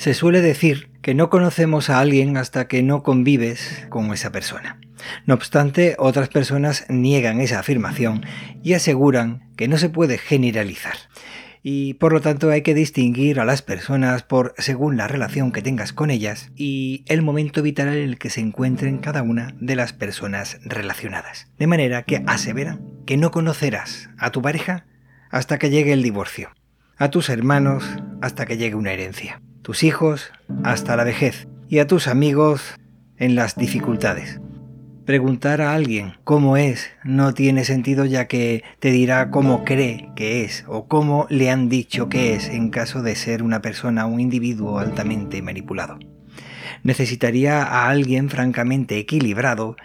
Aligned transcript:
Se 0.00 0.14
suele 0.14 0.40
decir 0.40 0.88
que 1.02 1.12
no 1.12 1.28
conocemos 1.28 1.90
a 1.90 2.00
alguien 2.00 2.38
hasta 2.38 2.68
que 2.68 2.82
no 2.82 3.02
convives 3.02 3.86
con 3.90 4.14
esa 4.14 4.32
persona. 4.32 4.80
No 5.26 5.34
obstante, 5.34 5.94
otras 5.98 6.30
personas 6.30 6.86
niegan 6.88 7.38
esa 7.38 7.58
afirmación 7.58 8.24
y 8.62 8.72
aseguran 8.72 9.50
que 9.56 9.68
no 9.68 9.76
se 9.76 9.90
puede 9.90 10.16
generalizar. 10.16 10.94
Y 11.62 11.92
por 11.94 12.14
lo 12.14 12.22
tanto 12.22 12.48
hay 12.48 12.62
que 12.62 12.72
distinguir 12.72 13.40
a 13.40 13.44
las 13.44 13.60
personas 13.60 14.22
por 14.22 14.54
según 14.56 14.96
la 14.96 15.06
relación 15.06 15.52
que 15.52 15.60
tengas 15.60 15.92
con 15.92 16.10
ellas 16.10 16.50
y 16.56 17.04
el 17.06 17.20
momento 17.20 17.60
vital 17.60 17.88
en 17.88 18.02
el 18.02 18.16
que 18.16 18.30
se 18.30 18.40
encuentren 18.40 19.00
cada 19.00 19.20
una 19.20 19.54
de 19.60 19.76
las 19.76 19.92
personas 19.92 20.60
relacionadas. 20.64 21.48
De 21.58 21.66
manera 21.66 22.04
que 22.04 22.22
aseveran 22.26 22.88
que 23.04 23.18
no 23.18 23.30
conocerás 23.30 24.08
a 24.16 24.30
tu 24.30 24.40
pareja 24.40 24.86
hasta 25.28 25.58
que 25.58 25.68
llegue 25.68 25.92
el 25.92 26.02
divorcio, 26.02 26.48
a 26.96 27.10
tus 27.10 27.28
hermanos 27.28 27.84
hasta 28.22 28.46
que 28.46 28.56
llegue 28.56 28.76
una 28.76 28.92
herencia 28.92 29.42
tus 29.62 29.82
hijos 29.82 30.32
hasta 30.64 30.96
la 30.96 31.04
vejez 31.04 31.46
y 31.68 31.78
a 31.78 31.86
tus 31.86 32.08
amigos 32.08 32.74
en 33.16 33.34
las 33.34 33.56
dificultades. 33.56 34.40
Preguntar 35.04 35.60
a 35.60 35.74
alguien 35.74 36.14
cómo 36.24 36.56
es 36.56 36.90
no 37.04 37.34
tiene 37.34 37.64
sentido 37.64 38.04
ya 38.04 38.26
que 38.28 38.62
te 38.78 38.90
dirá 38.90 39.30
cómo 39.30 39.64
cree 39.64 40.08
que 40.14 40.44
es 40.44 40.64
o 40.68 40.86
cómo 40.86 41.26
le 41.30 41.50
han 41.50 41.68
dicho 41.68 42.08
que 42.08 42.34
es 42.34 42.48
en 42.48 42.70
caso 42.70 43.02
de 43.02 43.16
ser 43.16 43.42
una 43.42 43.60
persona 43.60 44.06
o 44.06 44.10
un 44.10 44.20
individuo 44.20 44.78
altamente 44.78 45.42
manipulado. 45.42 45.98
Necesitaría 46.82 47.62
a 47.62 47.88
alguien 47.88 48.30
francamente 48.30 48.98
equilibrado 48.98 49.76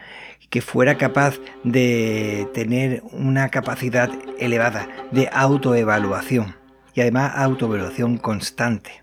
que 0.50 0.62
fuera 0.62 0.98
capaz 0.98 1.40
de 1.64 2.48
tener 2.54 3.02
una 3.12 3.50
capacidad 3.50 4.10
elevada 4.40 4.88
de 5.12 5.28
autoevaluación 5.34 6.56
y 6.94 7.02
además 7.02 7.34
autoevaluación 7.36 8.18
constante 8.18 9.02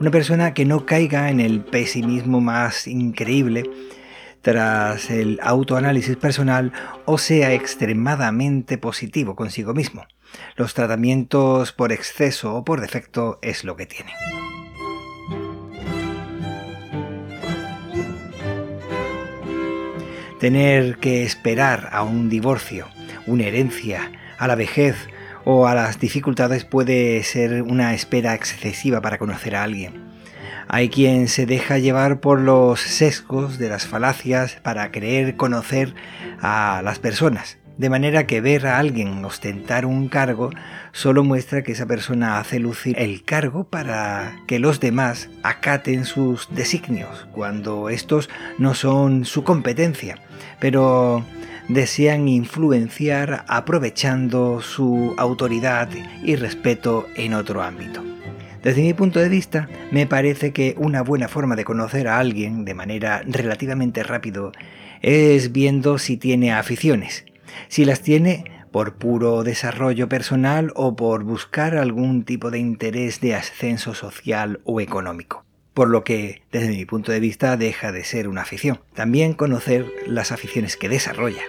una 0.00 0.10
persona 0.10 0.54
que 0.54 0.64
no 0.64 0.86
caiga 0.86 1.30
en 1.30 1.40
el 1.40 1.60
pesimismo 1.60 2.40
más 2.40 2.86
increíble 2.86 3.64
tras 4.42 5.10
el 5.10 5.40
autoanálisis 5.42 6.16
personal 6.16 6.72
o 7.04 7.18
sea 7.18 7.52
extremadamente 7.52 8.78
positivo 8.78 9.34
consigo 9.34 9.74
mismo. 9.74 10.06
Los 10.56 10.74
tratamientos 10.74 11.72
por 11.72 11.92
exceso 11.92 12.54
o 12.54 12.64
por 12.64 12.80
defecto 12.80 13.38
es 13.42 13.64
lo 13.64 13.76
que 13.76 13.86
tiene. 13.86 14.12
Tener 20.38 20.98
que 20.98 21.24
esperar 21.24 21.88
a 21.90 22.02
un 22.02 22.28
divorcio, 22.28 22.86
una 23.26 23.44
herencia, 23.44 24.12
a 24.38 24.46
la 24.46 24.54
vejez 24.54 25.08
o 25.50 25.66
a 25.66 25.74
las 25.74 25.98
dificultades 25.98 26.66
puede 26.66 27.22
ser 27.22 27.62
una 27.62 27.94
espera 27.94 28.34
excesiva 28.34 29.00
para 29.00 29.16
conocer 29.16 29.56
a 29.56 29.62
alguien. 29.62 29.94
Hay 30.68 30.90
quien 30.90 31.26
se 31.26 31.46
deja 31.46 31.78
llevar 31.78 32.20
por 32.20 32.38
los 32.38 32.82
sesgos 32.82 33.58
de 33.58 33.70
las 33.70 33.86
falacias 33.86 34.58
para 34.62 34.90
creer 34.92 35.36
conocer 35.36 35.94
a 36.42 36.82
las 36.84 36.98
personas, 36.98 37.56
de 37.78 37.88
manera 37.88 38.26
que 38.26 38.42
ver 38.42 38.66
a 38.66 38.78
alguien 38.78 39.24
ostentar 39.24 39.86
un 39.86 40.08
cargo 40.08 40.50
solo 40.92 41.24
muestra 41.24 41.62
que 41.62 41.72
esa 41.72 41.86
persona 41.86 42.38
hace 42.38 42.58
lucir 42.58 42.98
el 42.98 43.24
cargo 43.24 43.64
para 43.64 44.40
que 44.46 44.58
los 44.58 44.80
demás 44.80 45.30
acaten 45.42 46.04
sus 46.04 46.54
designios, 46.54 47.26
cuando 47.32 47.88
estos 47.88 48.28
no 48.58 48.74
son 48.74 49.24
su 49.24 49.44
competencia. 49.44 50.18
Pero 50.60 51.24
desean 51.68 52.28
influenciar 52.28 53.44
aprovechando 53.46 54.62
su 54.62 55.14
autoridad 55.18 55.88
y 56.22 56.36
respeto 56.36 57.06
en 57.14 57.34
otro 57.34 57.62
ámbito. 57.62 58.02
Desde 58.62 58.82
mi 58.82 58.92
punto 58.94 59.20
de 59.20 59.28
vista, 59.28 59.68
me 59.92 60.06
parece 60.06 60.52
que 60.52 60.74
una 60.78 61.02
buena 61.02 61.28
forma 61.28 61.56
de 61.56 61.64
conocer 61.64 62.08
a 62.08 62.18
alguien 62.18 62.64
de 62.64 62.74
manera 62.74 63.22
relativamente 63.26 64.02
rápido 64.02 64.52
es 65.00 65.52
viendo 65.52 65.98
si 65.98 66.16
tiene 66.16 66.52
aficiones. 66.52 67.24
Si 67.68 67.84
las 67.84 68.00
tiene 68.00 68.44
por 68.72 68.94
puro 68.96 69.44
desarrollo 69.44 70.08
personal 70.08 70.72
o 70.74 70.96
por 70.96 71.22
buscar 71.22 71.76
algún 71.76 72.24
tipo 72.24 72.50
de 72.50 72.58
interés 72.58 73.20
de 73.20 73.34
ascenso 73.34 73.94
social 73.94 74.60
o 74.64 74.80
económico. 74.80 75.44
Por 75.72 75.88
lo 75.88 76.02
que, 76.02 76.42
desde 76.50 76.68
mi 76.70 76.84
punto 76.84 77.12
de 77.12 77.20
vista, 77.20 77.56
deja 77.56 77.92
de 77.92 78.04
ser 78.04 78.26
una 78.26 78.42
afición. 78.42 78.80
También 78.94 79.34
conocer 79.34 79.86
las 80.06 80.32
aficiones 80.32 80.76
que 80.76 80.88
desarrolla 80.88 81.42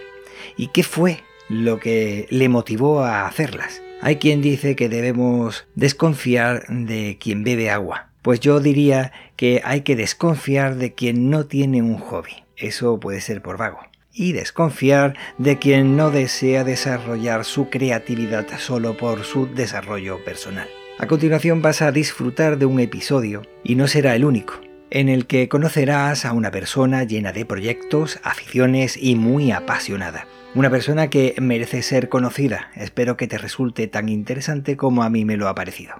y 0.59 0.67
qué 0.67 0.83
fue 0.83 1.23
lo 1.47 1.79
que 1.79 2.27
le 2.29 2.49
motivó 2.49 3.01
a 3.01 3.25
hacerlas. 3.25 3.81
Hay 4.01 4.17
quien 4.17 4.41
dice 4.41 4.75
que 4.75 4.89
debemos 4.89 5.65
desconfiar 5.75 6.67
de 6.67 7.17
quien 7.19 7.45
bebe 7.45 7.69
agua. 7.69 8.09
Pues 8.21 8.41
yo 8.41 8.59
diría 8.59 9.13
que 9.37 9.61
hay 9.63 9.81
que 9.81 9.95
desconfiar 9.95 10.75
de 10.75 10.93
quien 10.93 11.29
no 11.29 11.45
tiene 11.45 11.81
un 11.81 11.97
hobby. 11.97 12.43
Eso 12.57 12.99
puede 12.99 13.21
ser 13.21 13.41
por 13.41 13.57
vago. 13.57 13.79
Y 14.13 14.33
desconfiar 14.33 15.15
de 15.37 15.57
quien 15.57 15.95
no 15.95 16.11
desea 16.11 16.65
desarrollar 16.65 17.45
su 17.45 17.69
creatividad 17.69 18.45
solo 18.57 18.97
por 18.97 19.23
su 19.23 19.47
desarrollo 19.47 20.23
personal. 20.25 20.67
A 20.97 21.07
continuación 21.07 21.61
vas 21.61 21.81
a 21.81 21.93
disfrutar 21.93 22.57
de 22.57 22.65
un 22.65 22.81
episodio, 22.81 23.43
y 23.63 23.75
no 23.75 23.87
será 23.87 24.13
el 24.17 24.25
único, 24.25 24.59
en 24.89 25.07
el 25.07 25.25
que 25.25 25.47
conocerás 25.47 26.25
a 26.25 26.33
una 26.33 26.51
persona 26.51 27.05
llena 27.05 27.31
de 27.31 27.45
proyectos, 27.45 28.19
aficiones 28.23 28.97
y 29.01 29.15
muy 29.15 29.53
apasionada. 29.53 30.27
Una 30.55 30.71
persona 30.71 31.11
que 31.11 31.35
merece 31.39 31.83
ser 31.83 32.09
conocida. 32.09 32.71
Espero 32.73 33.17
que 33.17 33.27
te 33.27 33.37
resulte 33.37 33.87
tan 33.87 34.09
interesante 34.09 34.77
como 34.77 35.03
a 35.03 35.09
mí 35.11 35.23
me 35.23 35.37
lo 35.37 35.47
ha 35.47 35.53
parecido. 35.53 35.93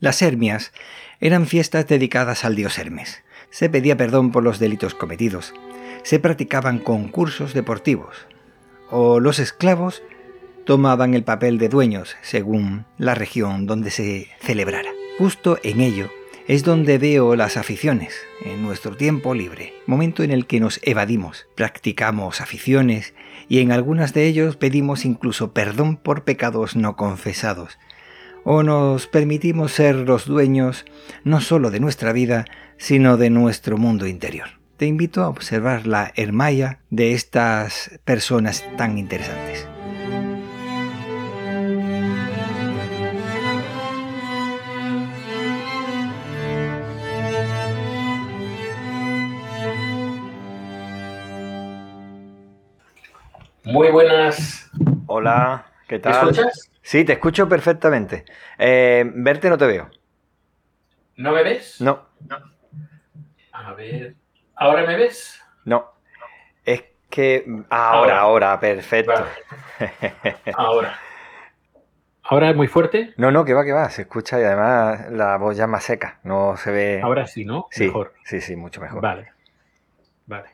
Las 0.00 0.20
Hermias 0.20 0.72
eran 1.20 1.46
fiestas 1.46 1.86
dedicadas 1.86 2.44
al 2.44 2.56
dios 2.56 2.76
Hermes. 2.76 3.22
Se 3.50 3.70
pedía 3.70 3.96
perdón 3.96 4.32
por 4.32 4.42
los 4.42 4.58
delitos 4.58 4.96
cometidos. 4.96 5.54
Se 6.02 6.18
practicaban 6.18 6.80
concursos 6.80 7.54
deportivos. 7.54 8.26
O 8.90 9.20
los 9.20 9.38
esclavos 9.38 10.02
tomaban 10.66 11.14
el 11.14 11.22
papel 11.22 11.58
de 11.58 11.68
dueños 11.68 12.16
según 12.20 12.86
la 12.98 13.14
región 13.14 13.66
donde 13.66 13.92
se 13.92 14.28
celebrara. 14.40 14.90
Justo 15.18 15.58
en 15.62 15.80
ello 15.80 16.10
es 16.46 16.62
donde 16.62 16.98
veo 16.98 17.36
las 17.36 17.56
aficiones, 17.56 18.14
en 18.44 18.62
nuestro 18.62 18.96
tiempo 18.96 19.34
libre, 19.34 19.72
momento 19.86 20.22
en 20.22 20.30
el 20.30 20.46
que 20.46 20.60
nos 20.60 20.78
evadimos, 20.82 21.46
practicamos 21.54 22.40
aficiones 22.40 23.14
y 23.48 23.60
en 23.60 23.72
algunas 23.72 24.12
de 24.12 24.26
ellos 24.26 24.56
pedimos 24.56 25.04
incluso 25.04 25.52
perdón 25.52 25.96
por 25.96 26.24
pecados 26.24 26.76
no 26.76 26.96
confesados, 26.96 27.78
o 28.44 28.62
nos 28.62 29.06
permitimos 29.06 29.72
ser 29.72 29.96
los 29.96 30.26
dueños 30.26 30.84
no 31.24 31.40
solo 31.40 31.70
de 31.70 31.80
nuestra 31.80 32.12
vida, 32.12 32.44
sino 32.76 33.16
de 33.16 33.30
nuestro 33.30 33.78
mundo 33.78 34.06
interior. 34.06 34.48
Te 34.76 34.86
invito 34.86 35.22
a 35.22 35.28
observar 35.28 35.86
la 35.86 36.12
hermaya 36.16 36.80
de 36.90 37.12
estas 37.12 37.98
personas 38.04 38.64
tan 38.76 38.98
interesantes. 38.98 39.73
Muy 53.64 53.90
buenas. 53.90 54.70
Hola, 55.06 55.66
¿qué 55.88 55.98
tal? 55.98 56.12
¿Me 56.12 56.30
escuchas? 56.32 56.70
Sí, 56.82 57.04
te 57.04 57.14
escucho 57.14 57.48
perfectamente. 57.48 58.24
Eh, 58.58 59.10
verte 59.14 59.48
no 59.48 59.56
te 59.56 59.66
veo. 59.66 59.90
¿No 61.16 61.32
me 61.32 61.42
ves? 61.42 61.80
No. 61.80 62.06
A 63.52 63.72
ver. 63.74 64.16
¿Ahora 64.56 64.86
me 64.86 64.96
ves? 64.96 65.40
No. 65.64 65.92
Es 66.64 66.84
que. 67.08 67.44
Ahora, 67.70 68.20
ahora, 68.20 68.60
perfecto. 68.60 69.12
Vale. 69.12 70.36
Ahora. 70.54 70.98
¿Ahora 72.24 72.50
es 72.50 72.56
muy 72.56 72.68
fuerte? 72.68 73.14
No, 73.16 73.30
no, 73.30 73.44
que 73.44 73.54
va, 73.54 73.64
que 73.64 73.72
va. 73.72 73.88
Se 73.90 74.02
escucha 74.02 74.40
y 74.40 74.44
además 74.44 75.10
la 75.10 75.36
voz 75.36 75.56
ya 75.56 75.66
más 75.66 75.84
seca. 75.84 76.20
No 76.22 76.56
se 76.56 76.70
ve. 76.70 77.00
Ahora 77.02 77.26
sí, 77.26 77.44
¿no? 77.44 77.66
Sí, 77.70 77.86
Mejor. 77.86 78.14
sí, 78.24 78.40
sí, 78.40 78.56
mucho 78.56 78.80
mejor. 78.80 79.00
Vale. 79.02 79.32
Vale. 80.26 80.48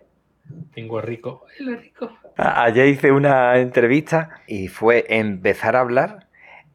Tengo 0.75 0.99
a 0.99 1.03
Rico. 1.03 1.47
Hola, 1.61 1.77
Rico. 1.77 2.11
A- 2.37 2.65
Ayer 2.65 2.87
hice 2.89 3.13
una 3.13 3.57
entrevista 3.59 4.31
y 4.47 4.69
fue 4.69 5.05
empezar 5.09 5.77
a 5.77 5.81
hablar 5.81 6.27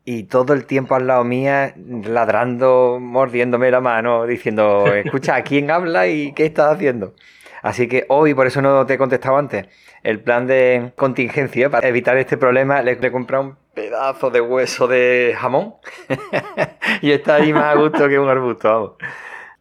y 0.05 0.23
todo 0.25 0.53
el 0.53 0.65
tiempo 0.65 0.95
al 0.95 1.07
lado 1.07 1.23
mía 1.23 1.73
ladrando, 1.77 2.99
mordiéndome 3.01 3.71
la 3.71 3.81
mano, 3.81 4.25
diciendo, 4.25 4.93
escucha, 4.93 5.35
¿a 5.35 5.43
quién 5.43 5.71
habla 5.71 6.07
y 6.07 6.33
qué 6.33 6.45
estás 6.45 6.75
haciendo? 6.75 7.15
Así 7.63 7.87
que 7.87 8.05
hoy, 8.09 8.35
por 8.35 8.45
eso 8.47 8.61
no 8.61 8.85
te 8.85 8.93
he 8.93 8.97
contestado 8.99 9.37
antes, 9.37 9.67
el 10.03 10.19
plan 10.21 10.45
de 10.45 10.91
contingencia 10.95 11.69
para 11.71 11.87
evitar 11.87 12.15
este 12.17 12.37
problema, 12.37 12.81
le 12.83 12.95
le 12.95 13.07
he 13.07 13.11
comprado 13.11 13.43
un 13.43 13.57
pedazo 13.73 14.29
de 14.29 14.41
hueso 14.41 14.87
de 14.87 15.35
jamón 15.37 15.75
y 17.01 17.11
está 17.11 17.35
ahí 17.35 17.51
más 17.53 17.65
a 17.65 17.75
gusto 17.75 18.07
que 18.07 18.19
un 18.19 18.29
arbusto, 18.29 18.67
vamos. 18.69 18.91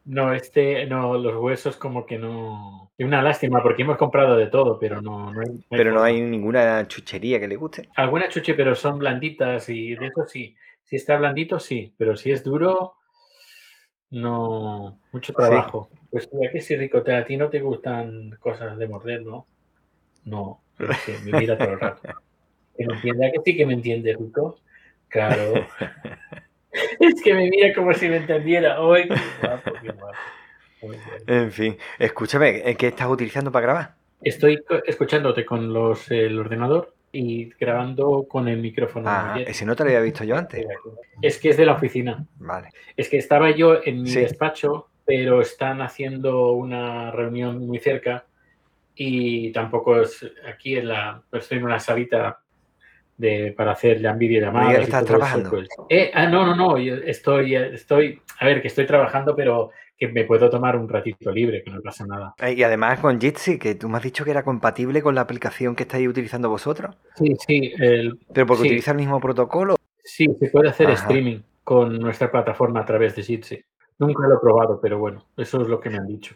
No, 0.05 0.33
este, 0.35 0.87
no, 0.87 1.17
los 1.19 1.37
huesos 1.37 1.77
como 1.77 2.05
que 2.07 2.19
no. 2.19 2.84
Es 2.97 3.05
una 3.05 3.23
lástima 3.23 3.61
porque 3.63 3.83
hemos 3.83 3.97
comprado 3.97 4.37
de 4.37 4.47
todo, 4.47 4.79
pero 4.79 5.03
no, 5.03 5.33
no 5.33 5.41
hay. 5.41 5.47
no 5.47 5.55
hay 5.55 5.65
Pero 5.69 5.93
no 5.93 6.03
hay 6.03 6.21
ninguna 6.21 6.87
chuchería 6.87 7.41
que 7.41 7.49
le 7.49 7.57
guste. 7.57 7.89
Algunas 7.97 8.29
chuche, 8.29 8.55
pero 8.55 8.75
son 8.77 8.99
blanditas 8.99 9.69
y 9.69 9.97
de 9.97 10.07
eso 10.07 10.25
sí. 10.27 10.57
Si 10.85 10.97
está 10.97 11.17
blandito, 11.17 11.59
sí, 11.59 11.93
pero 11.97 12.17
si 12.17 12.31
es 12.31 12.45
duro, 12.45 12.95
No, 14.11 15.01
mucho 15.13 15.33
trabajo. 15.33 15.89
Pues 16.11 16.29
mira 16.33 16.53
que 16.53 16.61
si 16.61 16.77
rico, 16.77 17.03
a 17.05 17.25
ti 17.25 17.37
no 17.37 17.49
te 17.49 17.61
gustan 17.61 18.31
cosas 18.39 18.79
de 18.79 18.87
morder, 18.87 19.23
¿no? 19.23 19.49
No, 20.25 20.63
es 20.79 20.99
que 21.05 21.19
me 21.25 21.39
mira 21.41 21.59
todo 21.59 21.71
el 21.71 21.81
rato. 21.81 22.03
Que 22.77 22.87
me 22.87 22.95
entiende, 22.95 23.33
que 23.33 23.41
sí 23.45 23.57
que 23.57 23.67
me 23.67 23.75
entiende, 23.75 24.17
Rico? 24.17 24.59
Claro. 25.09 25.67
es 27.01 27.23
que 27.23 27.35
me 27.35 27.49
mira 27.49 27.75
como 27.75 27.93
si 27.93 28.09
me 28.09 28.19
entendiera. 28.19 28.77
¡Ay, 28.79 29.09
qué 29.09 29.15
guapo, 29.41 29.73
qué 29.83 29.93
guapo! 29.93 30.19
En 31.27 31.53
fin, 31.53 31.77
escúchame, 31.99 32.77
¿qué 32.77 32.89
estás 32.89 33.09
utilizando 33.09 33.51
para 33.51 33.67
grabar? 33.67 33.95
Estoy 34.23 34.59
escuchándote 34.87 35.45
con 35.45 35.73
los, 35.73 36.11
el 36.11 36.39
ordenador 36.39 36.95
y 37.13 37.51
grabando 37.61 38.27
con 38.29 38.49
el 38.49 38.61
micrófono. 38.61 39.09
Ah, 39.09 39.39
ese 39.47 39.65
no 39.65 39.77
te 39.77 39.85
lo 39.85 39.91
había 39.91 40.01
visto 40.01 40.25
yo 40.25 40.37
antes. 40.37 40.67
Es 41.23 41.39
que 41.39 41.51
es 41.51 41.57
de 41.57 41.67
la 41.67 41.75
oficina. 41.75 42.27
Vale. 42.37 42.71
Es 42.97 43.09
que 43.09 43.19
estaba 43.19 43.51
yo 43.51 43.81
en 43.85 44.03
mi 44.03 44.11
despacho, 44.11 44.89
pero 45.05 45.41
están 45.41 45.81
haciendo 45.81 46.53
una 46.53 47.11
reunión 47.11 47.67
muy 47.67 47.79
cerca 47.79 48.25
y 48.95 49.53
tampoco 49.53 50.01
es 50.01 50.27
aquí 50.49 50.77
en 50.77 50.89
la. 50.89 51.23
Estoy 51.33 51.59
en 51.59 51.65
una 51.65 51.79
salita 51.79 52.41
de, 53.17 53.53
para 53.57 53.73
hacer 53.73 54.01
ya 54.01 54.13
videollamadas. 54.13 54.79
¿Estás 54.81 55.05
trabajando? 55.05 55.51
Pues. 55.51 55.69
Eh, 55.89 56.11
ah, 56.15 56.27
no, 56.27 56.47
no, 56.47 56.55
no. 56.57 56.77
estoy, 56.77 57.55
estoy. 57.55 58.21
A 58.41 58.47
ver, 58.47 58.63
que 58.63 58.69
estoy 58.69 58.87
trabajando, 58.87 59.37
pero 59.37 59.71
que 59.97 60.09
me 60.09 60.25
puedo 60.25 60.51
tomar 60.51 60.77
un 60.77 60.89
ratito 60.89 61.31
libre, 61.31 61.63
que 61.63 61.71
no 61.71 61.81
pasa 61.81 62.07
nada. 62.07 62.35
Eh, 62.39 62.55
y 62.55 62.63
además 62.63 63.01
con 63.01 63.21
Jitsi, 63.21 63.59
que 63.59 63.75
tú 63.75 63.89
me 63.89 63.99
has 63.99 64.03
dicho 64.03 64.25
que 64.25 64.31
era 64.31 64.43
compatible 64.43 65.03
con 65.03 65.15
la 65.15 65.21
aplicación 65.21 65.77
que 65.77 65.85
estáis 65.85 66.09
utilizando 66.09 66.49
vosotros. 66.49 66.97
Sí, 67.17 67.35
sí. 67.47 67.73
¿Pero 68.33 68.47
porque 68.47 68.63
utiliza 68.65 68.91
el 68.91 68.97
mismo 68.97 69.21
protocolo? 69.21 69.77
Sí, 70.03 70.27
se 70.39 70.49
puede 70.51 70.69
hacer 70.69 70.91
streaming 70.91 71.41
con 71.63 71.99
nuestra 71.99 72.31
plataforma 72.31 72.81
a 72.81 72.85
través 72.85 73.17
de 73.17 73.23
Jitsi. 73.23 73.65
Nunca 73.99 74.27
lo 74.27 74.35
he 74.35 74.39
probado, 74.39 74.81
pero 74.81 74.99
bueno, 74.99 75.25
eso 75.37 75.63
es 75.63 75.69
lo 75.69 75.81
que 75.81 75.91
me 75.91 75.99
han 75.99 76.07
dicho. 76.07 76.35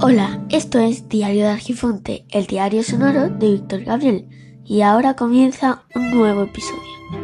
Hola, 0.00 0.40
esto 0.50 0.78
es 0.78 1.08
Diario 1.08 1.44
de 1.44 1.50
Argifonte, 1.50 2.24
el 2.30 2.46
diario 2.46 2.82
sonoro 2.82 3.28
de 3.28 3.52
Víctor 3.52 3.84
Gabriel, 3.84 4.26
y 4.64 4.82
ahora 4.82 5.14
comienza 5.16 5.84
un 5.94 6.10
nuevo 6.12 6.44
episodio. 6.44 7.21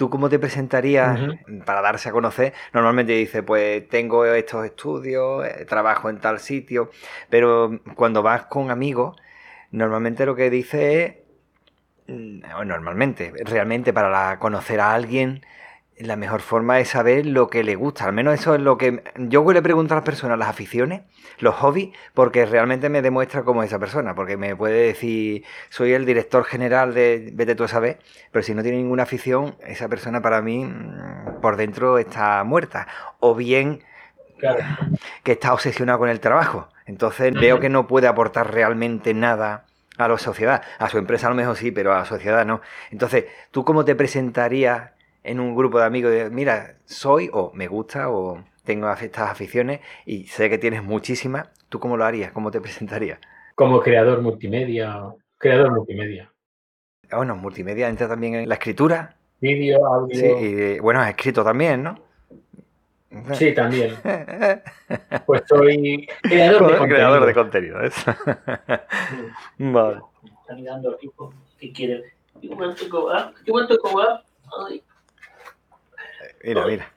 ¿Tú 0.00 0.08
cómo 0.08 0.30
te 0.30 0.38
presentarías 0.38 1.20
para 1.66 1.82
darse 1.82 2.08
a 2.08 2.12
conocer? 2.12 2.54
Normalmente 2.72 3.12
dice, 3.12 3.42
pues 3.42 3.86
tengo 3.90 4.24
estos 4.24 4.64
estudios, 4.64 5.46
eh, 5.46 5.66
trabajo 5.66 6.08
en 6.08 6.18
tal 6.20 6.40
sitio, 6.40 6.90
pero 7.28 7.78
cuando 7.96 8.22
vas 8.22 8.46
con 8.46 8.70
amigos, 8.70 9.20
normalmente 9.72 10.24
lo 10.24 10.34
que 10.34 10.48
dice 10.48 11.04
es, 11.04 11.14
mm, 12.06 12.66
normalmente, 12.66 13.30
realmente 13.44 13.92
para 13.92 14.38
conocer 14.38 14.80
a 14.80 14.94
alguien, 14.94 15.44
la 16.00 16.16
mejor 16.16 16.40
forma 16.40 16.80
es 16.80 16.88
saber 16.88 17.26
lo 17.26 17.48
que 17.48 17.62
le 17.62 17.76
gusta. 17.76 18.04
Al 18.04 18.12
menos 18.12 18.34
eso 18.34 18.54
es 18.54 18.60
lo 18.60 18.78
que 18.78 19.02
yo 19.16 19.50
le 19.52 19.62
pregunto 19.62 19.94
a 19.94 19.98
las 19.98 20.04
personas, 20.04 20.38
las 20.38 20.48
aficiones, 20.48 21.02
los 21.38 21.54
hobbies, 21.56 21.90
porque 22.14 22.46
realmente 22.46 22.88
me 22.88 23.02
demuestra 23.02 23.42
cómo 23.42 23.62
es 23.62 23.70
esa 23.70 23.78
persona. 23.78 24.14
Porque 24.14 24.36
me 24.36 24.56
puede 24.56 24.86
decir, 24.86 25.44
soy 25.68 25.92
el 25.92 26.06
director 26.06 26.44
general 26.44 26.94
de 26.94 27.30
Vete 27.32 27.54
tú 27.54 27.64
a 27.64 27.68
saber, 27.68 27.98
pero 28.32 28.42
si 28.42 28.54
no 28.54 28.62
tiene 28.62 28.78
ninguna 28.78 29.02
afición, 29.02 29.56
esa 29.66 29.88
persona 29.88 30.22
para 30.22 30.42
mí 30.42 30.64
mm, 30.64 31.40
por 31.40 31.56
dentro 31.56 31.98
está 31.98 32.42
muerta. 32.44 32.86
O 33.18 33.34
bien 33.34 33.82
que 35.22 35.32
está 35.32 35.52
obsesionado 35.52 35.98
con 35.98 36.08
el 36.08 36.20
trabajo. 36.20 36.68
Entonces 36.86 37.32
veo 37.34 37.60
que 37.60 37.68
no 37.68 37.86
puede 37.86 38.06
aportar 38.06 38.52
realmente 38.52 39.14
nada 39.14 39.66
a 39.98 40.08
la 40.08 40.18
sociedad. 40.18 40.62
A 40.78 40.88
su 40.88 40.98
empresa 40.98 41.26
a 41.26 41.30
lo 41.30 41.36
mejor 41.36 41.56
sí, 41.56 41.70
pero 41.70 41.92
a 41.92 41.98
la 41.98 42.04
sociedad 42.04 42.44
no. 42.46 42.60
Entonces, 42.90 43.26
¿tú 43.50 43.64
cómo 43.64 43.84
te 43.84 43.94
presentarías? 43.94 44.92
En 45.22 45.40
un 45.40 45.54
grupo 45.54 45.78
de 45.78 45.84
amigos 45.84 46.12
de, 46.12 46.30
mira, 46.30 46.76
soy 46.84 47.30
o 47.32 47.52
me 47.54 47.68
gusta 47.68 48.10
o 48.10 48.42
tengo 48.64 48.90
estas 48.92 49.30
aficiones 49.30 49.80
y 50.06 50.24
sé 50.26 50.48
que 50.48 50.58
tienes 50.58 50.82
muchísimas, 50.82 51.48
¿tú 51.68 51.80
cómo 51.80 51.96
lo 51.96 52.04
harías? 52.04 52.32
¿Cómo 52.32 52.50
te 52.50 52.60
presentarías? 52.60 53.18
Como 53.54 53.80
creador 53.80 54.22
multimedia, 54.22 55.02
creador 55.38 55.72
multimedia. 55.72 56.32
Bueno, 57.10 57.36
multimedia 57.36 57.88
entra 57.88 58.08
también 58.08 58.34
en 58.36 58.48
la 58.48 58.54
escritura. 58.54 59.16
Vídeo, 59.40 59.84
audio. 59.84 60.18
Sí, 60.18 60.26
y 60.26 60.78
bueno, 60.78 61.00
has 61.00 61.10
escrito 61.10 61.42
también, 61.42 61.82
¿no? 61.82 61.98
Sí, 63.32 63.52
también. 63.52 63.96
Pues 65.26 65.42
soy 65.46 66.08
creador 66.22 66.72
de 66.72 66.78
contenido. 66.78 66.86
Creador 66.86 67.26
de 67.26 67.34
contenido, 67.34 67.78
Vale. 69.58 70.00
Está 70.40 70.54
mirando 70.54 70.96
tipo 70.96 71.32
que 71.58 71.72
quiere. 71.72 72.12
You 72.40 72.54
want 72.54 72.76
to 72.78 72.88
go 72.88 73.08
up? 73.08 73.34
You 73.46 73.54
want 73.54 73.68
to 73.68 73.78
go 73.78 74.00
up? 74.00 74.24
Mira, 76.42 76.66
mira. 76.66 76.92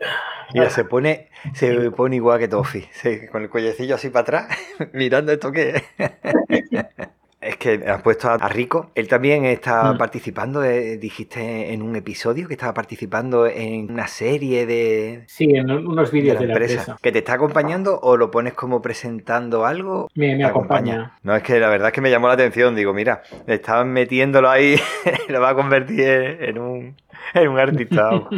Mira, 0.54 0.70
se 0.70 0.86
pone, 0.86 1.30
se 1.54 1.92
pone 1.92 2.16
igual 2.16 2.40
que 2.40 2.48
Tofi, 2.48 2.88
con 3.32 3.42
el 3.42 3.50
cuellecillo 3.50 3.96
así 3.96 4.10
para 4.10 4.22
atrás, 4.22 4.58
mirando 4.94 5.32
esto 5.32 5.52
que 5.52 5.70
es. 5.78 5.84
que 7.58 7.84
has 7.88 8.02
puesto 8.02 8.30
a 8.30 8.50
Rico. 8.50 8.92
Él 8.96 9.08
también 9.08 9.46
está 9.46 9.94
mm. 9.94 9.98
participando, 9.98 10.64
eh, 10.64 10.98
dijiste 10.98 11.74
en 11.74 11.82
un 11.82 11.96
episodio 11.96 12.48
que 12.48 12.54
estaba 12.54 12.74
participando 12.74 13.48
en 13.48 13.92
una 13.92 14.08
serie 14.08 14.66
de. 14.66 15.24
Sí, 15.28 15.46
en 15.56 15.70
unos 15.70 16.12
vídeos 16.12 16.40
de 16.40 16.48
la, 16.48 16.54
empresa. 16.54 16.98
¿Que 17.02 17.12
te 17.12 17.20
está 17.20 17.34
acompañando 17.34 18.00
o 18.02 18.18
lo 18.18 18.32
pones 18.32 18.54
como 18.54 18.82
presentando 18.82 19.66
algo? 19.66 20.10
Me, 20.16 20.44
acompaña. 20.44 21.18
No, 21.24 21.36
es 21.36 21.44
que 21.44 21.60
la 21.60 21.70
verdad 21.70 21.90
es 21.90 21.94
que 21.94 22.02
me 22.02 22.12
llamó 22.12 22.28
la 22.28 22.34
atención. 22.34 22.76
Digo, 22.76 22.94
mira, 22.94 23.24
estaban 23.48 23.92
metiéndolo 23.92 24.50
ahí, 24.50 24.76
lo 25.30 25.42
va 25.42 25.50
a 25.50 25.56
convertir 25.56 26.08
en 26.42 26.60
un, 26.60 26.96
en 27.34 27.48
un 27.48 27.60
artista. 27.60 28.10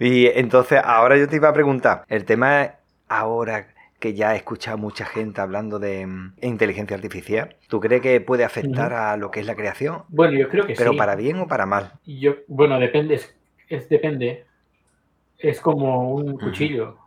Y 0.00 0.26
entonces, 0.26 0.80
ahora 0.84 1.16
yo 1.16 1.28
te 1.28 1.36
iba 1.36 1.48
a 1.48 1.52
preguntar, 1.52 2.04
el 2.08 2.24
tema 2.24 2.62
es 2.62 2.70
ahora 3.08 3.68
que 4.04 4.12
ya 4.12 4.34
he 4.34 4.36
escuchado 4.36 4.76
mucha 4.76 5.06
gente 5.06 5.40
hablando 5.40 5.78
de 5.78 6.06
mm, 6.06 6.34
inteligencia 6.42 6.94
artificial, 6.94 7.56
¿tú 7.68 7.80
crees 7.80 8.02
que 8.02 8.20
puede 8.20 8.44
afectar 8.44 8.92
a 8.92 9.16
lo 9.16 9.30
que 9.30 9.40
es 9.40 9.46
la 9.46 9.54
creación? 9.54 10.02
Bueno, 10.08 10.38
yo 10.38 10.50
creo 10.50 10.66
que 10.66 10.76
sí. 10.76 10.78
¿Pero 10.78 10.94
para 10.94 11.14
bien 11.14 11.40
o 11.40 11.48
para 11.48 11.64
mal? 11.64 11.92
Yo, 12.04 12.34
bueno, 12.46 12.78
depende, 12.78 13.14
es, 13.14 13.34
depende. 13.88 14.44
Es 15.38 15.58
como 15.58 16.12
un 16.12 16.36
cuchillo. 16.36 16.98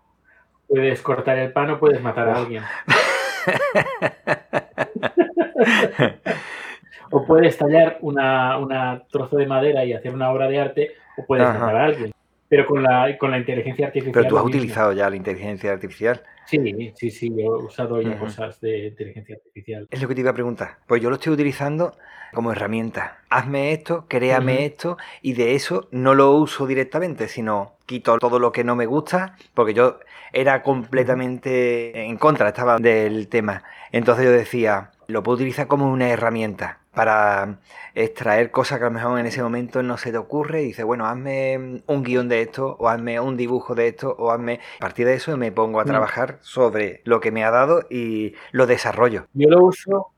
Puedes 0.68 1.04
cortar 1.04 1.38
el 1.38 1.54
pan 1.54 1.70
o 1.70 1.80
puedes 1.80 2.02
matar 2.02 2.30
a 2.30 2.38
alguien. 2.38 2.64
o 7.12 7.28
puedes 7.28 7.60
tallar 7.60 8.00
una, 8.02 9.04
trozo 9.12 9.38
de 9.38 9.46
madera 9.46 9.86
y 9.86 9.94
hacer 9.94 10.16
una 10.16 10.32
obra 10.32 10.48
de 10.48 10.60
arte 10.60 10.94
o 11.16 11.28
puedes 11.28 11.48
matar 11.48 11.76
a 11.76 11.86
alguien. 11.86 12.12
Pero 12.50 12.66
con 12.66 12.82
la, 12.82 13.18
con 13.18 13.32
la 13.32 13.40
inteligencia 13.40 13.88
artificial. 13.88 14.14
Pero 14.14 14.28
tú 14.28 14.38
has 14.38 14.46
utilizado 14.46 14.94
ya 14.94 15.10
la 15.10 15.16
inteligencia 15.16 15.72
artificial. 15.72 16.24
Sí, 16.46 16.94
sí, 16.96 17.12
sí, 17.12 17.30
yo 17.30 17.60
he 17.60 17.64
usado 17.66 18.02
ya 18.02 18.18
cosas 18.18 18.62
de 18.62 18.88
inteligencia 18.88 19.36
artificial. 19.36 19.88
Es 19.92 20.02
lo 20.02 20.08
que 20.08 20.16
te 20.16 20.22
iba 20.22 20.32
a 20.32 20.34
preguntar. 20.34 20.78
Pues 20.88 21.02
yo 21.02 21.10
lo 21.10 21.16
estoy 21.16 21.34
utilizando 21.34 21.94
como 22.34 22.52
herramienta. 22.52 23.20
Hazme 23.30 23.74
esto, 23.74 24.06
créame 24.08 24.66
esto, 24.66 24.98
y 25.22 25.34
de 25.34 25.56
eso 25.56 25.88
no 25.92 26.14
lo 26.14 26.32
uso 26.32 26.66
directamente, 26.66 27.28
sino 27.28 27.74
quito 27.86 28.18
todo 28.18 28.40
lo 28.40 28.52
que 28.52 28.64
no 28.64 28.76
me 28.76 28.86
gusta, 28.86 29.36
porque 29.54 29.74
yo 29.74 30.00
era 30.34 30.62
completamente 30.62 32.06
en 32.06 32.18
contra, 32.18 32.50
estaba 32.50 32.78
del 32.78 33.28
tema. 33.28 33.64
Entonces 33.92 34.26
yo 34.26 34.32
decía, 34.32 34.92
lo 35.08 35.24
puedo 35.24 35.36
utilizar 35.38 35.68
como 35.68 35.92
una 35.92 36.10
herramienta 36.10 36.80
para 36.94 37.60
extraer 37.94 38.52
cosas 38.52 38.80
que 38.80 38.86
a 38.86 38.88
lo 38.88 38.94
mejor 38.94 39.20
en 39.20 39.26
ese 39.28 39.44
momento 39.44 39.84
no 39.84 39.98
se 39.98 40.12
te 40.12 40.18
ocurre 40.18 40.64
y 40.64 40.68
dices, 40.68 40.86
bueno, 40.86 41.06
hazme 41.06 41.82
un 41.86 42.04
guion 42.04 42.28
de 42.28 42.42
esto 42.42 42.76
o 42.80 42.90
hazme 42.90 43.20
un 43.20 43.38
dibujo 43.38 43.76
de 43.76 43.90
esto 43.90 44.16
o 44.18 44.32
hazme... 44.32 44.60
A 44.78 44.82
partir 44.82 45.06
de 45.06 45.14
eso 45.14 45.38
me 45.38 45.52
pongo 45.52 45.80
a 45.80 45.84
mm. 45.84 45.88
trabajar 45.88 46.38
sobre 46.42 47.02
lo 47.04 47.20
que 47.20 47.32
me 47.32 47.44
ha 47.44 47.52
dado 47.52 47.86
y 47.90 48.34
lo 48.52 48.66
desarrollo. 48.66 49.28
Yo 49.34 49.50
lo 49.50 49.64
uso 49.64 50.14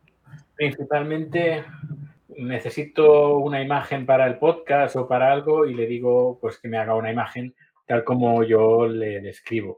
principalmente, 0.59 1.63
necesito 2.35 3.37
una 3.37 3.61
imagen 3.61 4.05
para 4.05 4.27
el 4.27 4.37
podcast 4.39 4.97
o 4.97 5.07
para 5.07 5.31
algo 5.31 5.65
y 5.65 5.73
le 5.73 5.87
digo 5.87 6.37
pues 6.41 6.59
que 6.59 6.67
me 6.67 6.77
haga 6.77 6.95
una 6.95 7.11
imagen 7.11 7.55
tal 7.87 8.03
como 8.03 8.43
yo 8.43 8.85
le 8.87 9.21
describo. 9.21 9.77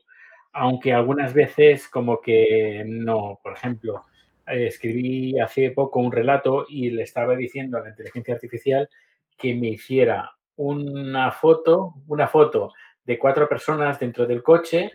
Aunque 0.54 0.92
algunas 0.92 1.36
veces 1.36 1.88
como 1.88 2.20
que 2.20 2.84
no, 2.88 3.40
por 3.44 3.54
ejemplo, 3.54 4.06
escribí 4.48 5.40
hace 5.40 5.72
poco 5.72 6.00
un 6.00 6.12
relato 6.12 6.66
y 6.68 6.90
le 6.92 7.04
estaba 7.04 7.36
diciendo 7.36 7.78
a 7.78 7.82
la 7.82 7.90
inteligencia 7.90 8.34
artificial 8.34 8.90
que 9.38 9.56
me 9.56 9.70
hiciera 9.70 10.32
una 10.56 11.32
foto, 11.32 11.96
una 12.08 12.28
foto 12.28 12.74
de 13.04 13.18
cuatro 13.18 13.50
personas 13.50 14.00
dentro 14.00 14.26
del 14.26 14.44
coche, 14.44 14.92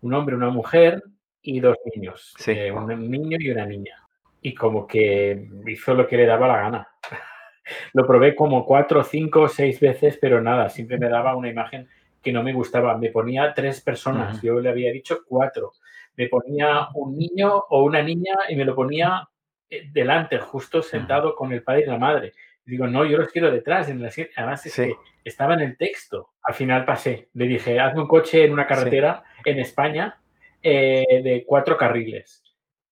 un 0.00 0.14
hombre, 0.14 0.34
una 0.34 0.50
mujer 0.50 1.02
y 1.42 1.60
dos 1.60 1.76
niños, 1.94 2.34
eh, 2.46 2.72
un 2.72 3.10
niño 3.10 3.36
y 3.40 3.50
una 3.50 3.66
niña. 3.66 4.02
Y 4.40 4.54
como 4.54 4.86
que 4.86 5.48
hizo 5.66 5.94
lo 5.94 6.06
que 6.06 6.16
le 6.16 6.26
daba 6.26 6.48
la 6.48 6.56
gana. 6.56 6.88
lo 7.92 8.06
probé 8.06 8.34
como 8.34 8.66
cuatro, 8.66 9.02
cinco, 9.04 9.48
seis 9.48 9.80
veces, 9.80 10.18
pero 10.20 10.40
nada, 10.40 10.68
siempre 10.68 10.98
me 10.98 11.08
daba 11.08 11.36
una 11.36 11.48
imagen 11.48 11.88
que 12.22 12.32
no 12.32 12.42
me 12.42 12.52
gustaba. 12.52 12.98
Me 12.98 13.10
ponía 13.10 13.54
tres 13.54 13.80
personas, 13.80 14.42
yo 14.42 14.58
le 14.60 14.68
había 14.68 14.90
dicho 14.90 15.20
cuatro 15.26 15.72
me 16.16 16.28
ponía 16.28 16.88
un 16.94 17.16
niño 17.16 17.64
o 17.68 17.84
una 17.84 18.02
niña 18.02 18.34
y 18.48 18.56
me 18.56 18.64
lo 18.64 18.74
ponía 18.74 19.28
eh, 19.68 19.88
delante, 19.92 20.38
justo 20.38 20.82
sentado 20.82 21.34
con 21.34 21.52
el 21.52 21.62
padre 21.62 21.82
y 21.82 21.86
la 21.86 21.98
madre. 21.98 22.32
Digo, 22.64 22.86
no, 22.86 23.04
yo 23.04 23.18
los 23.18 23.28
quiero 23.28 23.50
detrás, 23.50 23.88
en 23.88 24.02
la 24.02 24.10
Además, 24.36 24.64
es 24.64 24.74
que 24.74 24.94
estaba 25.24 25.54
en 25.54 25.60
el 25.60 25.76
texto. 25.76 26.30
Al 26.42 26.54
final 26.54 26.84
pasé. 26.84 27.28
Le 27.34 27.46
dije, 27.46 27.78
hazme 27.78 28.02
un 28.02 28.08
coche 28.08 28.44
en 28.44 28.52
una 28.52 28.66
carretera 28.66 29.22
en 29.44 29.58
España 29.58 30.18
eh, 30.62 31.20
de 31.22 31.44
cuatro 31.46 31.76
carriles. 31.76 32.42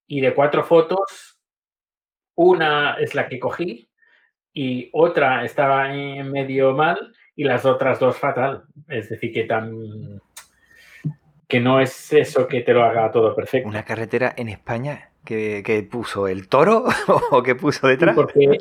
Y 0.06 0.20
de 0.20 0.34
cuatro 0.34 0.62
fotos, 0.62 1.38
una 2.34 2.96
es 3.00 3.14
la 3.14 3.28
que 3.28 3.38
cogí 3.38 3.88
y 4.52 4.90
otra 4.92 5.44
estaba 5.44 5.94
en 5.94 6.30
medio 6.30 6.74
mal 6.74 7.14
y 7.34 7.44
las 7.44 7.64
otras 7.64 7.98
dos 7.98 8.18
fatal. 8.18 8.64
Es 8.88 9.08
decir, 9.08 9.32
que 9.32 9.44
tan 9.44 10.20
que 11.52 11.60
no 11.60 11.80
es 11.80 12.10
eso 12.14 12.48
que 12.48 12.62
te 12.62 12.72
lo 12.72 12.82
haga 12.82 13.10
todo 13.10 13.36
perfecto. 13.36 13.68
¿Una 13.68 13.84
carretera 13.84 14.32
en 14.38 14.48
España 14.48 15.10
que, 15.22 15.86
puso 15.90 16.26
el 16.26 16.48
toro 16.48 16.86
o 17.30 17.42
que 17.42 17.54
puso 17.54 17.88
detrás? 17.88 18.14
porque, 18.16 18.56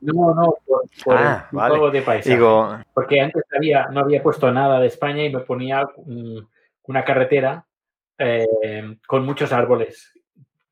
no, 0.00 0.34
no, 0.34 0.56
por, 1.04 1.16
ah, 1.16 1.48
el 1.52 1.92
de 1.92 2.02
paisaje. 2.02 2.84
Porque 2.92 3.20
antes 3.20 3.44
había, 3.56 3.86
no 3.92 4.00
había 4.00 4.24
puesto 4.24 4.50
nada 4.50 4.80
de 4.80 4.88
España 4.88 5.24
y 5.24 5.32
me 5.32 5.38
ponía 5.38 5.88
una 6.82 7.04
carretera 7.04 7.64
eh, 8.18 8.96
con 9.06 9.24
muchos 9.24 9.52
árboles, 9.52 10.12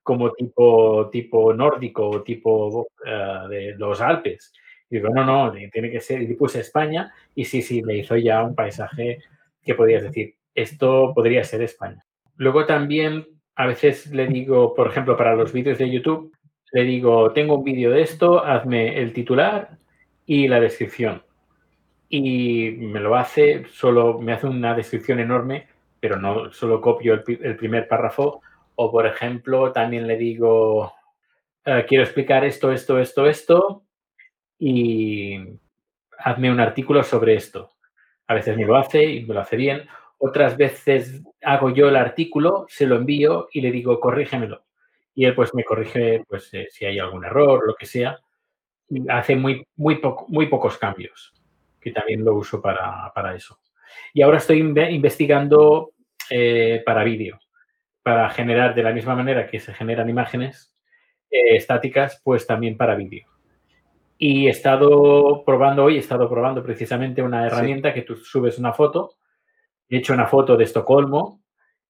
como 0.03 0.33
tipo, 0.33 1.09
tipo 1.09 1.55
nórdico, 1.55 2.25
tipo 2.25 2.89
eh, 3.07 3.49
de 3.49 3.75
los 3.77 4.01
Alpes. 4.01 4.53
Y 4.91 4.97
digo, 4.97 5.11
no, 5.11 5.25
no, 5.25 5.53
tiene 5.53 5.89
que 5.89 6.01
ser. 6.01 6.21
Y 6.21 6.35
puse 6.35 6.59
España 6.59 7.15
y 7.33 7.45
sí, 7.45 7.63
sí, 7.63 7.81
me 7.81 7.97
hizo 7.97 8.17
ya 8.17 8.43
un 8.43 8.57
paisaje 8.57 9.19
que 9.63 9.77
podías 9.77 10.03
decir, 10.03 10.35
esto 10.55 11.13
podría 11.15 11.45
ser 11.45 11.63
España. 11.63 12.05
Luego 12.37 12.67
también 12.67 13.27
a 13.57 13.67
veces 13.67 14.13
le 14.13 14.27
digo, 14.27 14.75
por 14.75 14.89
ejemplo, 14.89 15.17
para 15.17 15.35
los 15.35 15.53
vídeos 15.53 15.79
de 15.79 15.91
YouTube, 15.91 16.33
le 16.73 16.85
digo, 16.85 17.33
tengo 17.33 17.57
un 17.57 17.65
vídeo 17.65 17.91
de 17.91 18.03
esto, 18.03 18.45
hazme 18.45 19.01
el 19.01 19.13
titular 19.13 19.79
y 20.27 20.49
la 20.49 20.61
descripción. 20.61 21.23
Y 22.09 22.71
me 22.79 23.01
lo 23.01 23.17
hace, 23.17 23.65
solo 23.73 24.19
me 24.19 24.33
hace 24.33 24.47
una 24.47 24.75
descripción 24.75 25.19
enorme, 25.19 25.69
pero 25.99 26.17
no 26.17 26.53
solo 26.53 26.81
copio 26.81 27.15
el, 27.15 27.57
primer 27.57 27.89
párrafo. 27.89 28.41
O, 28.77 28.93
por 28.93 29.07
ejemplo, 29.07 29.73
también 29.73 30.07
le 30.07 30.17
digo, 30.17 30.93
eh, 31.65 31.85
quiero 31.89 32.05
explicar 32.05 32.45
esto, 32.45 32.71
esto, 32.71 32.99
esto, 32.99 33.27
esto, 33.27 33.83
y 34.59 35.37
hazme 36.19 36.51
un 36.51 36.61
artículo 36.61 37.03
sobre 37.03 37.35
esto. 37.35 37.73
A 38.27 38.35
veces 38.35 38.57
me 38.57 38.67
lo 38.67 38.77
hace 38.77 39.05
y 39.05 39.25
me 39.25 39.35
lo 39.35 39.41
hace 39.41 39.57
bien. 39.57 39.89
Otras 40.19 40.57
veces 40.57 41.23
hago 41.43 41.71
yo 41.71 41.89
el 41.89 41.97
artículo, 41.97 42.67
se 42.69 42.87
lo 42.87 42.97
envío 42.97 43.49
y 43.53 43.61
le 43.61 43.71
digo, 43.71 44.01
corrígemelo. 44.01 44.65
Y 45.15 45.25
él 45.25 45.35
pues 45.35 45.55
me 45.55 45.65
corrige 45.65 46.25
pues, 46.29 46.53
eh, 46.55 46.67
si 46.71 46.85
hay 46.85 46.99
algún 46.99 47.25
error, 47.25 47.65
lo 47.65 47.75
que 47.75 47.87
sea. 47.87 48.19
Hace 49.09 49.37
muy, 49.37 49.65
muy, 49.77 50.01
muy 50.29 50.47
pocos 50.47 50.77
cambios, 50.77 51.33
que 51.81 51.93
también 51.93 52.25
lo 52.25 52.35
uso 52.35 52.61
para, 52.61 53.35
eso. 53.35 53.61
Y 54.13 54.23
ahora 54.23 54.39
estoy 54.39 54.59
investigando 54.59 55.93
eh, 56.31 56.83
para 56.85 57.05
vídeo, 57.05 57.39
para 58.03 58.29
generar 58.31 58.75
de 58.75 58.83
la 58.83 58.93
misma 58.93 59.15
manera 59.15 59.47
que 59.47 59.61
se 59.61 59.73
generan 59.73 60.09
imágenes 60.09 60.75
eh, 61.31 61.57
estáticas, 61.57 62.21
pues 62.25 62.47
también 62.47 62.77
para 62.77 62.97
vídeo. 62.97 63.29
Y 64.17 64.49
he 64.49 64.51
estado 64.51 65.45
probando 65.45 65.85
hoy, 65.85 65.97
he 65.97 66.01
estado 66.01 66.29
probando 66.29 66.63
precisamente 66.63 67.23
una 67.23 67.47
herramienta 67.47 67.95
que 67.95 68.03
tú 68.03 68.17
subes 68.17 68.59
una 68.59 68.73
foto 68.73 69.19
he 69.89 69.99
hecho 69.99 70.13
una 70.15 70.27
foto 70.27 70.57
de 70.57 70.65
Estocolmo 70.65 71.41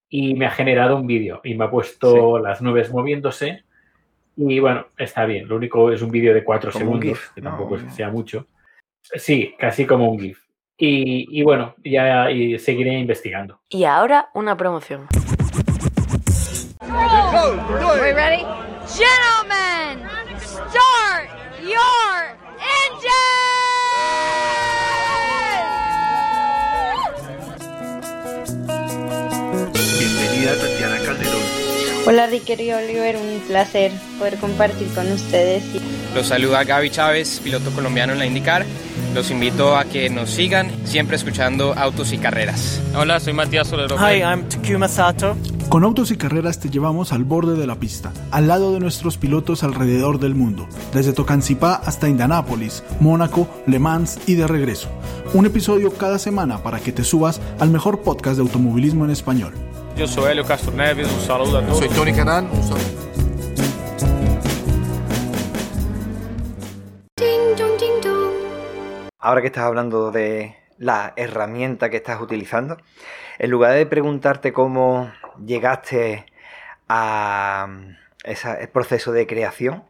y 0.09 0.33
me 0.33 0.45
ha 0.45 0.51
generado 0.51 0.95
un 0.95 1.07
vídeo 1.07 1.41
y 1.43 1.55
me 1.55 1.65
ha 1.65 1.71
puesto 1.71 2.39
las 2.39 2.61
nubes 2.61 2.91
moviéndose. 2.91 3.63
Y 4.35 4.59
bueno, 4.59 4.87
está 4.97 5.25
bien. 5.25 5.47
Lo 5.47 5.57
único 5.57 5.91
es 5.91 6.01
un 6.01 6.11
vídeo 6.11 6.33
de 6.33 6.43
cuatro 6.43 6.71
segundos, 6.71 7.19
que 7.35 7.41
tampoco 7.41 7.75
es 7.75 7.83
que 7.83 7.91
sea 7.91 8.09
mucho. 8.09 8.47
Sí, 9.01 9.53
casi 9.57 9.85
como 9.85 10.09
un 10.09 10.19
GIF. 10.19 10.39
Y, 10.81 11.43
bueno, 11.43 11.75
ya 11.83 12.27
seguiré 12.57 12.97
investigando. 12.97 13.59
Y 13.67 13.83
ahora 13.83 14.29
una 14.33 14.55
promoción. 14.55 15.07
ready? 18.15 18.45
Gentlemen, 18.87 20.07
start 20.39 21.29
your 21.61 21.98
Hola 32.09 32.25
Ricky 32.25 32.53
y 32.53 32.71
Oliver, 32.71 33.17
un 33.17 33.39
placer 33.41 33.91
poder 34.17 34.37
compartir 34.37 34.87
con 34.95 35.11
ustedes. 35.11 35.63
Los 36.15 36.25
saluda 36.25 36.63
Gaby 36.63 36.89
Chávez, 36.89 37.39
piloto 37.43 37.69
colombiano 37.69 38.13
en 38.13 38.17
la 38.17 38.25
IndyCar. 38.25 38.65
Los 39.13 39.29
invito 39.29 39.77
a 39.77 39.85
que 39.85 40.09
nos 40.09 40.31
sigan, 40.31 40.71
siempre 40.85 41.17
escuchando 41.17 41.75
Autos 41.77 42.11
y 42.11 42.17
Carreras. 42.17 42.81
Hola, 42.95 43.19
soy 43.19 43.33
Matías 43.33 43.67
Solero. 43.67 43.95
Hi, 43.97 44.21
I'm 44.21 44.49
Takuma 44.49 44.87
Sato. 44.87 45.37
Con 45.69 45.83
Autos 45.83 46.09
y 46.09 46.17
Carreras 46.17 46.59
te 46.59 46.71
llevamos 46.71 47.13
al 47.13 47.25
borde 47.25 47.55
de 47.55 47.67
la 47.67 47.75
pista, 47.75 48.11
al 48.31 48.47
lado 48.47 48.73
de 48.73 48.79
nuestros 48.79 49.17
pilotos 49.17 49.63
alrededor 49.63 50.19
del 50.19 50.33
mundo, 50.33 50.67
desde 50.91 51.13
Tocancipá 51.13 51.75
hasta 51.75 52.09
Indianápolis, 52.09 52.83
Mónaco, 52.99 53.47
Le 53.67 53.77
Mans 53.77 54.17
y 54.25 54.33
de 54.33 54.47
regreso. 54.47 54.89
Un 55.35 55.45
episodio 55.45 55.93
cada 55.93 56.17
semana 56.17 56.63
para 56.63 56.79
que 56.79 56.91
te 56.91 57.03
subas 57.03 57.39
al 57.59 57.69
mejor 57.69 58.01
podcast 58.01 58.37
de 58.37 58.41
automovilismo 58.41 59.05
en 59.05 59.11
español. 59.11 59.53
Yo 59.99 60.07
soy 60.07 60.31
Helio 60.31 60.45
Castro 60.45 60.71
Neves, 60.71 61.11
un 61.11 61.19
saludo 61.19 61.57
a 61.57 61.61
todos. 61.61 61.79
Soy 61.79 61.89
Tony 61.89 62.13
Canan, 62.13 62.49
un 62.49 62.63
saludo. 62.63 62.85
Ahora 69.19 69.41
que 69.41 69.47
estás 69.47 69.65
hablando 69.65 70.11
de 70.11 70.55
la 70.77 71.11
herramienta 71.17 71.89
que 71.89 71.97
estás 71.97 72.21
utilizando, 72.21 72.77
en 73.39 73.51
lugar 73.51 73.73
de 73.73 73.85
preguntarte 73.85 74.53
cómo 74.53 75.11
llegaste 75.45 76.25
a 76.87 77.67
ese 78.23 78.69
proceso 78.69 79.11
de 79.11 79.27
creación, 79.27 79.83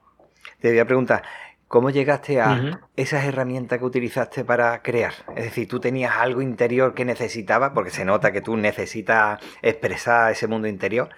te 0.59 0.69
voy 0.69 0.79
a 0.79 0.85
preguntar, 0.85 1.21
¿Cómo 1.69 1.91
llegaste 1.91 2.41
a 2.41 2.81
esas 2.95 3.25
herramientas 3.25 3.77
que 3.77 3.85
utilizaste 3.85 4.43
para 4.43 4.81
crear? 4.81 5.13
Es 5.35 5.43
decir, 5.43 5.67
tú 5.67 5.79
tenías 5.79 6.15
algo 6.17 6.41
interior 6.41 6.95
que 6.95 7.05
necesitabas, 7.05 7.73
porque 7.75 7.91
se 7.91 8.05
nota 8.05 8.31
que 8.31 8.41
tú 8.41 8.57
necesitas 8.57 9.39
expresar 9.61 10.31
ese 10.31 10.47
mundo 10.47 10.67
interior, 10.67 11.09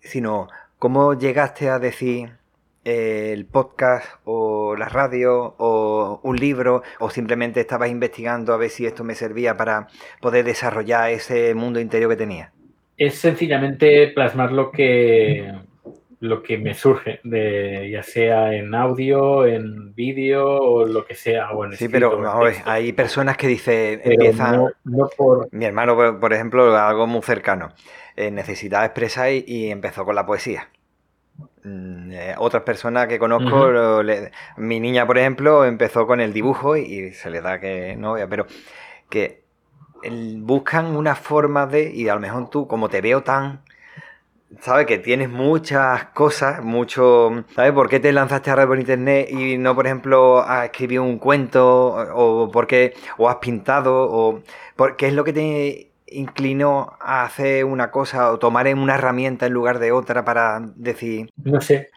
sino 0.00 0.48
cómo 0.78 1.12
llegaste 1.12 1.68
a 1.68 1.78
decir 1.78 2.30
eh, 2.86 3.34
el 3.34 3.44
podcast 3.44 4.06
o 4.24 4.76
la 4.76 4.88
radio 4.88 5.56
o 5.58 6.20
un 6.22 6.36
libro 6.38 6.82
o 6.98 7.10
simplemente 7.10 7.60
estabas 7.60 7.90
investigando 7.90 8.54
a 8.54 8.56
ver 8.56 8.70
si 8.70 8.86
esto 8.86 9.04
me 9.04 9.14
servía 9.14 9.58
para 9.58 9.88
poder 10.22 10.46
desarrollar 10.46 11.10
ese 11.10 11.54
mundo 11.54 11.80
interior 11.80 12.08
que 12.12 12.16
tenía. 12.16 12.50
Es 12.96 13.16
sencillamente 13.16 14.08
plasmar 14.14 14.52
lo 14.52 14.70
que 14.70 15.52
lo 16.22 16.40
que 16.40 16.56
me 16.56 16.72
surge, 16.72 17.18
de, 17.24 17.90
ya 17.90 18.04
sea 18.04 18.54
en 18.54 18.76
audio, 18.76 19.44
en 19.44 19.92
vídeo 19.92 20.46
o 20.46 20.86
lo 20.86 21.04
que 21.04 21.16
sea. 21.16 21.50
O 21.50 21.64
en 21.64 21.72
sí, 21.72 21.88
pero 21.88 22.16
hay 22.64 22.92
personas 22.92 23.36
que 23.36 23.48
dicen, 23.48 24.00
empiezan... 24.04 24.72
Mi 25.50 25.64
hermano, 25.64 26.20
por, 26.20 26.32
ejemplo, 26.32 26.76
algo 26.76 27.08
muy 27.08 27.22
cercano, 27.22 27.70
eh, 28.14 28.30
necesitaba 28.30 28.84
expresar 28.84 29.32
y, 29.32 29.72
empezó 29.72 30.04
con 30.04 30.14
la 30.14 30.24
poesía. 30.24 30.68
Mm, 31.64 32.12
eh, 32.12 32.34
otras 32.38 32.62
personas 32.62 33.08
que 33.08 33.18
conozco, 33.18 34.00
mi 34.58 34.78
niña, 34.78 35.04
por 35.04 35.18
ejemplo, 35.18 35.64
empezó 35.64 36.06
con 36.06 36.20
el 36.20 36.32
dibujo 36.32 36.76
y, 36.76 37.10
se 37.14 37.30
le 37.30 37.40
da 37.40 37.58
que 37.58 37.96
no 37.96 38.14
pero 38.30 38.46
que 39.10 39.42
buscan 40.36 40.94
una 40.94 41.16
forma 41.16 41.66
de, 41.66 41.90
y 41.92 42.08
a 42.08 42.14
lo 42.14 42.20
mejor 42.20 42.48
tú, 42.48 42.68
como 42.68 42.88
te 42.88 43.00
veo 43.00 43.24
tan 43.24 43.62
sabes 44.60 44.86
que 44.86 44.98
tienes 44.98 45.28
muchas 45.28 46.04
cosas, 46.06 46.62
mucho, 46.62 47.44
¿sabes? 47.54 47.72
¿Por 47.72 47.88
qué 47.88 48.00
te 48.00 48.12
lanzaste 48.12 48.50
a 48.50 48.56
red 48.56 48.66
por 48.66 48.78
internet 48.78 49.28
y 49.30 49.58
no, 49.58 49.74
por 49.74 49.86
ejemplo, 49.86 50.42
a 50.46 50.66
escribir 50.66 51.00
un 51.00 51.18
cuento 51.18 51.94
o 52.14 52.50
por 52.50 52.66
qué 52.66 52.94
o 53.18 53.28
has 53.28 53.36
pintado 53.36 54.08
o 54.10 54.42
por, 54.76 54.96
qué 54.96 55.08
es 55.08 55.14
lo 55.14 55.24
que 55.24 55.32
te 55.32 55.88
inclinó 56.06 56.92
a 57.00 57.24
hacer 57.24 57.64
una 57.64 57.90
cosa 57.90 58.32
o 58.32 58.38
tomar 58.38 58.66
una 58.74 58.94
herramienta 58.94 59.46
en 59.46 59.52
lugar 59.52 59.78
de 59.78 59.92
otra 59.92 60.24
para 60.24 60.60
decir? 60.76 61.30
No 61.42 61.60
sé, 61.60 61.88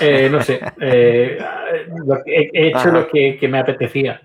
eh, 0.00 0.28
no 0.30 0.40
sé. 0.42 0.60
Eh, 0.80 1.38
he 2.26 2.68
hecho 2.68 2.90
lo 2.90 3.08
que 3.08 3.48
me 3.48 3.58
apetecía. 3.58 4.22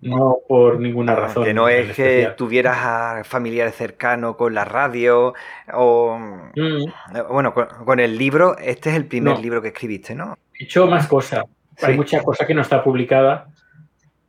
No 0.00 0.38
por 0.48 0.80
ninguna 0.80 1.12
ah, 1.12 1.16
razón. 1.16 1.44
Que 1.44 1.54
no 1.54 1.68
es 1.68 1.94
que 1.94 2.32
tuvieras 2.36 2.78
a 2.80 3.24
familiares 3.24 3.74
cercanos 3.74 4.36
con 4.36 4.54
la 4.54 4.64
radio 4.64 5.34
o... 5.72 6.18
Mm. 6.54 6.84
Bueno, 7.30 7.54
con, 7.54 8.00
el 8.00 8.16
libro, 8.18 8.56
este 8.58 8.90
es 8.90 8.96
el 8.96 9.06
primer 9.06 9.38
libro 9.38 9.62
que 9.62 9.68
escribiste, 9.68 10.14
¿no? 10.14 10.36
He 10.58 10.64
hecho 10.64 10.86
más 10.86 11.06
cosas. 11.06 11.44
Hay 11.82 11.96
mucha 11.96 12.22
cosa 12.22 12.46
que 12.46 12.54
no 12.54 12.62
está 12.62 12.82
publicada. 12.82 13.48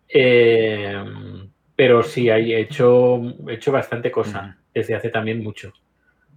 Eh, 0.08 1.04
pero 1.76 2.04
sí, 2.04 2.30
he 2.30 2.60
hecho, 2.60 3.22
hecho 3.50 3.72
bastante 3.72 4.12
cosa 4.12 4.42
mm. 4.42 4.56
desde 4.74 4.96
hace 4.96 5.10
también 5.10 5.44
mucho. 5.44 5.74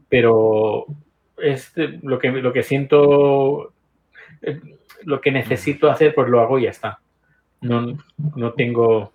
Pero 0.08 0.86
es 1.36 1.72
lo 2.02 2.18
que, 2.18 2.30
lo 2.30 2.52
que 2.52 2.62
siento, 2.62 3.72
eh, 4.42 4.60
lo 5.04 5.20
que 5.20 5.30
necesito 5.30 5.90
hacer, 5.90 6.14
pues 6.14 6.28
lo 6.28 6.40
hago 6.40 6.58
y 6.58 6.64
ya 6.64 6.70
está 6.70 6.98
no, 7.60 7.98
no 8.36 8.52
tengo, 8.52 9.12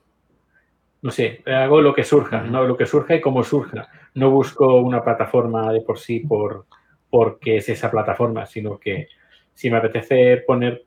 no 1.04 1.12
sé, 1.12 1.44
hago 1.46 1.82
lo 1.82 1.94
que 1.94 2.06
surja, 2.06 2.42
¿no? 2.42 2.64
lo 2.64 2.78
que 2.78 2.86
surja 2.86 3.16
y 3.16 3.22
como 3.22 3.44
surja. 3.44 3.90
No 4.16 4.32
busco 4.32 4.78
una 4.78 5.04
plataforma 5.04 5.72
de 5.74 5.82
por 5.82 6.00
sí 6.00 6.22
por, 6.22 6.66
porque 7.10 7.58
es 7.58 7.68
esa 7.68 7.92
plataforma, 7.92 8.46
sino 8.46 8.80
que 8.80 9.10
si 9.54 9.70
me 9.70 9.78
apetece 9.78 10.38
poner, 10.48 10.86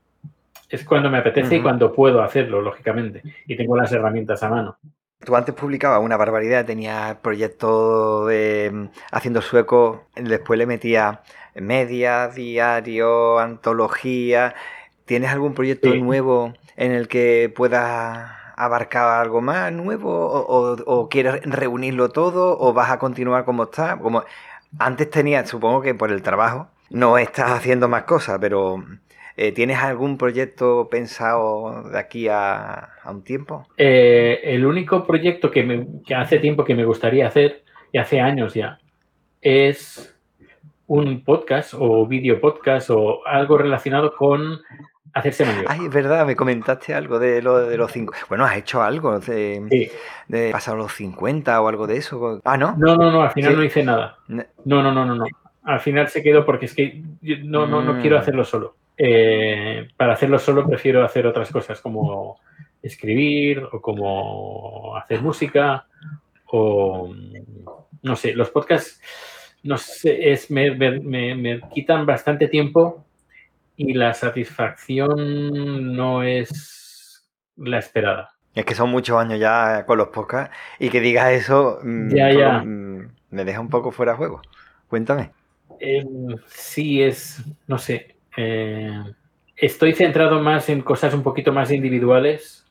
es 0.70 0.85
cuando 0.85 1.11
me 1.11 1.18
apetece 1.18 1.56
y 1.56 1.62
cuando 1.62 1.92
puedo 1.92 2.23
hacerlo, 2.23 2.62
lógicamente, 2.62 3.23
y 3.46 3.56
tengo 3.56 3.76
las 3.76 3.92
herramientas 3.92 4.42
a 4.42 4.49
mano. 4.49 4.78
Tú 5.23 5.37
antes 5.37 5.54
publicabas 5.54 6.02
una 6.02 6.16
barbaridad, 6.16 6.64
tenías 6.64 7.16
proyectos 7.16 8.26
de 8.28 8.70
mm, 8.73 8.88
haciendo 9.12 9.42
sueco, 9.42 10.06
después 10.14 10.58
le 10.58 10.64
metías 10.64 11.18
media, 11.54 12.28
diario, 12.28 13.38
antología. 13.38 14.54
¿Tienes 15.04 15.30
algún 15.30 15.52
proyecto 15.54 15.94
nuevo 15.94 16.54
en 16.76 16.92
el 16.92 17.06
que 17.06 17.52
puedas 17.54 18.46
abarcar 18.56 19.20
algo 19.20 19.40
más 19.40 19.72
nuevo? 19.72 20.10
¿O, 20.10 21.08
quieres 21.08 21.42
reunirlo 21.44 22.08
todo? 22.08 22.58
¿O 22.58 22.72
vas 22.72 22.90
a 22.90 22.98
continuar 22.98 23.44
como 23.44 23.64
estás? 23.64 23.96
Como 23.96 24.25
antes 24.78 25.10
tenías, 25.10 25.48
supongo 25.48 25.82
que 25.82 25.94
por 25.94 26.10
el 26.10 26.22
trabajo, 26.22 26.68
no 26.90 27.18
estás 27.18 27.50
haciendo 27.50 27.88
más 27.88 28.04
cosas, 28.04 28.38
pero 28.40 28.82
eh, 29.36 29.52
¿tienes 29.52 29.78
algún 29.78 30.16
proyecto 30.18 30.88
pensado 30.90 31.90
de 31.90 31.98
aquí 31.98 32.28
a, 32.28 32.88
un 33.06 33.22
tiempo? 33.22 33.66
Eh, 33.76 34.40
el 34.42 34.66
único 34.66 35.06
proyecto 35.06 35.50
que, 35.50 35.62
me, 35.62 35.86
hace 36.14 36.38
tiempo 36.38 36.64
que 36.64 36.75
me 36.75 36.84
gustaría 36.84 37.26
hacer, 37.26 37.62
y 37.92 37.98
hace 37.98 38.20
años 38.20 38.54
ya, 38.54 38.78
es 39.40 40.14
un 40.86 41.25
podcast 41.25 41.75
o 41.76 42.06
video 42.06 42.40
podcast 42.40 42.90
o 42.90 43.26
algo 43.26 43.58
relacionado 43.58 44.14
con 44.14 44.60
hacerse 45.16 45.44
mayor. 45.44 45.64
Ay, 45.68 45.87
es 45.87 45.90
verdad, 45.90 46.26
me 46.26 46.37
comentaste 46.37 46.94
algo 46.94 47.18
de, 47.18 47.42
lo, 47.42 47.58
de 47.58 47.76
los 47.76 47.90
cinco. 47.90 48.14
Bueno, 48.28 48.44
has 48.44 48.56
hecho 48.56 48.82
algo 48.82 49.18
de, 49.18 49.90
de 50.28 50.50
pasar 50.50 50.76
los 50.76 50.92
50 50.92 51.61
o 51.61 51.68
algo 51.68 51.87
de 51.87 51.96
eso. 51.96 52.40
Ah, 52.44 52.56
¿no? 52.56 52.75
No, 52.76 52.96
no, 52.96 53.11
no, 53.11 53.23
al 53.23 53.30
final 53.30 53.56
no 53.56 53.64
hice 53.64 53.82
nada. 53.82 54.18
No, 54.28 54.44
no, 54.64 54.92
no, 54.92 55.04
no, 55.04 55.14
no. 55.14 55.25
Al 55.64 55.80
final 55.80 56.08
se 56.08 56.23
quedó 56.23 56.44
porque 56.44 56.66
es 56.66 56.75
que 56.75 57.02
no, 57.42 57.66
no, 57.66 57.82
no 57.82 58.00
quiero 58.00 58.16
mm. 58.16 58.20
hacerlo 58.20 58.44
solo. 58.44 58.76
Eh, 58.99 59.88
para 59.96 60.14
hacerlo 60.14 60.38
solo 60.38 60.66
prefiero 60.66 61.04
hacer 61.04 61.26
otras 61.26 61.50
cosas 61.50 61.80
como 61.80 62.38
escribir 62.82 63.62
o 63.73 63.80
como 63.80 64.96
hacer 64.96 65.20
música 65.20 65.87
o 66.46 67.12
no 68.02 68.16
sé, 68.16 68.35
los 68.35 68.50
podcasts 68.50 69.00
no 69.64 69.76
sé, 69.76 70.30
es, 70.30 70.50
me, 70.50 70.70
me, 70.70 71.61
quitan 71.75 72.06
bastante 72.06 72.46
tiempo 72.46 73.05
y 73.76 73.95
la 73.95 74.14
satisfacción 74.14 75.95
no 75.95 76.23
es 76.23 77.28
la 77.56 77.78
esperada. 77.78 78.30
Es 78.54 78.64
que 78.64 78.75
son 78.75 78.90
muchos 78.90 79.18
años 79.18 79.38
ya 79.38 79.85
con 79.87 79.99
los 79.99 80.09
podcasts 80.09 80.56
y 80.78 80.88
que 80.88 81.00
digas 81.00 81.30
eso 81.33 81.78
mm, 81.83 82.14
ya, 82.14 82.33
ya. 82.33 82.59
Mm, 82.64 83.11
me 83.30 83.45
deja 83.45 83.61
un 83.61 83.68
poco 83.68 83.92
fuera 83.92 84.12
de 84.12 84.18
juego. 84.18 84.42
Cuéntame. 84.88 85.30
Em, 85.78 86.37
sí, 86.47 87.02
es, 87.02 87.45
no 87.66 87.76
sé, 87.76 88.16
eh, 88.37 89.02
estoy 89.56 89.95
centrado 89.95 90.40
más 90.40 90.68
en 90.71 90.80
cosas 90.80 91.12
un 91.12 91.23
poquito 91.23 91.52
más 91.52 91.71
individuales 91.71 92.66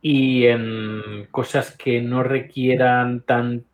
y 0.00 0.46
en 0.46 1.26
cosas 1.30 1.76
que 1.76 2.00
no 2.00 2.22
requieran 2.22 3.20
tan 3.20 3.64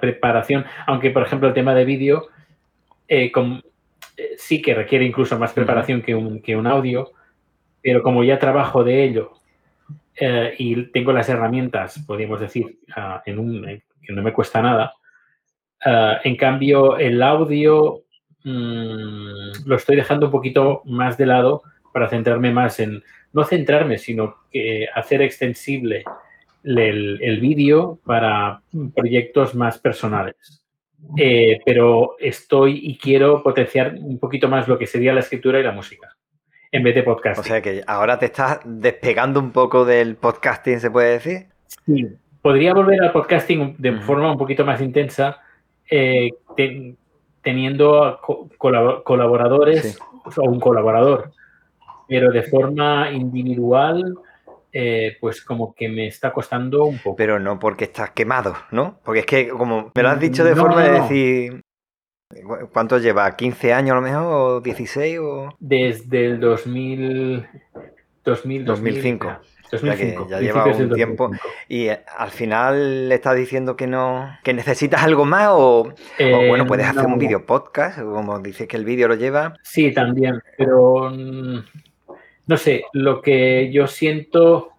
preparación, 0.00 0.64
aunque 0.86 1.10
por 1.10 1.22
ejemplo 1.22 1.48
el 1.48 1.54
tema 1.54 1.74
de 1.74 1.84
vídeo 1.84 2.28
eh, 3.08 3.32
eh, 3.34 3.62
sí 4.36 4.62
que 4.62 4.74
requiere 4.74 5.04
incluso 5.04 5.38
más 5.38 5.52
preparación 5.52 6.02
que, 6.02 6.14
un, 6.14 6.40
que 6.40 6.56
un 6.56 6.66
audio, 6.66 7.12
pero 7.82 8.02
como 8.02 8.24
ya 8.24 8.38
trabajo 8.38 8.84
de 8.84 9.04
ello 9.04 9.32
eh, 10.16 10.54
y 10.58 10.84
tengo 10.86 11.12
las 11.12 11.28
herramientas, 11.28 11.98
podríamos 12.06 12.40
decir, 12.40 12.78
ah, 12.96 13.22
en 13.26 13.38
un, 13.38 13.82
que 14.02 14.12
no 14.12 14.22
me 14.22 14.32
cuesta 14.32 14.62
nada, 14.62 14.94
ah, 15.84 16.18
en 16.22 16.36
cambio 16.36 16.96
el 16.96 17.22
audio 17.22 18.04
mm, 18.44 19.66
lo 19.66 19.76
estoy 19.76 19.96
dejando 19.96 20.26
un 20.26 20.32
poquito 20.32 20.82
más 20.84 21.18
de 21.18 21.26
lado 21.26 21.62
para 21.92 22.08
centrarme 22.08 22.52
más 22.52 22.80
en, 22.80 23.02
no 23.32 23.44
centrarme, 23.44 23.98
sino 23.98 24.36
que 24.50 24.86
hacer 24.94 25.20
extensible 25.22 26.04
el, 26.64 27.40
vídeo 27.40 27.98
para 28.06 28.62
proyectos 28.94 29.54
más 29.54 29.78
personales. 29.78 30.63
Eh, 31.16 31.60
pero 31.64 32.16
estoy 32.18 32.80
y 32.82 32.98
quiero 32.98 33.42
potenciar 33.42 33.94
un 33.94 34.18
poquito 34.18 34.48
más 34.48 34.66
lo 34.68 34.78
que 34.78 34.86
sería 34.86 35.12
la 35.12 35.20
escritura 35.20 35.60
y 35.60 35.62
la 35.62 35.72
música, 35.72 36.16
en 36.72 36.82
vez 36.82 36.94
de 36.94 37.02
podcast. 37.02 37.40
O 37.40 37.42
sea 37.42 37.62
que 37.62 37.82
ahora 37.86 38.18
te 38.18 38.26
estás 38.26 38.60
despegando 38.64 39.38
un 39.40 39.52
poco 39.52 39.84
del 39.84 40.16
podcasting, 40.16 40.80
¿se 40.80 40.90
puede 40.90 41.12
decir? 41.12 41.46
Sí, 41.86 42.08
podría 42.42 42.74
volver 42.74 43.00
al 43.02 43.12
podcasting 43.12 43.76
de 43.78 43.92
forma 44.00 44.32
un 44.32 44.38
poquito 44.38 44.64
más 44.64 44.80
intensa, 44.80 45.38
eh, 45.90 46.30
teniendo 47.42 48.20
colaboradores 48.58 49.98
o 50.36 50.42
un 50.42 50.58
colaborador, 50.58 51.32
pero 52.08 52.32
de 52.32 52.42
forma 52.42 53.10
individual 53.12 54.16
eh, 54.76 55.16
pues 55.20 55.40
como 55.40 55.72
que 55.72 55.88
me 55.88 56.08
está 56.08 56.32
costando 56.32 56.84
un 56.86 56.98
poco. 56.98 57.14
Pero 57.14 57.38
no 57.38 57.60
porque 57.60 57.84
estás 57.84 58.10
quemado, 58.10 58.56
¿no? 58.72 58.98
Porque 59.04 59.20
es 59.20 59.26
que 59.26 59.48
como 59.48 59.92
me 59.94 60.02
lo 60.02 60.08
has 60.08 60.18
dicho 60.18 60.42
de 60.42 60.56
forma 60.56 60.82
de 60.82 61.00
decir... 61.00 61.60
¿Cuánto 62.72 62.98
lleva? 62.98 63.36
¿15 63.36 63.72
años 63.72 63.92
a 63.92 63.94
lo 63.94 64.00
mejor? 64.00 64.22
¿O 64.24 64.60
16? 64.60 65.18
O... 65.20 65.54
Desde 65.60 66.26
el 66.26 66.40
2000, 66.40 67.46
2005. 68.24 69.38
ya 70.28 70.40
lleva 70.40 70.64
un 70.64 70.90
tiempo. 70.92 71.30
Y 71.68 71.86
eh, 71.86 72.00
al 72.18 72.30
final 72.30 73.08
le 73.08 73.14
estás 73.14 73.36
diciendo 73.36 73.76
que 73.76 73.86
no, 73.86 74.28
que 74.42 74.54
necesitas 74.54 75.04
algo 75.04 75.24
más 75.24 75.50
o, 75.52 75.94
bueno, 76.18 76.66
puedes 76.66 76.88
hacer 76.88 77.06
un 77.06 77.18
vídeo 77.18 77.46
podcast, 77.46 78.00
como 78.00 78.40
dices 78.40 78.66
que 78.66 78.76
el 78.76 78.84
vídeo 78.84 79.06
lo 79.06 79.14
lleva. 79.14 79.54
Sí, 79.62 79.92
también, 79.92 80.40
pero 80.58 81.12
no 82.46 82.56
sé, 82.56 82.84
lo 82.92 83.22
que 83.22 83.70
yo 83.72 83.86
siento 83.86 84.70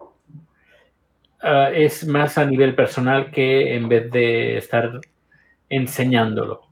ah, 1.40 1.70
es 1.74 2.06
más 2.06 2.38
a 2.38 2.44
nivel 2.44 2.74
personal 2.74 3.30
que 3.30 3.74
en 3.74 3.88
vez 3.88 4.10
de 4.10 4.56
estar 4.56 5.00
enseñándolo. 5.68 6.62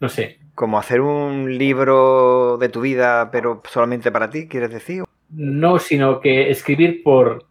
No 0.00 0.08
sé. 0.08 0.38
Como 0.54 0.78
hacer 0.78 1.00
un 1.00 1.56
libro 1.56 2.58
de 2.58 2.68
tu 2.68 2.80
vida, 2.80 3.30
pero 3.30 3.62
solamente 3.68 4.10
para 4.10 4.28
ti, 4.28 4.48
¿quieres 4.48 4.70
decir? 4.70 5.04
No, 5.30 5.78
sino 5.78 6.20
que 6.20 6.50
escribir 6.50 7.02
por, 7.02 7.46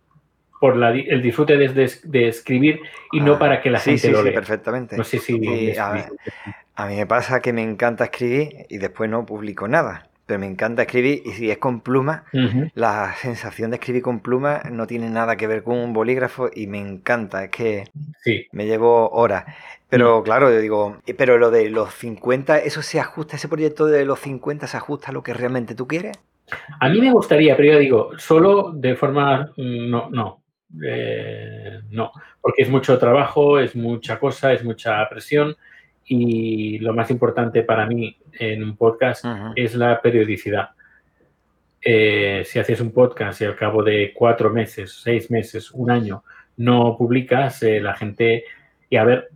por 0.60 0.82
el 0.84 1.22
disfrute 1.22 1.58
de, 1.58 2.28
escribir 2.28 2.80
y 3.12 3.22
no 3.22 3.34
ah, 3.34 3.40
para 3.40 3.62
que 3.62 3.72
la 3.72 3.80
gente 3.80 4.12
lo 4.12 4.22
lea. 4.22 4.34
Sí, 4.34 4.36
perfectamente. 4.36 4.98
No 4.98 5.04
sé 5.04 5.20
si... 5.20 5.74
a, 5.78 6.86
mí 6.86 6.96
me 6.96 7.08
pasa 7.08 7.40
que 7.40 7.54
me 7.54 7.64
encanta 7.64 8.06
escribir 8.06 8.66
y 8.70 8.78
después 8.78 9.10
no 9.10 9.26
publico 9.26 9.68
nada 9.68 10.10
pero 10.28 10.40
me 10.40 10.46
encanta 10.46 10.84
escribir 10.84 11.22
y 11.26 11.32
si 11.32 11.50
es 11.50 11.58
con 11.58 11.80
pluma, 11.80 12.26
la 12.76 13.16
sensación 13.16 13.72
de 13.72 13.78
escribir 13.78 14.02
con 14.02 14.20
pluma 14.20 14.62
no 14.70 14.86
tiene 14.86 15.10
nada 15.10 15.38
que 15.38 15.48
ver 15.48 15.64
con 15.64 15.78
un 15.78 15.94
bolígrafo 15.94 16.50
y 16.54 16.68
me 16.68 16.80
encanta, 16.80 17.46
es 17.46 17.50
que 17.50 17.86
me 18.52 18.66
llevo 18.66 19.10
horas. 19.10 19.46
Pero 19.90 20.20
mm. 20.20 20.24
claro, 20.24 20.52
yo 20.52 20.60
digo, 20.60 20.98
pero 21.18 21.38
lo 21.38 21.50
de 21.50 21.70
los 21.70 21.94
50, 21.94 22.60
¿eso 22.60 22.82
se 22.82 23.00
ajusta, 23.00 23.38
ese 23.38 23.48
proyecto 23.48 23.86
de 23.86 24.04
los 24.04 24.20
50 24.20 24.68
se 24.68 24.76
ajusta 24.76 25.12
a 25.12 25.14
lo 25.14 25.24
que 25.24 25.34
realmente 25.34 25.76
tú 25.76 25.88
quieres? 25.88 26.20
A 26.82 26.90
mí 26.90 27.00
me 27.00 27.12
gustaría, 27.12 27.56
pero 27.56 27.74
yo 27.74 27.80
digo, 27.80 28.10
solo 28.18 28.74
de 28.74 28.98
forma, 28.98 29.54
mm, 29.56 29.90
no, 29.90 30.10
no, 30.10 30.44
eh, 30.86 31.80
no, 31.90 32.12
porque 32.42 32.64
es 32.64 32.70
mucho 32.70 33.00
trabajo, 33.00 33.60
es 33.60 33.78
mucha 33.78 34.20
cosa, 34.20 34.52
es 34.52 34.62
mucha 34.62 35.08
presión 35.10 35.56
y 36.08 36.80
lo 36.80 36.94
más 36.94 37.12
importante 37.12 37.64
para 37.64 37.86
mí 37.86 38.18
en 38.40 38.64
un 38.64 38.78
podcast 38.78 39.26
es 39.56 39.76
la 39.76 40.02
periodicidad. 40.02 40.70
Eh, 41.82 42.44
si 42.46 42.60
haces 42.60 42.80
un 42.82 42.92
podcast 42.92 43.42
y 43.42 43.46
al 43.46 43.56
cabo 43.56 43.84
de 43.84 44.14
cuatro 44.16 44.50
meses, 44.50 45.00
seis 45.04 45.30
meses, 45.30 45.72
un 45.72 45.92
año, 45.92 46.24
no 46.58 46.96
publicas, 46.98 47.62
eh, 47.64 47.80
la 47.82 47.96
gente, 47.96 48.46
y 48.90 48.96
a 48.96 49.04
ver, 49.04 49.30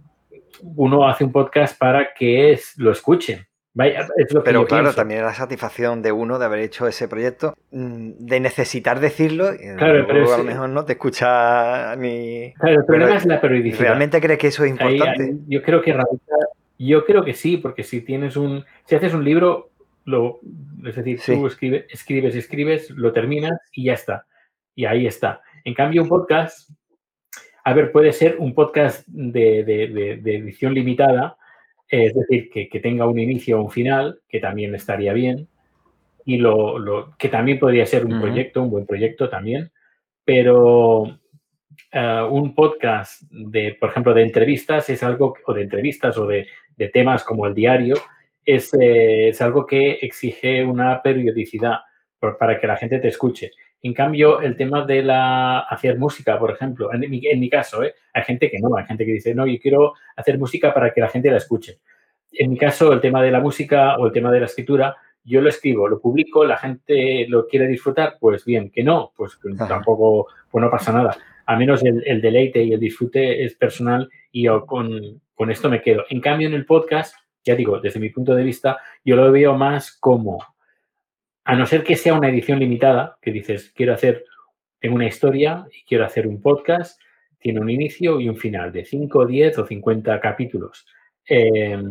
uno 0.62 1.08
hace 1.08 1.24
un 1.24 1.32
podcast 1.32 1.78
para 1.78 2.14
que 2.14 2.54
es, 2.54 2.78
lo 2.78 2.92
escuchen. 2.92 3.46
Vaya, 3.74 4.06
es 4.18 4.34
lo 4.34 4.44
que 4.44 4.50
Pero 4.50 4.66
claro, 4.66 4.94
también 4.94 5.24
la 5.24 5.34
satisfacción 5.34 6.02
de 6.02 6.12
uno 6.12 6.40
de 6.40 6.46
haber 6.46 6.60
hecho 6.60 6.88
ese 6.88 7.08
proyecto, 7.08 7.54
mm, 7.72 8.12
de 8.20 8.40
necesitar 8.42 9.00
decirlo, 9.00 9.50
claro, 9.78 10.06
pero 10.08 10.34
a 10.34 10.38
lo 10.38 10.44
mejor 10.44 10.70
no 10.70 10.84
te 10.84 10.94
escucha 10.94 11.96
ni... 11.96 12.54
Claro, 12.56 12.80
el 12.80 12.86
problema 12.86 13.16
es 13.16 13.26
la 13.26 13.40
periodicidad. 13.40 13.82
¿Realmente 13.82 14.20
crees 14.20 14.40
que 14.40 14.48
eso 14.48 14.66
es 14.66 14.72
importante? 14.72 15.36
yo 15.48 15.62
creo 15.64 15.82
que 15.82 15.94
yo 16.88 17.06
creo 17.06 17.24
que 17.24 17.34
sí, 17.34 17.58
porque 17.58 17.84
si 17.84 18.02
tienes 18.02 18.36
un, 18.36 18.66
si 18.86 18.96
haces 18.96 19.14
un 19.14 19.24
libro, 19.24 19.72
lo, 20.06 20.40
es 20.86 20.96
decir, 20.96 21.20
tú 21.24 21.48
escribes, 21.48 21.86
escribes, 21.90 22.36
escribes, 22.36 22.90
lo 22.90 23.14
terminas 23.14 23.60
y 23.72 23.86
ya 23.86 23.94
está. 23.94 24.26
Y 24.76 24.86
ahí 24.86 25.06
está. 25.06 25.42
En 25.64 25.74
cambio, 25.74 26.02
un 26.02 26.10
podcast, 26.10 26.70
a 27.64 27.74
ver, 27.74 27.92
puede 27.92 28.12
ser 28.14 28.38
un 28.40 28.56
podcast 28.56 29.06
de, 29.08 29.60
edición 30.26 30.74
limitada, 30.74 31.38
es 31.88 32.14
decir, 32.14 32.50
que, 32.50 32.80
tenga 32.80 33.06
un 33.06 33.20
inicio 33.20 33.60
o 33.60 33.64
un 33.64 33.72
final, 33.72 34.22
que 34.28 34.40
también 34.40 34.74
estaría 34.74 35.14
bien, 35.14 35.48
y 36.26 36.38
lo, 36.38 37.16
que 37.18 37.30
también 37.30 37.60
podría 37.60 37.86
ser 37.86 38.06
un 38.06 38.20
proyecto, 38.20 38.62
un 38.62 38.72
buen 38.72 38.86
proyecto 38.86 39.30
también, 39.30 39.72
pero 40.24 41.20
eh, 41.92 42.28
un 42.30 42.54
podcast 42.54 43.24
de, 43.30 43.78
por 43.80 43.90
ejemplo, 43.90 44.14
de 44.14 44.24
entrevistas 44.24 44.90
es 44.90 45.04
algo, 45.04 45.36
o 45.46 45.54
de 45.54 45.64
entrevistas 45.64 46.18
o 46.18 46.28
de, 46.28 46.48
temas 46.94 47.24
como 47.24 47.46
el 47.46 47.54
diario, 47.54 47.96
es, 48.44 48.74
eh, 48.74 49.30
es, 49.30 49.42
algo 49.42 49.68
que 49.68 50.00
exige 50.02 50.66
una 50.66 51.02
periodicidad 51.04 51.82
para 52.40 52.60
que 52.60 52.66
la 52.66 52.76
gente 52.76 52.98
te 52.98 53.10
escuche. 53.10 53.52
En 53.84 53.94
cambio, 53.94 54.42
el 54.42 54.56
tema 54.56 54.86
de 54.86 55.04
la 55.04 55.60
hacer 55.60 55.98
música, 55.98 56.40
por 56.40 56.52
ejemplo, 56.52 56.94
en 56.94 57.02
mi, 57.02 57.22
en 57.26 57.40
mi 57.40 57.50
caso, 57.50 57.84
¿eh? 57.84 57.94
hay 58.14 58.24
gente 58.24 58.50
que 58.50 58.60
no, 58.60 58.76
hay 58.76 58.86
gente 58.86 59.06
que 59.06 59.14
dice, 59.14 59.36
no, 59.36 59.46
yo 59.46 59.60
quiero 59.60 59.94
hacer 60.16 60.38
música 60.38 60.74
para 60.74 60.94
que 60.94 61.02
la 61.02 61.10
gente 61.10 61.30
la 61.30 61.38
escuche. 61.38 61.80
En 62.32 62.50
mi 62.50 62.58
caso, 62.58 62.94
el 62.94 63.02
tema 63.02 63.22
de 63.22 63.32
la 63.32 63.40
música 63.40 63.98
o 63.98 64.06
el 64.06 64.12
tema 64.12 64.32
de 64.32 64.40
la 64.40 64.46
escritura, 64.46 64.96
yo 65.24 65.42
lo 65.42 65.50
escribo, 65.50 65.88
lo 65.88 66.00
publico, 66.00 66.46
la 66.46 66.58
gente 66.58 67.26
lo 67.28 67.48
quiere 67.48 67.68
disfrutar, 67.68 68.18
pues 68.20 68.46
bien, 68.46 68.72
que 68.72 68.84
no, 68.84 69.12
pues 69.16 69.38
tampoco, 69.68 70.28
pues 70.50 70.64
no 70.64 70.72
pasa 70.72 70.92
nada. 70.92 71.16
Al 71.46 71.58
menos 71.58 71.84
el, 71.84 72.22
deleite 72.22 72.64
y 72.64 72.74
el 72.74 72.80
disfrute 72.80 73.44
es 73.44 73.56
personal 73.56 74.10
y 74.32 74.44
yo 74.44 74.66
con, 74.66 75.22
con 75.34 75.52
esto 75.52 75.70
me 75.70 75.82
quedo. 75.82 76.06
En 76.10 76.22
cambio, 76.22 76.48
en 76.48 76.54
el 76.54 76.66
podcast, 76.66 77.16
ya 77.44 77.56
digo, 77.56 77.80
desde 77.80 78.00
mi 78.00 78.10
punto 78.10 78.36
de 78.36 78.44
vista, 78.44 78.78
yo 79.04 79.16
lo 79.16 79.32
veo 79.32 79.56
más 79.56 79.92
como, 79.92 80.44
a 81.44 81.56
no 81.56 81.66
ser 81.66 81.84
que 81.84 81.96
sea 81.96 82.14
una 82.14 82.30
edición 82.30 82.60
limitada, 82.60 83.18
que 83.22 83.32
dices, 83.32 83.72
quiero 83.76 83.94
hacer, 83.94 84.26
tengo 84.80 84.96
una 84.96 85.08
historia 85.08 85.66
y 85.72 85.84
quiero 85.84 86.06
hacer 86.06 86.28
un 86.28 86.42
podcast, 86.42 87.00
tiene 87.40 87.60
un 87.60 87.70
inicio 87.70 88.20
y 88.20 88.30
un 88.30 88.38
final 88.38 88.72
de 88.72 88.86
5, 88.86 89.26
10 89.26 89.58
o 89.58 89.66
50 89.66 90.20
capítulos. 90.20 90.86
Eh, 91.28 91.82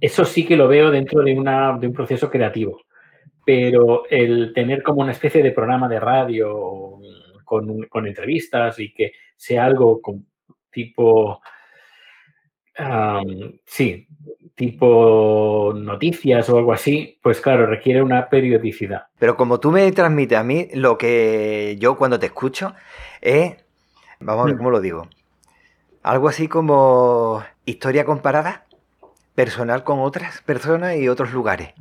eso 0.00 0.24
sí 0.24 0.46
que 0.46 0.56
lo 0.56 0.68
veo 0.68 0.90
dentro 0.90 1.22
de, 1.22 1.34
una, 1.38 1.76
de 1.78 1.86
un 1.86 1.92
proceso 1.92 2.30
creativo, 2.30 2.82
pero 3.44 4.04
el 4.08 4.52
tener 4.54 4.82
como 4.82 5.02
una 5.02 5.12
especie 5.12 5.42
de 5.42 5.52
programa 5.52 5.88
de 5.88 6.00
radio 6.00 6.98
con, 7.44 8.06
entrevistas 8.06 8.78
y 8.78 8.92
que 8.92 9.12
sea 9.36 9.66
algo 9.66 10.00
con, 10.00 10.26
tipo, 10.70 11.40
sí, 13.66 14.08
tipo 14.54 15.72
noticias 15.76 16.48
o 16.48 16.58
algo 16.58 16.72
así, 16.72 17.18
pues 17.22 17.40
claro, 17.40 17.66
requiere 17.66 18.02
una 18.02 18.28
periodicidad. 18.28 19.06
Pero 19.18 19.36
como 19.36 19.60
tú 19.60 19.70
me 19.70 19.90
transmites 19.92 20.38
a 20.38 20.44
mí, 20.44 20.68
lo 20.74 20.98
que 20.98 21.76
yo 21.78 21.96
cuando 21.96 22.18
te 22.18 22.26
escucho 22.26 22.74
es, 23.20 23.56
vamos 24.20 24.42
a 24.42 24.46
ver 24.46 24.54
mm. 24.54 24.58
cómo 24.58 24.70
lo 24.70 24.80
digo, 24.80 25.08
algo 26.02 26.28
así 26.28 26.48
como 26.48 27.42
historia 27.64 28.04
comparada 28.04 28.66
personal 29.34 29.84
con 29.84 30.00
otras 30.00 30.42
personas 30.42 30.96
y 30.96 31.08
otros 31.08 31.32
lugares. 31.32 31.72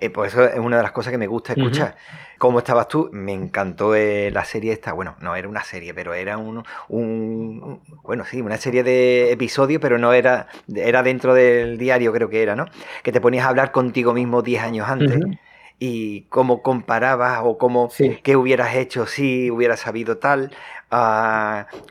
Eh, 0.00 0.10
pues 0.10 0.32
eso 0.32 0.44
es 0.44 0.58
una 0.58 0.78
de 0.78 0.82
las 0.82 0.92
cosas 0.92 1.10
que 1.10 1.18
me 1.18 1.26
gusta 1.26 1.52
escuchar. 1.52 1.96
¿Cómo 2.38 2.58
estabas 2.58 2.88
tú? 2.88 3.10
Me 3.12 3.32
encantó 3.32 3.94
eh, 3.94 4.30
la 4.32 4.44
serie 4.44 4.72
esta. 4.72 4.92
Bueno, 4.92 5.16
no 5.20 5.36
era 5.36 5.48
una 5.48 5.62
serie, 5.62 5.92
pero 5.92 6.14
era 6.14 6.38
un, 6.38 6.64
un, 6.88 7.80
Bueno, 8.02 8.24
sí, 8.24 8.40
una 8.40 8.56
serie 8.56 8.82
de 8.82 9.30
episodios, 9.30 9.80
pero 9.80 9.98
no 9.98 10.12
era. 10.12 10.48
Era 10.74 11.02
dentro 11.02 11.34
del 11.34 11.76
diario, 11.76 12.12
creo 12.12 12.30
que 12.30 12.42
era, 12.42 12.56
¿no? 12.56 12.66
Que 13.02 13.12
te 13.12 13.20
ponías 13.20 13.44
a 13.44 13.50
hablar 13.50 13.72
contigo 13.72 14.12
mismo 14.12 14.42
10 14.42 14.62
años 14.62 14.88
antes. 14.88 15.20
Y 15.78 16.22
cómo 16.22 16.62
comparabas 16.62 17.40
o 17.44 17.58
cómo. 17.58 17.90
qué 18.22 18.36
hubieras 18.36 18.74
hecho 18.74 19.06
si 19.06 19.50
hubieras 19.50 19.80
sabido 19.80 20.18
tal 20.18 20.50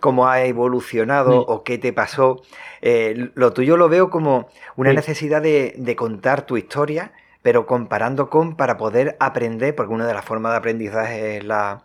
cómo 0.01 0.27
ha 0.27 0.43
evolucionado 0.43 1.41
o 1.41 1.63
qué 1.63 1.77
te 1.77 1.93
pasó. 1.93 2.41
Eh, 2.81 3.29
lo 3.33 3.53
tuyo 3.53 3.77
lo 3.77 3.89
veo 3.89 4.09
como 4.09 4.49
una 4.75 4.93
necesidad 4.93 5.41
de, 5.41 5.95
contar 5.97 6.45
tu 6.45 6.57
historia, 6.57 7.11
pero 7.41 7.65
comparando 7.65 8.29
con 8.29 8.55
para 8.55 8.77
poder 8.77 9.17
aprender, 9.19 9.75
porque 9.75 9.93
una 9.93 10.07
de 10.07 10.13
las 10.13 10.25
formas 10.25 10.51
de 10.53 10.57
aprendizaje 10.57 11.37
es 11.37 11.43
la, 11.43 11.83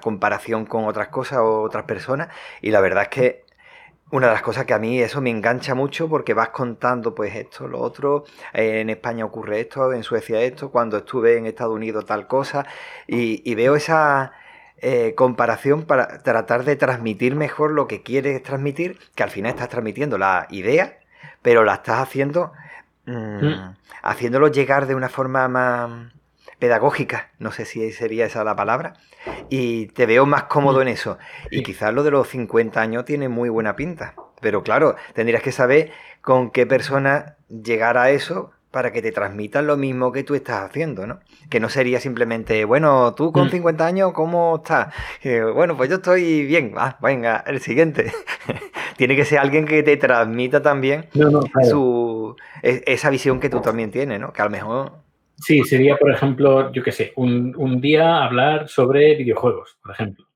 comparación 0.00 0.64
con 0.64 0.86
otras 0.86 1.08
cosas 1.08 1.38
o 1.38 1.62
otras 1.62 1.84
personas, 1.84 2.28
y 2.62 2.70
la 2.70 2.80
verdad 2.80 3.04
es 3.04 3.08
que 3.08 3.44
una 4.10 4.28
de 4.28 4.32
las 4.34 4.42
cosas 4.42 4.64
que 4.64 4.72
a 4.72 4.78
mí 4.78 5.00
eso 5.00 5.20
me 5.20 5.30
engancha 5.30 5.74
mucho 5.74 6.08
porque 6.08 6.32
vas 6.32 6.50
contando 6.50 7.14
pues 7.14 7.34
esto, 7.34 7.66
lo 7.68 7.80
otro, 7.80 8.24
en 8.52 8.88
España 8.88 9.24
ocurre 9.24 9.60
esto, 9.60 9.92
en 9.92 10.02
Suecia 10.02 10.40
esto, 10.40 10.70
cuando 10.70 10.98
estuve 10.98 11.36
en 11.36 11.46
Estados 11.46 11.74
Unidos 11.74 12.06
tal 12.06 12.26
cosa, 12.26 12.66
y 13.06 13.54
veo 13.54 13.76
esa, 13.76 14.32
eh, 14.78 15.14
comparación 15.14 15.84
para 15.84 16.18
tratar 16.22 16.64
de 16.64 16.76
transmitir 16.76 17.34
mejor 17.34 17.70
lo 17.70 17.86
que 17.88 18.02
quieres 18.02 18.42
transmitir, 18.42 18.98
que 19.14 19.22
al 19.22 19.30
final 19.30 19.52
estás 19.52 19.70
transmitiendo 19.70 20.18
la 20.18 20.46
idea, 20.50 20.98
pero 21.40 21.64
la 21.64 21.74
estás 21.74 22.00
haciendo, 22.00 22.52
mm, 23.06 23.74
haciéndolo 24.02 24.48
llegar 24.48 24.86
de 24.86 24.94
una 24.94 25.08
forma 25.08 25.48
más 25.48 25.90
pedagógica, 26.58 27.30
no 27.38 27.52
sé 27.52 27.64
si 27.64 27.92
sería 27.92 28.26
esa 28.26 28.44
la 28.44 28.56
palabra, 28.56 28.94
y 29.50 29.86
te 29.88 30.06
veo 30.06 30.26
más 30.26 30.44
cómodo 30.44 30.78
mm. 30.78 30.82
en 30.82 30.88
eso. 30.88 31.18
Y 31.50 31.62
quizás 31.62 31.92
lo 31.92 32.02
de 32.02 32.10
los 32.10 32.28
50 32.28 32.80
años 32.80 33.04
tiene 33.04 33.28
muy 33.28 33.48
buena 33.48 33.76
pinta, 33.76 34.14
pero 34.40 34.62
claro, 34.62 34.96
tendrías 35.14 35.42
que 35.42 35.52
saber 35.52 35.90
con 36.20 36.50
qué 36.50 36.66
persona 36.66 37.36
llegar 37.48 37.98
a 37.98 38.10
eso 38.10 38.50
para 38.70 38.92
que 38.92 39.00
te 39.00 39.12
transmitan 39.12 39.66
lo 39.66 39.76
mismo 39.76 40.12
que 40.12 40.22
tú 40.22 40.34
estás 40.34 40.68
haciendo, 40.68 41.06
¿no? 41.06 41.20
Que 41.48 41.60
no 41.60 41.70
sería 41.70 41.98
simplemente, 41.98 42.64
bueno, 42.66 43.14
tú 43.14 43.32
con 43.32 43.48
50 43.48 43.82
mm. 43.82 43.86
años, 43.86 44.12
¿cómo 44.12 44.56
estás? 44.56 44.92
bueno, 45.54 45.76
pues 45.76 45.88
yo 45.88 45.96
estoy 45.96 46.44
bien, 46.44 46.74
ah, 46.76 46.98
venga, 47.00 47.42
el 47.46 47.60
siguiente. 47.60 48.12
Tiene 48.96 49.16
que 49.16 49.24
ser 49.24 49.38
alguien 49.38 49.66
que 49.66 49.82
te 49.82 49.96
transmita 49.96 50.62
también 50.62 51.06
su, 51.70 52.34
e, 52.62 52.82
esa 52.86 53.10
visión 53.10 53.40
que 53.40 53.50
tú 53.50 53.60
también 53.60 53.90
tienes, 53.90 54.20
¿no? 54.20 54.32
Que 54.32 54.42
a 54.42 54.46
lo 54.46 54.50
mejor... 54.50 54.92
Sí, 55.38 55.64
sería, 55.64 55.96
por 55.96 56.10
ejemplo, 56.10 56.72
yo 56.72 56.82
qué 56.82 56.92
sé, 56.92 57.12
un, 57.16 57.54
un 57.58 57.80
día 57.80 58.24
hablar 58.24 58.68
sobre 58.68 59.14
videojuegos, 59.16 59.76
por 59.82 59.92
ejemplo 59.92 60.26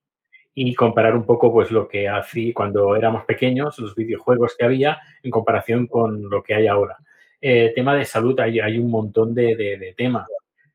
y 0.54 0.74
comparar 0.74 1.16
un 1.16 1.24
poco 1.24 1.52
pues 1.52 1.70
lo 1.70 1.88
que 1.88 2.08
hacía 2.08 2.52
cuando 2.52 2.96
éramos 2.96 3.24
pequeños, 3.24 3.78
los 3.78 3.94
videojuegos 3.94 4.56
que 4.58 4.64
había 4.64 5.00
en 5.22 5.30
comparación 5.30 5.86
con 5.86 6.28
lo 6.28 6.42
que 6.42 6.54
hay 6.54 6.66
ahora. 6.66 6.98
Eh, 7.40 7.72
tema 7.74 7.94
de 7.94 8.04
salud, 8.04 8.38
hay, 8.40 8.60
hay 8.60 8.78
un 8.78 8.90
montón 8.90 9.34
de, 9.34 9.94
temas. 9.96 10.28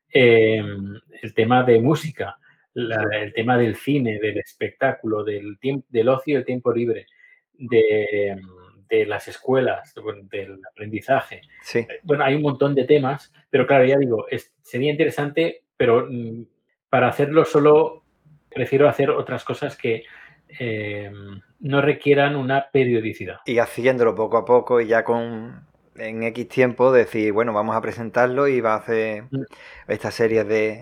Em, 0.09 0.99
el 1.21 1.33
tema 1.33 1.63
de 1.63 1.79
música, 1.81 2.37
el 2.73 3.33
tema 3.33 3.57
del 3.57 3.75
cine, 3.75 4.19
del 4.19 4.37
espectáculo, 4.37 5.23
del, 5.23 5.59
tiempo, 5.59 5.85
del 5.89 6.09
ocio 6.09 6.33
y 6.33 6.37
el 6.37 6.45
tiempo 6.45 6.73
libre, 6.73 7.05
de, 7.57 8.35
las 9.07 9.27
escuelas, 9.27 9.93
del 10.31 10.59
aprendizaje. 10.71 11.41
Sí. 11.61 11.85
Bueno, 12.03 12.23
hay 12.23 12.35
un 12.35 12.41
montón 12.41 12.73
de 12.75 12.85
temas, 12.85 13.33
pero 13.49 13.67
claro, 13.67 13.85
ya 13.85 13.97
digo, 13.97 14.25
sería 14.61 14.91
interesante, 14.91 15.63
pero 15.75 16.07
mm, 16.09 16.45
para 16.89 17.09
hacerlo 17.09 17.43
solo 17.43 18.03
prefiero 18.49 18.87
hacer 18.87 19.09
otras 19.09 19.43
cosas 19.43 19.75
que 19.75 20.03
em, 20.59 21.41
no 21.59 21.81
requieran 21.81 22.37
una 22.37 22.69
periodicidad. 22.71 23.39
Y 23.45 23.59
haciéndolo 23.59 24.15
poco 24.15 24.37
a 24.37 24.45
poco 24.45 24.79
y 24.79 24.87
ya 24.87 25.03
con 25.03 25.65
en 25.97 26.23
X 26.23 26.47
tiempo 26.49 26.91
decir, 26.91 27.31
bueno, 27.31 27.53
vamos 27.53 27.75
a 27.75 27.81
presentarlo 27.81 28.47
y 28.47 28.61
va 28.61 28.73
a 28.73 28.77
hacer 28.77 29.23
mm. 29.31 29.43
esta 29.87 30.11
serie 30.11 30.43
de... 30.43 30.81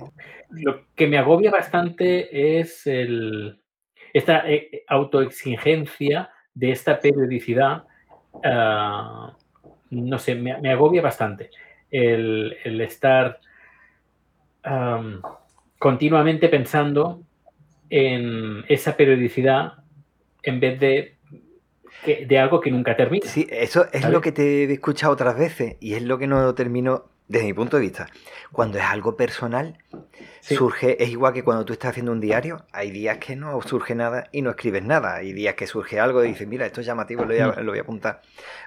Lo 0.49 0.85
que 0.95 1.07
me 1.07 1.17
agobia 1.17 1.51
bastante 1.51 2.59
es 2.59 2.85
el, 2.85 3.59
esta 4.13 4.49
eh, 4.49 4.83
autoexigencia 4.87 6.29
de 6.53 6.71
esta 6.71 6.99
periodicidad. 6.99 7.83
Ah, 8.43 9.35
no 9.89 10.19
sé, 10.19 10.35
me, 10.35 10.71
agobia 10.71 11.01
bastante 11.01 11.49
el, 11.91 12.57
estar 12.81 13.39
continuamente 15.77 16.47
pensando 16.47 17.21
en 17.89 18.63
esa 18.69 18.95
periodicidad 18.95 19.73
en 20.41 20.59
vez 20.59 20.79
de 20.79 21.13
de 22.05 22.37
algo 22.37 22.59
que 22.59 22.71
nunca 22.71 22.95
termina. 22.95 23.25
Sí, 23.25 23.47
eso 23.49 23.85
es 23.91 24.09
lo 24.09 24.21
que 24.21 24.31
te 24.31 24.65
he 24.65 24.73
escuchado 24.73 25.13
otras 25.13 25.37
veces 25.37 25.77
y 25.79 25.93
es 25.93 26.03
lo 26.03 26.17
que 26.17 26.27
no 26.27 26.53
termino 26.53 27.12
desde 27.27 27.45
mi 27.45 27.53
punto 27.53 27.77
de 27.77 27.81
vista. 27.81 28.07
Cuando 28.51 28.77
es 28.77 28.83
algo 28.83 29.15
personal, 29.15 29.77
surge, 30.41 31.01
es 31.01 31.09
igual 31.09 31.33
que 31.33 31.43
cuando 31.43 31.65
tú 31.65 31.73
estás 31.73 31.91
haciendo 31.91 32.11
un 32.11 32.19
diario, 32.19 32.65
hay 32.71 32.91
días 32.91 33.17
que 33.17 33.35
no 33.35 33.61
surge 33.61 33.95
nada 33.95 34.27
y 34.31 34.41
no 34.41 34.51
escribes 34.51 34.83
nada, 34.83 35.15
hay 35.15 35.33
días 35.33 35.55
que 35.55 35.67
surge 35.67 35.99
algo 35.99 36.23
y 36.23 36.29
dices, 36.29 36.47
mira, 36.47 36.65
esto 36.65 36.81
es 36.81 36.87
llamativo, 36.87 37.21
lo 37.23 37.29
voy, 37.29 37.39
a, 37.39 37.47
mm. 37.47 37.59
lo 37.59 37.71
voy 37.71 37.79
a 37.79 37.83
apuntar. 37.83 38.21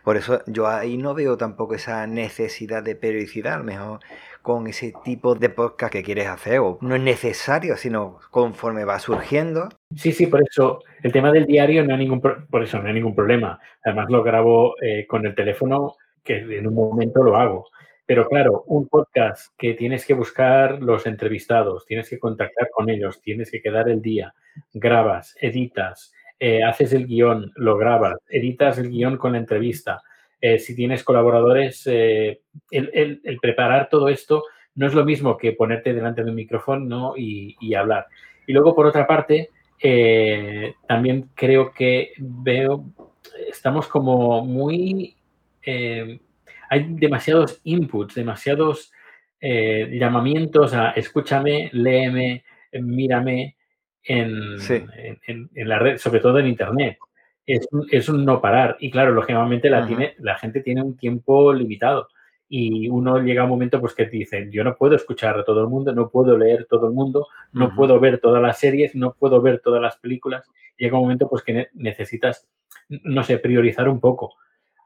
Por 0.05 0.17
eso 0.17 0.43
yo 0.47 0.67
ahí 0.69 0.97
no 0.97 1.15
veo 1.15 1.37
tampoco 1.37 1.75
esa 1.75 2.07
necesidad 2.07 2.83
de 2.83 2.97
periodicidad, 2.97 3.55
a 3.55 3.59
lo 3.59 3.65
mejor 3.65 4.01
con 4.47 4.69
ese 4.69 4.93
tipo 5.03 5.35
de 5.35 5.49
podcast 5.49 5.93
que 5.93 6.05
quieres 6.05 6.29
hacer, 6.29 6.61
o 6.61 6.79
no 6.81 6.95
es 6.95 7.03
necesario, 7.03 7.77
sino 7.77 8.21
conforme 8.31 8.85
va 8.85 9.01
surgiendo. 9.01 9.71
Sí, 9.97 10.13
sí, 10.13 10.29
por 10.29 10.41
eso 10.49 10.85
el 11.03 11.11
tema 11.11 11.33
del 11.33 11.47
diario 11.47 11.85
no 11.85 11.95
hay 11.95 11.99
ningún, 11.99 12.21
por 12.21 12.63
eso 12.63 12.79
no 12.79 12.87
hay 12.87 12.95
ningún 12.95 13.17
problema. 13.17 13.59
Además 13.85 14.07
lo 14.09 14.23
grabo 14.23 14.77
eh, 14.81 15.05
con 15.09 15.27
el 15.27 15.35
teléfono, 15.35 15.97
que 16.23 16.37
en 16.59 16.65
un 16.65 16.75
momento 16.75 17.25
lo 17.25 17.37
hago. 17.37 17.67
Pero 18.07 18.29
claro, 18.29 18.63
un 18.69 18.87
podcast 18.87 19.53
que 19.59 19.75
tienes 19.75 20.07
que 20.07 20.15
buscar 20.15 20.81
los 20.81 21.07
entrevistados, 21.07 21.85
tienes 21.87 22.09
que 22.09 22.21
contactar 22.21 22.71
con 22.71 22.89
ellos, 22.89 23.21
tienes 23.21 23.51
que 23.51 23.61
quedar 23.61 23.89
el 23.89 24.01
día, 24.01 24.33
grabas, 24.73 25.35
editas, 25.41 26.13
eh, 26.39 26.63
haces 26.63 26.93
el 26.93 27.09
guion, 27.09 27.51
lo 27.57 27.77
grabas, 27.77 28.19
editas 28.29 28.79
el 28.79 28.91
guion 28.91 29.17
con 29.17 29.33
la 29.33 29.39
entrevista, 29.39 30.03
eh, 30.41 30.61
si 30.61 30.77
tienes 30.77 31.03
colaboradores, 31.03 31.83
eh, 31.87 32.43
el, 32.71 33.39
preparar 33.43 33.89
todo 33.89 34.09
esto 34.09 34.45
no 34.77 34.87
es 34.87 34.95
lo 34.95 35.05
mismo 35.05 35.37
que 35.37 35.53
ponerte 35.53 35.93
delante 35.93 36.23
de 36.23 36.31
un 36.31 36.37
micrófono 36.37 37.15
y, 37.17 37.75
hablar. 37.75 38.07
Y 38.47 38.53
luego, 38.53 38.75
por 38.75 38.87
otra 38.87 39.07
parte, 39.07 39.51
también 40.87 41.31
creo 41.35 41.73
que 41.73 42.13
veo, 42.19 42.85
estamos 43.49 43.89
como 43.89 44.45
muy, 44.45 45.17
hay 46.69 46.87
demasiados 46.89 47.61
inputs, 47.65 48.15
demasiados 48.15 48.93
eh, 49.41 49.89
llamamientos 49.93 50.75
a 50.75 50.91
escúchame, 50.91 51.71
léeme, 51.73 52.45
mírame 52.73 53.57
en, 54.03 54.57
en, 55.27 55.69
la 55.69 55.79
red, 55.79 55.99
sobre 55.99 56.21
todo 56.21 56.39
en 56.39 56.47
Internet. 56.47 56.99
Es, 57.45 57.69
es, 57.91 58.09
un 58.09 58.25
no 58.25 58.41
parar. 58.41 58.77
Y 58.81 58.91
claro, 58.91 59.13
lógicamente 59.13 59.71
la, 59.71 59.87
tiene, 59.87 60.15
la 60.19 60.37
gente 60.37 60.61
tiene 60.61 60.83
un 60.83 60.97
tiempo 60.97 61.53
limitado 61.53 62.09
y 62.49 62.89
uno 62.89 63.19
llega 63.19 63.43
a 63.43 63.45
un 63.45 63.51
momento 63.51 63.81
pues 63.81 63.95
que 63.95 64.05
te 64.05 64.17
dicen, 64.17 64.51
yo 64.53 64.63
no 64.63 64.77
puedo 64.77 64.95
escuchar 64.95 65.39
a 65.39 65.45
todo 65.45 65.63
el 65.63 65.69
mundo, 65.69 65.93
no 65.93 66.09
puedo 66.11 66.39
leer 66.39 66.67
todo 66.67 66.87
el 66.87 66.93
mundo, 66.93 67.27
no 67.53 67.75
puedo 67.75 67.99
ver 67.99 68.19
todas 68.19 68.41
las 68.41 68.59
series, 68.59 68.95
no 68.95 69.15
puedo 69.15 69.41
ver 69.41 69.61
todas 69.61 69.83
las 69.83 69.97
películas. 69.97 70.49
Llega 70.77 70.97
un 70.97 71.05
momento 71.05 71.29
pues 71.29 71.43
que 71.43 71.69
necesitas, 71.75 72.49
no 72.89 73.23
sé, 73.25 73.39
priorizar 73.39 73.89
un 73.89 74.01
poco. 74.01 74.35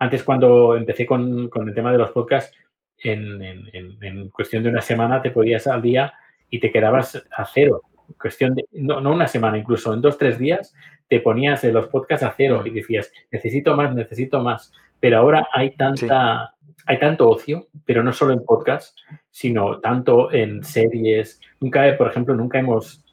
Antes 0.00 0.24
cuando 0.24 0.76
empecé 0.76 1.06
con, 1.06 1.48
con 1.48 1.68
el 1.68 1.74
tema 1.74 1.92
de 1.92 1.98
los 1.98 2.10
podcasts, 2.10 2.56
en, 2.98 3.40
en, 3.42 3.96
en, 4.02 4.28
cuestión 4.30 4.62
de 4.62 4.68
una 4.68 4.82
semana 4.82 5.22
te 5.22 5.30
podías 5.30 5.66
al 5.66 5.80
día 5.80 6.12
y 6.50 6.58
te 6.58 6.72
quedabas 6.72 7.22
a 7.30 7.44
cero. 7.46 7.82
Cuestión 8.20 8.56
de, 8.56 8.64
no, 8.72 9.00
no 9.00 9.12
una 9.12 9.28
semana, 9.28 9.56
incluso 9.56 9.94
en 9.94 10.02
dos, 10.02 10.18
tres 10.18 10.38
días 10.38 10.74
te 11.08 11.20
ponías 11.20 11.64
los 11.64 11.88
podcasts 11.88 12.24
a 12.24 12.34
cero 12.36 12.62
y 12.64 12.70
decías, 12.70 13.12
necesito 13.30 13.76
más, 13.76 13.94
necesito 13.94 14.40
más. 14.40 14.72
Pero 15.00 15.18
ahora 15.18 15.48
hay 15.52 15.70
tanta 15.76 16.54
hay 16.86 16.98
tanto 16.98 17.28
ocio, 17.28 17.68
pero 17.84 18.02
no 18.02 18.12
solo 18.12 18.32
en 18.32 18.44
podcast, 18.44 18.98
sino 19.30 19.80
tanto 19.80 20.32
en 20.32 20.64
series. 20.64 21.40
Nunca, 21.60 21.96
por 21.96 22.08
ejemplo, 22.08 22.34
nunca 22.34 22.58
hemos, 22.58 23.04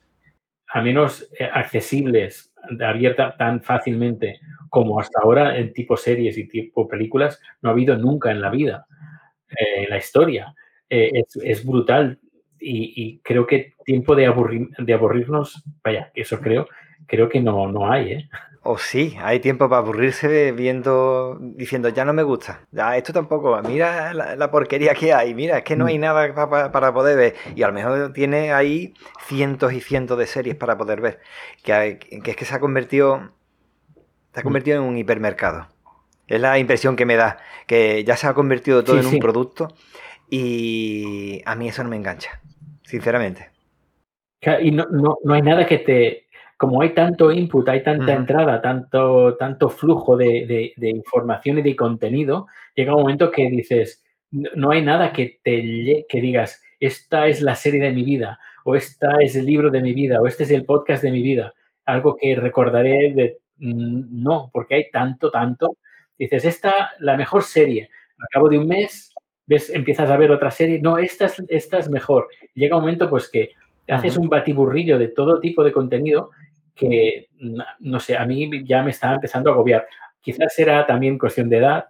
a 0.68 0.82
menos 0.82 1.30
eh, 1.38 1.50
accesibles, 1.52 2.47
abierta 2.80 3.36
tan 3.38 3.62
fácilmente 3.62 4.40
como 4.70 5.00
hasta 5.00 5.22
ahora 5.22 5.58
en 5.58 5.74
tipo 5.74 5.96
series 5.96 6.38
y 6.38 6.48
tipo 6.48 6.88
películas, 6.88 7.42
no 7.62 7.70
ha 7.70 7.74
habido 7.74 7.98
nunca 7.98 8.32
en 8.32 8.42
la 8.42 8.50
vida, 8.50 8.86
eh, 9.50 9.84
en 9.84 9.90
la 9.90 9.98
historia. 9.98 10.54
Eh, 10.90 11.24
es, 11.44 11.66
brutal 11.66 12.20
y, 12.60 13.20
creo 13.20 13.46
que 13.46 13.74
tiempo 13.86 14.16
de, 14.16 14.26
aburrir, 14.26 14.70
de 14.78 14.94
aburrirnos, 14.94 15.64
vaya, 15.84 16.12
eso 16.14 16.40
creo, 16.40 16.68
creo 17.06 17.28
que 17.28 17.42
no, 17.42 17.70
no 17.72 17.92
hay, 17.92 18.12
¿eh? 18.14 18.30
O 18.70 18.78
sí, 18.78 19.16
hay 19.22 19.40
tiempo 19.40 19.70
para 19.70 19.80
aburrirse 19.80 20.52
viendo, 20.52 21.38
diciendo, 21.40 21.88
ya 21.88 22.04
no 22.04 22.12
me 22.12 22.24
gusta, 22.24 22.68
ya 22.74 22.98
esto 22.98 23.14
tampoco, 23.14 23.58
mira 23.62 24.14
la, 24.14 24.52
porquería 24.52 24.94
que 24.94 25.14
hay, 25.14 25.34
mira, 25.34 25.60
es 25.60 25.64
que 25.64 25.78
no 25.78 25.86
hay 25.86 25.98
mm. 25.98 26.02
nada 26.02 26.70
para, 26.70 26.94
poder 26.94 27.16
ver. 27.16 27.36
Y 27.56 27.64
a 27.64 27.68
lo 27.68 27.74
mejor 27.74 28.12
tiene 28.12 28.52
ahí 28.52 28.94
cientos 29.26 29.72
y 29.72 29.80
cientos 29.80 30.20
de 30.20 30.28
series 30.28 30.58
para 30.58 30.78
poder 30.78 31.00
ver. 31.00 31.22
Que, 31.64 31.98
es 32.12 32.36
que 32.36 32.44
se 32.44 32.56
ha 32.56 32.60
convertido, 32.60 33.32
se 34.34 34.42
ha 34.42 34.42
mm. 34.42 34.44
convertido 34.44 34.78
en 34.80 34.84
un 34.84 34.98
hipermercado. 34.98 35.70
Es 36.28 36.42
la 36.42 36.60
impresión 36.60 36.98
que 36.98 37.06
me 37.06 37.16
da, 37.16 37.38
que 37.68 38.04
ya 38.04 38.18
se 38.18 38.28
ha 38.28 38.34
convertido 38.34 38.84
todo 38.84 39.00
en 39.00 39.06
un 39.06 39.20
producto 39.20 39.70
y 40.30 41.42
a 41.46 41.56
mí 41.56 41.70
eso 41.70 41.86
no 41.86 41.90
me 41.90 41.96
engancha, 41.96 42.42
sinceramente. 42.84 43.50
Y 44.62 44.72
no, 44.72 44.86
no 44.92 45.34
hay 45.34 45.42
nada 45.42 45.66
que 45.66 45.78
te, 45.78 46.27
como 46.58 46.82
hay 46.82 46.94
tanto 46.94 47.32
input, 47.32 47.70
hay 47.70 47.84
tanta 47.84 48.14
entrada, 48.14 48.62
tanto, 48.62 49.38
tanto 49.38 49.70
flujo 49.70 50.18
de, 50.18 50.74
información 50.78 51.60
y 51.60 51.62
de 51.62 51.76
contenido, 51.76 52.48
llega 52.76 52.96
un 52.96 53.02
momento 53.02 53.32
que 53.32 53.50
dices, 53.50 54.04
no 54.32 54.72
hay 54.72 54.82
nada 54.82 55.14
que 55.14 55.40
te 55.44 56.06
que 56.10 56.20
digas, 56.20 56.62
esta 56.80 57.28
es 57.28 57.42
la 57.42 57.56
serie 57.56 57.82
de 57.82 57.92
mi 57.92 58.04
vida, 58.04 58.40
o 58.66 58.76
esta 58.76 59.18
es 59.22 59.36
el 59.36 59.46
libro 59.46 59.70
de 59.70 59.82
mi 59.82 59.94
vida, 59.94 60.20
o 60.20 60.28
este 60.28 60.44
es 60.44 60.52
el 60.52 60.66
podcast 60.66 61.04
de 61.04 61.12
mi 61.12 61.22
vida, 61.22 61.54
algo 61.86 62.18
que 62.18 62.36
recordaré 62.36 63.14
de 63.14 63.38
mm, 63.58 64.24
no, 64.24 64.50
porque 64.52 64.76
hay 64.76 64.92
tanto, 64.92 65.30
tanto. 65.32 65.78
Dices, 66.18 66.46
esta 66.46 66.92
la 67.00 67.16
mejor 67.16 67.44
serie. 67.44 67.90
Al 68.18 68.28
cabo 68.32 68.50
de 68.50 68.58
un 68.58 68.68
mes, 68.68 69.14
ves, 69.46 69.70
empiezas 69.70 70.10
a 70.10 70.18
ver 70.18 70.32
otra 70.32 70.50
serie, 70.52 70.82
no, 70.82 70.98
esta 70.98 71.26
es, 71.26 71.44
esta 71.50 71.78
es 71.78 71.90
mejor. 71.90 72.28
Llega 72.56 72.76
un 72.76 72.82
momento 72.82 73.10
pues 73.10 73.30
que 73.30 73.52
haces 73.88 74.18
un 74.18 74.28
batiburrillo 74.28 74.98
de 74.98 75.08
todo 75.08 75.40
tipo 75.40 75.64
de 75.64 75.72
contenido 75.72 76.32
que, 76.78 77.28
no 77.80 78.00
sé, 78.00 78.16
a 78.16 78.26
mí 78.26 78.64
ya 78.64 78.84
me 78.84 78.92
está 78.92 79.14
empezando 79.14 79.50
a 79.50 79.54
agobiar. 79.54 79.88
Quizás 80.22 80.54
será 80.54 80.86
también 80.86 81.18
cuestión 81.18 81.50
de 81.50 81.58
edad, 81.58 81.86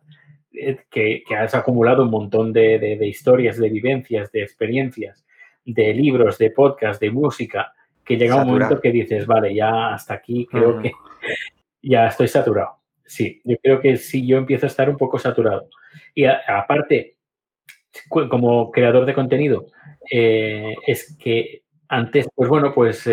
eh, 0.54 0.78
que, 0.90 1.24
has 1.36 1.54
acumulado 1.54 2.04
un 2.04 2.10
montón 2.10 2.54
de, 2.54 2.98
historias, 3.04 3.58
de 3.58 3.70
vivencias, 3.70 4.32
de 4.32 4.42
experiencias, 4.42 5.26
de 5.66 5.94
libros, 5.94 6.38
de 6.38 6.52
podcast, 6.52 7.00
de 7.02 7.12
música, 7.12 7.74
que 8.04 8.18
llega 8.18 8.42
un 8.42 8.48
momento 8.48 8.80
que 8.80 8.92
dices, 8.92 9.28
vale, 9.28 9.54
ya 9.54 9.94
hasta 9.94 10.16
aquí 10.16 10.48
creo 10.50 10.82
que 10.82 10.92
ya 11.82 12.08
estoy 12.08 12.28
saturado. 12.28 12.78
Sí, 13.06 13.42
yo 13.44 13.58
creo 13.62 13.80
que 13.80 13.98
sí, 13.98 14.26
yo 14.26 14.38
empiezo 14.38 14.66
a 14.66 14.70
estar 14.70 14.90
un 14.90 14.98
poco 14.98 15.20
saturado. 15.20 15.70
Y 16.16 16.26
aparte, 16.26 17.18
como 18.10 18.72
creador 18.72 19.06
de 19.06 19.14
contenido, 19.14 19.68
eh, 20.12 20.76
es 20.86 21.16
que 21.18 21.64
antes, 21.90 22.28
pues 22.34 22.50
bueno, 22.50 22.74
pues 22.74 23.08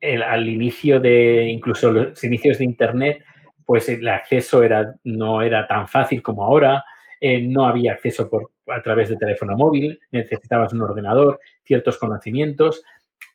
al 0.00 0.48
inicio 0.48 1.00
de, 1.00 1.48
incluso 1.48 1.90
los 1.90 2.22
inicios 2.24 2.58
de 2.58 2.64
Internet, 2.64 3.24
pues 3.64 3.88
el 3.88 4.06
acceso 4.08 4.62
era, 4.62 4.94
no 5.04 5.42
era 5.42 5.66
tan 5.66 5.88
fácil 5.88 6.22
como 6.22 6.44
ahora, 6.44 6.84
eh, 7.20 7.42
no 7.42 7.66
había 7.66 7.92
acceso 7.92 8.30
por, 8.30 8.52
a 8.68 8.80
través 8.82 9.08
de 9.08 9.16
teléfono 9.16 9.56
móvil, 9.56 10.00
necesitabas 10.10 10.72
un 10.72 10.82
ordenador, 10.82 11.40
ciertos 11.64 11.98
conocimientos. 11.98 12.82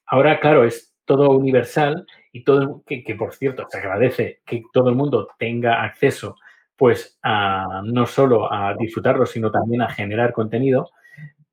Ahora, 0.05 0.39
claro, 0.39 0.63
es 0.63 0.93
todo 1.05 1.31
universal 1.31 2.05
y 2.31 2.43
todo, 2.43 2.83
que, 2.85 3.03
por 3.17 3.33
cierto, 3.33 3.65
se 3.69 3.77
agradece 3.77 4.41
que 4.45 4.63
todo 4.71 4.89
el 4.89 4.95
mundo 4.95 5.27
tenga 5.37 5.83
acceso 5.83 6.35
pues 6.75 7.19
a, 7.21 7.81
no 7.85 8.05
solo 8.07 8.51
a 8.51 8.73
disfrutarlo, 8.73 9.25
sino 9.25 9.51
también 9.51 9.83
a 9.83 9.89
generar 9.89 10.33
contenido, 10.33 10.89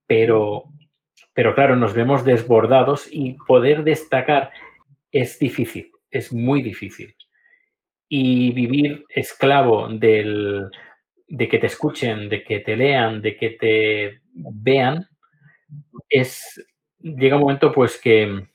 pero, 0.07 0.65
pero 1.35 1.55
claro, 1.55 1.77
nos 1.77 1.93
vemos 1.93 2.25
desbordados 2.25 3.07
y 3.11 3.35
poder 3.47 3.85
destacar 3.85 4.51
es 5.13 5.39
difícil, 5.39 5.91
es 6.11 6.33
muy 6.33 6.63
difícil. 6.63 7.15
Y 8.09 8.53
vivir 8.53 9.05
esclavo 9.09 9.89
del, 9.89 10.69
de 11.29 11.49
que 11.49 11.59
te 11.59 11.67
escuchen, 11.67 12.29
de 12.29 12.43
que 12.43 12.61
te 12.61 12.77
lean, 12.77 13.23
de 13.23 13.37
que 13.37 13.51
te 13.51 14.21
vean, 14.35 15.09
es, 16.09 16.65
llega 16.99 17.37
un 17.37 17.43
momento 17.43 17.73
pues 17.73 18.01
que, 18.01 18.47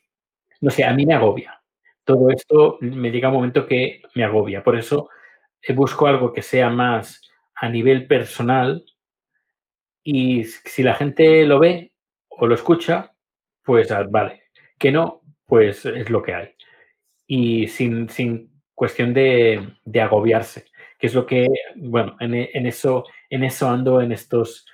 no 0.62 0.72
sé, 0.72 0.84
a 0.84 0.94
mí 0.94 1.06
me 1.06 1.14
agobia. 1.14 1.62
Todo 2.04 2.30
esto 2.30 2.78
me 2.82 3.12
llega 3.12 3.30
un 3.30 3.36
momento 3.36 3.66
que 3.66 4.02
me 4.14 4.24
agobia. 4.24 4.64
Por 4.64 4.78
eso 4.78 5.10
eh, 5.62 5.74
busco 5.74 6.06
algo 6.08 6.34
que 6.34 6.42
sea 6.42 6.70
más 6.70 7.22
a 7.56 7.70
nivel 7.70 8.08
personal 8.08 8.84
y 10.04 10.44
si 10.44 10.84
la 10.84 10.94
gente 10.94 11.46
lo 11.46 11.60
ve 11.60 11.94
o 12.28 12.46
lo 12.46 12.54
escucha, 12.54 13.14
pues 13.64 13.92
ah, 13.92 14.06
vale. 14.08 14.44
Que 14.78 14.92
no, 14.92 15.22
pues 15.46 15.86
es 15.86 16.10
lo 16.10 16.22
que 16.22 16.34
hay. 16.34 16.50
Y 17.28 17.68
sin, 17.68 18.08
cuestión 18.74 19.14
de, 19.14 19.76
agobiarse, 20.02 20.66
que 21.00 21.08
es 21.08 21.14
lo 21.14 21.26
que, 21.26 21.48
bueno, 21.76 22.16
en, 22.20 22.66
eso, 22.66 23.06
en 23.30 23.44
eso 23.44 23.70
ando 23.70 24.02
en 24.02 24.12
estos 24.12 24.66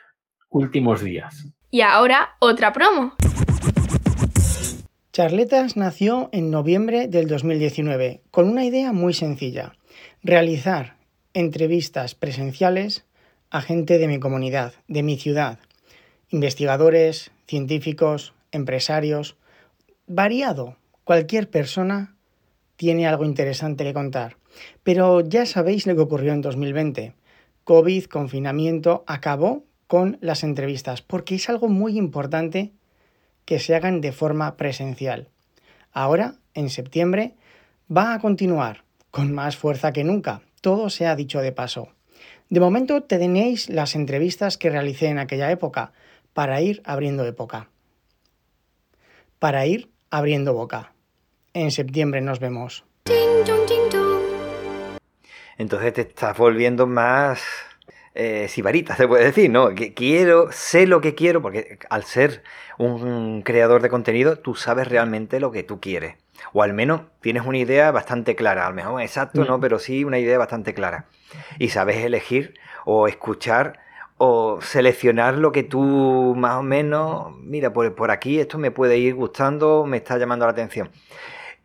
últimos 0.49 1.03
días. 1.03 1.45
Y 1.69 1.81
ahora 1.81 2.35
otra 2.39 2.73
promo. 2.73 3.13
Charletas 5.13 5.75
nació 5.75 6.29
en 6.31 6.51
noviembre 6.51 7.07
del 7.07 7.27
2019 7.27 8.21
con 8.31 8.47
una 8.47 8.65
idea 8.65 8.93
muy 8.93 9.13
sencilla, 9.13 9.73
realizar 10.23 10.95
entrevistas 11.33 12.15
presenciales 12.15 13.05
a 13.49 13.61
gente 13.61 13.97
de 13.97 14.07
mi 14.07 14.19
comunidad, 14.19 14.73
de 14.87 15.03
mi 15.03 15.17
ciudad, 15.17 15.59
investigadores, 16.29 17.31
científicos, 17.45 18.33
empresarios, 18.51 19.35
variado. 20.11 20.77
Cualquier 21.03 21.49
persona 21.49 22.15
tiene 22.75 23.07
algo 23.07 23.25
interesante 23.25 23.83
que 23.83 23.93
contar. 23.93 24.37
Pero 24.83 25.21
ya 25.21 25.45
sabéis 25.45 25.87
lo 25.87 25.95
que 25.95 26.01
ocurrió 26.01 26.33
en 26.33 26.41
2020. 26.41 27.13
COVID, 27.63 28.05
confinamiento, 28.05 29.03
acabó 29.07 29.63
con 29.87 30.17
las 30.21 30.43
entrevistas, 30.43 31.01
porque 31.01 31.35
es 31.35 31.49
algo 31.49 31.67
muy 31.67 31.97
importante 31.97 32.71
que 33.45 33.59
se 33.59 33.75
hagan 33.75 34.01
de 34.01 34.11
forma 34.11 34.57
presencial. 34.57 35.29
Ahora, 35.91 36.35
en 36.53 36.69
septiembre, 36.69 37.35
va 37.95 38.13
a 38.13 38.19
continuar 38.19 38.83
con 39.11 39.31
más 39.33 39.57
fuerza 39.57 39.91
que 39.91 40.03
nunca. 40.03 40.41
Todo 40.61 40.89
se 40.89 41.07
ha 41.07 41.15
dicho 41.15 41.41
de 41.41 41.51
paso. 41.51 41.89
De 42.49 42.59
momento 42.59 43.03
tenéis 43.03 43.69
las 43.69 43.95
entrevistas 43.95 44.57
que 44.57 44.69
realicé 44.69 45.07
en 45.07 45.19
aquella 45.19 45.51
época 45.51 45.93
para 46.33 46.61
ir 46.61 46.81
abriendo 46.85 47.25
época. 47.25 47.69
Para 49.39 49.65
ir 49.65 49.89
abriendo 50.11 50.53
boca. 50.53 50.93
En 51.53 51.71
septiembre 51.71 52.21
nos 52.21 52.39
vemos. 52.39 52.85
Entonces 55.57 55.93
te 55.93 56.01
estás 56.01 56.37
volviendo 56.37 56.85
más 56.85 57.41
eh, 58.13 58.47
sibarita, 58.49 58.95
se 58.95 59.07
puede 59.07 59.25
decir, 59.25 59.49
¿no? 59.49 59.73
Que 59.73 59.93
quiero, 59.93 60.51
sé 60.51 60.85
lo 60.85 61.01
que 61.01 61.15
quiero, 61.15 61.41
porque 61.41 61.79
al 61.89 62.03
ser 62.03 62.43
un 62.77 63.41
creador 63.41 63.81
de 63.81 63.89
contenido, 63.89 64.37
tú 64.37 64.55
sabes 64.55 64.87
realmente 64.87 65.39
lo 65.39 65.51
que 65.51 65.63
tú 65.63 65.79
quieres. 65.79 66.15
O 66.53 66.63
al 66.63 66.73
menos 66.73 67.01
tienes 67.21 67.45
una 67.45 67.57
idea 67.57 67.91
bastante 67.91 68.35
clara, 68.35 68.67
al 68.67 68.73
mejor 68.73 69.01
exacto, 69.01 69.45
no, 69.45 69.57
mm. 69.57 69.61
pero 69.61 69.79
sí 69.79 70.03
una 70.03 70.19
idea 70.19 70.37
bastante 70.37 70.73
clara. 70.73 71.05
Y 71.59 71.69
sabes 71.69 71.97
elegir 71.97 72.55
o 72.85 73.07
escuchar 73.07 73.79
o 74.23 74.61
seleccionar 74.61 75.33
lo 75.33 75.51
que 75.51 75.63
tú 75.63 76.35
más 76.37 76.57
o 76.57 76.61
menos, 76.61 77.35
mira, 77.37 77.73
por, 77.73 77.95
por 77.95 78.11
aquí 78.11 78.39
esto 78.39 78.59
me 78.59 78.69
puede 78.69 78.99
ir 78.99 79.15
gustando, 79.15 79.83
me 79.87 79.97
está 79.97 80.19
llamando 80.19 80.45
la 80.45 80.51
atención. 80.51 80.91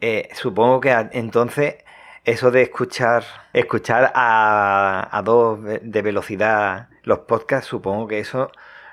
Eh, 0.00 0.30
supongo 0.32 0.80
que 0.80 0.90
entonces 1.12 1.76
eso 2.24 2.50
de 2.50 2.62
escuchar, 2.62 3.24
escuchar 3.52 4.10
a, 4.14 5.06
a 5.12 5.22
dos 5.22 5.60
de 5.62 6.00
velocidad 6.02 6.88
los 7.02 7.18
podcasts, 7.20 7.68
supongo 7.68 8.08
que 8.08 8.20
eso 8.20 8.50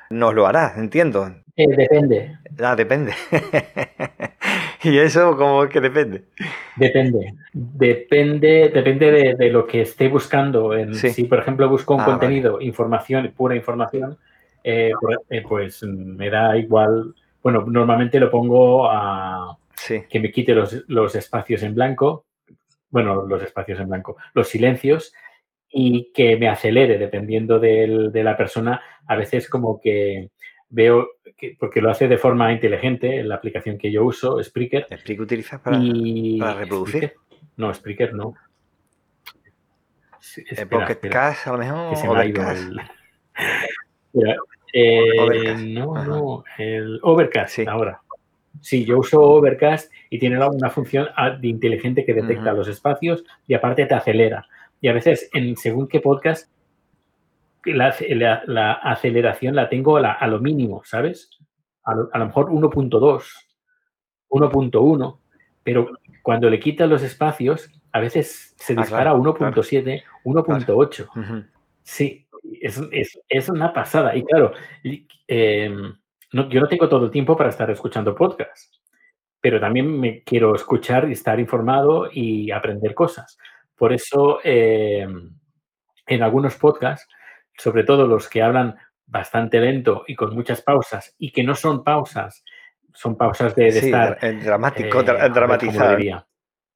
nos 0.10 0.34
lo 0.34 0.46
hará, 0.46 0.74
entiendo. 0.76 1.34
Eh, 1.56 1.66
depende. 1.70 2.38
Ah, 2.62 2.76
depende. 2.76 3.14
¿Y 4.92 4.98
eso 4.98 5.36
cómo 5.38 5.64
es 5.64 5.70
que 5.70 5.80
depende? 5.80 6.26
Depende. 6.76 7.34
Depende, 7.54 8.70
depende 8.70 9.36
de, 9.36 9.50
lo 9.50 9.66
que 9.66 9.82
esté 9.82 10.10
buscando. 10.10 10.76
En, 10.76 10.94
Si, 10.94 11.24
por 11.24 11.40
ejemplo, 11.40 11.70
busco 11.70 11.96
un 11.96 12.02
ah, 12.02 12.06
contenido, 12.06 12.60
información, 12.60 13.32
pura 13.36 13.56
información, 13.56 14.18
eh, 14.64 14.92
pues 15.48 15.84
me 15.84 16.30
da 16.30 16.58
igual. 16.58 17.16
Bueno, 17.42 17.66
normalmente 17.66 18.20
lo 18.20 18.30
pongo 18.30 18.90
a 18.90 19.58
que 20.10 20.20
me 20.20 20.32
quite 20.32 20.54
los, 20.54 20.84
los 20.88 21.16
espacios 21.16 21.62
en 21.64 21.76
blanco, 21.76 22.26
bueno, 22.90 23.26
los 23.26 23.42
espacios 23.44 23.80
en 23.80 23.90
blanco, 23.90 24.18
los 24.34 24.48
silencios 24.48 25.14
y 25.70 26.12
que 26.14 26.38
me 26.38 26.48
acelere 26.48 26.98
dependiendo 26.98 27.60
de 27.60 28.24
la 28.24 28.38
persona. 28.38 28.82
A 29.08 29.16
veces 29.16 29.50
como 29.50 29.82
que 29.82 30.30
veo, 30.74 31.08
que, 31.38 31.56
porque 31.60 31.82
lo 31.82 31.92
hace 31.92 32.08
de 32.08 32.18
forma 32.18 32.52
inteligente 32.52 33.20
en 33.20 33.30
la 33.30 33.36
aplicación 33.36 33.78
que 33.78 33.92
yo 33.92 34.04
uso, 34.04 34.44
Spreaker. 34.44 34.86
¿Spreaker 34.86 35.22
utilizas 35.22 35.62
para, 35.62 35.80
para 36.40 36.54
reproducir? 36.56 37.14
No, 37.56 37.74
Spreaker 37.74 38.14
no. 38.14 38.34
Espera, 40.36 40.88
Pocket 40.88 41.10
Cast, 41.10 41.48
a 41.48 41.52
lo 41.52 41.58
mejor. 41.60 41.90
Que 41.92 41.96
se 41.96 42.10
me 42.10 42.18
ha 42.18 42.26
ido 42.26 42.52
el... 42.52 42.82
eh, 44.74 45.56
no, 45.74 46.04
no, 46.04 46.44
el 46.58 47.00
Overcast 47.04 47.60
ahora. 47.68 48.02
Sí, 48.62 48.86
yo 48.86 49.00
uso 49.00 49.22
Overcast 49.22 49.92
y 50.10 50.18
tiene 50.18 50.44
una 50.44 50.70
función 50.70 51.08
inteligente 51.42 52.06
que 52.06 52.14
detecta 52.14 52.54
los 52.54 52.68
espacios 52.68 53.24
y 53.48 53.54
aparte 53.54 53.86
te 53.86 53.94
acelera. 53.94 54.48
Y 54.82 54.88
a 54.88 54.94
veces, 54.94 55.30
en 55.34 55.56
según 55.56 55.88
qué 55.88 56.00
podcast, 56.00 56.52
la, 57.66 58.74
aceleración 58.74 59.56
la 59.56 59.70
tengo 59.70 59.98
a, 59.98 60.28
lo 60.28 60.40
mínimo, 60.40 60.82
¿sabes? 60.84 61.30
A 61.84 61.96
lo, 61.96 62.26
mejor 62.26 62.50
1.2, 62.50 63.24
1.1, 64.30 65.20
pero 65.64 65.90
cuando 66.22 66.50
le 66.50 66.60
quitas 66.60 66.90
los 66.90 67.04
espacios, 67.04 67.70
a 67.92 68.00
veces 68.00 68.54
se 68.58 68.74
ah, 68.74 68.82
dispara 68.82 69.12
a 69.12 69.16
1.7, 69.16 70.04
1.8. 70.24 71.48
Sí, 71.84 72.28
es, 72.62 73.50
una 73.50 73.74
pasada. 73.74 74.16
Y 74.16 74.24
claro, 74.24 74.54
em, 75.28 75.94
yo 76.32 76.60
no 76.60 76.68
tengo 76.68 76.90
todo 76.90 77.06
el 77.06 77.12
tiempo 77.12 77.38
para 77.38 77.50
estar 77.50 77.70
escuchando 77.70 78.16
podcasts, 78.16 78.82
pero 79.40 79.60
también 79.60 80.00
me 80.00 80.24
quiero 80.24 80.56
escuchar 80.56 81.10
y 81.10 81.14
estar 81.14 81.40
informado 81.40 82.10
y 82.12 82.52
aprender 82.52 82.94
cosas. 82.94 83.38
Por 83.76 83.94
eso, 83.94 84.40
em, 84.44 85.32
en 86.08 86.24
algunos 86.24 86.56
podcasts, 86.56 87.08
sobre 87.58 87.84
todo 87.84 88.08
los 88.08 88.30
que 88.30 88.42
hablan 88.42 88.76
bastante 89.06 89.60
lento 89.60 90.04
y 90.08 90.16
con 90.16 90.34
muchas 90.34 90.62
pausas 90.62 91.16
y 91.18 91.32
que 91.32 91.44
no 91.44 91.56
son 91.56 91.84
pausas, 91.84 92.44
son 92.94 93.18
pausas 93.18 93.56
de, 93.56 93.68
estar... 93.68 94.20
dramático, 94.44 95.02
eh, 95.02 95.30
dramatizadas. 95.30 96.26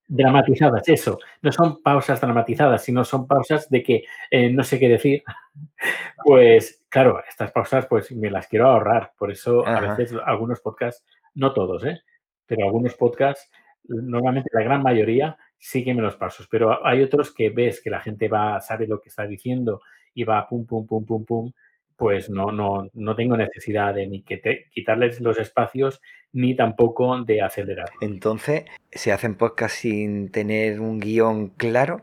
Dramatizadas, 0.09 0.87
eso. 0.87 1.19
No 1.41 1.51
son 1.51 1.81
pausas 1.81 2.21
dramatizadas, 2.21 2.83
sino 2.83 3.03
son 3.03 3.27
pausas 3.27 3.69
de 3.69 3.83
que 3.83 4.05
eh, 4.31 4.49
no 4.49 4.63
sé 4.63 4.79
qué 4.79 4.87
decir. 4.87 5.23
pues 6.23 6.85
claro, 6.89 7.21
estas 7.27 7.51
pausas 7.51 7.85
pues 7.87 8.11
me 8.11 8.31
las 8.31 8.47
quiero 8.47 8.69
ahorrar. 8.69 9.13
Por 9.17 9.31
eso 9.31 9.67
a 9.67 9.81
veces 9.81 10.15
algunos 10.25 10.61
podcasts, 10.61 11.03
no 11.35 11.53
todos, 11.53 11.83
¿eh? 11.85 12.01
pero 12.45 12.65
algunos 12.65 12.95
podcasts, 12.95 13.51
normalmente 13.83 14.49
la 14.53 14.63
gran 14.63 14.81
mayoría, 14.81 15.37
sígueme 15.57 16.01
los 16.01 16.15
pasos. 16.15 16.47
Pero 16.49 16.85
hay 16.85 17.03
otros 17.03 17.33
que 17.33 17.49
ves 17.49 17.81
que 17.81 17.89
la 17.89 17.99
gente 17.99 18.29
va, 18.29 18.61
sabe 18.61 18.87
lo 18.87 19.01
que 19.01 19.09
está 19.09 19.27
diciendo 19.27 19.81
y 20.17 20.23
va 20.23 20.47
pum, 20.49 20.65
pum, 20.65 20.87
pum, 20.87 21.05
pum, 21.05 21.25
pum, 21.25 21.51
pues 21.95 22.27
no, 22.31 22.51
no, 22.51 22.89
no 22.95 23.15
tengo 23.15 23.37
necesidad 23.37 23.93
de 23.93 24.07
ni 24.07 24.23
quitarles 24.23 25.21
los 25.21 25.37
espacios 25.37 26.01
ni 26.33 26.55
tampoco 26.55 27.23
de 27.23 27.43
acelerar. 27.43 27.89
Entonces, 28.01 28.65
¿se 28.91 29.11
hacen 29.11 29.35
podcasts 29.35 29.77
sin 29.77 30.31
tener 30.31 30.79
un 30.79 30.99
guion 30.99 31.49
claro? 31.49 32.01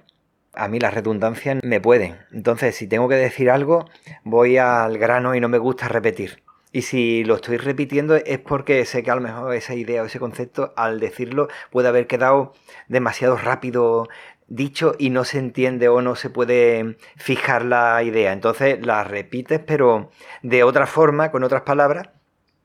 A 0.52 0.68
mí 0.68 0.78
las 0.78 0.94
redundancias 0.94 1.58
me 1.64 1.80
pueden. 1.80 2.14
Entonces, 2.32 2.76
si 2.76 2.86
tengo 2.86 3.08
que 3.08 3.16
decir 3.16 3.50
algo, 3.50 3.86
voy 4.22 4.58
al 4.58 4.96
grano 4.96 5.34
y 5.34 5.40
no 5.40 5.48
me 5.48 5.58
gusta 5.58 5.88
repetir. 5.88 6.44
Y 6.74 6.82
si 6.82 7.22
lo 7.22 7.36
estoy 7.36 7.56
repitiendo 7.56 8.16
es 8.16 8.40
porque 8.40 8.84
sé 8.84 9.04
que 9.04 9.10
a 9.12 9.14
lo 9.14 9.20
mejor 9.20 9.54
esa 9.54 9.76
idea 9.76 10.02
o 10.02 10.06
ese 10.06 10.18
concepto 10.18 10.72
al 10.76 10.98
decirlo 10.98 11.46
puede 11.70 11.86
haber 11.86 12.08
quedado 12.08 12.52
demasiado 12.88 13.36
rápido 13.36 14.08
dicho 14.48 14.94
y 14.98 15.10
no 15.10 15.24
se 15.24 15.38
entiende 15.38 15.88
o 15.88 16.02
no 16.02 16.16
se 16.16 16.30
puede 16.30 16.96
fijar 17.16 17.64
la 17.64 18.02
idea. 18.02 18.32
Entonces 18.32 18.84
la 18.84 19.04
repites, 19.04 19.60
pero 19.60 20.10
de 20.42 20.62
otra 20.64 20.86
forma, 20.86 21.30
con 21.30 21.44
otras 21.44 21.62
palabras, 21.62 22.08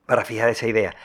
para 0.06 0.26
fijar 0.26 0.50
esa 0.50 0.68
idea. 0.68 0.96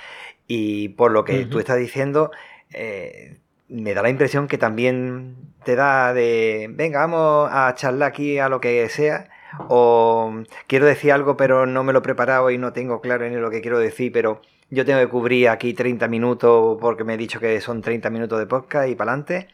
Y 0.47 0.91
por 0.91 1.13
lo 1.13 1.25
que 1.25 1.47
tú 1.47 1.59
estás 1.59 1.79
diciendo, 1.79 2.31
eh, 2.73 3.39
me 3.69 3.95
da 3.95 4.03
la 4.03 4.11
impresión 4.11 4.47
que 4.47 4.59
también 4.59 5.37
te 5.65 5.77
da 5.77 6.13
de, 6.13 6.69
venga, 6.71 7.01
vamos 7.01 7.49
a 7.51 7.75
charlar 7.75 8.11
aquí 8.11 8.39
a 8.39 8.49
lo 8.49 8.61
que 8.61 8.89
sea, 8.89 9.29
o 9.69 10.43
quiero 10.67 10.87
decir 10.87 11.13
algo 11.13 11.37
pero 11.37 11.67
no 11.67 11.85
me 11.85 11.93
lo 11.93 12.01
he 12.01 12.03
preparado 12.03 12.51
y 12.51 12.59
no 12.59 12.73
tengo 12.73 13.01
claro 13.01 13.29
ni 13.29 13.37
lo 13.37 13.51
que 13.51 13.61
quiero 13.61 13.79
decir, 13.79 14.13
pero 14.13 14.43
yo 14.71 14.85
tengo 14.85 15.01
que 15.01 15.09
cubrir 15.09 15.49
aquí 15.49 15.73
30 15.75 16.09
minutos 16.09 16.77
porque 16.81 17.05
me 17.05 17.15
he 17.15 17.17
dicho 17.17 17.41
que 17.41 17.61
son 17.61 17.81
30 17.81 18.11
minutos 18.11 18.39
de 18.39 18.47
podcast 18.47 18.89
y 18.89 18.95
para 18.95 19.13
adelante. 19.13 19.49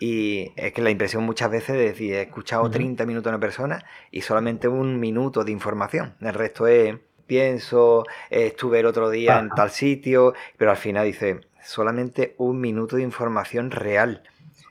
Y 0.00 0.52
es 0.56 0.72
que 0.72 0.80
la 0.80 0.90
impresión 0.90 1.24
muchas 1.24 1.50
veces 1.50 1.76
es 1.76 1.92
decir, 1.92 2.14
he 2.14 2.22
escuchado 2.22 2.70
30 2.70 3.04
minutos 3.04 3.30
a 3.30 3.36
una 3.36 3.40
persona 3.40 3.84
y 4.10 4.22
solamente 4.22 4.66
un 4.66 4.98
minuto 4.98 5.44
de 5.44 5.52
información. 5.52 6.14
El 6.22 6.32
resto 6.32 6.66
es, 6.66 6.96
pienso, 7.26 8.06
estuve 8.30 8.80
el 8.80 8.86
otro 8.86 9.10
día 9.10 9.38
en 9.38 9.50
tal 9.50 9.70
sitio, 9.70 10.32
pero 10.56 10.70
al 10.70 10.78
final 10.78 11.04
dice, 11.04 11.42
solamente 11.62 12.34
un 12.38 12.62
minuto 12.62 12.96
de 12.96 13.02
información 13.02 13.70
real. 13.70 14.22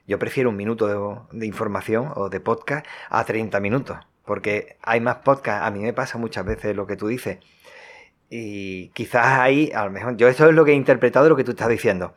Yo 0.08 0.18
prefiero 0.18 0.50
un 0.50 0.56
minuto 0.56 1.28
de, 1.32 1.46
información 1.46 2.12
o 2.16 2.30
de 2.30 2.40
podcast 2.40 2.88
a 3.12 3.24
30 3.24 3.60
minutos, 3.60 4.00
porque 4.26 4.78
hay 4.82 5.00
más 5.00 5.18
podcast. 5.18 5.64
A 5.64 5.70
mí 5.70 5.80
me 5.80 5.94
pasa 5.94 6.18
muchas 6.18 6.44
veces 6.44 6.76
lo 6.76 6.88
que 6.88 6.96
tú 6.96 7.08
dices. 7.08 7.38
Y 8.32 8.90
quizás 8.90 9.40
ahí, 9.40 9.72
a 9.76 9.86
lo 9.86 9.92
mejor, 9.92 10.18
yo 10.18 10.28
esto 10.28 10.50
es 10.50 10.56
lo 10.56 10.66
que 10.66 10.72
he 10.72 10.76
interpretado 10.76 11.26
de 11.26 11.30
lo 11.30 11.36
que 11.36 11.44
tú 11.44 11.52
estás 11.52 11.70
diciendo. 11.70 12.16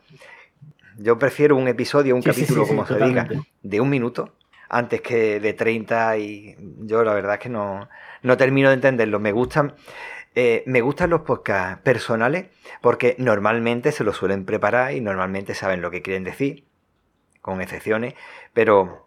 Yo 0.97 1.17
prefiero 1.17 1.55
un 1.55 1.67
episodio, 1.67 2.15
un 2.15 2.21
capítulo, 2.21 2.67
como 2.67 2.85
se 2.85 2.97
diga, 2.99 3.27
de 3.61 3.81
un 3.81 3.89
minuto 3.89 4.35
antes 4.69 5.01
que 5.01 5.39
de 5.39 5.53
30 5.53 6.17
y 6.17 6.55
yo 6.79 7.03
la 7.03 7.13
verdad 7.13 7.35
es 7.35 7.39
que 7.39 7.49
no, 7.49 7.89
no 8.23 8.37
termino 8.37 8.69
de 8.69 8.75
entenderlo. 8.75 9.19
Me 9.19 9.31
gustan, 9.31 9.75
eh, 10.35 10.63
me 10.65 10.81
gustan 10.81 11.11
los 11.11 11.21
podcasts 11.21 11.81
personales 11.83 12.47
porque 12.81 13.15
normalmente 13.19 13.91
se 13.91 14.03
lo 14.03 14.13
suelen 14.13 14.45
preparar 14.45 14.93
y 14.93 15.01
normalmente 15.01 15.53
saben 15.53 15.81
lo 15.81 15.91
que 15.91 16.01
quieren 16.01 16.23
decir, 16.23 16.65
con 17.41 17.61
excepciones, 17.61 18.15
pero 18.53 19.02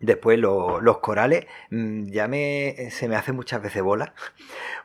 Después 0.00 0.38
los 0.38 0.98
corales 0.98 1.46
mm, 1.70 2.06
ya 2.06 2.28
me, 2.28 2.90
se 2.90 3.08
me 3.08 3.16
hace 3.16 3.32
muchas 3.32 3.60
veces 3.60 3.82
bola 3.82 4.14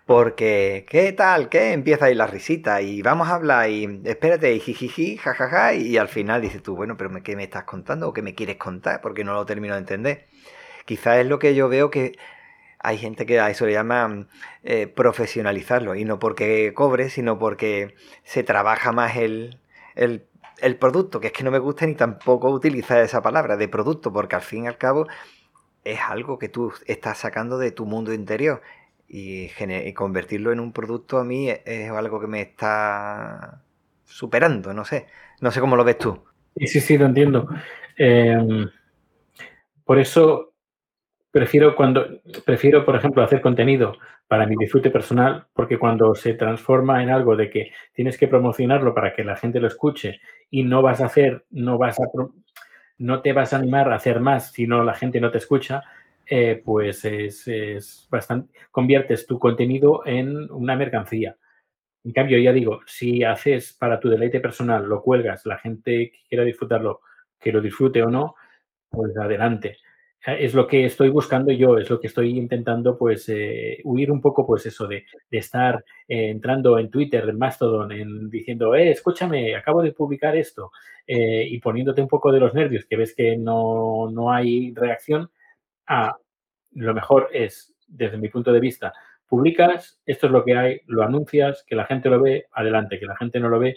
porque 0.05 0.85
¿qué 0.89 1.13
tal? 1.13 1.49
¿Qué? 1.49 1.71
Empieza 1.73 2.05
ahí 2.05 2.15
la 2.15 2.27
risita 2.27 2.81
y 2.81 3.01
vamos 3.01 3.29
a 3.29 3.35
hablar 3.35 3.69
y 3.69 4.01
espérate 4.05 4.53
y 4.53 4.59
jijiji, 4.59 5.17
jajaja 5.17 5.73
y 5.75 5.97
al 5.97 6.09
final 6.09 6.41
dices 6.41 6.63
tú, 6.63 6.75
bueno, 6.75 6.97
pero 6.97 7.11
¿qué 7.23 7.35
me 7.35 7.43
estás 7.43 7.63
contando 7.63 8.09
o 8.09 8.13
qué 8.13 8.21
me 8.21 8.35
quieres 8.35 8.57
contar? 8.57 9.01
Porque 9.01 9.23
no 9.23 9.33
lo 9.33 9.45
termino 9.45 9.75
de 9.75 9.79
entender. 9.79 10.27
Quizás 10.85 11.19
es 11.19 11.27
lo 11.27 11.39
que 11.39 11.55
yo 11.55 11.69
veo 11.69 11.89
que 11.89 12.17
hay 12.79 12.97
gente 12.97 13.25
que 13.25 13.39
a 13.39 13.49
eso 13.49 13.65
le 13.65 13.73
llama 13.73 14.27
eh, 14.63 14.87
profesionalizarlo 14.87 15.95
y 15.95 16.05
no 16.05 16.19
porque 16.19 16.73
cobre, 16.73 17.09
sino 17.09 17.39
porque 17.39 17.95
se 18.23 18.43
trabaja 18.43 18.91
más 18.91 19.15
el, 19.15 19.59
el 19.95 20.25
el 20.63 20.77
producto, 20.77 21.19
que 21.19 21.27
es 21.27 21.33
que 21.33 21.43
no 21.43 21.51
me 21.51 21.59
gusta 21.59 21.85
ni 21.85 21.93
tampoco 21.93 22.49
utilizar 22.49 22.99
esa 22.99 23.21
palabra 23.21 23.57
de 23.57 23.67
producto, 23.67 24.13
porque 24.13 24.37
al 24.37 24.41
fin 24.41 24.63
y 24.63 24.67
al 24.67 24.77
cabo 24.77 25.07
es 25.83 25.99
algo 25.99 26.39
que 26.39 26.47
tú 26.47 26.71
estás 26.87 27.17
sacando 27.17 27.57
de 27.57 27.71
tu 27.71 27.85
mundo 27.85 28.13
interior 28.13 28.61
y, 29.09 29.49
convertirlo 29.93 30.53
en 30.53 30.61
un 30.61 30.71
producto 30.71 31.19
a 31.19 31.25
mí 31.25 31.49
es, 31.49 31.91
algo 31.91 32.21
que 32.21 32.27
me 32.27 32.41
está 32.41 33.61
superando, 34.05 34.73
no 34.73 34.85
sé, 34.85 35.07
no 35.41 35.51
sé 35.51 35.59
cómo 35.59 35.75
lo 35.75 35.83
ves 35.83 35.97
tú. 35.97 36.23
Sí, 36.55 36.67
sí, 36.67 36.79
sí, 36.79 36.97
lo 36.97 37.07
entiendo. 37.07 37.49
Em, 37.97 38.69
por 39.83 39.99
eso 39.99 40.52
prefiero 41.33 41.75
cuando 41.75 42.21
prefiero, 42.45 42.85
por 42.85 42.95
ejemplo, 42.95 43.23
hacer 43.23 43.41
contenido 43.41 43.97
para 44.27 44.45
mi 44.45 44.55
disfrute 44.55 44.91
personal, 44.91 45.47
porque 45.53 45.79
cuando 45.79 46.13
se 46.13 46.35
transforma 46.35 47.01
en 47.01 47.09
algo 47.09 47.35
de 47.35 47.49
que 47.49 47.71
tienes 47.91 48.19
que 48.19 48.27
promocionarlo 48.27 48.93
para 48.93 49.15
que 49.15 49.23
la 49.23 49.35
gente 49.35 49.59
lo 49.59 49.67
escuche 49.67 50.21
y 50.51 50.63
no 50.63 50.83
vas 50.83 51.01
a 51.01 51.07
hacer, 51.07 51.43
no 51.49 51.79
vas 51.79 51.99
a 51.99 52.03
no 52.99 53.21
te 53.23 53.33
vas 53.33 53.51
a 53.51 53.57
animar 53.57 53.91
a 53.91 53.95
hacer 53.95 54.19
más 54.19 54.51
si 54.51 54.67
no 54.67 54.83
la 54.83 54.93
gente 54.93 55.19
no 55.19 55.31
te 55.31 55.39
escucha, 55.39 55.83
eh, 56.27 56.61
pues 56.63 57.03
es, 57.03 57.47
es, 57.47 58.07
bastante, 58.11 58.53
conviertes 58.69 59.25
tu 59.25 59.39
contenido 59.39 60.03
en 60.05 60.51
una 60.51 60.75
mercancía. 60.75 61.35
En 62.03 62.13
cambio, 62.13 62.37
ya 62.37 62.53
digo, 62.53 62.81
si 62.85 63.23
haces 63.23 63.73
para 63.73 63.99
tu 63.99 64.07
deleite 64.07 64.39
personal, 64.39 64.85
lo 64.85 65.01
cuelgas, 65.01 65.47
la 65.47 65.57
gente 65.57 66.11
que 66.11 66.19
quiera 66.29 66.43
disfrutarlo, 66.43 67.01
que 67.39 67.51
lo 67.51 67.59
disfrute 67.59 68.03
o 68.03 68.11
no, 68.11 68.35
pues 68.89 69.17
adelante. 69.17 69.77
Eh, 70.25 70.37
es 70.45 70.53
lo 70.53 70.67
que 70.67 70.85
estoy 70.85 71.09
buscando 71.09 71.51
yo, 71.51 71.77
es 71.77 71.89
lo 71.89 71.99
que 71.99 72.07
estoy 72.07 72.37
intentando, 72.37 72.97
pues, 72.97 73.27
eh, 73.29 73.79
huir 73.83 74.11
un 74.11 74.21
poco, 74.21 74.45
pues, 74.45 74.65
eso 74.65 74.87
de, 74.87 75.05
estar 75.31 75.83
eh, 76.07 76.29
entrando 76.29 76.77
en 76.79 76.89
Twitter, 76.89 77.27
en 77.27 77.37
Mastodon, 77.37 77.91
en, 77.91 78.29
diciendo, 78.29 78.75
eh, 78.75 78.91
escúchame, 78.91 79.55
acabo 79.55 79.81
de 79.81 79.91
publicar 79.93 80.35
esto, 80.35 80.71
y 81.05 81.59
poniéndote 81.59 82.01
un 82.01 82.07
poco 82.07 82.31
de 82.31 82.39
los 82.39 82.53
nervios, 82.53 82.85
que 82.85 82.95
ves 82.95 83.13
que 83.13 83.35
no, 83.35 84.09
no 84.09 84.31
hay 84.31 84.73
reacción, 84.73 85.29
a 85.87 86.17
lo 86.71 86.93
mejor 86.93 87.29
es, 87.33 87.73
desde 87.87 88.17
mi 88.17 88.29
punto 88.29 88.53
de 88.53 88.61
vista, 88.61 88.93
publicas, 89.27 89.99
esto 90.05 90.27
es 90.27 90.31
lo 90.31 90.45
que 90.45 90.55
hay, 90.55 90.81
lo 90.87 91.03
anuncias, 91.03 91.65
que 91.67 91.75
la 91.75 91.85
gente 91.85 92.09
lo 92.09 92.21
ve, 92.21 92.45
adelante, 92.53 92.99
que 92.99 93.05
la 93.05 93.17
gente 93.17 93.39
no 93.41 93.49
lo 93.49 93.59
ve, 93.59 93.75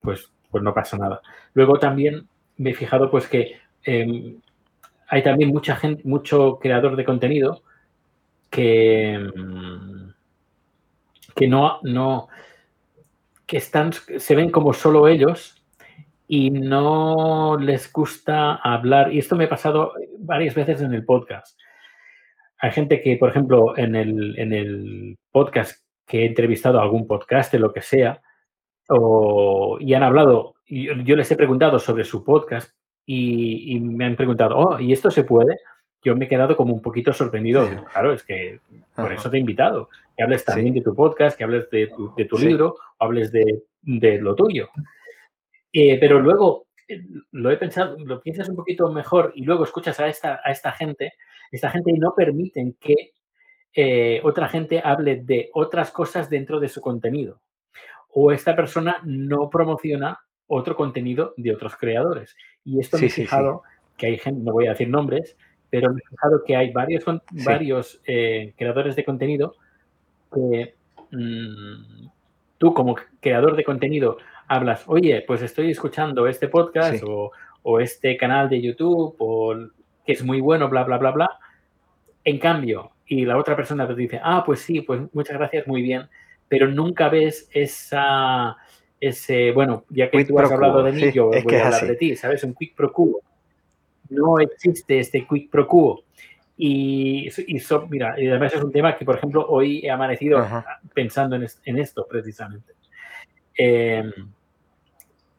pues, 0.00 0.32
pues 0.50 0.64
no 0.64 0.72
pasa 0.72 0.96
nada. 0.96 1.20
Luego 1.52 1.78
también 1.78 2.26
me 2.56 2.70
he 2.70 2.74
fijado, 2.74 3.10
pues, 3.10 3.26
que 3.28 3.56
em, 3.84 4.40
hay 5.10 5.24
también 5.24 5.50
mucha 5.50 5.74
gente, 5.74 6.02
mucho 6.04 6.58
creador 6.60 6.94
de 6.94 7.04
contenido 7.04 7.62
que, 8.48 9.18
mm, 9.18 10.10
que 11.34 11.48
no, 11.48 11.80
no, 11.82 12.28
que 13.44 13.56
están, 13.56 13.92
se 13.92 14.36
ven 14.36 14.50
como 14.50 14.72
solo 14.72 15.08
ellos 15.08 15.60
y 16.28 16.50
no 16.50 17.58
les 17.58 17.92
gusta 17.92 18.54
hablar. 18.54 19.12
Y 19.12 19.18
esto 19.18 19.34
me 19.34 19.44
ha 19.44 19.48
pasado 19.48 19.94
varias 20.20 20.54
veces 20.54 20.80
en 20.80 20.94
el 20.94 21.04
podcast. 21.04 21.58
Hay 22.58 22.70
gente 22.70 23.02
que, 23.02 23.16
por 23.16 23.30
ejemplo, 23.30 23.76
en 23.76 23.96
el, 23.96 24.38
en 24.38 24.52
el 24.52 25.18
podcast 25.32 25.84
que 26.06 26.22
he 26.22 26.26
entrevistado 26.26 26.78
a 26.78 26.82
algún 26.82 27.08
podcast, 27.08 27.52
lo 27.54 27.72
que 27.72 27.82
sea, 27.82 28.22
o, 28.88 29.76
y 29.80 29.92
han 29.94 30.04
hablado, 30.04 30.54
yo 30.66 31.16
les 31.16 31.30
he 31.32 31.36
preguntado 31.36 31.80
sobre 31.80 32.04
su 32.04 32.22
podcast 32.22 32.79
y, 33.12 33.80
me 33.80 34.04
han 34.04 34.14
preguntado, 34.14 34.56
oh, 34.56 34.78
¿y 34.78 34.92
esto 34.92 35.10
se 35.10 35.24
puede? 35.24 35.58
Yo 36.02 36.14
me 36.14 36.26
he 36.26 36.28
quedado 36.28 36.56
como 36.56 36.72
un 36.72 36.80
poquito 36.80 37.12
sorprendido. 37.12 37.62
Claro, 37.92 38.12
es 38.12 38.22
que 38.22 38.60
por 38.94 39.12
eso 39.12 39.28
te 39.28 39.36
he 39.36 39.40
invitado. 39.40 39.88
Que 40.16 40.22
hables 40.22 40.44
también 40.44 40.74
de 40.74 40.80
tu 40.80 40.94
podcast, 40.94 41.36
que 41.36 41.42
hables 41.42 41.68
de 41.70 41.88
tu, 41.88 42.14
de 42.14 42.24
tu 42.26 42.38
libro, 42.38 42.76
o 42.98 43.04
hables 43.04 43.32
de, 43.32 43.64
de 43.82 44.18
lo 44.18 44.36
tuyo. 44.36 44.68
Eh, 45.72 45.98
pero 45.98 46.20
luego 46.20 46.66
eh, 46.86 47.02
lo 47.32 47.50
he 47.50 47.56
pensado, 47.56 47.96
lo 47.98 48.20
piensas 48.20 48.48
un 48.48 48.56
poquito 48.56 48.92
mejor 48.92 49.32
y 49.34 49.42
luego 49.42 49.64
escuchas 49.64 49.98
a 49.98 50.06
esta, 50.06 50.40
a 50.44 50.52
esta 50.52 50.70
gente, 50.72 51.14
esta 51.50 51.70
gente 51.70 51.92
no 51.94 52.14
permiten 52.14 52.76
que 52.78 53.14
eh, 53.74 54.20
otra 54.22 54.48
gente 54.48 54.80
hable 54.84 55.16
de 55.16 55.50
otras 55.54 55.90
cosas 55.90 56.30
dentro 56.30 56.60
de 56.60 56.68
su 56.68 56.80
contenido. 56.80 57.40
O 58.10 58.30
esta 58.30 58.54
persona 58.54 58.98
no 59.04 59.50
promociona 59.50 60.20
otro 60.52 60.74
contenido 60.74 61.32
de 61.36 61.54
otros 61.54 61.76
creadores. 61.76 62.36
Y 62.64 62.80
esto 62.80 62.98
me 62.98 63.06
he 63.06 63.10
fijado 63.10 63.62
que 63.96 64.06
hay 64.06 64.18
gente, 64.18 64.42
no 64.42 64.52
voy 64.52 64.66
a 64.66 64.70
decir 64.70 64.88
nombres, 64.88 65.36
pero 65.70 65.92
me 65.92 66.00
he 66.00 66.08
fijado 66.10 66.42
que 66.44 66.56
hay 66.56 66.72
varios, 66.72 67.04
varios 67.30 68.00
eh, 68.04 68.52
creadores 68.56 68.96
de 68.96 69.04
contenido 69.04 69.54
que 70.34 70.74
mm, 71.12 72.08
tú 72.58 72.74
como 72.74 72.96
creador 73.20 73.54
de 73.54 73.62
contenido 73.62 74.18
hablas, 74.48 74.82
oye, 74.88 75.22
pues 75.24 75.40
estoy 75.42 75.70
escuchando 75.70 76.26
este 76.26 76.48
podcast 76.48 77.04
o, 77.04 77.30
este 77.78 78.16
canal 78.16 78.48
de 78.48 78.60
YouTube 78.60 79.14
o 79.18 79.54
que 80.04 80.12
es 80.12 80.24
muy 80.24 80.40
bueno, 80.40 80.68
bla, 80.68 80.82
bla, 80.82 80.98
bla, 80.98 81.12
bla. 81.12 81.30
En 82.24 82.40
cambio, 82.40 82.90
y 83.06 83.24
la 83.24 83.38
otra 83.38 83.54
persona 83.54 83.86
te 83.86 83.94
dice, 83.94 84.20
ah, 84.20 84.42
pues 84.44 84.60
sí, 84.60 84.80
pues 84.80 85.00
muchas 85.12 85.38
gracias, 85.38 85.68
muy 85.68 85.82
bien, 85.82 86.08
pero 86.48 86.66
nunca 86.66 87.08
ves 87.08 87.48
esa, 87.52 88.56
ese, 89.00 89.52
bueno, 89.52 89.84
ya 89.88 90.10
que 90.10 90.24
tú 90.24 90.38
has 90.38 90.52
hablado 90.52 90.82
de 90.82 90.92
mí, 90.92 91.10
yo 91.12 91.28
voy 91.28 91.54
a 91.56 91.66
hablar 91.66 91.86
de 91.86 91.96
ti, 91.96 92.16
¿sabes? 92.16 92.44
Un 92.44 92.54
quick 92.54 92.74
pro 92.74 92.92
quo. 92.92 93.20
No 94.10 94.38
existe 94.38 95.00
este 95.00 95.26
quick 95.26 95.50
pro 95.50 95.66
quo. 95.66 96.04
Y, 96.58 97.28
y 97.28 97.62
mira, 97.88 98.20
y 98.20 98.28
además 98.28 98.54
es 98.54 98.62
un 98.62 98.70
tema 98.70 98.94
que, 98.96 99.06
por 99.06 99.16
ejemplo, 99.16 99.46
hoy 99.48 99.80
he 99.82 99.90
amanecido 99.90 100.46
pensando 100.92 101.36
en, 101.36 101.78
esto 101.78 102.06
precisamente. 102.06 102.74
Em, 103.56 104.12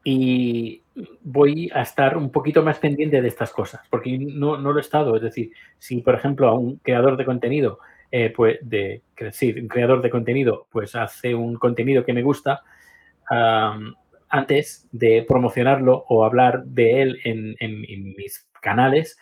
y 0.04 0.82
voy 1.22 1.70
a 1.76 1.84
estar 1.84 2.18
un 2.18 2.32
poquito 2.32 2.64
más 2.64 2.80
pendiente 2.80 3.22
de 3.22 3.28
estas 3.28 3.52
cosas, 3.52 3.82
porque 3.92 4.18
no, 4.18 4.58
no 4.58 4.72
lo 4.72 4.80
he 4.80 4.82
estado. 4.82 5.16
Es 5.16 5.22
decir, 5.22 5.52
si, 5.78 6.02
por 6.02 6.16
ejemplo, 6.16 6.48
a 6.48 6.56
un 6.56 6.78
creador 6.78 7.18
de 7.18 7.26
contenido, 7.26 7.78
eh, 8.12 8.34
pues, 8.36 8.58
de, 8.62 9.04
sí, 9.32 9.54
un 9.60 9.68
creador 9.68 10.02
de 10.02 10.10
contenido, 10.10 10.66
pues 10.72 10.96
hace 10.96 11.36
un 11.36 11.56
contenido 11.56 12.04
que 12.04 12.14
me 12.14 12.24
gusta, 12.24 12.64
antes 14.30 14.88
de 14.92 15.26
promocionarlo 15.28 16.06
o 16.08 16.26
hablar 16.26 16.64
de 16.66 17.02
él 17.02 17.20
en, 17.24 17.56
mis 18.16 18.48
canales, 18.62 19.18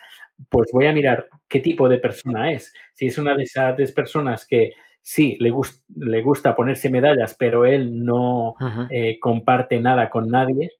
pues 0.48 0.70
voy 0.72 0.86
a 0.86 0.92
mirar 0.92 1.28
qué 1.48 1.60
tipo 1.60 1.88
de 1.88 1.98
persona 1.98 2.52
es. 2.52 2.72
Si 2.94 3.06
es 3.06 3.18
una 3.18 3.34
de 3.34 3.44
esas 3.44 3.92
personas 3.92 4.46
que 4.46 4.72
sí, 5.02 5.36
le, 5.40 5.52
le 5.96 6.22
gusta 6.22 6.56
ponerse 6.56 6.90
medallas, 6.90 7.36
pero 7.38 7.64
él 7.64 8.04
no 8.04 8.54
eh, 8.90 9.18
comparte 9.18 9.80
nada 9.80 10.10
con 10.10 10.28
nadie 10.28 10.72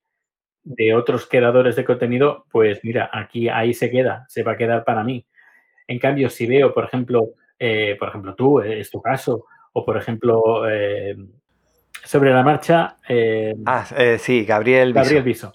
de 0.62 0.94
otros 0.94 1.26
creadores 1.26 1.76
de 1.76 1.84
contenido, 1.84 2.46
pues 2.50 2.80
mira, 2.84 3.10
aquí 3.12 3.48
ahí 3.48 3.74
se 3.74 3.90
queda, 3.90 4.26
se 4.28 4.42
va 4.42 4.52
a 4.52 4.56
quedar 4.56 4.84
para 4.84 5.04
mí. 5.04 5.26
En 5.86 5.98
cambio, 5.98 6.30
si 6.30 6.46
veo, 6.46 6.72
por 6.72 6.84
ejemplo, 6.84 7.30
eh, 7.58 7.96
por 7.98 8.08
ejemplo, 8.08 8.34
tú, 8.34 8.60
es 8.60 8.90
tu 8.90 9.00
caso, 9.02 9.46
o 9.72 9.84
por 9.84 9.96
ejemplo, 9.96 10.68
eh, 10.70 11.16
sobre 12.04 12.32
la 12.32 12.42
marcha. 12.42 12.96
Eh, 13.08 13.54
ah, 13.66 13.86
eh, 13.96 14.18
sí, 14.18 14.44
Gabriel 14.44 14.92
Viso. 14.92 15.00
Gabriel 15.02 15.22
Viso. 15.22 15.54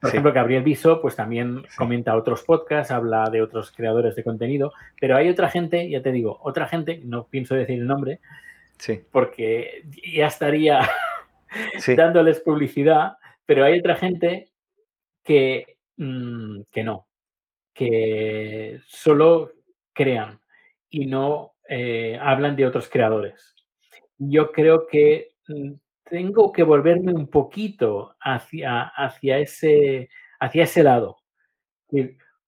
Por 0.00 0.08
ejemplo, 0.08 0.32
Gabriel 0.32 0.62
Viso, 0.62 1.02
pues 1.02 1.14
también 1.14 1.62
comenta 1.76 2.16
otros 2.16 2.42
podcasts, 2.42 2.90
habla 2.90 3.28
de 3.28 3.42
otros 3.42 3.70
creadores 3.70 4.16
de 4.16 4.24
contenido, 4.24 4.72
pero 4.98 5.14
hay 5.14 5.28
otra 5.28 5.50
gente, 5.50 5.90
ya 5.90 6.00
te 6.00 6.10
digo, 6.10 6.38
otra 6.42 6.66
gente, 6.66 7.02
no 7.04 7.26
pienso 7.26 7.54
decir 7.54 7.78
el 7.78 7.86
nombre, 7.86 8.20
sí. 8.78 9.02
porque 9.12 9.84
ya 10.10 10.28
estaría 10.28 10.88
dándoles 11.96 12.40
publicidad, 12.40 13.18
pero 13.44 13.62
hay 13.62 13.78
otra 13.78 13.94
gente 13.94 14.48
que, 15.22 15.76
mm, 15.98 16.62
que 16.70 16.82
no, 16.82 17.06
que 17.74 18.80
solo 18.86 19.52
crean 19.92 20.40
y 20.88 21.06
no 21.06 21.52
eh, 21.68 22.18
hablan 22.20 22.56
de 22.56 22.66
otros 22.66 22.88
creadores. 22.88 23.54
Yo 24.18 24.50
creo 24.50 24.86
que 24.86 25.29
tengo 26.04 26.52
que 26.52 26.62
volverme 26.62 27.12
un 27.12 27.28
poquito 27.28 28.16
hacia, 28.20 28.82
hacia, 28.82 29.38
ese, 29.38 30.08
hacia 30.40 30.64
ese 30.64 30.82
lado, 30.82 31.18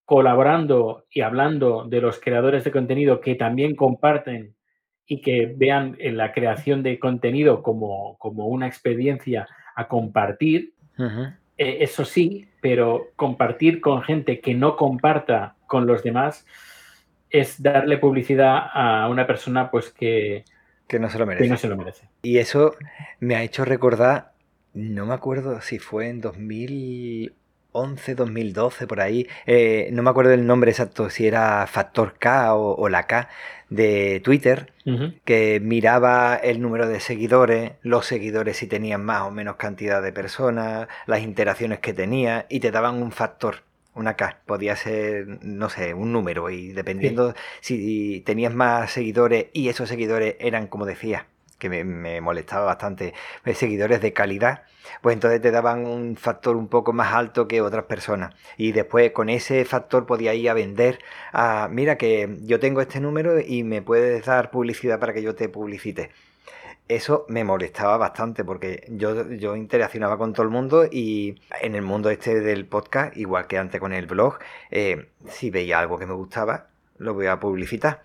colaborando 0.04 1.06
y 1.10 1.20
hablando 1.20 1.84
de 1.84 2.00
los 2.00 2.20
creadores 2.20 2.64
de 2.64 2.72
contenido 2.72 3.20
que 3.20 3.36
también 3.36 3.76
comparten 3.76 4.54
y 5.06 5.20
que 5.20 5.52
vean 5.56 5.96
en 6.00 6.16
la 6.16 6.32
creación 6.32 6.82
de 6.82 6.98
contenido 6.98 7.62
como, 7.62 8.16
como 8.18 8.46
una 8.48 8.66
experiencia 8.66 9.46
a 9.74 9.88
compartir. 9.88 10.74
Eh, 11.56 11.78
eso 11.80 12.04
sí, 12.04 12.48
pero 12.60 13.08
compartir 13.16 13.80
con 13.80 14.02
gente 14.02 14.40
que 14.40 14.54
no 14.54 14.76
comparta 14.76 15.56
con 15.66 15.86
los 15.86 16.02
demás 16.02 16.46
es 17.30 17.62
darle 17.62 17.98
publicidad 17.98 18.68
a 18.72 19.08
una 19.08 19.26
persona 19.26 19.70
pues 19.70 19.90
que, 19.90 20.44
que 20.92 20.98
no 20.98 21.08
se 21.08 21.18
lo 21.18 21.26
merece. 21.26 21.48
no 21.48 21.56
se 21.56 21.68
lo 21.68 21.76
merece. 21.76 22.06
Y 22.22 22.36
eso 22.36 22.76
me 23.18 23.34
ha 23.34 23.42
hecho 23.42 23.64
recordar, 23.64 24.32
no 24.74 25.06
me 25.06 25.14
acuerdo 25.14 25.62
si 25.62 25.78
fue 25.78 26.08
en 26.08 26.20
2011, 26.20 28.14
2012, 28.14 28.86
por 28.86 29.00
ahí, 29.00 29.26
eh, 29.46 29.88
no 29.92 30.02
me 30.02 30.10
acuerdo 30.10 30.32
el 30.34 30.46
nombre 30.46 30.70
exacto, 30.70 31.08
si 31.08 31.26
era 31.26 31.66
Factor 31.66 32.18
K 32.18 32.54
o, 32.54 32.88
la 32.90 33.06
K 33.06 33.30
de 33.70 34.20
Twitter, 34.22 34.70
que 35.24 35.60
miraba 35.62 36.36
el 36.36 36.60
número 36.60 36.86
de 36.86 37.00
seguidores, 37.00 37.72
los 37.80 38.04
seguidores 38.04 38.58
si 38.58 38.66
tenían 38.66 39.02
más 39.02 39.22
o 39.22 39.30
menos 39.30 39.56
cantidad 39.56 40.02
de 40.02 40.12
personas, 40.12 40.88
las 41.06 41.22
interacciones 41.22 41.78
que 41.78 41.94
tenía 41.94 42.44
y 42.50 42.60
te 42.60 42.70
daban 42.70 43.02
un 43.02 43.12
factor 43.12 43.62
una 43.94 44.16
K, 44.16 44.40
podía 44.46 44.76
ser, 44.76 45.26
no 45.42 45.68
sé, 45.68 45.94
un 45.94 46.12
número 46.12 46.50
y 46.50 46.72
dependiendo 46.72 47.34
si 47.60 48.22
tenías 48.24 48.54
más 48.54 48.90
seguidores 48.90 49.46
y 49.52 49.68
esos 49.68 49.88
seguidores 49.88 50.36
eran, 50.40 50.66
como 50.66 50.86
decía, 50.86 51.26
que 51.58 51.68
me, 51.84 52.20
molestaba 52.20 52.64
bastante, 52.64 53.14
eh, 53.44 53.54
seguidores 53.54 54.00
de 54.00 54.12
calidad, 54.12 54.64
pues 55.00 55.14
entonces 55.14 55.40
te 55.40 55.52
daban 55.52 55.86
un 55.86 56.16
factor 56.16 56.56
un 56.56 56.66
poco 56.68 56.92
más 56.92 57.14
alto 57.14 57.46
que 57.46 57.60
otras 57.60 57.84
personas. 57.84 58.34
Y 58.56 58.72
después 58.72 59.12
con 59.12 59.28
ese 59.28 59.64
factor 59.64 60.04
podía 60.06 60.34
ir 60.34 60.50
a 60.50 60.54
vender 60.54 60.98
a, 61.32 61.68
mira 61.70 61.98
que 61.98 62.38
yo 62.42 62.58
tengo 62.58 62.80
este 62.80 63.00
número 63.00 63.38
y 63.40 63.62
me 63.62 63.80
puedes 63.80 64.24
dar 64.24 64.50
publicidad 64.50 64.98
para 64.98 65.12
que 65.12 65.22
yo 65.22 65.36
te 65.36 65.48
publicite. 65.48 66.10
Eso 66.88 67.24
me 67.28 67.44
molestaba 67.44 67.96
bastante 67.96 68.44
porque 68.44 68.84
yo, 68.88 69.30
yo 69.30 69.56
interaccionaba 69.56 70.18
con 70.18 70.32
todo 70.32 70.42
el 70.42 70.50
mundo 70.50 70.84
y 70.90 71.40
en 71.60 71.74
el 71.74 71.82
mundo 71.82 72.10
este 72.10 72.40
del 72.40 72.66
podcast, 72.66 73.16
igual 73.16 73.46
que 73.46 73.56
antes 73.56 73.80
con 73.80 73.92
el 73.92 74.06
blog, 74.06 74.38
eh, 74.70 75.08
si 75.28 75.50
veía 75.50 75.78
algo 75.78 75.98
que 75.98 76.06
me 76.06 76.12
gustaba, 76.12 76.68
lo 76.98 77.14
voy 77.14 77.26
a 77.26 77.40
publicitar. 77.40 78.02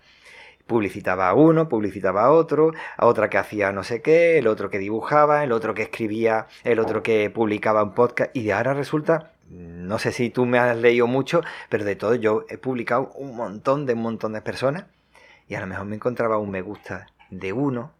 Publicitaba 0.66 1.28
a 1.28 1.34
uno, 1.34 1.68
publicitaba 1.68 2.24
a 2.24 2.30
otro, 2.30 2.72
a 2.96 3.06
otra 3.06 3.30
que 3.30 3.38
hacía 3.38 3.72
no 3.72 3.84
sé 3.84 4.02
qué, 4.02 4.38
el 4.38 4.46
otro 4.46 4.70
que 4.70 4.78
dibujaba, 4.78 5.42
el 5.44 5.52
otro 5.52 5.74
que 5.74 5.82
escribía, 5.82 6.46
el 6.62 6.78
otro 6.78 7.02
que 7.02 7.30
publicaba 7.30 7.82
un 7.82 7.94
podcast 7.94 8.36
y 8.36 8.50
ahora 8.50 8.74
resulta, 8.74 9.32
no 9.48 9.98
sé 9.98 10.12
si 10.12 10.30
tú 10.30 10.44
me 10.44 10.58
has 10.58 10.76
leído 10.76 11.06
mucho, 11.06 11.40
pero 11.70 11.84
de 11.84 11.96
todo 11.96 12.14
yo 12.14 12.44
he 12.48 12.58
publicado 12.58 13.10
un 13.14 13.34
montón 13.34 13.86
de 13.86 13.94
un 13.94 14.02
montón 14.02 14.34
de 14.34 14.42
personas 14.42 14.84
y 15.48 15.54
a 15.54 15.60
lo 15.60 15.66
mejor 15.66 15.86
me 15.86 15.96
encontraba 15.96 16.38
un 16.38 16.50
me 16.50 16.60
gusta 16.60 17.06
de 17.30 17.54
uno, 17.54 17.92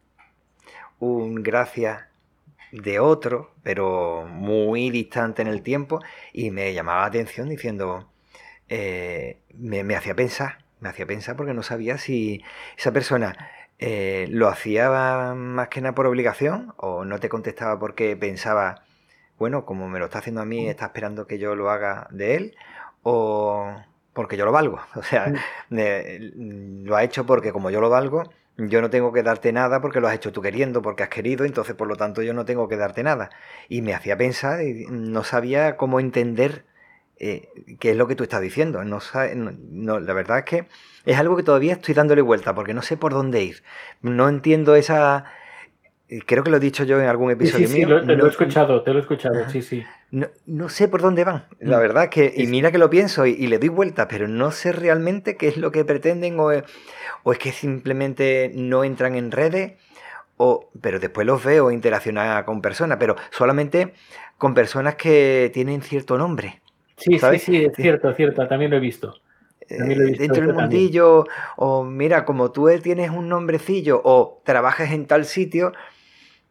un 1.01 1.43
gracias 1.43 2.05
de 2.73 3.01
otro, 3.01 3.53
pero 3.63 4.27
muy 4.29 4.91
distante 4.91 5.43
en 5.43 5.49
el 5.49 5.63
tiempo 5.63 6.01
y 6.33 6.51
me 6.51 6.73
llamaba 6.75 7.03
la 7.03 7.07
atención 7.07 7.49
diciendo, 7.49 8.09
eh, 8.69 9.39
me, 9.55 9.85
me 9.85 9.97
hacía 9.97 10.15
pensar 10.15 10.59
me 10.81 10.89
hacía 10.89 11.07
pensar 11.07 11.37
porque 11.37 11.55
no 11.55 11.63
sabía 11.63 11.99
si 11.99 12.43
esa 12.77 12.93
persona 12.93 13.51
eh, 13.79 14.27
lo 14.31 14.49
hacía 14.49 15.35
más 15.35 15.69
que 15.69 15.81
nada 15.81 15.95
por 15.95 16.07
obligación 16.07 16.75
o 16.77 17.05
no 17.05 17.19
te 17.21 17.29
contestaba 17.29 17.79
porque 17.79 18.17
pensaba, 18.17 18.83
bueno, 19.39 19.65
como 19.65 19.89
me 19.89 19.99
lo 19.99 20.07
está 20.07 20.19
haciendo 20.19 20.41
a 20.43 20.45
mí, 20.45 20.69
está 20.69 20.87
esperando 20.87 21.27
que 21.27 21.39
yo 21.39 21.55
lo 21.55 21.71
haga 21.71 22.09
de 22.11 22.37
él 22.37 22.57
o 23.03 23.75
porque 24.13 24.37
yo 24.37 24.45
lo 24.45 24.53
valgo. 24.53 24.81
O 24.97 25.03
sea, 25.03 25.33
mm, 25.71 26.85
lo 26.85 26.97
ha 26.97 27.05
hecho 27.05 27.27
porque 27.27 27.53
como 27.53 27.71
yo 27.71 27.81
lo 27.81 27.91
valgo, 27.91 28.25
yo 28.59 28.83
no 28.83 28.91
tengo 28.91 29.13
que 29.13 29.23
darte 29.23 29.53
nada 29.53 29.81
porque 29.81 30.01
lo 30.01 30.09
has 30.09 30.15
hecho 30.17 30.33
tú 30.33 30.43
queriendo, 30.43 30.83
porque 30.83 31.05
has 31.05 31.09
querido, 31.09 31.45
entonces 31.45 31.77
por 31.77 31.87
lo 31.87 31.97
tanto 31.97 32.23
yo 32.23 32.35
no 32.35 32.45
tengo 32.45 32.69
que 32.69 32.77
darte 32.77 33.03
nada. 33.05 33.31
Y 33.69 33.83
me 33.83 33.95
hacía 33.95 34.17
pensar 34.19 34.63
y 34.63 34.87
no 34.91 35.23
sabía 35.23 35.77
cómo 35.77 36.01
entender 36.01 36.65
eh, 37.19 37.49
qué 37.79 37.93
es 37.93 37.97
lo 37.97 38.09
que 38.09 38.17
tú 38.17 38.25
estás 38.25 38.41
diciendo. 38.41 38.83
No, 38.85 38.99
no, 39.71 40.01
la 40.01 40.13
verdad 40.13 40.39
es 40.39 40.45
que 40.45 40.67
es 41.05 41.17
algo 41.19 41.37
que 41.37 41.45
todavía 41.45 41.75
estoy 41.75 41.95
dándole 41.95 42.21
vuelta 42.23 42.55
porque 42.55 42.75
no 42.75 42.83
sé 42.83 42.97
por 42.97 43.13
dónde 43.13 43.43
ir. 43.43 43.63
No 44.03 44.29
entiendo 44.29 44.75
esa... 44.75 45.25
Eh, 46.09 46.21
creo 46.25 46.43
que 46.43 46.51
lo 46.51 46.57
he 46.57 46.61
dicho 46.61 46.85
yo 46.85 46.99
en 47.01 47.07
algún 47.07 47.31
episodio 47.31 47.69
sí, 47.69 47.75
sí, 47.75 47.87
mío. 47.87 48.01
te 48.05 48.17
lo 48.17 48.27
he 48.27 48.31
escuchado, 48.31 48.83
te 48.83 48.93
lo 48.93 48.99
he 48.99 49.03
escuchado, 49.03 49.49
sí, 49.51 49.61
sí. 49.61 49.85
No, 50.11 50.69
sé 50.71 50.89
por 50.89 51.03
dónde 51.03 51.25
van. 51.25 51.45
La 51.61 51.77
mm. 51.77 51.81
verdad 51.81 52.09
que, 52.09 52.33
y 52.35 52.47
mira 52.47 52.73
que 52.73 52.79
lo 52.79 52.89
pienso 52.89 53.27
y, 53.27 53.47
le 53.47 53.59
doy 53.59 53.69
vuelta, 53.69 54.09
pero 54.09 54.27
no 54.27 54.51
sé 54.51 54.73
realmente 54.73 55.37
qué 55.37 55.49
es 55.49 55.59
lo 55.59 55.71
que 55.71 55.85
pretenden 55.85 56.41
o, 56.41 56.51
o 57.25 57.33
es 57.33 57.39
que 57.39 57.53
simplemente 57.53 58.51
no 58.55 58.85
entran 58.85 59.17
en 59.17 59.31
redes, 59.31 59.75
o, 60.39 60.71
pero 60.81 60.99
después 60.99 61.27
los 61.27 61.45
veo 61.45 61.71
interaccionar 61.71 62.45
con 62.47 62.63
personas, 62.63 62.97
pero 62.99 63.17
solamente 63.31 63.93
con 64.39 64.55
personas 64.55 64.95
que 64.95 65.51
tienen 65.53 65.83
cierto 65.83 66.17
nombre. 66.17 66.63
Sí, 66.97 67.19
sí, 67.19 67.39
sí, 67.39 67.65
es 67.65 67.73
cierto, 67.77 68.11
es 68.11 68.17
cierto, 68.17 68.49
también 68.49 68.71
lo 68.71 68.79
he 68.79 68.81
visto. 68.81 69.15
Eh, 69.69 70.17
dentro 70.19 70.47
del 70.47 70.55
mundillo, 70.55 71.27
o 71.57 71.85
mira, 71.85 72.25
como 72.25 72.51
tú 72.51 72.69
tienes 72.83 73.11
un 73.11 73.29
nombrecillo, 73.29 74.01
o 74.03 74.41
trabajas 74.45 74.93
en 74.93 75.07
tal 75.07 75.27
sitio, 75.27 75.73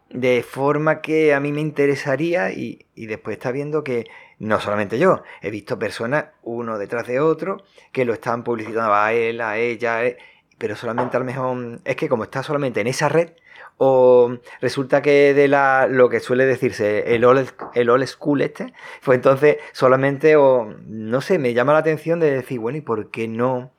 de 0.09 0.43
forma 0.43 1.01
que 1.01 1.33
a 1.33 1.39
mí 1.39 1.51
me 1.51 1.61
interesaría, 1.61 2.51
y, 2.51 2.85
después 2.95 3.37
está 3.37 3.51
viendo 3.51 3.83
que 3.83 4.07
no 4.39 4.59
solamente 4.59 4.99
yo, 4.99 5.23
he 5.41 5.51
visto 5.51 5.79
personas 5.79 6.25
uno 6.43 6.77
detrás 6.77 7.07
de 7.07 7.19
otro 7.19 7.63
que 7.91 8.05
lo 8.05 8.13
están 8.13 8.43
publicitando 8.43 8.93
a 8.93 9.11
él, 9.13 9.41
a 9.41 9.57
ella, 9.57 10.05
eh, 10.05 10.17
pero 10.57 10.75
solamente 10.75 11.17
a 11.17 11.19
lo 11.19 11.25
mejor 11.25 11.79
es 11.83 11.95
que 11.95 12.09
como 12.09 12.23
está 12.23 12.43
solamente 12.43 12.81
en 12.81 12.87
esa 12.87 13.09
red, 13.09 13.31
o 13.77 14.37
resulta 14.59 15.01
que 15.01 15.33
de 15.35 15.47
la 15.47 15.87
lo 15.87 16.09
que 16.09 16.19
suele 16.19 16.45
decirse 16.45 17.15
el 17.15 17.23
old, 17.23 17.47
el 17.75 18.07
school 18.07 18.41
este, 18.41 18.73
pues 19.03 19.17
entonces 19.17 19.57
solamente, 19.71 20.35
o 20.35 20.73
no 20.87 21.21
sé, 21.21 21.37
me 21.37 21.53
llama 21.53 21.73
la 21.73 21.79
atención 21.79 22.19
de 22.19 22.31
decir, 22.31 22.59
bueno, 22.59 22.77
¿y 22.79 22.81
por 22.81 23.11
qué 23.11 23.27
no? 23.27 23.71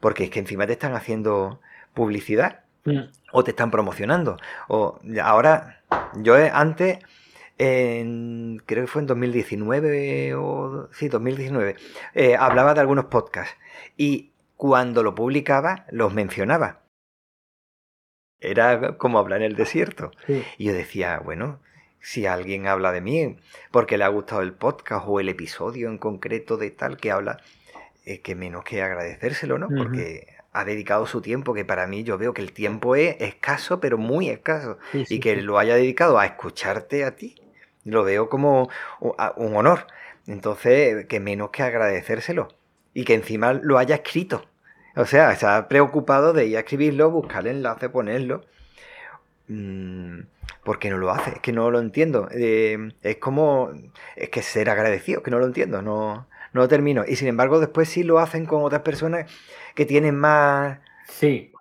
Porque 0.00 0.24
es 0.24 0.30
que 0.30 0.38
encima 0.38 0.66
te 0.66 0.72
están 0.72 0.94
haciendo 0.94 1.60
publicidad 1.94 2.60
mm. 2.84 3.00
O 3.34 3.42
te 3.42 3.50
están 3.50 3.70
promocionando. 3.72 4.36
O 4.68 5.00
ahora, 5.20 5.82
yo 6.14 6.36
antes, 6.36 7.00
creo 7.56 8.58
que 8.64 8.86
fue 8.86 9.02
en 9.02 9.06
2019 9.08 10.34
o 10.36 10.88
sí, 10.92 11.08
2019, 11.08 11.74
eh, 12.14 12.36
hablaba 12.36 12.74
de 12.74 12.80
algunos 12.80 13.06
podcasts 13.06 13.56
y 13.96 14.30
cuando 14.56 15.02
lo 15.02 15.16
publicaba 15.16 15.84
los 15.90 16.14
mencionaba 16.14 16.82
era 18.38 18.96
como 18.98 19.18
hablar 19.18 19.40
en 19.40 19.46
el 19.46 19.56
desierto. 19.56 20.12
Y 20.28 20.64
yo 20.64 20.72
decía, 20.72 21.18
bueno, 21.18 21.60
si 22.00 22.26
alguien 22.26 22.68
habla 22.68 22.92
de 22.92 23.00
mí 23.00 23.36
porque 23.72 23.98
le 23.98 24.04
ha 24.04 24.08
gustado 24.08 24.42
el 24.42 24.52
podcast 24.52 25.06
o 25.08 25.18
el 25.18 25.28
episodio 25.28 25.88
en 25.88 25.98
concreto 25.98 26.56
de 26.56 26.70
tal 26.70 26.98
que 26.98 27.10
habla, 27.10 27.38
es 28.04 28.20
que 28.20 28.36
menos 28.36 28.62
que 28.62 28.82
agradecérselo, 28.82 29.58
¿no? 29.58 29.68
Porque 29.68 30.33
ha 30.54 30.64
dedicado 30.64 31.06
su 31.06 31.20
tiempo, 31.20 31.52
que 31.52 31.64
para 31.64 31.86
mí 31.86 32.04
yo 32.04 32.16
veo 32.16 32.32
que 32.32 32.40
el 32.40 32.52
tiempo 32.52 32.94
es 32.94 33.16
escaso, 33.20 33.80
pero 33.80 33.98
muy 33.98 34.30
escaso. 34.30 34.78
y 34.92 35.18
que 35.18 35.36
lo 35.42 35.58
haya 35.58 35.74
dedicado 35.74 36.18
a 36.18 36.26
escucharte 36.26 37.04
a 37.04 37.16
ti, 37.16 37.34
lo 37.84 38.04
veo 38.04 38.28
como 38.28 38.70
un 39.00 39.56
honor. 39.56 39.88
Entonces, 40.26 41.06
que 41.06 41.20
menos 41.20 41.50
que 41.50 41.64
agradecérselo. 41.64 42.48
Y 42.94 43.04
que 43.04 43.14
encima 43.14 43.52
lo 43.52 43.78
haya 43.78 43.96
escrito. 43.96 44.46
O 44.94 45.04
sea, 45.04 45.32
está 45.32 45.66
preocupado 45.66 46.32
de 46.32 46.46
ir 46.46 46.56
a 46.56 46.60
escribirlo, 46.60 47.10
buscar 47.10 47.46
el 47.48 47.56
enlace, 47.56 47.88
ponerlo. 47.88 48.44
Mm, 49.48 50.20
¿Por 50.62 50.78
qué 50.78 50.88
no 50.88 50.98
lo 50.98 51.10
hace? 51.10 51.30
Es 51.30 51.40
que 51.40 51.52
no 51.52 51.68
lo 51.72 51.80
entiendo. 51.80 52.28
Eh, 52.30 52.92
es 53.02 53.16
como. 53.16 53.72
Es 54.14 54.28
que 54.30 54.40
ser 54.42 54.70
agradecido, 54.70 55.22
que 55.24 55.32
no 55.32 55.40
lo 55.40 55.46
entiendo, 55.46 55.82
no, 55.82 56.28
no 56.54 56.66
termino. 56.68 57.04
Y 57.06 57.16
sin 57.16 57.28
embargo, 57.28 57.60
después 57.60 57.88
sí 57.88 58.02
lo 58.02 58.18
hacen 58.18 58.46
con 58.46 58.62
otras 58.62 58.80
personas 58.82 59.30
que 59.74 59.84
tienen 59.84 60.16
más. 60.16 60.78
Sí, 61.08 61.52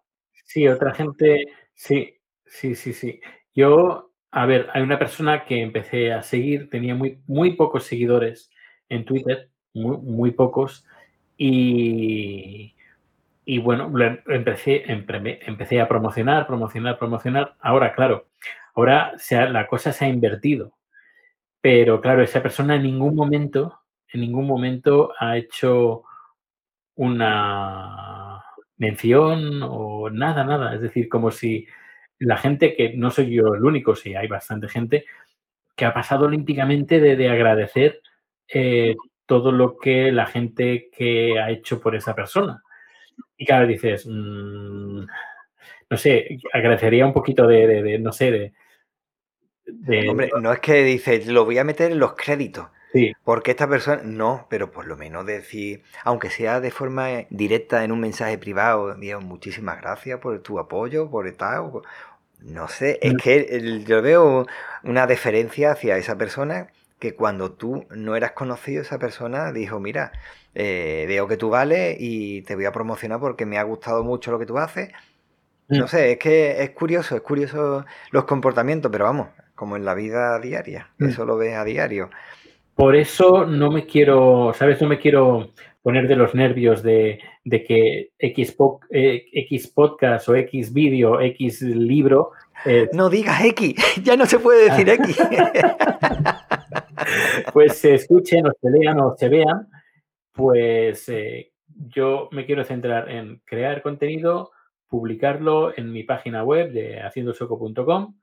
sí, 0.46 0.68
otra 0.68 0.94
gente. 0.94 1.46
Sí, 1.74 2.16
sí, 2.46 2.76
sí, 2.76 2.94
sí. 2.94 3.20
Yo, 3.54 4.12
a 4.32 4.46
ver, 4.46 4.70
hay 4.74 4.84
una 4.84 4.98
persona 5.00 5.44
que 5.46 5.62
empecé 5.62 6.14
a 6.14 6.24
seguir, 6.24 6.70
tenía 6.70 6.96
muy, 6.96 7.20
muy 7.28 7.58
pocos 7.58 7.84
seguidores 7.84 8.50
en 8.88 9.04
Twitter, 9.04 9.50
muy, 9.74 9.98
muy 9.98 10.32
pocos, 10.32 10.86
y 11.38 12.74
y 13.46 13.60
bueno, 13.60 13.91
empecé, 14.28 14.84
empecé 14.88 15.82
a 15.82 15.88
promocionar, 15.88 16.48
promocionar, 16.48 16.98
promocionar. 16.98 17.56
Ahora, 17.60 17.94
claro, 17.94 18.28
ahora 18.74 19.14
la 19.30 19.68
cosa 19.68 19.91
se 19.91 20.06
ha 20.06 20.10
invertido. 20.10 20.74
Pero 21.62 22.02
claro, 22.02 22.24
esa 22.24 22.41
persona 22.41 22.76
en 22.76 22.84
ningún 22.84 23.16
momento, 23.16 23.82
en 24.14 24.22
ningún 24.22 24.47
momento 24.47 25.11
ha 25.20 25.38
hecho 25.38 26.03
una 26.95 28.43
mención 28.78 29.61
o 29.64 30.09
nada, 30.09 30.43
nada. 30.43 30.76
Es 30.76 30.82
decir, 30.82 31.09
como 31.09 31.32
si 31.32 31.68
la 32.20 32.38
gente, 32.38 32.76
que 32.76 32.93
no 32.95 33.11
soy 33.11 33.34
yo 33.34 33.55
el 33.55 33.64
único, 33.64 33.95
sí 33.95 34.16
hay 34.16 34.28
bastante 34.28 34.70
gente, 34.70 35.05
que 35.76 35.86
ha 35.86 35.93
pasado 35.93 36.26
olímpicamente 36.26 36.99
de, 36.99 37.30
agradecer 37.30 38.01
eh, 38.47 38.95
todo 39.26 39.51
lo 39.51 39.78
que 39.78 40.11
la 40.11 40.28
gente 40.28 40.89
que 40.95 41.39
ha 41.39 41.49
hecho 41.49 41.82
por 41.82 41.95
esa 41.95 42.14
persona. 42.14 42.61
Y 43.36 43.45
claro, 43.45 43.66
dices, 43.66 44.05
mm, 44.07 45.05
no 45.89 45.97
sé, 45.97 46.38
agradecería 46.53 47.05
un 47.05 47.14
poquito 47.14 47.47
de, 47.47 47.97
no 47.99 48.11
sé, 48.11 48.32
de, 48.32 48.53
Hombre, 50.09 50.30
no 50.41 50.51
es 50.51 50.59
que 50.59 50.84
dices, 50.84 51.26
lo 51.28 51.45
voy 51.45 51.57
a 51.57 51.64
meter 51.64 51.91
en 51.91 51.99
los 51.99 52.14
créditos. 52.16 52.68
Sí. 52.94 53.12
Porque 53.24 53.52
esta 53.52 53.68
persona, 53.68 54.02
no, 54.04 54.46
pero 54.50 54.72
por 54.72 54.86
lo 54.86 54.96
menos 54.96 55.26
decir, 55.26 55.82
aunque 56.04 56.30
sea 56.30 56.62
de 56.62 56.70
forma 56.70 57.26
directa 57.32 57.84
en 57.84 57.91
un 57.91 58.00
mensaje 58.00 58.38
privado, 58.38 58.94
Dios, 58.96 59.24
muchísimas 59.24 59.82
gracias 59.82 60.20
por 60.20 60.39
tu 60.44 60.60
apoyo, 60.60 61.10
por 61.10 61.28
estar, 61.28 61.64
no 62.39 62.68
sé, 62.68 63.00
es 63.02 63.14
mm. 63.16 63.18
que 63.18 63.84
yo 63.88 64.02
veo 64.04 64.46
una 64.84 65.08
deferencia 65.08 65.72
hacia 65.72 65.98
esa 65.98 66.18
persona 66.18 66.68
que 67.00 67.16
cuando 67.16 67.52
tú 67.52 67.86
no 67.89 68.16
eras 68.16 68.32
conocido, 68.34 68.82
esa 68.82 69.00
persona 69.00 69.52
dijo, 69.52 69.80
mira, 69.80 70.12
eh, 70.54 71.06
veo 71.08 71.28
que 71.28 71.36
tú 71.36 71.50
vales 71.50 71.98
y 72.00 72.44
te 72.44 72.56
voy 72.56 72.66
a 72.66 72.72
promocionar 72.72 73.20
porque 73.20 73.46
me 73.46 73.58
ha 73.58 73.64
gustado 73.64 74.04
mucho 74.04 74.32
lo 74.32 74.39
que 74.39 74.46
tú 74.46 74.58
haces. 74.60 74.89
No 75.68 75.86
mm. 75.86 75.88
sé, 75.88 76.12
es 76.12 76.20
que 76.20 76.64
es 76.64 76.70
curioso, 76.70 77.16
es 77.16 77.22
curioso 77.22 77.86
los 78.12 78.26
comportamientos, 78.26 78.91
pero 78.91 79.06
vamos, 79.06 79.30
como 79.56 79.76
en 79.76 79.84
la 79.84 79.96
vida 79.96 80.39
diaria, 80.39 80.91
mm. 81.00 81.06
eso 81.06 81.26
lo 81.26 81.38
ves 81.38 81.56
a 81.56 81.64
diario. 81.64 82.10
Por 82.76 82.95
eso 82.95 83.45
no 83.45 83.71
me 83.71 83.86
quiero, 83.86 84.53
¿sabes? 84.55 84.82
No 84.82 84.88
me 84.88 84.99
quiero 84.99 85.51
poner 85.82 86.07
de 86.07 86.15
los 86.15 86.34
nervios 86.34 86.82
de, 86.82 87.19
que 87.45 88.11
X, 88.17 88.55
eh, 88.89 89.26
X 89.32 89.67
podcast 89.67 90.30
o 90.30 90.36
X 90.36 90.74
vídeo, 90.74 91.19
X 91.19 91.61
libro 91.61 92.32
no 92.93 93.09
digas 93.09 93.43
X, 93.45 93.76
ya 94.03 94.15
no 94.15 94.26
se 94.26 94.39
puede 94.39 94.69
decir 94.69 94.89
X. 94.89 95.17
pues 97.53 97.78
se 97.78 97.95
escuchen 97.95 98.47
o 98.47 98.51
se 98.59 98.69
lean 98.69 98.99
o 98.99 99.15
se 99.17 99.30
vean, 99.30 99.67
pues 100.32 101.09
eh, 101.09 101.51
yo 101.67 102.30
me 102.32 102.45
quiero 102.45 102.63
centrar 102.63 103.09
en 103.09 103.41
crear 103.45 103.82
contenido, 103.82 104.51
publicarlo 104.88 105.78
en 105.78 105.91
mi 105.91 106.03
página 106.03 106.43
web 106.43 106.71
de 106.71 107.01
haciendosoco.com 107.01 108.15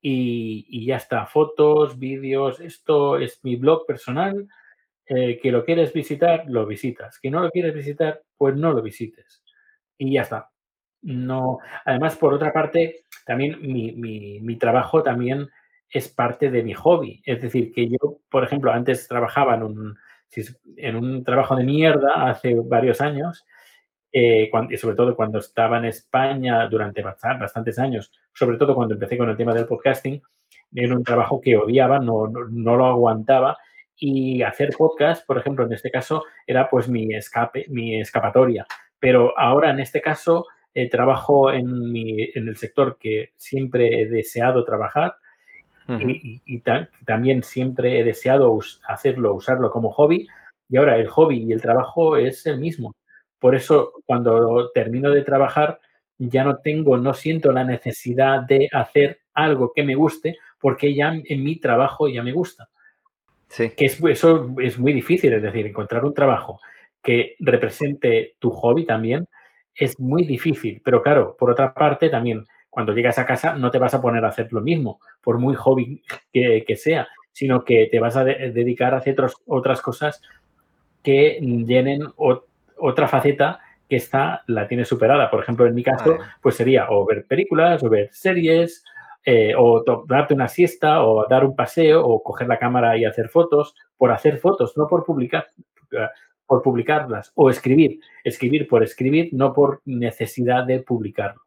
y, 0.00 0.86
ya 0.86 0.96
está, 0.96 1.26
fotos, 1.26 1.98
vídeos, 1.98 2.60
esto 2.60 3.18
es 3.18 3.40
mi 3.44 3.56
blog 3.56 3.86
personal, 3.86 4.48
eh, 5.06 5.38
que 5.40 5.52
lo 5.52 5.64
quieres 5.64 5.92
visitar, 5.92 6.44
lo 6.48 6.66
visitas, 6.66 7.18
que 7.18 7.30
no 7.30 7.40
lo 7.40 7.50
quieres 7.50 7.74
visitar, 7.74 8.22
pues 8.36 8.56
no 8.56 8.72
lo 8.72 8.82
visites 8.82 9.42
y 9.98 10.12
ya 10.12 10.22
está. 10.22 10.50
No, 11.02 11.58
además, 11.84 12.16
por 12.16 12.34
otra 12.34 12.52
parte, 12.52 13.04
también 13.26 13.60
mi, 13.60 13.92
mi, 13.92 14.40
mi 14.40 14.56
trabajo 14.56 15.02
también 15.02 15.48
es 15.90 16.08
parte 16.08 16.50
de 16.50 16.62
mi 16.62 16.74
hobby. 16.74 17.22
Es 17.24 17.42
decir, 17.42 17.72
que 17.72 17.88
yo, 17.88 18.20
por 18.30 18.44
ejemplo, 18.44 18.72
antes 18.72 19.06
trabajaba 19.08 19.54
en 19.54 19.62
un, 19.62 19.98
en 20.76 20.96
un 20.96 21.24
trabajo 21.24 21.56
de 21.56 21.64
mierda 21.64 22.28
hace 22.30 22.54
varios 22.54 23.00
años, 23.00 23.44
eh, 24.12 24.50
y 24.70 24.76
sobre 24.76 24.96
todo 24.96 25.14
cuando 25.14 25.38
estaba 25.38 25.78
en 25.78 25.86
España 25.86 26.66
durante 26.68 27.02
bastantes 27.02 27.78
años, 27.78 28.12
sobre 28.32 28.56
todo 28.56 28.74
cuando 28.74 28.94
empecé 28.94 29.18
con 29.18 29.28
el 29.28 29.36
tema 29.36 29.54
del 29.54 29.66
podcasting, 29.66 30.22
era 30.74 30.96
un 30.96 31.04
trabajo 31.04 31.40
que 31.40 31.56
odiaba, 31.56 31.98
no, 31.98 32.26
no, 32.26 32.76
lo 32.76 32.86
aguantaba 32.86 33.58
y 33.96 34.42
hacer 34.42 34.70
podcast, 34.76 35.26
por 35.26 35.38
ejemplo, 35.38 35.64
en 35.64 35.72
este 35.72 35.90
caso, 35.90 36.24
era 36.46 36.68
pues 36.70 36.88
mi 36.88 37.14
escape, 37.14 37.66
mi 37.68 38.00
escapatoria. 38.00 38.66
Pero 38.98 39.38
ahora, 39.38 39.70
en 39.70 39.80
este 39.80 40.00
caso, 40.00 40.46
eh, 40.74 40.88
trabajo 40.88 41.52
en, 41.52 41.90
mi, 41.90 42.22
en 42.34 42.48
el 42.48 42.56
sector 42.56 42.98
que 42.98 43.32
siempre 43.36 44.02
he 44.02 44.08
deseado 44.08 44.64
trabajar, 44.64 45.16
y, 45.88 46.62
también 47.06 47.42
siempre 47.42 47.98
he 47.98 48.04
deseado 48.04 48.58
hacerlo, 48.86 49.34
usarlo 49.34 49.70
como 49.70 49.90
hobby. 49.90 50.26
Y 50.68 50.76
ahora 50.76 50.98
el 50.98 51.08
hobby 51.08 51.44
y 51.44 51.52
el 51.52 51.62
trabajo 51.62 52.16
es 52.16 52.44
el 52.46 52.58
mismo. 52.58 52.92
Por 53.38 53.54
eso 53.54 53.92
cuando 54.06 54.70
termino 54.72 55.10
de 55.10 55.22
trabajar 55.22 55.80
ya 56.18 56.44
no 56.44 56.58
tengo, 56.58 56.96
no 56.96 57.14
siento 57.14 57.52
la 57.52 57.64
necesidad 57.64 58.42
de 58.42 58.68
hacer 58.72 59.20
algo 59.34 59.72
que 59.74 59.84
me 59.84 59.94
guste 59.94 60.36
porque 60.60 60.94
ya 60.94 61.14
en 61.24 61.44
mi 61.44 61.56
trabajo 61.56 62.08
ya 62.08 62.22
me 62.22 62.32
gusta. 62.32 62.68
Sí. 63.48 63.70
Que 63.70 63.86
es, 63.86 64.02
eso 64.02 64.54
es 64.60 64.78
muy 64.78 64.92
difícil, 64.92 65.32
es 65.32 65.42
decir, 65.42 65.66
encontrar 65.66 66.04
un 66.04 66.12
trabajo 66.12 66.60
que 67.02 67.36
represente 67.38 68.34
tu 68.38 68.50
hobby 68.50 68.84
también 68.84 69.28
es 69.74 69.98
muy 69.98 70.24
difícil. 70.24 70.82
Pero 70.84 71.02
claro, 71.02 71.36
por 71.38 71.50
otra 71.50 71.72
parte 71.72 72.10
también 72.10 72.44
cuando 72.68 72.92
llegas 72.92 73.18
a 73.18 73.26
casa 73.26 73.54
no 73.54 73.70
te 73.70 73.78
vas 73.78 73.94
a 73.94 74.02
poner 74.02 74.24
a 74.24 74.28
hacer 74.28 74.52
lo 74.52 74.60
mismo, 74.60 75.00
por 75.22 75.38
muy 75.38 75.54
hobby 75.54 76.02
que, 76.32 76.76
sea, 76.76 77.08
sino 77.32 77.64
que 77.64 77.88
te 77.90 78.00
vas 78.00 78.16
a 78.16 78.24
dedicar 78.24 78.94
a 78.94 78.98
hacer 78.98 79.16
otras 79.46 79.80
cosas 79.80 80.20
que 81.02 81.38
llenen 81.40 82.02
otra 82.80 83.08
faceta 83.08 83.60
que 83.88 83.96
está, 83.96 84.42
la 84.46 84.68
tiene 84.68 84.84
superada. 84.84 85.30
Por 85.30 85.42
ejemplo, 85.42 85.66
en 85.66 85.74
mi 85.74 85.82
caso, 85.82 86.18
pues 86.42 86.56
sería 86.56 86.90
o 86.90 87.06
ver 87.06 87.24
películas, 87.26 87.82
o 87.82 87.88
ver 87.88 88.10
series, 88.12 88.84
eh, 89.24 89.54
o 89.56 89.82
darte 90.06 90.34
una 90.34 90.48
siesta, 90.48 91.02
o 91.04 91.26
dar 91.28 91.44
un 91.44 91.56
paseo, 91.56 92.06
o 92.06 92.22
coger 92.22 92.48
la 92.48 92.58
cámara 92.58 92.96
y 92.96 93.04
hacer 93.04 93.28
fotos, 93.28 93.74
por 93.96 94.12
hacer 94.12 94.38
fotos, 94.38 94.76
no 94.76 94.86
por 94.86 95.04
publicar, 95.04 95.46
por 96.46 96.62
publicarlas, 96.62 97.32
o 97.34 97.50
escribir, 97.50 98.00
escribir 98.24 98.68
por 98.68 98.82
escribir, 98.82 99.30
no 99.32 99.52
por 99.52 99.80
necesidad 99.84 100.64
de 100.64 100.80
publicarlo. 100.80 101.42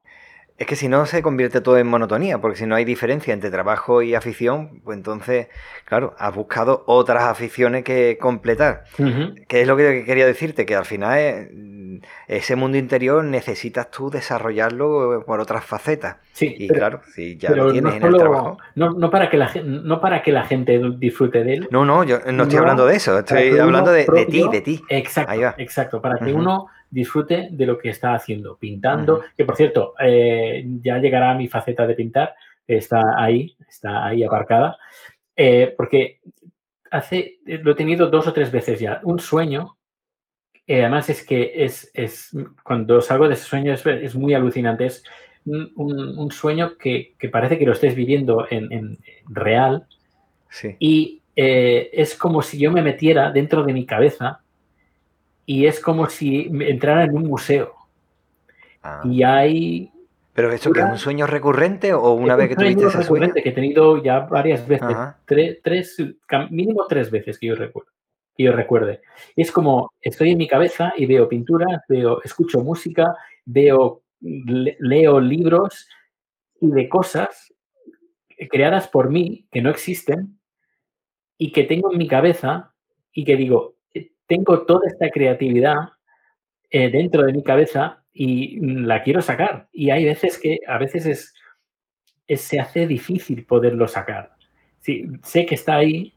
Es 0.62 0.68
que 0.68 0.76
si 0.76 0.88
no 0.88 1.07
se 1.07 1.24
convierte 1.24 1.59
todo 1.59 1.80
en 1.80 1.88
monotonía, 1.88 2.38
porque 2.38 2.55
si 2.55 2.68
no 2.68 2.76
hay 2.76 2.86
diferencia 2.86 3.34
entre 3.34 3.49
trabajo 3.49 4.03
y 4.03 4.14
afición, 4.14 4.80
pues 4.84 4.95
entonces, 4.95 5.47
claro, 5.86 6.14
has 6.20 6.36
buscado 6.36 6.84
otras 6.86 7.24
aficiones 7.24 7.84
que 7.84 8.20
completar. 8.22 8.84
Que 9.47 9.62
es 9.62 9.68
lo 9.68 9.76
que 9.76 10.03
quería 10.05 10.28
decirte, 10.28 10.68
que 10.68 10.76
al 10.76 10.86
final 10.86 11.18
es, 11.18 11.49
ese 12.28 12.55
mundo 12.55 12.78
interior 12.78 13.24
necesitas 13.24 13.89
tú 13.89 14.12
desarrollarlo 14.12 15.24
por 15.26 15.39
otras 15.39 15.66
facetas. 15.66 16.18
Sí, 16.34 16.55
y 16.55 16.68
claro, 16.68 17.01
si 17.12 17.38
ya 17.38 17.49
lo 17.55 17.72
tienes 17.72 17.95
en 17.95 18.03
el 18.03 18.16
trabajo. 18.16 18.59
No, 18.76 19.09
para 19.09 19.32
que 19.32 19.38
la, 19.38 19.51
no 19.64 19.99
para 19.99 20.22
que 20.22 20.32
la 20.32 20.43
gente 20.45 20.80
disfrute 20.99 21.43
de 21.43 21.55
él. 21.55 21.70
No, 21.72 21.86
no, 21.86 22.03
yo 22.03 22.20
no 22.32 22.43
estoy 22.43 22.59
hablando 22.59 22.86
de 22.86 22.97
eso, 22.97 23.18
estoy 23.18 23.57
hablando 23.57 23.91
de, 23.91 24.05
ti, 24.30 24.47
de 24.51 24.62
ti. 24.62 24.80
Exacto, 24.89 25.55
exacto, 25.57 26.01
para 26.03 26.20
que 26.20 26.32
uno 26.32 26.68
disfrute 26.91 27.47
de 27.51 27.65
lo 27.65 27.77
que 27.77 27.89
está 27.89 28.13
haciendo, 28.13 28.57
pintando, 28.57 29.23
que 29.35 29.45
por 29.45 29.55
cierto, 29.55 29.95
eh, 29.99 30.63
ya 30.81 30.97
llegará 30.97 31.33
mi 31.33 31.47
faceta 31.47 31.87
de 31.87 31.95
pintar, 31.95 32.35
está 32.67 33.01
ahí, 33.17 33.55
está 33.67 34.05
ahí 34.05 34.23
aparcada, 34.23 34.77
eh, 35.35 35.73
porque 35.75 36.19
hace, 36.91 37.39
lo 37.45 37.71
he 37.71 37.75
tenido 37.75 38.09
dos 38.09 38.27
o 38.27 38.33
tres 38.33 38.51
veces 38.51 38.79
ya, 38.79 38.99
un 39.03 39.19
sueño, 39.19 39.77
eh, 40.67 40.81
además 40.81 41.09
es 41.09 41.25
que 41.25 41.53
es, 41.55 41.89
es, 41.93 42.35
cuando 42.63 43.01
salgo 43.01 43.27
de 43.27 43.35
ese 43.35 43.45
sueño 43.45 43.73
es, 43.73 44.15
muy 44.15 44.33
alucinante, 44.33 44.85
es 44.85 45.03
un, 45.45 46.29
sueño 46.31 46.77
que, 46.77 47.15
parece 47.31 47.57
que 47.57 47.65
lo 47.65 47.71
estés 47.71 47.95
viviendo 47.95 48.45
en, 48.49 48.99
real 49.27 49.87
y 50.77 51.21
es 51.35 52.15
como 52.15 52.41
si 52.41 52.59
yo 52.59 52.71
me 52.71 52.83
metiera 52.83 53.31
dentro 53.31 53.63
de 53.63 53.73
mi 53.73 53.85
cabeza 53.85 54.41
y 55.51 55.67
es 55.67 55.81
como 55.81 56.07
si 56.07 56.49
entrara 56.61 57.03
en 57.03 57.13
un 57.13 57.23
museo. 57.23 57.73
Ah. 58.81 59.01
Y 59.03 59.21
hay... 59.21 59.91
¿Pero 60.31 60.49
eso 60.49 60.71
que 60.71 60.79
es 60.79 60.85
un 60.85 60.97
sueño 60.97 61.27
recurrente 61.27 61.93
o 61.93 62.13
una 62.13 62.37
vez 62.37 62.47
que 62.47 62.55
tuviste 62.55 62.85
ese 62.85 62.99
recurrente 62.99 63.43
que 63.43 63.49
he 63.49 63.51
tenido 63.51 64.01
ya 64.01 64.21
varias 64.21 64.65
veces, 64.65 64.95
tres, 65.25 65.97
mínimo 66.49 66.85
tres 66.87 67.11
veces 67.11 67.37
que 67.37 67.47
yo 67.47 67.55
recuerdo. 67.55 67.91
Que 68.33 68.43
yo 68.43 68.53
recuerde. 68.53 69.01
Es 69.35 69.51
como 69.51 69.91
estoy 69.99 70.31
en 70.31 70.37
mi 70.37 70.47
cabeza 70.47 70.93
y 70.95 71.05
veo 71.05 71.27
pinturas, 71.27 71.81
veo, 71.89 72.21
escucho 72.23 72.61
música, 72.61 73.13
veo, 73.43 74.03
leo 74.21 75.19
libros 75.19 75.85
y 76.61 76.71
de 76.71 76.87
cosas 76.87 77.53
creadas 78.49 78.87
por 78.87 79.09
mí 79.09 79.49
que 79.51 79.61
no 79.61 79.69
existen 79.69 80.39
y 81.37 81.51
que 81.51 81.65
tengo 81.65 81.91
en 81.91 81.97
mi 81.97 82.07
cabeza 82.07 82.73
y 83.11 83.25
que 83.25 83.35
digo, 83.35 83.75
tengo 84.32 84.61
toda 84.61 84.88
esta 84.88 85.09
creatividad 85.09 85.75
eh, 86.69 86.89
dentro 86.89 87.23
de 87.23 87.34
mi 87.34 87.43
cabeza 87.43 88.01
y 88.13 88.61
la 88.61 89.03
quiero 89.03 89.21
sacar. 89.21 89.67
Y 89.73 89.89
hay 89.89 90.05
veces 90.05 90.39
que 90.39 90.59
a 90.65 90.77
veces 90.77 91.05
es, 91.05 91.34
se 92.41 92.61
hace 92.61 92.88
difícil 92.88 93.45
poderlo 93.45 93.89
sacar. 93.89 94.32
Sí, 94.79 95.05
sé 95.21 95.45
que 95.45 95.55
está 95.55 95.75
ahí, 95.75 96.13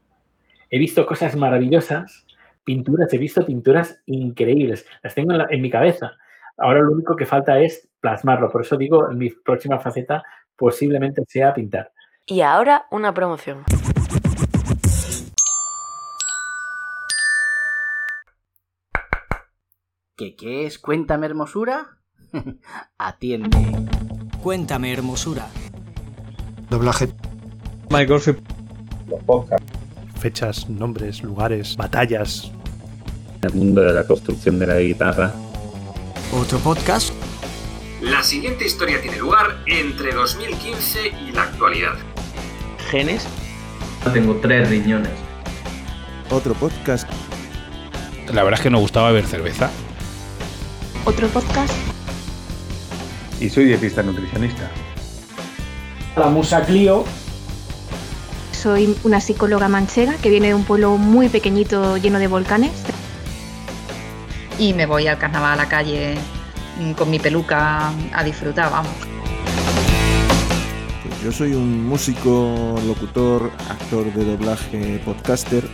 he 0.69 0.79
visto 0.79 1.05
cosas 1.05 1.35
maravillosas, 1.35 2.25
pinturas, 2.63 3.13
he 3.13 3.17
visto 3.17 3.45
pinturas 3.45 4.01
increíbles, 4.05 4.87
las 5.03 5.13
tengo 5.13 5.33
en, 5.33 5.41
en 5.49 5.61
mi 5.61 5.69
cabeza. 5.69 6.13
Ahora 6.57 6.79
lo 6.79 6.93
único 6.93 7.17
que 7.17 7.25
falta 7.25 7.59
es 7.59 7.89
plasmarlo. 7.99 8.49
Por 8.49 8.61
eso 8.61 8.77
digo, 8.77 9.09
mi 9.11 9.29
próxima 9.29 9.77
faceta 9.77 10.23
posiblemente 10.55 11.21
sea 11.27 11.53
pintar. 11.53 11.91
Y 12.25 12.39
ahora 12.39 12.85
una 12.91 13.13
promoción. 13.13 13.65
¿Qué, 20.17 20.33
qué 20.37 20.65
es 20.65 20.79
Cuéntame 20.79 21.25
Hermosura? 21.25 21.97
Atiende. 22.97 23.57
Cuéntame 24.41 24.93
Hermosura. 24.93 25.49
Doblaje. 26.69 27.09
Michael 27.89 28.21
Los 29.09 29.23
podcasts. 29.25 29.73
Fechas, 30.17 30.69
nombres, 30.69 31.21
lugares, 31.21 31.75
batallas. 31.75 32.49
El 33.41 33.55
mundo 33.55 33.81
de 33.81 33.91
la 33.91 34.07
construcción 34.07 34.57
de 34.57 34.67
la 34.67 34.79
guitarra. 34.79 35.33
Otro 36.31 36.59
podcast. 36.59 37.13
La 38.01 38.23
siguiente 38.23 38.65
historia 38.65 39.01
tiene 39.01 39.17
lugar 39.17 39.63
entre 39.65 40.13
2015 40.13 41.09
y 41.09 41.31
la 41.33 41.43
actualidad. 41.43 41.95
Genes. 42.89 43.27
Tengo 44.13 44.37
tres 44.37 44.69
riñones. 44.69 45.11
Otro 46.31 46.53
podcast. 46.53 47.05
La 48.33 48.43
verdad 48.43 48.59
es 48.59 48.63
que 48.63 48.69
nos 48.69 48.79
gustaba 48.79 49.09
beber 49.09 49.25
cerveza 49.25 49.69
otro 51.05 51.27
podcast. 51.27 51.73
Y 53.39 53.49
soy 53.49 53.65
dietista 53.65 54.01
nutricionista. 54.01 54.69
La 56.15 56.27
Musa 56.27 56.65
Clio. 56.65 57.05
Soy 58.51 58.95
una 59.03 59.21
psicóloga 59.21 59.67
manchega 59.67 60.15
que 60.15 60.29
viene 60.29 60.47
de 60.47 60.55
un 60.55 60.63
pueblo 60.63 60.97
muy 60.97 61.29
pequeñito 61.29 61.97
lleno 61.97 62.19
de 62.19 62.27
volcanes. 62.27 62.71
Y 64.57 64.73
me 64.73 64.85
voy 64.85 65.07
al 65.07 65.17
carnaval 65.17 65.53
a 65.53 65.55
la 65.55 65.69
calle 65.69 66.15
con 66.97 67.09
mi 67.09 67.19
peluca 67.19 67.91
a 68.13 68.23
disfrutar, 68.23 68.71
vamos. 68.71 68.91
Pues 71.03 71.21
yo 71.23 71.31
soy 71.31 71.53
un 71.53 71.85
músico, 71.85 72.75
locutor, 72.87 73.51
actor 73.69 74.11
de 74.13 74.25
doblaje, 74.25 75.01
podcaster. 75.05 75.69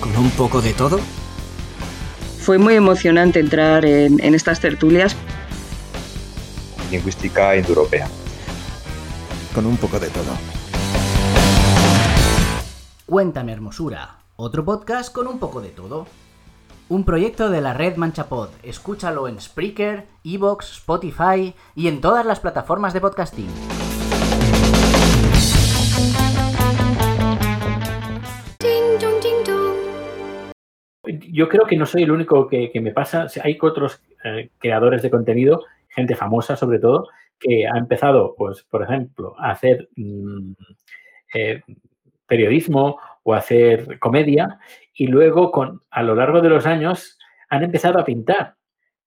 Con 0.00 0.16
un 0.16 0.30
poco 0.30 0.60
de 0.60 0.72
todo 0.72 0.98
fue 2.46 2.58
muy 2.58 2.76
emocionante 2.76 3.40
entrar 3.40 3.84
en, 3.84 4.20
estas 4.20 4.60
tertulias. 4.60 5.16
Lingüística 6.92 7.56
indoeuropea. 7.56 8.06
con 9.52 9.66
un 9.66 9.76
poco 9.76 9.98
de 9.98 10.08
todo. 10.10 10.30
Cuéntame 13.04 13.50
hermosura, 13.50 14.18
otro 14.36 14.64
podcast 14.64 15.12
con 15.12 15.26
un 15.26 15.40
poco 15.40 15.60
de 15.60 15.70
todo. 15.70 16.06
Un 16.88 17.04
proyecto 17.04 17.50
de 17.50 17.60
la 17.60 17.74
red 17.74 17.96
Manchapod. 17.96 18.50
Escúchalo 18.62 19.26
en 19.26 19.40
Spreaker, 19.40 20.06
Evox, 20.22 20.70
Spotify 20.70 21.52
y 21.74 21.88
en 21.88 22.00
todas 22.00 22.24
las 22.24 22.38
plataformas 22.38 22.92
de 22.92 23.00
podcasting. 23.00 23.48
Yo 31.36 31.50
creo 31.50 31.66
que 31.66 31.76
no 31.76 31.84
soy 31.84 32.04
el 32.04 32.12
único 32.12 32.48
que, 32.48 32.70
me 32.80 32.92
pasa. 32.92 33.26
Hay 33.44 33.58
otros 33.60 34.00
eh, 34.24 34.48
creadores 34.58 35.02
de 35.02 35.10
contenido, 35.10 35.66
gente 35.90 36.16
famosa 36.16 36.56
sobre 36.56 36.78
todo, 36.78 37.08
que 37.38 37.66
ha 37.66 37.76
empezado, 37.76 38.34
pues, 38.38 38.62
por 38.62 38.82
ejemplo, 38.82 39.34
a 39.38 39.50
hacer 39.50 39.86
mm, 39.96 40.52
eh, 41.34 41.60
periodismo 42.26 42.98
o 43.22 43.34
a 43.34 43.36
hacer 43.36 43.98
comedia 43.98 44.58
y 44.94 45.08
luego 45.08 45.50
con, 45.50 45.82
a 45.90 46.02
lo 46.02 46.14
largo 46.14 46.40
de 46.40 46.48
los 46.48 46.64
años 46.64 47.18
han 47.50 47.64
empezado 47.64 47.98
a 47.98 48.04
pintar, 48.06 48.54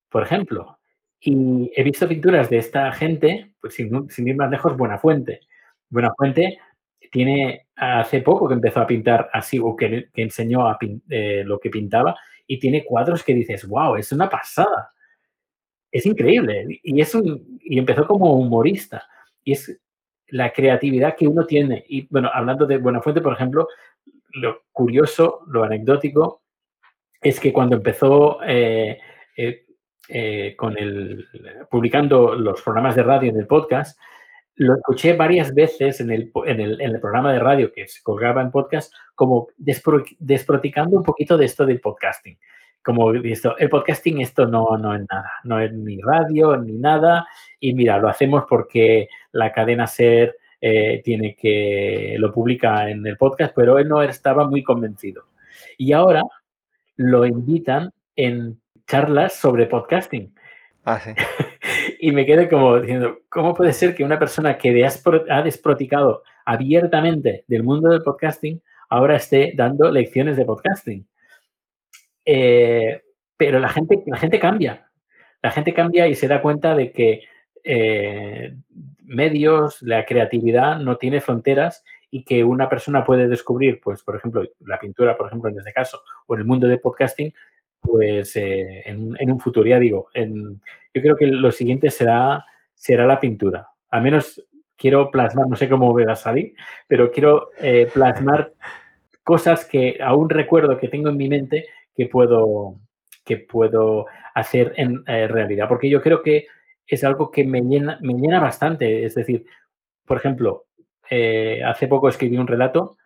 por 0.08 0.22
ejemplo. 0.22 0.78
Y 1.20 1.72
he 1.76 1.82
visto 1.82 2.08
pinturas 2.08 2.48
de 2.52 2.60
esta 2.60 2.92
gente, 2.92 3.56
pues 3.60 3.74
sin, 3.74 4.28
ir 4.28 4.36
más 4.36 4.52
lejos, 4.52 4.78
Buenafuente. 4.78 5.40
Buenafuente 5.90 6.60
tiene 7.12 7.69
hace 7.80 8.22
poco 8.22 8.48
que 8.48 8.56
empezó 8.56 8.82
a 8.82 8.88
pintar 8.88 9.30
así 9.32 9.60
o 9.60 9.76
que, 9.76 10.10
enseñó 10.16 10.68
a 10.68 10.78
eh, 11.10 11.44
lo 11.46 11.60
que 11.60 11.70
pintaba 11.70 12.16
y 12.46 12.60
tiene 12.60 12.84
cuadros 12.84 13.24
que 13.24 13.34
dices, 13.34 13.68
wow, 13.68 13.96
es 13.96 14.12
una 14.12 14.30
pasada. 14.30 14.92
Es 15.92 16.06
increíble. 16.06 16.66
Y, 16.84 17.00
es 17.00 17.16
y 17.62 17.80
empezó 17.80 18.06
como 18.06 18.34
humorista. 18.34 19.08
Y 19.44 19.54
es 19.54 19.80
la 20.28 20.52
creatividad 20.52 21.16
que 21.16 21.28
uno 21.28 21.46
tiene. 21.46 21.86
Y 21.88 22.08
bueno, 22.10 22.30
hablando 22.34 22.66
de 22.66 22.78
Buenafuente, 22.78 23.22
por 23.22 23.34
ejemplo, 23.34 23.68
lo 24.34 24.64
curioso, 24.72 25.42
lo 25.48 25.64
anecdótico, 25.64 26.44
es 27.22 27.40
que 27.40 27.54
cuando 27.54 27.76
empezó 27.76 28.40
eh, 28.46 29.00
eh, 30.12 30.56
con 30.56 30.78
el, 30.78 31.28
publicando 31.70 32.34
los 32.34 32.62
programas 32.62 32.96
de 32.96 33.04
radio 33.04 33.30
en 33.30 33.38
el 33.38 33.48
podcast, 33.48 34.00
lo 34.60 34.76
escuché 34.76 35.14
varias 35.14 35.54
veces 35.54 36.02
en 36.02 36.12
el, 36.12 36.32
en 36.46 36.60
el, 36.60 37.00
programa 37.00 37.32
de 37.32 37.40
radio 37.40 37.72
que 37.72 37.88
se 37.88 38.04
colgaba 38.04 38.42
en 38.42 38.52
podcast, 38.52 38.94
como 39.16 39.48
desproticando 39.58 40.98
un 40.98 41.04
poquito 41.04 41.38
de 41.38 41.46
esto 41.46 41.66
del 41.66 41.80
podcasting. 41.80 42.38
Como 42.84 43.14
esto, 43.14 43.58
el 43.58 43.70
podcasting, 43.70 44.20
esto 44.20 44.48
no, 44.48 44.78
no 44.78 44.96
es 44.96 45.06
nada, 45.10 45.32
no 45.46 45.62
es 45.62 45.72
ni 45.72 46.02
radio 46.02 46.58
ni 46.58 46.74
nada. 46.74 47.26
Y 47.62 47.74
mira, 47.74 48.00
lo 48.00 48.10
hacemos 48.10 48.44
porque 48.50 49.08
la 49.32 49.54
cadena 49.54 49.88
SER 49.88 50.36
eh, 50.60 51.02
tiene 51.06 51.38
que, 51.38 52.18
lo 52.20 52.34
publica 52.34 52.90
en 52.90 53.08
el 53.08 53.16
podcast, 53.16 53.54
pero 53.56 53.80
él 53.80 53.88
no 53.88 54.04
estaba 54.04 54.46
muy 54.46 54.62
convencido. 54.62 55.24
Y 55.78 55.94
ahora 55.94 56.24
lo 56.98 57.26
invitan 57.26 57.94
en 58.18 58.60
charlas 58.88 59.36
sobre 59.36 59.68
podcasting. 59.68 60.36
Ah, 60.84 61.00
sí. 61.00 61.12
y 62.00 62.12
me 62.14 62.26
quedé 62.26 62.48
como 62.48 62.80
diciendo, 62.80 63.20
¿cómo 63.30 63.54
puede 63.54 63.74
ser 63.74 63.94
que 63.94 64.06
una 64.06 64.18
persona 64.18 64.58
que 64.58 64.86
ha 65.30 65.42
desproticado 65.42 66.24
abiertamente 66.46 67.44
del 67.48 67.64
mundo 67.64 67.90
del 67.90 68.02
podcasting 68.02 68.62
ahora 68.90 69.18
esté 69.18 69.54
dando 69.56 69.92
lecciones 69.92 70.38
de 70.38 70.46
podcasting? 70.46 71.06
Eh, 72.26 73.02
pero 73.36 73.60
la 73.60 73.68
gente, 73.68 74.02
la 74.06 74.18
gente 74.18 74.40
cambia. 74.40 74.90
La 75.42 75.52
gente 75.52 75.74
cambia 75.74 76.08
y 76.08 76.16
se 76.16 76.30
da 76.30 76.42
cuenta 76.42 76.74
de 76.74 76.94
que 76.94 77.24
eh, 77.66 78.56
medios, 79.04 79.82
la 79.82 80.06
creatividad 80.06 80.80
no 80.80 80.96
tiene 80.96 81.20
fronteras 81.20 81.84
y 82.10 82.24
que 82.24 82.46
una 82.46 82.70
persona 82.70 83.04
puede 83.04 83.28
descubrir, 83.28 83.82
pues, 83.82 84.04
por 84.04 84.16
ejemplo, 84.16 84.44
la 84.62 84.80
pintura, 84.80 85.18
por 85.18 85.28
ejemplo, 85.28 85.50
en 85.50 85.58
este 85.60 85.74
caso, 85.74 86.02
o 86.28 86.36
el 86.36 86.46
mundo 86.46 86.68
de 86.68 86.78
podcasting, 86.78 87.34
pues 87.82 88.36
eh, 88.36 88.84
en, 88.86 89.32
un 89.32 89.40
futuro, 89.40 89.68
ya 89.68 89.80
digo, 89.80 90.10
en, 90.14 90.62
yo 90.94 91.02
creo 91.02 91.16
que 91.16 91.28
lo 91.28 91.52
siguiente 91.52 91.90
será, 91.90 92.46
será 92.74 93.06
la 93.06 93.20
pintura. 93.20 93.68
Al 93.90 94.04
menos 94.04 94.44
quiero 94.78 95.10
plasmar, 95.12 95.48
no 95.48 95.56
sé 95.56 95.70
cómo 95.70 95.94
va 95.94 96.14
a 96.14 96.16
salir, 96.16 96.54
pero 96.88 97.12
quiero 97.12 97.50
eh, 97.60 97.90
plasmar 97.94 98.54
cosas 99.24 99.66
que 99.66 99.98
aún 100.02 100.30
recuerdo 100.30 100.78
que 100.78 100.88
tengo 100.88 101.10
en 101.10 101.18
mi 101.18 101.30
mente 101.30 101.68
que 101.96 102.08
puedo, 102.08 102.76
que 103.26 103.38
puedo 103.38 104.06
hacer 104.36 104.74
en 104.78 105.04
eh, 105.08 105.28
realidad. 105.28 105.68
Porque 105.68 105.90
yo 105.90 106.02
creo 106.02 106.22
que 106.22 106.48
es 106.88 107.04
algo 107.04 107.32
que 107.32 107.44
me 107.44 107.62
llena, 107.62 108.00
me 108.02 108.14
llena 108.14 108.40
bastante. 108.40 109.06
Es 109.06 109.16
decir, 109.16 109.46
por 110.06 110.18
ejemplo, 110.18 110.66
hace 111.66 111.88
poco 111.88 112.08
escribí 112.08 112.38
un 112.38 112.48
relato 112.48 112.98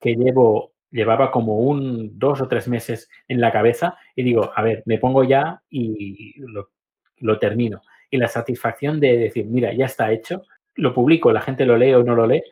que 0.00 0.14
llevo, 0.14 0.72
llevaba 0.90 1.30
como 1.30 1.58
un 1.58 2.18
dos 2.18 2.40
o 2.40 2.48
tres 2.48 2.68
meses 2.68 3.08
en 3.28 3.40
la 3.40 3.52
cabeza 3.52 3.96
y 4.14 4.22
digo, 4.22 4.50
a 4.54 4.62
ver, 4.62 4.82
me 4.86 4.98
pongo 4.98 5.24
ya 5.24 5.62
y 5.70 6.34
lo, 6.40 7.38
termino. 7.38 7.82
Y 8.10 8.16
la 8.16 8.28
satisfacción 8.28 9.00
de 9.00 9.16
decir, 9.16 9.46
mira, 9.46 9.72
ya 9.72 9.86
está 9.86 10.12
hecho, 10.12 10.42
lo 10.74 10.94
publico, 10.94 11.32
la 11.32 11.42
gente 11.42 11.64
lo 11.64 11.76
lee 11.76 11.94
o 11.94 12.02
no 12.02 12.14
lo 12.14 12.26
lee, 12.26 12.42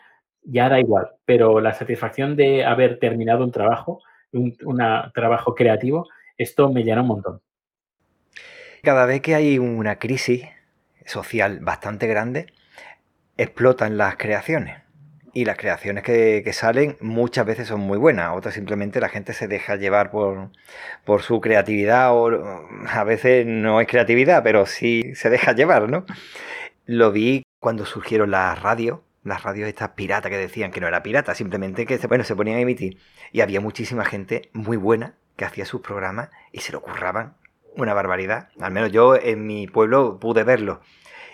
ya 0.43 0.68
da 0.68 0.78
igual, 0.78 1.09
pero 1.24 1.61
la 1.61 1.72
satisfacción 1.72 2.36
de 2.36 2.64
haber 2.64 2.99
terminado 2.99 3.45
un 3.45 3.53
trabajo, 3.53 4.03
un 4.32 4.57
trabajo 5.14 5.55
creativo, 5.55 6.09
esto 6.36 6.72
me 6.72 6.84
llena 6.84 7.03
un 7.03 7.09
montón. 7.09 7.41
Cada 8.82 9.07
vez 9.07 9.20
que 9.20 9.34
hay 9.34 9.59
una 9.59 9.99
crisis, 9.99 10.45
social 11.05 11.59
bastante 11.61 12.07
grande, 12.07 12.47
explotan 13.36 13.97
las 13.97 14.16
creaciones. 14.16 14.88
Y 15.39 15.45
las 15.45 15.57
creaciones 15.57 16.03
que, 16.03 16.51
salen 16.53 16.97
muchas 17.01 17.47
veces 17.47 17.68
son 17.68 17.78
muy 17.78 17.97
buenas, 17.97 18.36
otras 18.36 18.55
simplemente 18.55 18.99
la 18.99 19.09
gente 19.09 19.32
se 19.34 19.47
deja 19.47 19.76
llevar 19.76 20.11
por, 20.11 20.51
por 21.05 21.22
su 21.22 21.41
creatividad 21.41 22.12
o 22.12 22.66
a 22.89 23.05
veces 23.05 23.47
no 23.47 23.80
es 23.80 23.86
creatividad, 23.86 24.43
pero 24.43 24.66
sí 24.66 25.14
se 25.14 25.30
deja 25.30 25.53
llevar, 25.53 25.89
¿no? 25.89 26.05
Lo 26.86 27.12
vi 27.12 27.45
cuando 27.61 27.86
surgieron 27.86 28.32
las 28.32 28.61
radios, 28.61 28.99
las 29.22 29.45
radios 29.45 29.68
estas 29.68 29.91
piratas 29.91 30.28
que 30.28 30.39
decían 30.39 30.72
que 30.72 30.80
no 30.80 30.89
era 30.89 31.05
pirata, 31.05 31.36
simplemente 31.36 31.86
que 31.86 32.05
bueno, 32.09 32.24
se 32.24 32.34
ponían 32.34 32.59
a 32.59 32.62
emitir. 32.62 32.99
Y 33.30 33.41
había 33.41 33.61
muchísima 33.61 34.05
gente 34.05 34.51
muy 34.53 34.76
buena 34.76 35.14
que 35.36 35.45
hacía 35.45 35.66
sus 35.66 35.82
programas 35.82 36.30
y 36.51 36.62
se 36.62 36.72
lo 36.72 36.82
curraban 36.82 37.36
una 37.76 37.95
barbaridad. 37.95 38.49
Al 38.59 38.72
menos 38.72 38.91
yo 38.91 39.14
en 39.14 39.47
mi 39.47 39.68
pueblo 39.68 40.18
pude 40.18 40.43
verlo. 40.43 40.80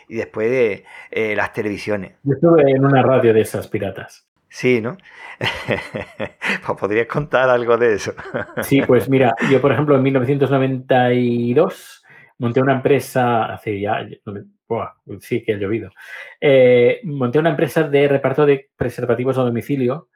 Y 0.08 0.16
después 0.16 0.50
de 0.50 0.84
eh, 1.10 1.36
las 1.36 1.52
televisiones. 1.52 2.12
Yo 2.22 2.34
estuve 2.34 2.70
en 2.70 2.84
una 2.84 3.02
radio 3.02 3.32
de 3.32 3.40
esas 3.40 3.68
piratas. 3.68 4.26
Sí, 4.48 4.80
¿no? 4.80 4.96
pues 6.66 6.78
podrías 6.78 7.06
contar 7.06 7.50
algo 7.50 7.76
de 7.76 7.94
eso. 7.94 8.14
sí, 8.62 8.82
pues 8.82 9.08
mira, 9.08 9.34
yo 9.50 9.60
por 9.60 9.72
ejemplo 9.72 9.96
en 9.96 10.02
1992 10.02 12.04
monté 12.38 12.60
una 12.60 12.74
empresa, 12.74 13.46
hace 13.46 13.80
ya, 13.80 14.06
sí 15.20 15.42
que 15.42 15.54
ha 15.54 15.56
llovido, 15.56 15.90
eh, 16.40 17.00
monté 17.04 17.38
una 17.38 17.50
empresa 17.50 17.82
de 17.82 18.06
reparto 18.06 18.46
de 18.46 18.70
preservativos 18.76 19.38
a 19.38 19.42
domicilio 19.42 20.08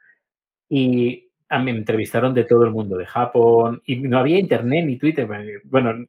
y 0.69 1.29
me 1.57 1.71
entrevistaron 1.71 2.33
de 2.33 2.43
todo 2.43 2.63
el 2.63 2.71
mundo, 2.71 2.97
de 2.97 3.05
Japón, 3.05 3.81
y 3.85 3.97
no 3.97 4.19
había 4.19 4.39
internet 4.39 4.85
ni 4.85 4.97
Twitter. 4.97 5.27
Bueno, 5.63 6.05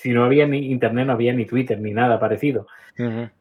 si 0.00 0.10
no 0.10 0.24
había 0.24 0.46
ni 0.46 0.70
internet, 0.70 1.06
no 1.06 1.12
había 1.12 1.32
ni 1.32 1.44
Twitter 1.44 1.80
ni 1.80 1.92
nada 1.92 2.18
parecido. 2.18 2.66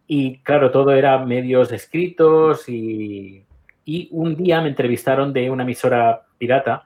Y 0.05 0.37
claro, 0.39 0.69
todo 0.69 0.91
era 0.91 1.17
medios 1.25 1.71
escritos 1.71 2.69
y, 2.69 3.43
y, 3.85 4.07
un 4.11 4.35
día 4.35 4.61
me 4.61 4.69
entrevistaron 4.69 5.33
de 5.33 5.49
una 5.49 5.63
emisora 5.63 6.27
pirata, 6.37 6.83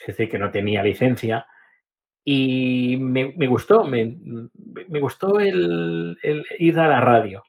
es 0.00 0.08
decir, 0.08 0.28
que 0.28 0.38
no 0.38 0.50
tenía 0.50 0.82
licencia, 0.82 1.46
y 2.24 2.96
me, 3.00 3.32
me 3.36 3.46
gustó, 3.46 3.84
me, 3.84 4.16
me 4.88 4.98
gustó 4.98 5.38
el, 5.38 6.18
el, 6.22 6.44
ir 6.58 6.78
a 6.80 6.88
la 6.88 7.00
radio. 7.00 7.44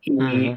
Y 0.00 0.56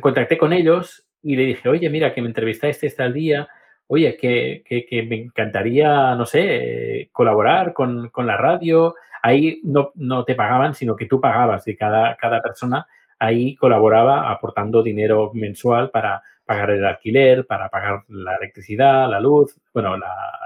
contacté 0.00 0.38
con 0.38 0.52
ellos 0.52 1.04
y 1.22 1.34
le 1.34 1.44
dije, 1.46 1.68
oye, 1.68 1.90
mira, 1.90 2.14
que 2.14 2.22
me 2.22 2.28
entrevistaste 2.28 2.86
este 2.86 3.02
al 3.02 3.12
día 3.12 3.48
oye, 3.92 4.16
que, 4.16 4.62
que, 4.64 5.02
me 5.02 5.16
encantaría, 5.16 6.14
no 6.14 6.24
sé, 6.24 7.10
colaborar 7.12 7.74
con, 7.74 8.08
con 8.08 8.26
la 8.26 8.38
radio. 8.38 8.94
Ahí 9.22 9.60
no, 9.64 9.92
no, 9.94 10.24
te 10.24 10.34
pagaban, 10.34 10.74
sino 10.74 10.96
que 10.96 11.06
tú 11.06 11.20
pagabas 11.20 11.66
y 11.68 11.76
cada, 11.76 12.16
cada 12.16 12.42
persona 12.42 12.86
ahí 13.18 13.54
colaboraba 13.54 14.30
aportando 14.30 14.82
dinero 14.82 15.30
mensual 15.32 15.90
para 15.90 16.22
pagar 16.44 16.70
el 16.70 16.84
alquiler, 16.84 17.46
para 17.46 17.68
pagar 17.68 18.02
la 18.08 18.34
electricidad, 18.36 19.08
la 19.08 19.20
luz, 19.20 19.56
bueno, 19.72 19.94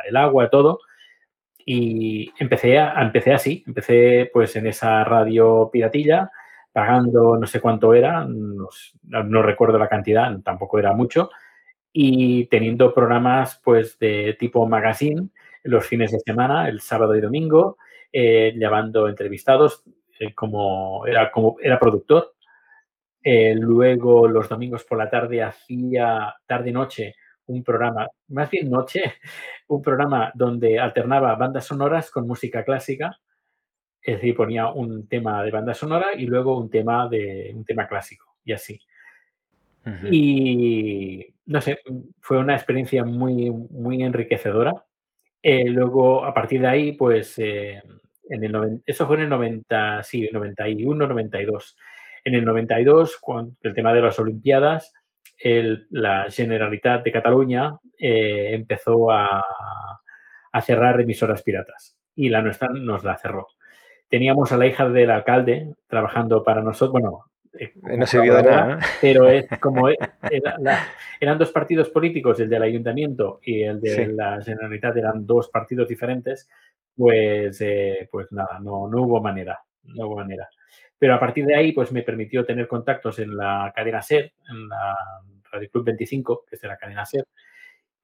el 0.06 0.16
agua, 0.16 0.50
todo. 0.50 0.80
Y 1.64 2.30
empecé, 2.38 2.78
a, 2.78 3.00
empecé 3.02 3.32
así, 3.32 3.64
empecé 3.66 4.30
pues 4.32 4.54
en 4.56 4.66
esa 4.66 5.02
radio 5.04 5.70
piratilla, 5.72 6.30
pagando 6.72 7.36
no 7.38 7.46
sé 7.46 7.60
cuánto 7.60 7.94
era, 7.94 8.24
no, 8.24 8.68
no 9.02 9.42
recuerdo 9.42 9.78
la 9.78 9.88
cantidad, 9.88 10.30
tampoco 10.44 10.78
era 10.78 10.92
mucho, 10.92 11.30
y 11.92 12.44
teniendo 12.46 12.92
programas 12.92 13.58
pues 13.64 13.98
de 13.98 14.36
tipo 14.38 14.68
magazine 14.68 15.30
los 15.64 15.86
fines 15.86 16.12
de 16.12 16.20
semana, 16.20 16.68
el 16.68 16.80
sábado 16.80 17.16
y 17.16 17.20
domingo, 17.22 17.78
eh, 18.18 18.54
llevando 18.56 19.10
entrevistados 19.10 19.82
eh, 20.18 20.32
como, 20.32 21.04
era, 21.06 21.30
como 21.30 21.56
era 21.62 21.78
productor. 21.78 22.34
Eh, 23.22 23.54
luego 23.54 24.26
los 24.26 24.48
domingos 24.48 24.84
por 24.84 24.96
la 24.96 25.10
tarde 25.10 25.42
hacía 25.42 26.34
tarde-noche 26.46 27.14
un 27.44 27.62
programa, 27.62 28.08
más 28.28 28.48
bien 28.48 28.70
noche, 28.70 29.02
un 29.68 29.82
programa 29.82 30.32
donde 30.34 30.78
alternaba 30.78 31.34
bandas 31.34 31.66
sonoras 31.66 32.10
con 32.10 32.26
música 32.26 32.64
clásica. 32.64 33.20
Es 34.00 34.14
decir, 34.14 34.34
ponía 34.34 34.68
un 34.68 35.06
tema 35.08 35.44
de 35.44 35.50
banda 35.50 35.74
sonora 35.74 36.14
y 36.16 36.24
luego 36.24 36.56
un 36.56 36.70
tema 36.70 37.10
de 37.10 37.52
un 37.54 37.66
tema 37.66 37.86
clásico 37.86 38.36
y 38.46 38.52
así. 38.54 38.80
Y 40.10 41.34
no 41.44 41.60
sé, 41.60 41.80
fue 42.20 42.38
una 42.38 42.54
experiencia 42.54 43.04
muy, 43.04 43.50
muy 43.50 44.02
enriquecedora. 44.02 44.86
Eh, 45.42 45.68
luego, 45.68 46.24
a 46.24 46.32
partir 46.32 46.62
de 46.62 46.66
ahí, 46.66 46.92
pues, 46.92 47.38
eh, 47.38 47.82
en 48.28 48.44
el 48.44 48.82
eso 48.86 49.06
fue 49.06 49.16
en 49.16 49.22
el 49.22 49.28
90, 49.28 50.02
sí, 50.02 50.28
91, 50.32 51.06
92. 51.06 51.76
En 52.24 52.34
el 52.34 52.44
92, 52.44 53.18
con 53.18 53.56
el 53.62 53.74
tema 53.74 53.92
de 53.92 54.00
las 54.00 54.18
Olimpiadas, 54.18 54.92
la 55.90 56.26
Generalitat 56.30 57.04
de 57.04 57.12
Cataluña 57.12 57.76
eh, 57.98 58.50
empezó 58.52 59.10
a, 59.10 59.44
a, 60.52 60.60
cerrar 60.62 61.00
emisoras 61.00 61.42
piratas 61.42 61.96
y 62.14 62.28
la 62.28 62.42
nuestra 62.42 62.68
nos 62.68 63.04
la 63.04 63.16
cerró. 63.16 63.48
Teníamos 64.08 64.52
a 64.52 64.56
la 64.56 64.66
hija 64.66 64.88
del 64.88 65.10
alcalde 65.10 65.74
trabajando 65.88 66.42
para 66.42 66.62
nosotros, 66.62 66.92
bueno, 66.92 67.26
eh, 67.58 67.72
no 67.96 68.06
se 68.06 68.20
vio 68.20 68.34
de 68.34 68.42
nada, 68.42 68.78
pero 69.00 69.28
es 69.28 69.46
como 69.60 69.88
eran 71.20 71.38
dos 71.38 71.52
partidos 71.52 71.90
políticos, 71.90 72.40
el 72.40 72.48
del 72.48 72.62
ayuntamiento 72.62 73.40
y 73.42 73.62
el 73.62 73.80
de 73.80 74.08
la 74.08 74.40
Generalitat 74.42 74.96
eran 74.96 75.26
dos 75.26 75.48
partidos 75.48 75.88
diferentes, 75.88 76.48
pues, 76.96 77.60
eh, 77.60 78.08
pues 78.10 78.32
nada, 78.32 78.58
no, 78.58 78.88
no 78.88 79.02
hubo 79.02 79.20
manera, 79.20 79.60
no 79.84 80.06
hubo 80.06 80.16
manera. 80.16 80.48
Pero 80.98 81.14
a 81.14 81.20
partir 81.20 81.44
de 81.44 81.54
ahí, 81.54 81.72
pues 81.72 81.92
me 81.92 82.02
permitió 82.02 82.44
tener 82.44 82.66
contactos 82.66 83.18
en 83.18 83.36
la 83.36 83.72
cadena 83.74 84.00
SER, 84.00 84.32
en 84.48 84.68
la 84.68 84.96
Radio 85.52 85.70
Club 85.70 85.84
25, 85.86 86.44
que 86.48 86.56
es 86.56 86.60
de 86.60 86.68
la 86.68 86.76
cadena 86.76 87.04
SER, 87.04 87.26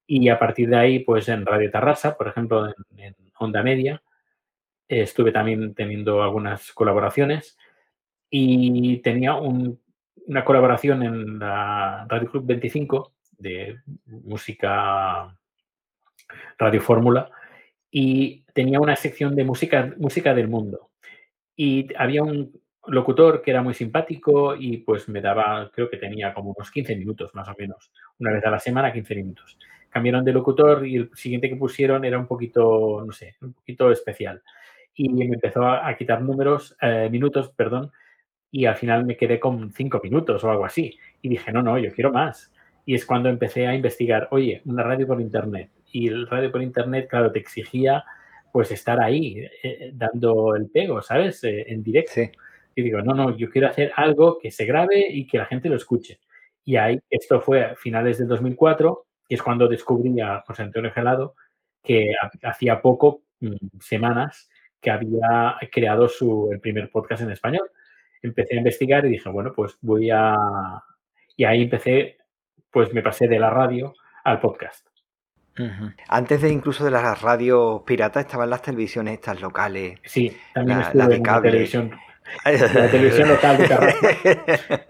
y 0.05 0.29
a 0.29 0.37
partir 0.37 0.69
de 0.69 0.77
ahí, 0.77 0.99
pues 0.99 1.27
en 1.29 1.45
Radio 1.45 1.71
Tarrasa, 1.71 2.15
por 2.17 2.27
ejemplo, 2.27 2.67
en, 2.97 3.15
Onda 3.39 3.63
Media, 3.63 4.01
estuve 4.87 5.31
también 5.31 5.73
teniendo 5.73 6.21
algunas 6.23 6.71
colaboraciones 6.71 7.57
y 8.29 8.97
tenía 8.97 9.35
una 9.35 10.45
colaboración 10.45 11.03
en 11.03 11.39
la 11.39 12.05
Radio 12.07 12.29
Club 12.29 12.45
25 12.45 13.13
de 13.37 13.79
música 14.05 15.35
Radio 16.57 16.81
Fórmula 16.81 17.29
y 17.95 18.43
tenía 18.53 18.79
una 18.79 18.95
sección 18.95 19.35
de 19.35 19.43
música, 19.43 19.93
música 19.97 20.33
del 20.33 20.47
mundo. 20.47 20.89
Y 21.55 21.93
había 21.95 22.23
un 22.23 22.59
locutor 22.87 23.43
que 23.43 23.51
era 23.51 23.61
muy 23.61 23.75
simpático 23.75 24.55
y 24.55 24.77
pues 24.77 25.07
me 25.09 25.21
daba, 25.21 25.69
creo 25.71 25.91
que 25.91 25.97
tenía 25.97 26.33
como 26.33 26.55
unos 26.57 26.71
15 26.71 26.95
minutos 26.95 27.35
más 27.35 27.47
o 27.47 27.53
menos, 27.55 27.91
una 28.17 28.31
vez 28.33 28.43
a 28.45 28.49
la 28.49 28.59
semana 28.59 28.91
15 28.91 29.15
minutos. 29.15 29.59
Cambiaron 29.89 30.25
de 30.25 30.33
locutor 30.33 30.87
y 30.87 30.95
el 30.95 31.11
siguiente 31.13 31.47
que 31.47 31.55
pusieron 31.55 32.03
era 32.03 32.17
un 32.17 32.25
poquito, 32.25 33.03
no 33.05 33.11
sé, 33.11 33.35
un 33.41 33.53
poquito 33.53 33.91
especial. 33.91 34.41
Y 34.95 35.09
me 35.09 35.25
empezó 35.25 35.67
a, 35.67 35.95
quitar 35.95 36.19
números, 36.23 36.75
eh, 36.81 37.09
minutos, 37.11 37.49
perdón, 37.55 37.91
y 38.49 38.65
al 38.65 38.75
final 38.75 39.05
me 39.05 39.15
quedé 39.15 39.39
con 39.39 39.71
5 39.71 40.01
minutos 40.03 40.43
o 40.43 40.49
algo 40.49 40.65
así. 40.65 40.97
Y 41.21 41.29
dije, 41.29 41.51
no, 41.51 41.61
no, 41.61 41.77
yo 41.77 41.91
quiero 41.93 42.11
más. 42.11 42.51
Y 42.85 42.95
es 42.95 43.05
cuando 43.05 43.29
empecé 43.29 43.67
a 43.67 43.75
investigar, 43.75 44.29
oye, 44.31 44.63
una 44.65 44.81
radio 44.81 45.05
por 45.05 45.21
internet. 45.21 45.69
Y 45.93 46.07
el 46.07 46.27
radio 46.27 46.51
por 46.51 46.63
internet, 46.63 47.07
claro, 47.07 47.31
te 47.31 47.39
exigía 47.39 48.03
pues 48.51 48.71
estar 48.71 48.99
ahí 48.99 49.39
eh, 49.39 49.51
eh, 49.63 49.91
dando 49.93 50.55
el 50.55 50.69
pego, 50.69 51.01
¿sabes? 51.01 51.39
en 51.43 51.83
directo. 51.83 52.21
Y 52.75 52.81
digo, 52.81 53.01
no, 53.01 53.13
no, 53.13 53.37
yo 53.37 53.49
quiero 53.49 53.67
hacer 53.67 53.91
algo 53.95 54.39
que 54.39 54.51
se 54.51 54.65
grabe 54.65 55.07
y 55.07 55.27
que 55.27 55.37
la 55.37 55.45
gente 55.45 55.69
lo 55.69 55.75
escuche. 55.75 56.19
Y 56.65 56.75
ahí, 56.77 56.99
esto 57.09 57.41
fue 57.41 57.63
a 57.63 57.75
finales 57.75 58.17
del 58.17 58.27
2004, 58.27 59.05
y 59.29 59.35
es 59.35 59.43
cuando 59.43 59.67
descubrí 59.67 60.19
a 60.19 60.41
José 60.47 60.63
Antonio 60.63 60.91
Gelado, 60.91 61.35
que 61.83 62.13
hacía 62.43 62.81
poco, 62.81 63.23
mm, 63.41 63.79
semanas, 63.79 64.49
que 64.81 64.91
había 64.91 65.57
creado 65.71 66.07
su, 66.09 66.49
el 66.51 66.59
primer 66.59 66.89
podcast 66.89 67.21
en 67.23 67.31
español. 67.31 67.69
Empecé 68.23 68.55
a 68.55 68.57
investigar 68.59 69.05
y 69.05 69.09
dije, 69.09 69.29
bueno, 69.29 69.53
pues 69.55 69.77
voy 69.81 70.09
a... 70.11 70.35
Y 71.37 71.43
ahí 71.45 71.63
empecé, 71.63 72.17
pues 72.71 72.93
me 72.93 73.03
pasé 73.03 73.27
de 73.27 73.39
la 73.39 73.49
radio 73.51 73.93
al 74.23 74.39
podcast. 74.39 74.92
Antes 76.07 76.41
de 76.41 76.49
incluso 76.49 76.83
de 76.83 76.91
las 76.91 77.21
radios 77.21 77.81
piratas 77.83 78.25
estaban 78.25 78.49
las 78.49 78.61
televisiones 78.61 79.15
estas 79.15 79.41
locales. 79.41 79.99
Sí, 80.03 80.35
también 80.53 80.83
la, 80.93 81.07
de 81.07 81.21
cable. 81.21 81.51
televisión 81.51 81.91
la 82.45 82.89
televisión 82.89 83.29
local 83.29 83.57
de 83.57 83.67
Carrasco. 83.67 84.07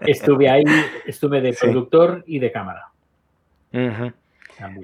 Estuve 0.00 0.48
ahí, 0.48 0.64
estuve 1.06 1.40
de 1.40 1.52
productor 1.52 2.24
y 2.26 2.38
de 2.38 2.52
cámara. 2.52 2.88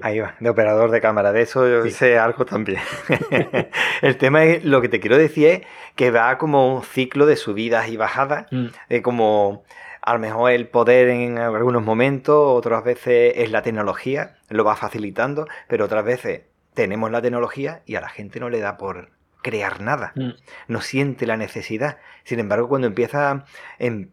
Ahí 0.01 0.19
va, 0.19 0.35
de 0.39 0.49
operador 0.49 0.91
de 0.91 0.99
cámara, 0.99 1.31
de 1.31 1.43
eso 1.43 1.67
yo 1.67 1.89
sé 1.89 2.19
algo 2.19 2.45
también. 2.45 2.81
el 4.01 4.17
tema 4.17 4.43
es, 4.43 4.65
lo 4.65 4.81
que 4.81 4.89
te 4.89 4.99
quiero 4.99 5.17
decir 5.17 5.47
es 5.47 5.61
que 5.95 6.11
va 6.11 6.37
como 6.37 6.75
un 6.75 6.83
ciclo 6.83 7.25
de 7.25 7.37
subidas 7.37 7.87
y 7.87 7.95
bajadas, 7.95 8.47
mm. 8.51 8.97
como 9.01 9.63
a 10.01 10.13
lo 10.13 10.19
mejor 10.19 10.51
el 10.51 10.67
poder 10.67 11.09
en 11.09 11.37
algunos 11.37 11.83
momentos, 11.83 12.35
otras 12.35 12.83
veces 12.83 13.33
es 13.35 13.51
la 13.51 13.61
tecnología, 13.61 14.37
lo 14.49 14.63
va 14.63 14.75
facilitando, 14.75 15.47
pero 15.67 15.85
otras 15.85 16.03
veces 16.03 16.41
tenemos 16.73 17.11
la 17.11 17.21
tecnología 17.21 17.83
y 17.85 17.95
a 17.95 18.01
la 18.01 18.09
gente 18.09 18.39
no 18.39 18.49
le 18.49 18.59
da 18.59 18.77
por 18.77 19.11
crear 19.41 19.81
nada, 19.81 20.13
mm. 20.15 20.31
no 20.67 20.81
siente 20.81 21.25
la 21.25 21.37
necesidad. 21.37 21.97
Sin 22.23 22.39
embargo, 22.39 22.67
cuando 22.67 22.87
empieza 22.87 23.45
en 23.79 24.11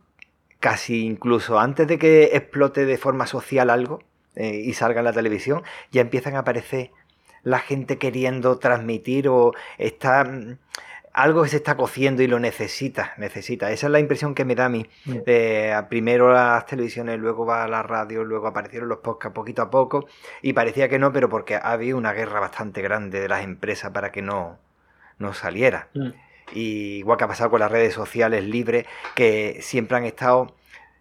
casi 0.60 1.06
incluso 1.06 1.58
antes 1.58 1.86
de 1.86 1.98
que 1.98 2.30
explote 2.34 2.84
de 2.84 2.98
forma 2.98 3.26
social 3.26 3.70
algo 3.70 4.02
eh, 4.34 4.62
y 4.64 4.74
salga 4.74 5.00
en 5.00 5.04
la 5.04 5.12
televisión, 5.12 5.62
ya 5.90 6.00
empiezan 6.00 6.36
a 6.36 6.40
aparecer 6.40 6.90
la 7.42 7.60
gente 7.60 7.98
queriendo 7.98 8.58
transmitir 8.58 9.28
o 9.28 9.52
está 9.78 10.24
mm, 10.24 10.58
algo 11.18 11.42
que 11.42 11.48
se 11.48 11.56
está 11.56 11.76
cociendo 11.76 12.22
y 12.22 12.28
lo 12.28 12.38
necesita, 12.38 13.14
necesita. 13.16 13.72
Esa 13.72 13.88
es 13.88 13.90
la 13.90 13.98
impresión 13.98 14.36
que 14.36 14.44
me 14.44 14.54
da 14.54 14.66
a 14.66 14.68
mí. 14.68 14.86
Mm. 15.04 15.88
primero 15.88 16.32
las 16.32 16.64
televisiones, 16.66 17.18
luego 17.18 17.44
va 17.44 17.64
a 17.64 17.68
la 17.68 17.82
radio, 17.82 18.22
luego 18.22 18.46
aparecieron 18.46 18.88
los 18.88 18.98
podcasts 18.98 19.34
poquito 19.34 19.62
a 19.62 19.68
poco 19.68 20.06
y 20.42 20.52
parecía 20.52 20.88
que 20.88 21.00
no, 21.00 21.12
pero 21.12 21.28
porque 21.28 21.58
había 21.60 21.96
una 21.96 22.12
guerra 22.12 22.38
bastante 22.38 22.82
grande 22.82 23.20
de 23.20 23.28
las 23.28 23.42
empresas 23.42 23.90
para 23.90 24.12
que 24.12 24.22
no, 24.22 24.58
no 25.18 25.34
saliera. 25.34 25.88
Mm. 25.94 26.10
Y 26.52 26.98
igual 26.98 27.18
que 27.18 27.24
ha 27.24 27.28
pasado 27.28 27.50
con 27.50 27.60
las 27.60 27.72
redes 27.72 27.94
sociales 27.94 28.44
libres, 28.44 28.86
que 29.16 29.58
siempre 29.60 29.96
han 29.96 30.04
estado 30.04 30.54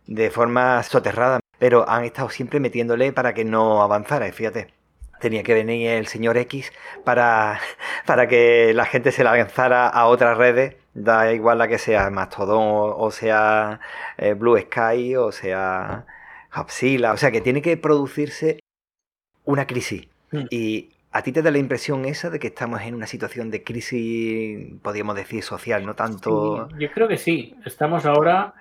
de 0.07 0.31
forma 0.31 0.81
soterrada, 0.81 1.39
pero 1.59 1.87
han 1.87 2.05
estado 2.05 2.29
siempre 2.31 2.59
metiéndole 2.59 3.13
para 3.13 3.35
que 3.35 3.45
no 3.45 3.83
avanzara. 3.83 4.31
fíjate, 4.31 4.73
tenía 5.19 5.43
que 5.43 5.53
venir 5.53 5.89
el 5.91 6.07
señor 6.07 6.37
X 6.37 6.71
para, 7.03 7.59
para 8.05 8.27
que 8.27 8.73
la 8.73 8.85
gente 8.85 9.11
se 9.11 9.23
lanzara 9.23 9.87
a 9.87 10.07
otras 10.07 10.37
redes, 10.37 10.75
da 10.93 11.33
igual 11.33 11.57
la 11.57 11.67
que 11.67 11.77
sea, 11.77 12.09
Mastodon 12.09 12.93
o, 12.95 13.11
sea 13.11 13.79
eh, 14.17 14.33
Blue 14.33 14.57
Sky 14.57 15.15
o 15.15 15.31
sea 15.31 16.05
Hapsila, 16.51 17.13
o 17.13 17.17
sea 17.17 17.31
que 17.31 17.41
tiene 17.41 17.61
que 17.61 17.77
producirse 17.77 18.59
una 19.45 19.67
crisis. 19.67 20.07
Mm. 20.31 20.45
Y 20.49 20.89
¿A 21.17 21.23
ti 21.23 21.31
te 21.31 21.41
da 21.41 21.49
la 21.49 21.57
impresión 21.57 22.05
esa 22.05 22.29
de 22.29 22.37
que 22.37 22.47
estamos 22.47 22.79
en 22.81 22.93
una 22.93 23.07
situación 23.07 23.49
de 23.49 23.63
crisis, 23.63 24.71
podríamos 24.83 25.15
decir, 25.15 25.41
social, 25.41 25.83
no 25.83 25.95
tanto... 25.95 26.69
yo 26.77 26.91
creo 26.91 27.07
que 27.07 27.17
sí. 27.17 27.55
Estamos 27.65 28.05
ahora 28.05 28.53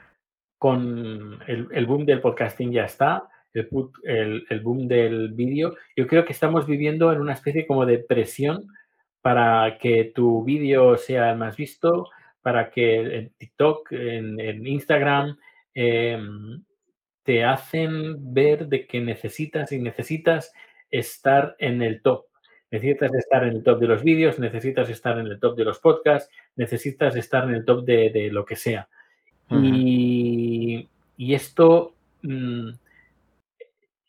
con 0.59 1.41
el, 1.47 1.87
boom 1.87 2.07
del 2.07 2.23
podcasting 2.23 2.73
ya 2.73 2.85
está, 2.85 3.29
el, 4.05 4.47
el, 4.49 4.61
boom 4.61 4.89
del 4.89 5.33
vídeo. 5.33 5.77
Yo 5.97 6.07
creo 6.07 6.25
que 6.25 6.33
estamos 6.33 6.67
viviendo 6.67 7.13
en 7.13 7.21
una 7.21 7.33
especie 7.33 7.67
como 7.67 7.87
de 7.87 7.99
presión 7.99 8.67
para 9.23 9.79
que 9.79 10.13
tu 10.15 10.45
vídeo 10.45 10.97
sea 10.97 11.33
el 11.33 11.39
más 11.39 11.57
visto, 11.57 12.09
para 12.43 12.71
que 12.71 13.01
en 13.01 13.31
TikTok, 13.31 13.93
en, 13.93 14.67
Instagram, 14.67 15.37
em, 15.75 16.63
te 17.23 17.45
hacen 17.45 18.33
ver 18.33 18.69
de 18.69 18.87
que 18.87 19.01
necesitas 19.01 19.73
y 19.73 19.81
necesitas 19.81 20.53
estar 20.91 21.57
en 21.59 21.83
el 21.83 22.03
top 22.03 22.27
Necesitas 22.71 23.15
estar 23.15 23.45
en 23.45 23.57
el 23.57 23.63
top 23.63 23.79
de 23.79 23.87
los 23.87 24.03
vídeos, 24.03 24.39
necesitas 24.39 24.91
estar 24.91 25.19
en 25.19 25.27
el 25.27 25.39
top 25.39 25.57
de 25.57 25.65
los 25.65 25.79
podcasts, 25.79 26.31
necesitas 26.57 27.15
estar 27.15 27.45
en 27.49 27.55
el 27.55 27.65
top 27.65 27.85
de, 27.85 28.29
lo 28.33 28.45
que 28.45 28.57
sea. 28.57 28.89
y, 29.51 30.89
esto, 31.17 31.95
mm, 32.23 32.71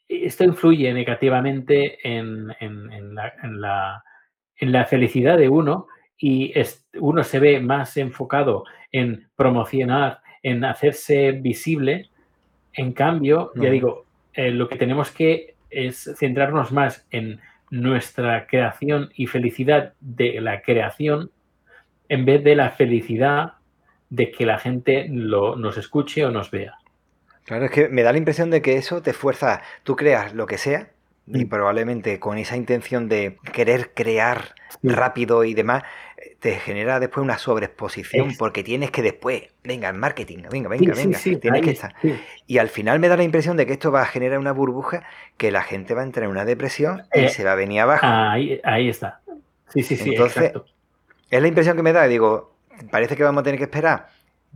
esto 0.08 0.44
influye 0.44 0.94
negativamente 0.94 1.98
en, 2.04 2.48
la, 3.60 4.04
felicidad 4.90 5.38
de 5.38 5.50
uno 5.50 5.88
y 6.18 6.54
uno 7.00 7.24
se 7.24 7.40
ve 7.40 7.60
más 7.60 7.98
enfocado 7.98 8.64
en 8.92 9.30
promocionar, 9.36 10.22
en 10.44 10.64
hacerse 10.66 11.34
visible. 11.34 12.10
En 12.74 12.94
cambio, 12.94 13.52
ya 13.56 13.70
digo, 13.70 14.06
eh, 14.34 14.52
lo 14.52 14.70
que 14.70 14.78
tenemos 14.78 15.12
que 15.12 15.56
es 15.70 16.14
centrarnos 16.18 16.72
más 16.72 17.06
en 17.12 17.40
nuestra 17.70 18.48
creación 18.48 19.10
y 19.16 19.28
felicidad 19.28 19.94
de 20.00 20.40
la 20.42 20.62
creación 20.62 21.32
en 22.10 22.26
vez 22.26 22.44
de 22.44 22.56
la 22.56 22.70
felicidad 22.70 23.54
de 24.10 24.32
que 24.32 24.46
la 24.46 24.58
gente 24.58 25.08
lo, 25.10 25.56
nos 25.56 25.78
escuche 25.78 26.26
o 26.26 26.32
nos 26.32 26.50
vea. 26.52 26.78
Claro, 27.48 27.66
es 27.66 27.72
que 27.72 27.88
me 27.90 28.04
da 28.04 28.12
la 28.12 28.18
impresión 28.18 28.50
de 28.52 28.62
que 28.62 28.76
eso 28.76 29.02
te 29.02 29.14
fuerza, 29.14 29.62
tú 29.84 29.96
creas 29.96 30.34
lo 30.34 30.46
que 30.46 30.58
sea 30.58 30.90
y 31.28 31.46
Mm. 31.46 31.50
probablemente 31.50 32.20
con 32.20 32.38
esa 32.38 32.58
intención 32.58 33.08
de 33.10 33.38
querer 33.54 33.92
crear 33.94 34.54
rápido 34.84 35.46
y 35.46 35.54
demás, 35.54 35.84
eh, 36.18 36.36
te 36.40 36.56
genera 36.60 37.00
después 37.00 37.24
una 37.24 37.38
sobreexposición 37.38 38.32
Es- 38.32 38.38
porque 38.38 38.64
tienes 38.64 38.92
que 38.92 39.02
después, 39.02 39.44
venga, 39.64 39.88
el 39.90 39.96
marketing, 39.98 40.44
venga, 40.52 40.68
venga, 40.70 40.94
sí, 40.94 41.02
venga, 41.06 41.18
sí, 41.20 41.36
tienes 41.38 41.62
que 41.62 41.70
es, 41.72 41.76
estar. 41.76 41.96
Y 42.48 42.58
al 42.58 42.68
final 42.68 43.00
me 43.00 43.08
da 43.08 43.16
la 43.16 43.24
impresión 43.24 43.56
de 43.56 43.66
que 43.66 43.74
esto 43.74 43.92
va 43.94 44.02
a 44.02 44.06
generar 44.06 44.40
una 44.40 44.52
burbuja 44.52 45.04
que 45.38 45.52
la 45.52 45.64
gente 45.64 45.94
va 45.94 46.02
a 46.02 46.04
entrar 46.06 46.26
en 46.26 46.32
una 46.32 46.44
depresión 46.46 47.04
y 47.14 47.20
Eh, 47.26 47.30
se 47.30 47.46
va 47.46 47.54
a 47.54 47.56
venir 47.56 47.80
abajo. 47.80 48.06
Ahí, 48.06 48.60
ahí 48.66 48.90
está. 48.90 49.22
Sí, 49.70 49.84
sí, 49.84 49.96
sí, 49.96 50.10
Entonces, 50.12 50.44
exacto. 50.44 50.66
es 51.30 51.42
la 51.42 51.48
impresión 51.48 51.76
que 51.78 51.84
me 51.84 51.94
da, 51.94 52.08
digo, 52.08 52.56
parece 52.92 53.16
que 53.16 53.24
vamos 53.24 53.42
a 53.42 53.44
tener 53.44 53.58
que 53.58 53.66
esperar. 53.66 54.10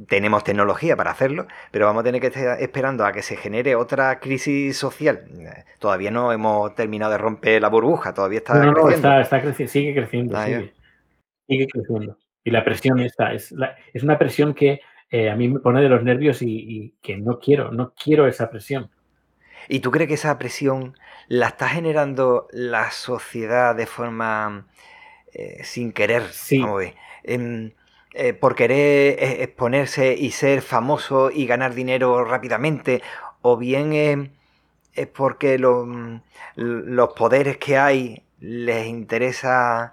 Tenemos 0.07 0.43
tecnología 0.43 0.95
para 0.95 1.11
hacerlo, 1.11 1.47
pero 1.71 1.85
vamos 1.85 2.01
a 2.01 2.03
tener 2.05 2.21
que 2.21 2.27
estar 2.27 2.61
esperando 2.61 3.05
a 3.05 3.11
que 3.11 3.21
se 3.21 3.35
genere 3.37 3.75
otra 3.75 4.19
crisis 4.19 4.77
social. 4.77 5.25
Todavía 5.79 6.11
no 6.11 6.31
hemos 6.31 6.73
terminado 6.75 7.11
de 7.11 7.17
romper 7.17 7.61
la 7.61 7.69
burbuja, 7.69 8.13
todavía 8.13 8.39
está 8.39 8.53
No, 8.55 8.59
no, 8.59 8.71
no, 8.71 8.83
creciendo. 8.83 9.07
está, 9.07 9.21
está 9.21 9.41
creciendo, 9.41 9.71
sigue 9.71 9.93
creciendo, 9.93 10.35
Ah, 10.35 10.45
sigue, 10.45 10.73
sigue 11.47 11.67
creciendo. 11.67 12.17
Y 12.43 12.51
la 12.51 12.63
presión 12.65 12.99
está, 12.99 13.33
es, 13.33 13.51
la- 13.51 13.75
es 13.93 14.03
una 14.03 14.17
presión 14.19 14.53
que 14.53 14.81
eh, 15.11 15.29
a 15.29 15.35
mí 15.35 15.47
me 15.49 15.59
pone 15.59 15.81
de 15.81 15.89
los 15.89 16.03
nervios 16.03 16.41
y, 16.41 16.47
y 16.49 16.91
que 17.01 17.17
no 17.17 17.39
quiero, 17.39 17.71
no 17.71 17.93
quiero 17.95 18.27
esa 18.27 18.49
presión. 18.49 18.91
¿Y 19.67 19.79
tú 19.79 19.91
crees 19.91 20.07
que 20.07 20.15
esa 20.15 20.37
presión 20.37 20.97
la 21.27 21.47
está 21.47 21.69
generando 21.69 22.47
la 22.51 22.91
sociedad 22.91 23.75
de 23.75 23.85
forma 23.85 24.67
eh, 25.33 25.63
sin 25.63 25.91
querer? 25.93 26.23
Vamos 26.51 26.75
a 26.75 26.79
ver, 26.79 26.95
em, 27.23 27.71
eh, 28.13 28.33
por 28.33 28.55
querer 28.55 29.17
eh, 29.23 29.43
exponerse 29.43 30.13
y 30.13 30.31
ser 30.31 30.61
famoso 30.61 31.31
y 31.31 31.45
ganar 31.45 31.73
dinero 31.73 32.23
rápidamente, 32.25 33.01
o 33.41 33.57
bien 33.57 33.93
es 34.93 35.07
porque 35.07 35.57
los, 35.57 35.87
mm, 35.87 36.21
los 36.55 37.13
poderes 37.13 37.57
que 37.57 37.77
hay 37.77 38.23
les 38.39 38.87
interesa 38.87 39.91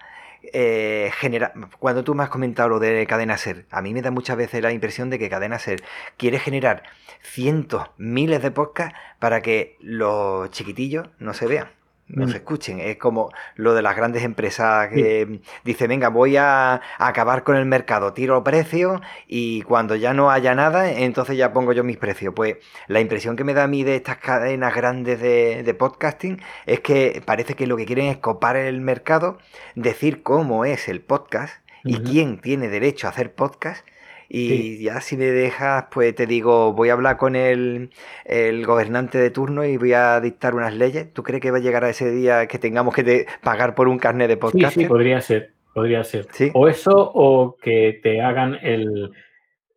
eh, 0.53 1.11
generar. 1.15 1.53
Cuando 1.79 2.05
tú 2.05 2.15
me 2.15 2.23
has 2.23 2.29
comentado 2.31 2.69
lo 2.71 2.79
de 2.79 3.07
Cadena 3.07 3.37
Ser, 3.37 3.67
a 3.71 3.83
mí 3.83 3.93
me 3.93 4.03
da 4.03 4.11
muchas 4.11 4.37
veces 4.37 4.63
la 4.63 4.73
impresión 4.73 5.11
de 5.11 5.19
que 5.19 5.29
Cadena 5.29 5.59
Ser 5.59 5.83
quiere 6.17 6.39
generar 6.39 6.85
cientos, 7.23 7.91
miles 7.99 8.43
de 8.43 8.51
podcasts 8.51 8.99
para 9.19 9.43
que 9.43 9.77
los 9.81 10.51
chiquitillos 10.51 11.09
no 11.19 11.35
se 11.35 11.47
vean. 11.47 11.78
No 12.09 12.27
se 12.27 12.39
escuchen, 12.39 12.81
es 12.81 12.97
como 12.97 13.31
lo 13.55 13.75
de 13.75 13.83
las 13.83 13.95
grandes 13.95 14.25
empresas 14.25 14.89
que 14.89 15.41
dice, 15.65 15.87
venga, 15.87 16.09
voy 16.09 16.37
a, 16.39 16.81
acabar 16.99 17.45
con 17.45 17.57
el 17.57 17.67
mercado, 17.67 18.15
tiro 18.15 18.43
precios 18.43 19.01
y 19.27 19.63
cuando 19.63 19.95
ya 19.95 20.15
no 20.15 20.31
haya 20.31 20.55
nada, 20.55 20.91
entonces 20.91 21.37
ya 21.37 21.53
pongo 21.53 21.73
yo 21.73 21.85
mis 21.85 21.99
precios. 21.99 22.33
Pues 22.35 22.57
la 22.87 23.01
impresión 23.01 23.37
que 23.37 23.45
me 23.45 23.53
da 23.53 23.65
a 23.65 23.69
mí 23.69 23.85
de 23.85 23.97
estas 23.97 24.17
cadenas 24.19 24.75
grandes 24.75 25.21
de, 25.21 25.63
de 25.63 25.75
podcasting 25.75 26.41
es 26.65 26.81
que 26.81 27.23
parece 27.25 27.55
que 27.55 27.67
lo 27.67 27.77
que 27.77 27.85
quieren 27.85 28.07
es 28.07 28.17
copar 28.17 28.57
el 28.57 28.81
mercado, 28.81 29.39
decir 29.75 30.23
cómo 30.23 30.65
es 30.65 30.89
el 30.89 31.03
podcast 31.03 31.63
y 31.85 31.99
quién 31.99 32.39
tiene 32.39 32.69
derecho 32.69 33.07
a 33.07 33.11
hacer 33.11 33.35
podcast. 33.35 33.87
Y 34.31 34.83
ya 34.83 35.01
si 35.01 35.17
me 35.17 35.25
dejas, 35.25 35.87
pues 35.91 36.15
te 36.15 36.27
digo, 36.27 36.75
voy 36.75 36.91
a 36.91 36.93
hablar 36.93 37.17
con 37.17 37.35
el, 37.35 37.91
el 38.27 38.67
gobernante 38.67 39.17
de 39.17 39.31
turno 39.31 39.65
y 39.65 39.79
voy 39.79 39.95
a 39.95 40.21
dictar 40.21 40.55
unas 40.55 40.75
leyes. 40.75 41.13
¿Tú 41.15 41.23
crees 41.23 41.41
que 41.41 41.51
va 41.51 41.57
a 41.57 41.61
llegar 41.61 41.83
a 41.85 41.89
ese 41.91 42.11
día 42.11 42.47
que 42.47 42.59
tengamos 42.59 42.95
que 42.95 43.03
te- 43.05 43.27
pagar 43.43 43.75
por 43.75 43.89
un 43.89 43.99
carnet 43.99 44.29
de 44.29 44.35
Sí, 44.35 44.41
podcast? 44.41 44.75
sí, 44.77 44.85
podría 44.85 45.21
ser, 45.23 45.53
podría 45.73 46.05
ser. 46.05 46.27
O 46.53 46.69
eso 46.69 46.91
o 46.95 47.57
que 47.57 48.01
te 48.03 48.21
hagan 48.21 48.59
el, 48.61 49.11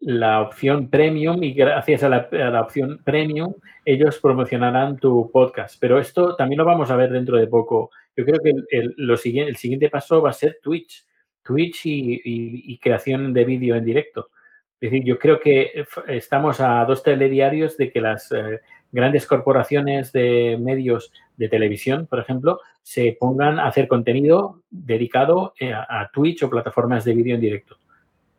la 0.01 0.41
opción 0.41 0.89
premium 0.89 1.41
y 1.43 1.53
gracias 1.53 2.03
a 2.03 2.09
la, 2.09 2.27
a 2.31 2.49
la 2.49 2.61
opción 2.61 2.99
premium 3.05 3.53
ellos 3.85 4.19
promocionarán 4.19 4.97
tu 4.97 5.31
podcast. 5.31 5.77
Pero 5.79 5.97
esto 5.97 6.35
también 6.35 6.57
lo 6.57 6.65
vamos 6.65 6.91
a 6.91 6.97
ver 6.97 7.09
dentro 7.11 7.37
de 7.37 7.47
poco. 7.47 7.89
Yo 8.17 8.25
creo 8.25 8.39
que 8.43 8.49
el, 8.49 8.65
el- 8.69 8.93
lo 8.97 9.15
siguiente, 9.15 9.49
el 9.49 9.55
siguiente 9.55 9.89
paso 9.89 10.21
va 10.21 10.31
a 10.31 10.33
ser 10.33 10.57
Twitch. 10.61 11.05
Twitch 11.41 11.85
y, 11.85 12.15
y- 12.15 12.73
y 12.73 12.77
creación 12.79 13.33
de 13.33 13.45
vídeo 13.45 13.75
en 13.75 13.85
directo. 13.85 14.27
Es 14.81 14.89
decir, 14.91 15.03
yo 15.05 15.19
creo 15.19 15.39
que 15.39 15.71
f- 15.75 16.01
estamos 16.07 16.59
a 16.59 16.83
dos 16.85 17.03
telediarios 17.03 17.77
de 17.77 17.91
que 17.91 18.01
las 18.01 18.31
eh, 18.31 18.59
grandes 18.91 19.27
corporaciones 19.27 20.11
de 20.11 20.57
medios 20.59 21.13
de 21.37 21.47
televisión, 21.49 22.07
por 22.07 22.19
ejemplo, 22.19 22.59
se 22.81 23.15
pongan 23.19 23.59
a 23.59 23.67
hacer 23.67 23.87
contenido 23.87 24.61
dedicado 24.71 25.53
eh, 25.59 25.71
a, 25.71 25.85
a 25.87 26.09
Twitch 26.11 26.41
o 26.43 26.49
plataformas 26.49 27.05
de 27.05 27.13
vídeo 27.13 27.35
en 27.35 27.41
directo. 27.41 27.77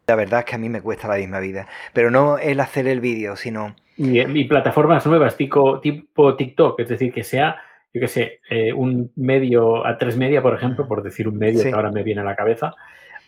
La 0.09 0.16
verdad 0.16 0.40
es 0.40 0.47
que 0.47 0.57
a 0.57 0.59
mí 0.59 0.68
me 0.68 0.82
cuesta 0.82 1.07
la 1.07 1.16
misma 1.16 1.38
vida. 1.38 1.68
Pero 1.93 2.11
no 2.11 2.36
el 2.38 2.59
hacer 2.59 2.88
el 2.88 3.01
vídeo, 3.01 3.36
sino 3.36 3.76
Y, 3.97 4.18
y 4.20 4.45
plataformas 4.45 5.07
nuevas 5.07 5.36
tipo, 5.36 5.78
tipo 5.80 6.34
TikTok, 6.36 6.80
es 6.80 6.88
decir, 6.88 7.12
que 7.12 7.22
sea, 7.22 7.57
yo 7.95 8.01
qué 8.01 8.09
sé, 8.09 8.40
eh, 8.51 8.72
un 8.72 9.12
medio 9.14 9.86
a 9.86 9.97
tres 9.97 10.16
media, 10.16 10.43
por 10.43 10.55
ejemplo, 10.55 10.88
por 10.88 11.05
decir 11.05 11.28
un 11.28 11.38
medio 11.38 11.61
Sí. 11.61 11.68
que 11.68 11.74
ahora 11.74 11.93
me 11.93 12.03
viene 12.03 12.20
a 12.22 12.24
la 12.24 12.34
cabeza, 12.34 12.74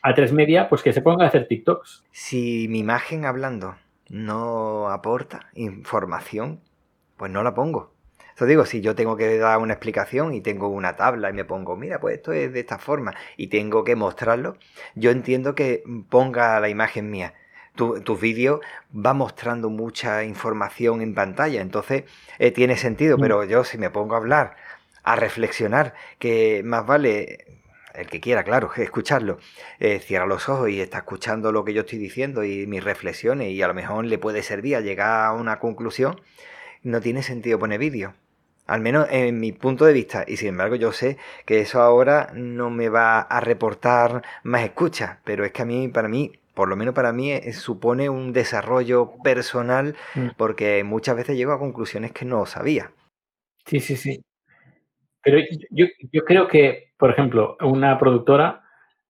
a 0.07 0.15
tres 0.15 0.33
media, 0.33 0.69
pues 0.69 0.83
que 0.83 0.93
se 0.93 1.01
ponga 1.01 1.25
a 1.25 1.29
hacer 1.29 1.49
TikToks. 1.49 2.05
si 2.13 2.69
mi 2.69 2.81
imagen 2.81 3.25
hablando 3.25 3.77
no 4.11 4.91
aporta 4.91 5.47
información, 5.55 6.61
pues 7.17 7.33
no 7.33 7.43
la 7.43 7.55
pongo. 7.55 7.93
Eso 8.37 8.45
digo, 8.47 8.67
si 8.67 8.81
yo 8.83 8.95
tengo 8.95 9.17
que 9.17 9.39
dar 9.39 9.59
una 9.59 9.73
explicación 9.75 10.35
y 10.35 10.41
tengo 10.43 10.69
una 10.69 10.97
tabla 10.97 11.31
y 11.31 11.33
me 11.33 11.45
pongo, 11.45 11.75
mira, 11.77 12.01
pues 12.01 12.17
esto 12.17 12.33
es 12.33 12.53
de 12.53 12.61
esta 12.61 12.79
forma 12.79 13.15
y 13.37 13.47
tengo 13.47 13.83
que 13.83 13.97
mostrarlo, 13.97 14.59
yo 14.95 15.11
entiendo 15.11 15.55
que 15.55 15.83
ponga 16.11 16.61
la 16.61 16.69
imagen 16.69 17.11
mía. 17.11 17.33
Tu, 17.75 18.01
tus 18.03 18.21
vídeos 18.21 18.61
va 18.95 19.15
mostrando 19.15 19.71
mucha 19.71 20.23
información 20.25 21.01
en 21.01 21.15
pantalla, 21.15 21.61
entonces 21.63 22.05
eh, 22.39 22.51
tiene 22.51 22.77
sentido, 22.77 23.17
Mm. 23.17 23.21
pero 23.21 23.45
yo 23.45 23.65
si 23.65 23.79
me 23.79 23.89
pongo 23.91 24.15
a 24.15 24.19
hablar, 24.19 24.57
a 25.03 25.17
reflexionar, 25.17 25.95
que 26.19 26.63
más 26.65 26.85
vale 26.87 27.63
el 27.95 28.07
que 28.09 28.21
quiera, 28.21 28.45
claro, 28.45 28.71
escucharlo, 28.77 29.39
eh, 29.79 30.01
cierra 30.01 30.27
los 30.27 30.49
ojos 30.49 30.71
y 30.71 30.81
está 30.81 30.99
escuchando 30.99 31.53
lo 31.53 31.65
que 31.65 31.73
yo 31.75 31.83
estoy 31.83 31.99
diciendo 31.99 32.45
y 32.45 32.67
mis 32.67 32.83
reflexiones 32.85 33.51
y 33.51 33.63
a 33.63 33.69
lo 33.69 33.75
mejor 33.75 34.05
le 34.05 34.19
puede 34.19 34.43
servir 34.43 34.77
a 34.77 34.81
llegar 34.81 35.27
a 35.27 35.33
una 35.33 35.59
conclusión, 35.59 36.21
no 36.83 37.01
tiene 37.01 37.23
sentido 37.23 37.59
poner 37.59 37.79
vídeo. 37.79 38.15
Al 38.67 38.81
menos 38.81 39.09
en 39.11 39.41
mi 39.41 39.53
punto 39.53 39.85
de 39.85 39.93
vista. 39.93 40.25
Y 40.27 40.39
sin 40.39 40.49
embargo 40.49 40.75
yo 40.75 40.91
sé 40.93 41.19
que 41.45 41.61
eso 41.61 41.83
ahora 41.83 42.31
no 42.35 42.71
me 42.71 42.89
va 42.89 43.21
a 43.21 43.41
reportar 43.41 44.23
más 44.43 44.63
escuchas. 44.65 45.19
Pero 45.25 45.45
es 45.45 45.53
que 45.53 45.63
a 45.63 45.65
mí, 45.67 45.89
para 45.89 46.09
mí, 46.09 46.33
por 46.55 46.69
lo 46.69 46.77
menos 46.77 46.95
para 46.95 47.13
mí, 47.13 47.31
eh, 47.33 47.53
supone 47.53 48.09
un 48.09 48.33
desarrollo 48.33 49.13
personal 49.23 49.97
Mm. 50.15 50.29
porque 50.39 50.83
muchas 50.85 51.15
veces 51.17 51.37
llego 51.37 51.53
a 51.53 51.59
conclusiones 51.59 52.13
que 52.13 52.25
no 52.25 52.47
sabía. 52.47 52.91
Sí, 53.67 53.81
sí, 53.81 53.97
sí. 53.97 54.23
Pero 55.25 55.39
yo, 55.71 55.87
yo 56.13 56.25
creo 56.25 56.47
que, 56.49 56.93
por 56.99 57.11
ejemplo, 57.11 57.57
una 57.61 57.99
productora, 57.99 58.63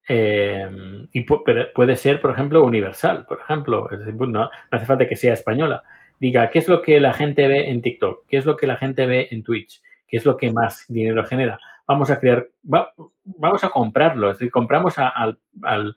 eh, 0.09 0.69
y 1.13 1.23
puede 1.23 1.97
ser, 1.97 2.21
por 2.21 2.31
ejemplo, 2.33 2.63
universal, 2.65 3.25
por 3.27 3.41
ejemplo, 3.41 3.87
pues, 3.89 4.01
no, 4.15 4.27
no 4.27 4.51
hace 4.71 4.87
falta 4.87 5.09
que 5.09 5.17
sea 5.17 5.33
española, 5.33 5.83
diga 6.21 6.51
qué 6.51 6.59
es 6.59 6.69
lo 6.69 6.83
que 6.83 7.01
la 7.01 7.13
gente 7.15 7.49
ve 7.49 7.71
en 7.71 7.83
TikTok, 7.83 8.27
qué 8.29 8.37
es 8.37 8.45
lo 8.47 8.57
que 8.57 8.67
la 8.67 8.77
gente 8.77 9.07
ve 9.07 9.29
en 9.31 9.43
Twitch, 9.43 9.83
qué 10.07 10.19
es 10.19 10.25
lo 10.27 10.37
que 10.37 10.53
más 10.53 10.85
dinero 10.89 11.25
genera. 11.25 11.59
Vamos 11.87 12.11
a 12.11 12.21
crear, 12.21 12.47
va- 12.73 12.93
vamos 13.25 13.65
a 13.65 13.71
comprarlo, 13.71 14.31
es 14.31 14.39
decir, 14.39 14.53
compramos 14.53 14.99
a- 14.99 15.09
al, 15.09 15.39
al, 15.63 15.95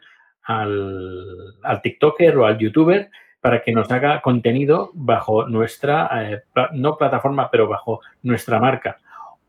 al, 1.64 1.82
TikToker 1.82 2.38
o 2.38 2.46
al 2.46 2.58
YouTuber 2.58 3.10
para 3.42 3.62
que 3.62 3.72
nos 3.74 3.92
haga 3.92 4.22
contenido 4.22 4.92
bajo 4.94 5.48
nuestra, 5.48 6.10
eh, 6.32 6.42
no 6.74 6.98
plataforma, 6.98 7.50
pero 7.52 7.68
bajo 7.68 8.02
nuestra 8.24 8.60
marca. 8.60 8.98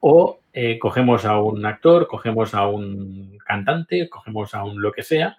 O 0.01 0.40
eh, 0.53 0.78
cogemos 0.78 1.24
a 1.24 1.40
un 1.40 1.64
actor, 1.66 2.07
cogemos 2.07 2.55
a 2.55 2.66
un 2.66 3.38
cantante, 3.44 4.09
cogemos 4.09 4.55
a 4.55 4.64
un 4.64 4.80
lo 4.80 4.92
que 4.92 5.03
sea. 5.03 5.36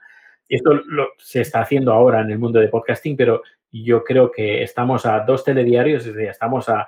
Esto 0.47 0.73
lo- 0.73 1.09
se 1.17 1.41
está 1.41 1.61
haciendo 1.61 1.93
ahora 1.93 2.21
en 2.21 2.31
el 2.31 2.39
mundo 2.39 2.59
de 2.59 2.67
podcasting, 2.67 3.15
pero 3.15 3.41
yo 3.71 4.03
creo 4.03 4.31
que 4.31 4.63
estamos 4.63 5.05
a 5.05 5.19
dos 5.21 5.43
telediarios, 5.43 6.05
es 6.05 6.13
decir, 6.15 6.29
estamos 6.29 6.69
a, 6.69 6.87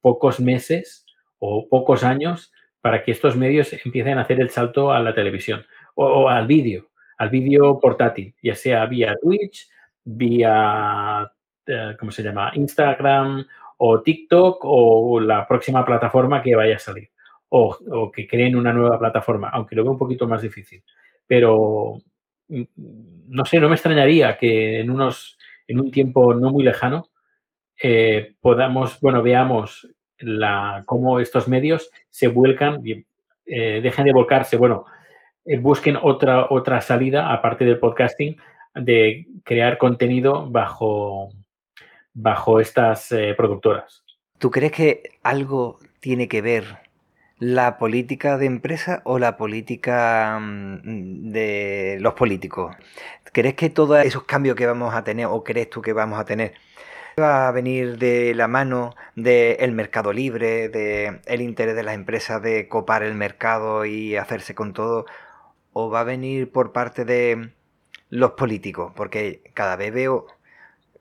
pocos 0.00 0.40
meses 0.40 1.04
o 1.38 1.68
pocos 1.68 2.02
años 2.02 2.52
para 2.80 3.04
que 3.04 3.12
estos 3.12 3.36
medios 3.36 3.72
empiecen 3.84 4.18
a 4.18 4.22
hacer 4.22 4.40
el 4.40 4.50
salto 4.50 4.90
a 4.90 5.00
la 5.00 5.14
televisión 5.14 5.64
o, 5.94 6.06
o 6.06 6.28
al 6.28 6.46
vídeo, 6.46 6.88
al 7.18 7.28
vídeo 7.30 7.78
portátil, 7.78 8.34
ya 8.42 8.54
sea 8.56 8.86
vía 8.86 9.14
Twitch, 9.22 9.68
vía, 10.02 11.30
eh, 11.66 11.96
¿cómo 11.98 12.10
se 12.10 12.22
llama? 12.22 12.50
Instagram 12.54 13.46
o 13.78 14.02
TikTok 14.02 14.60
o 14.62 15.20
la 15.20 15.46
próxima 15.46 15.84
plataforma 15.84 16.42
que 16.42 16.54
vaya 16.54 16.76
a 16.76 16.80
salir. 16.80 17.10
O, 17.48 17.76
o 17.90 18.10
que 18.10 18.26
creen 18.26 18.56
una 18.56 18.72
nueva 18.72 18.98
plataforma, 18.98 19.50
aunque 19.50 19.76
lo 19.76 19.84
veo 19.84 19.92
un 19.92 19.98
poquito 19.98 20.26
más 20.26 20.42
difícil. 20.42 20.82
Pero 21.26 21.98
mm, 22.48 22.62
no 23.28 23.44
sé, 23.44 23.60
no 23.60 23.68
me 23.68 23.76
extrañaría 23.76 24.36
que 24.36 24.80
en 24.80 24.90
unos, 24.90 25.38
en 25.66 25.80
un 25.80 25.90
tiempo 25.90 26.34
no 26.34 26.50
muy 26.50 26.64
lejano, 26.64 27.08
eh, 27.82 28.34
podamos, 28.40 29.00
bueno, 29.00 29.22
veamos 29.22 29.88
la, 30.18 30.82
cómo 30.86 31.20
estos 31.20 31.48
medios 31.48 31.90
se 32.08 32.28
vuelcan, 32.28 32.82
eh, 33.46 33.80
dejen 33.82 34.04
de 34.06 34.12
volcarse, 34.12 34.56
bueno, 34.56 34.86
eh, 35.44 35.58
busquen 35.58 35.96
otra, 36.00 36.46
otra 36.50 36.80
salida, 36.80 37.32
aparte 37.32 37.64
del 37.64 37.78
podcasting, 37.78 38.36
de 38.74 39.26
crear 39.44 39.78
contenido 39.78 40.50
bajo, 40.50 41.30
bajo 42.16 42.60
estas 42.60 43.12
eh, 43.12 43.34
productoras. 43.36 44.02
¿Tú 44.38 44.50
crees 44.50 44.72
que 44.72 45.02
algo 45.22 45.78
tiene 46.00 46.28
que 46.28 46.40
ver 46.40 46.78
la 47.38 47.76
política 47.76 48.38
de 48.38 48.46
empresa 48.46 49.02
o 49.04 49.18
la 49.18 49.36
política 49.36 50.38
mm, 50.40 51.30
de 51.30 51.98
los 52.00 52.14
políticos? 52.14 52.74
¿Crees 53.32 53.54
que 53.54 53.68
todos 53.68 54.04
esos 54.04 54.24
cambios 54.24 54.56
que 54.56 54.66
vamos 54.66 54.94
a 54.94 55.04
tener 55.04 55.26
o 55.26 55.44
crees 55.44 55.68
tú 55.68 55.82
que 55.82 55.92
vamos 55.92 56.18
a 56.18 56.24
tener 56.24 56.54
va 57.20 57.48
a 57.48 57.52
venir 57.52 57.98
de 57.98 58.34
la 58.34 58.48
mano 58.48 58.94
del 59.14 59.72
mercado 59.72 60.12
libre, 60.12 60.68
del 60.68 61.40
interés 61.40 61.74
de 61.76 61.82
las 61.82 61.94
empresas 61.94 62.42
de 62.42 62.68
copar 62.68 63.02
el 63.02 63.14
mercado 63.14 63.84
y 63.84 64.16
hacerse 64.16 64.54
con 64.54 64.72
todo? 64.72 65.04
¿O 65.72 65.90
va 65.90 66.00
a 66.00 66.04
venir 66.04 66.50
por 66.50 66.72
parte 66.72 67.04
de 67.04 67.52
los 68.08 68.32
políticos? 68.32 68.92
Porque 68.96 69.42
cada 69.54 69.76
vez 69.76 69.92
veo 69.92 70.26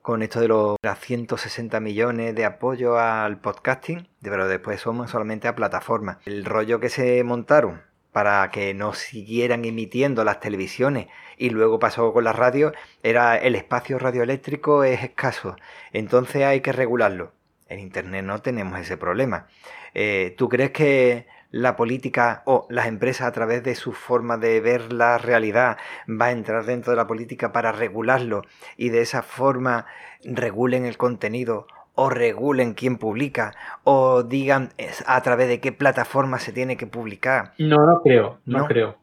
con 0.05 0.21
esto 0.21 0.39
de 0.39 0.47
los 0.47 0.77
160 0.83 1.79
millones 1.79 2.35
de 2.35 2.45
apoyo 2.45 2.99
al 2.99 3.39
podcasting, 3.39 4.07
pero 4.21 4.47
después 4.47 4.79
somos 4.79 5.09
solamente 5.09 5.47
a 5.47 5.55
plataformas. 5.55 6.17
El 6.27 6.45
rollo 6.45 6.79
que 6.79 6.89
se 6.89 7.23
montaron 7.23 7.81
para 8.11 8.51
que 8.51 8.75
no 8.75 8.93
siguieran 8.93 9.65
emitiendo 9.65 10.23
las 10.23 10.39
televisiones 10.39 11.07
y 11.39 11.49
luego 11.49 11.79
pasó 11.79 12.13
con 12.13 12.23
la 12.23 12.33
radio, 12.33 12.71
era 13.01 13.35
el 13.35 13.55
espacio 13.55 13.97
radioeléctrico 13.97 14.83
es 14.83 15.01
escaso, 15.01 15.55
entonces 15.91 16.43
hay 16.43 16.61
que 16.61 16.71
regularlo. 16.71 17.31
En 17.67 17.79
Internet 17.79 18.23
no 18.25 18.43
tenemos 18.43 18.79
ese 18.79 18.97
problema. 18.97 19.47
Eh, 19.95 20.35
¿Tú 20.37 20.49
crees 20.49 20.69
que 20.69 21.25
la 21.55 21.77
política 21.77 22.43
o 22.45 22.67
las 22.69 22.85
empresas 22.85 23.27
a 23.27 23.31
través 23.31 23.63
de 23.63 23.75
su 23.75 23.93
forma 23.93 24.35
de 24.35 24.59
ver 24.59 24.91
la 24.91 25.17
realidad 25.17 25.77
va 26.09 26.25
a 26.25 26.31
entrar 26.31 26.65
dentro 26.65 26.91
de 26.91 26.97
la 26.97 27.07
política 27.07 27.53
para 27.53 27.71
regularlo 27.71 28.41
y 28.75 28.89
de 28.89 28.99
esa 28.99 29.23
forma 29.23 29.85
regulen 30.25 30.85
el 30.85 30.97
contenido 30.97 31.65
o 31.93 32.09
regulen 32.09 32.73
quién 32.73 32.97
publica 32.97 33.53
o 33.85 34.23
digan 34.23 34.71
a 35.05 35.21
través 35.21 35.47
de 35.47 35.61
qué 35.61 35.71
plataforma 35.71 36.39
se 36.39 36.51
tiene 36.51 36.75
que 36.75 36.87
publicar. 36.87 37.53
No, 37.57 37.85
no 37.85 38.01
creo, 38.01 38.39
no, 38.43 38.65
creo. 38.65 38.97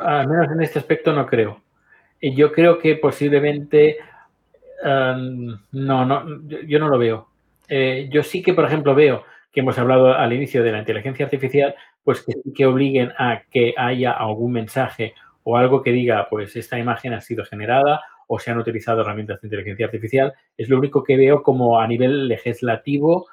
al 0.00 0.28
menos 0.28 0.50
en 0.52 0.62
este 0.62 0.78
aspecto 0.78 1.12
no 1.12 1.26
creo. 1.26 1.60
Yo 2.22 2.50
creo 2.52 2.78
que 2.78 2.96
posiblemente 2.96 3.98
em, 4.82 5.58
no, 5.72 6.06
no, 6.06 6.24
yo 6.66 6.78
no 6.78 6.88
lo 6.88 6.98
veo. 6.98 7.28
Eh, 7.68 8.08
yo 8.10 8.22
sí 8.22 8.42
que, 8.42 8.54
por 8.54 8.64
ejemplo, 8.64 8.94
veo 8.94 9.24
que 9.52 9.60
hemos 9.60 9.78
hablado 9.78 10.14
al 10.14 10.32
inicio 10.32 10.62
de 10.62 10.72
la 10.72 10.78
inteligencia 10.78 11.26
artificial, 11.26 11.74
pues 12.02 12.24
que, 12.54 12.66
obliguen 12.66 13.12
a 13.18 13.42
que 13.50 13.74
haya 13.76 14.12
algún 14.12 14.52
mensaje 14.52 15.14
o 15.44 15.56
algo 15.56 15.82
que 15.82 15.92
diga, 15.92 16.28
pues 16.30 16.56
esta 16.56 16.78
imagen 16.78 17.12
ha 17.12 17.20
sido 17.20 17.44
generada 17.44 18.00
o 18.26 18.38
se 18.38 18.50
han 18.50 18.58
utilizado 18.58 19.02
herramientas 19.02 19.40
de 19.40 19.48
inteligencia 19.48 19.86
artificial. 19.86 20.32
Es 20.56 20.68
lo 20.68 20.78
único 20.78 21.02
que 21.02 21.16
veo 21.16 21.42
como 21.42 21.78
a 21.78 21.86
nivel 21.86 22.28
legislativo 22.28 23.26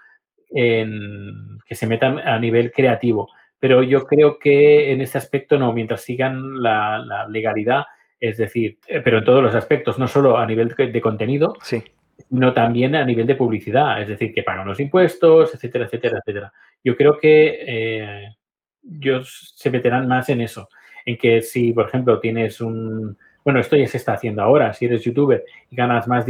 que 0.52 1.76
se 1.76 1.88
metan 1.88 2.20
a 2.20 2.40
nivel 2.40 2.72
creativo. 2.72 3.30
Pero 3.60 3.84
yo 3.84 4.06
creo 4.06 4.40
que 4.40 4.92
en 4.92 5.02
este 5.02 5.20
aspecto 5.20 5.60
no, 5.60 5.74
mientras 5.74 6.02
sigan 6.02 6.62
la, 6.62 7.28
legalidad, 7.30 7.86
es 8.20 8.38
decir, 8.38 8.80
eh, 8.88 9.02
pero 9.02 9.20
en 9.20 9.26
todos 9.26 9.44
los 9.44 9.54
aspectos, 9.54 10.00
no 10.00 10.08
solo 10.08 10.38
a 10.38 10.46
nivel 10.46 10.70
de 10.70 11.02
contenido, 11.02 11.56
sí 11.62 11.84
sino 12.28 12.54
también 12.54 12.96
a 12.96 13.06
nivel 13.06 13.28
de 13.28 13.36
publicidad, 13.36 14.02
es 14.02 14.08
decir, 14.08 14.34
que 14.34 14.44
pagan 14.44 14.68
los 14.68 14.80
impuestos, 14.80 15.54
etcétera, 15.54 15.86
etcétera, 15.86 16.20
etcétera. 16.20 16.54
Yo 16.84 16.96
creo 16.96 17.18
que 17.18 17.60
eh, 17.66 18.36
ellos 18.84 19.54
se 19.56 19.70
meterán 19.70 20.08
más 20.08 20.30
en 20.30 20.42
eso, 20.42 20.70
en 21.06 21.18
que 21.18 21.42
si, 21.42 21.74
por 21.74 21.88
ejemplo, 21.88 22.20
tienes 22.20 22.62
un... 22.62 23.18
Bueno, 23.44 23.60
esto 23.62 23.76
ya 23.78 23.88
se 23.88 23.98
está 23.98 24.14
haciendo 24.14 24.42
ahora. 24.42 24.74
Si 24.74 24.86
eres 24.86 25.04
youtuber 25.04 25.44
y 25.72 25.76
ganas 25.76 26.08
más, 26.08 26.26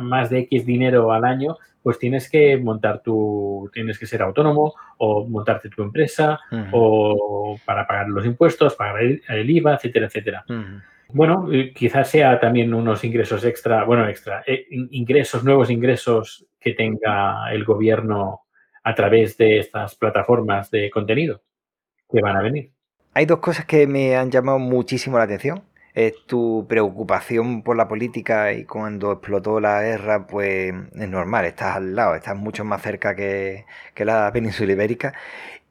más 0.00 0.30
de 0.30 0.38
X 0.40 0.64
dinero 0.64 1.12
al 1.12 1.24
año, 1.24 1.56
pues 1.82 1.98
tienes 1.98 2.30
que 2.30 2.56
montar 2.56 3.02
tu, 3.02 3.68
tienes 3.72 3.98
que 3.98 4.06
ser 4.06 4.22
autónomo 4.22 4.74
o 4.98 5.26
montarte 5.28 5.68
tu 5.68 5.82
empresa 5.82 6.38
o 6.72 7.56
para 7.64 7.86
pagar 7.86 8.08
los 8.08 8.24
impuestos, 8.24 8.74
pagar 8.74 9.02
el, 9.02 9.50
IVA, 9.50 9.74
etcétera, 9.74 10.06
etcétera. 10.06 10.44
Bueno, 11.08 11.48
eh, 11.52 11.72
quizás 11.74 12.10
sea 12.10 12.40
también 12.40 12.74
unos 12.74 13.04
ingresos 13.04 13.44
extra, 13.44 13.84
bueno, 13.84 14.08
extra, 14.08 14.42
eh, 14.46 14.66
ingresos, 14.70 15.44
nuevos 15.44 15.70
ingresos 15.70 16.46
que 16.58 16.72
tenga 16.72 17.52
el 17.52 17.64
gobierno 17.64 18.42
a 18.82 18.94
través 18.94 19.36
de 19.36 19.58
estas 19.58 19.94
plataformas 19.94 20.70
de 20.70 20.90
contenido 20.90 21.42
que 22.10 22.20
van 22.20 22.36
a 22.36 22.42
venir. 22.42 22.72
Hay 23.14 23.26
dos 23.26 23.38
cosas 23.38 23.64
que 23.64 23.86
me 23.86 24.16
han 24.16 24.30
llamado 24.30 24.58
muchísimo 24.58 25.18
la 25.18 25.24
atención. 25.24 25.62
Es 25.94 26.26
tu 26.26 26.66
preocupación 26.68 27.62
por 27.62 27.76
la 27.76 27.88
política 27.88 28.52
y 28.52 28.64
cuando 28.64 29.12
explotó 29.12 29.60
la 29.60 29.80
guerra, 29.82 30.26
pues 30.26 30.74
es 30.94 31.08
normal, 31.08 31.46
estás 31.46 31.76
al 31.76 31.96
lado, 31.96 32.14
estás 32.14 32.36
mucho 32.36 32.64
más 32.64 32.82
cerca 32.82 33.16
que, 33.16 33.64
la 33.96 34.30
península 34.32 34.72
ibérica. 34.72 35.14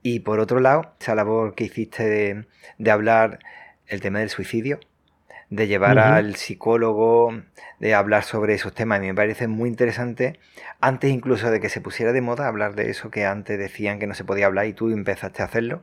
Y 0.02 0.22
por 0.22 0.40
otro 0.40 0.60
lado, 0.60 0.94
esa 1.00 1.14
labor 1.14 1.54
que 1.54 1.66
hiciste 1.66 2.46
de 2.78 2.92
hablar 2.92 3.40
el 3.88 4.02
tema 4.02 4.20
del 4.20 4.30
suicidio, 4.30 4.80
de 5.50 5.68
llevar 5.68 6.00
al 6.00 6.36
psicólogo, 6.36 7.41
de 7.80 7.93
hablar 7.93 8.24
sobre 8.24 8.54
esos 8.54 8.74
temas. 8.74 9.00
Me 9.00 9.14
parece 9.14 9.48
muy 9.48 9.70
interesante, 9.70 10.39
antes 10.82 11.12
incluso 11.12 11.52
de 11.52 11.60
que 11.60 11.70
se 11.70 11.82
pusiera 11.82 12.14
de 12.14 12.22
moda 12.22 12.48
hablar 12.48 12.76
de 12.76 12.89
eso 12.89 13.12
que 13.12 13.26
antes 13.26 13.58
decían 13.58 14.00
que 14.00 14.08
no 14.08 14.14
se 14.14 14.24
podía 14.24 14.48
hablar 14.48 14.68
y 14.68 14.74
tú 14.74 14.89
empezaste 14.89 15.41
a 15.41 15.46
hacerlo. 15.46 15.82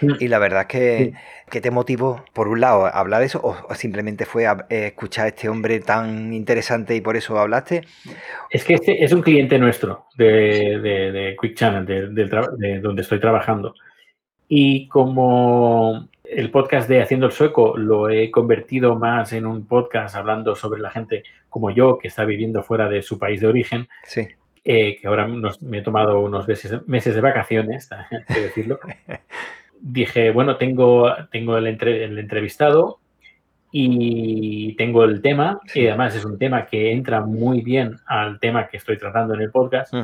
Y 0.00 0.28
la 0.28 0.38
verdad 0.38 0.62
es 0.62 0.66
que, 0.68 1.12
que, 1.50 1.60
te 1.60 1.72
motivó, 1.72 2.24
por 2.32 2.46
un 2.46 2.60
lado, 2.60 2.86
a 2.86 2.90
hablar 2.90 3.18
de 3.18 3.26
eso 3.26 3.40
o, 3.42 3.74
simplemente 3.74 4.26
fue 4.26 4.46
a, 4.46 4.66
eh, 4.70 4.86
escuchar 4.86 5.24
a 5.24 5.28
este 5.28 5.48
hombre 5.48 5.80
tan 5.80 6.32
interesante 6.32 6.94
y 6.94 7.00
por 7.00 7.16
eso 7.16 7.36
hablaste. 7.36 7.82
Es 8.50 8.64
que 8.64 8.74
este 8.74 9.02
es 9.02 9.12
un 9.12 9.22
cliente 9.22 9.58
nuestro 9.58 10.06
de, 10.16 10.78
de, 10.80 11.36
Quick 11.40 11.56
Channel, 11.56 12.14
de 12.14 12.80
donde 12.80 13.02
estoy 13.02 13.18
trabajando. 13.18 13.74
Y 14.48 14.86
como 14.88 16.08
el 16.30 16.50
podcast 16.50 16.88
de 16.88 17.00
Haciendo 17.00 17.26
el 17.26 17.32
Sueco 17.32 17.76
lo 17.76 18.10
he 18.10 18.30
convertido 18.30 18.96
más 18.96 19.32
en 19.32 19.46
un 19.46 19.66
podcast 19.66 20.14
hablando 20.14 20.54
sobre 20.54 20.80
la 20.80 20.90
gente 20.90 21.24
como 21.48 21.70
yo, 21.70 21.98
que 21.98 22.08
está 22.08 22.24
viviendo 22.24 22.62
fuera 22.62 22.88
de 22.88 23.02
su 23.02 23.18
país 23.18 23.40
de 23.40 23.46
origen. 23.46 23.88
Sí. 24.04 24.28
Eh, 24.64 24.98
que 25.00 25.06
ahora 25.08 25.26
me 25.26 25.78
he 25.78 25.82
tomado 25.82 26.20
unos 26.20 26.46
meses, 26.46 26.86
meses 26.86 27.14
de 27.14 27.20
vacaciones, 27.20 27.90
hay 28.10 28.34
que 28.34 28.40
decirlo. 28.40 28.78
Dije, 29.80 30.30
bueno, 30.30 30.56
tengo, 30.56 31.10
tengo 31.30 31.56
el, 31.56 31.66
el, 31.66 32.18
entrevistado 32.18 32.98
y 33.70 34.74
tengo 34.76 35.04
el 35.04 35.22
tema, 35.22 35.60
y 35.74 35.86
además 35.86 36.14
es 36.14 36.24
un 36.24 36.38
tema 36.38 36.66
que 36.66 36.92
entra 36.92 37.20
muy 37.20 37.62
bien 37.62 37.96
al 38.06 38.40
tema 38.40 38.68
que 38.68 38.78
estoy 38.78 38.98
tratando 38.98 39.34
en 39.34 39.42
el 39.42 39.50
podcast 39.50 39.94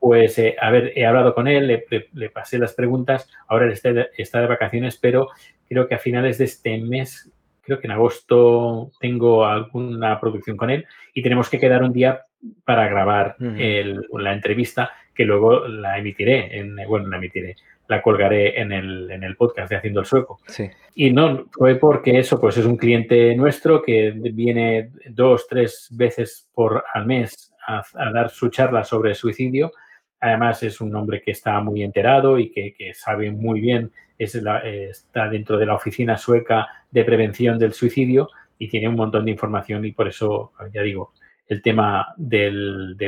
pues, 0.00 0.38
eh, 0.38 0.56
a 0.60 0.70
ver, 0.70 0.92
he 0.96 1.04
hablado 1.04 1.34
con 1.34 1.46
él, 1.46 1.84
le, 2.12 2.30
pasé 2.30 2.58
las 2.58 2.72
preguntas, 2.72 3.28
ahora 3.46 3.66
él 3.66 3.72
está 3.72 3.92
de, 4.40 4.46
vacaciones, 4.46 4.96
pero 4.96 5.28
creo 5.68 5.86
que 5.86 5.94
a 5.94 5.98
finales 5.98 6.38
de 6.38 6.46
este 6.46 6.78
mes, 6.78 7.30
creo 7.60 7.78
que 7.78 7.86
en 7.86 7.92
agosto 7.92 8.90
tengo 8.98 9.44
alguna 9.44 10.18
producción 10.18 10.56
con 10.56 10.70
él 10.70 10.86
y 11.12 11.22
tenemos 11.22 11.50
que 11.50 11.60
quedar 11.60 11.82
un 11.82 11.92
día 11.92 12.22
para 12.64 12.88
grabar 12.88 13.36
la 13.38 14.32
entrevista 14.32 14.90
que 15.14 15.26
luego 15.26 15.68
la 15.68 15.98
emitiré, 15.98 16.58
en, 16.58 16.76
bueno, 16.88 17.08
la 17.08 17.18
emitiré, 17.18 17.56
la 17.86 18.00
colgaré 18.00 18.58
en 18.58 18.72
el, 18.72 19.10
en 19.10 19.22
el 19.22 19.36
podcast 19.36 19.68
de 19.68 19.76
Haciendo 19.76 20.00
el 20.00 20.06
Sueco. 20.06 20.40
Sí. 20.46 20.70
Y 20.94 21.10
no, 21.10 21.44
fue 21.52 21.74
porque 21.74 22.18
eso, 22.18 22.40
pues 22.40 22.56
es 22.56 22.64
un 22.64 22.78
cliente 22.78 23.36
nuestro 23.36 23.82
que 23.82 24.12
viene 24.16 24.92
dos, 25.10 25.46
tres 25.46 25.88
veces 25.90 26.48
por 26.54 26.84
al 26.94 27.04
mes 27.04 27.52
a, 27.66 27.82
a 27.94 28.12
dar 28.12 28.30
su 28.30 28.48
charla 28.48 28.82
sobre 28.82 29.14
suicidio 29.14 29.72
Además, 30.20 30.62
es 30.62 30.80
un 30.80 30.94
hombre 30.94 31.22
que 31.22 31.30
está 31.30 31.60
muy 31.60 31.82
enterado 31.82 32.38
y 32.38 32.50
que, 32.50 32.92
sabe 32.94 33.30
muy 33.30 33.60
bien, 33.60 33.90
es 34.18 34.34
está 34.34 35.28
dentro 35.28 35.56
de 35.56 35.66
la 35.66 35.74
oficina 35.74 36.18
sueca 36.18 36.68
de 36.90 37.04
prevención 37.04 37.58
del 37.58 37.72
suicidio 37.72 38.28
y 38.58 38.68
tiene 38.68 38.88
un 38.88 38.96
montón 38.96 39.24
de 39.24 39.30
información 39.30 39.84
y 39.86 39.92
por 39.92 40.08
eso, 40.08 40.52
ya 40.72 40.82
digo, 40.82 41.12
el 41.48 41.62
tema 41.62 42.14
de 42.16 42.50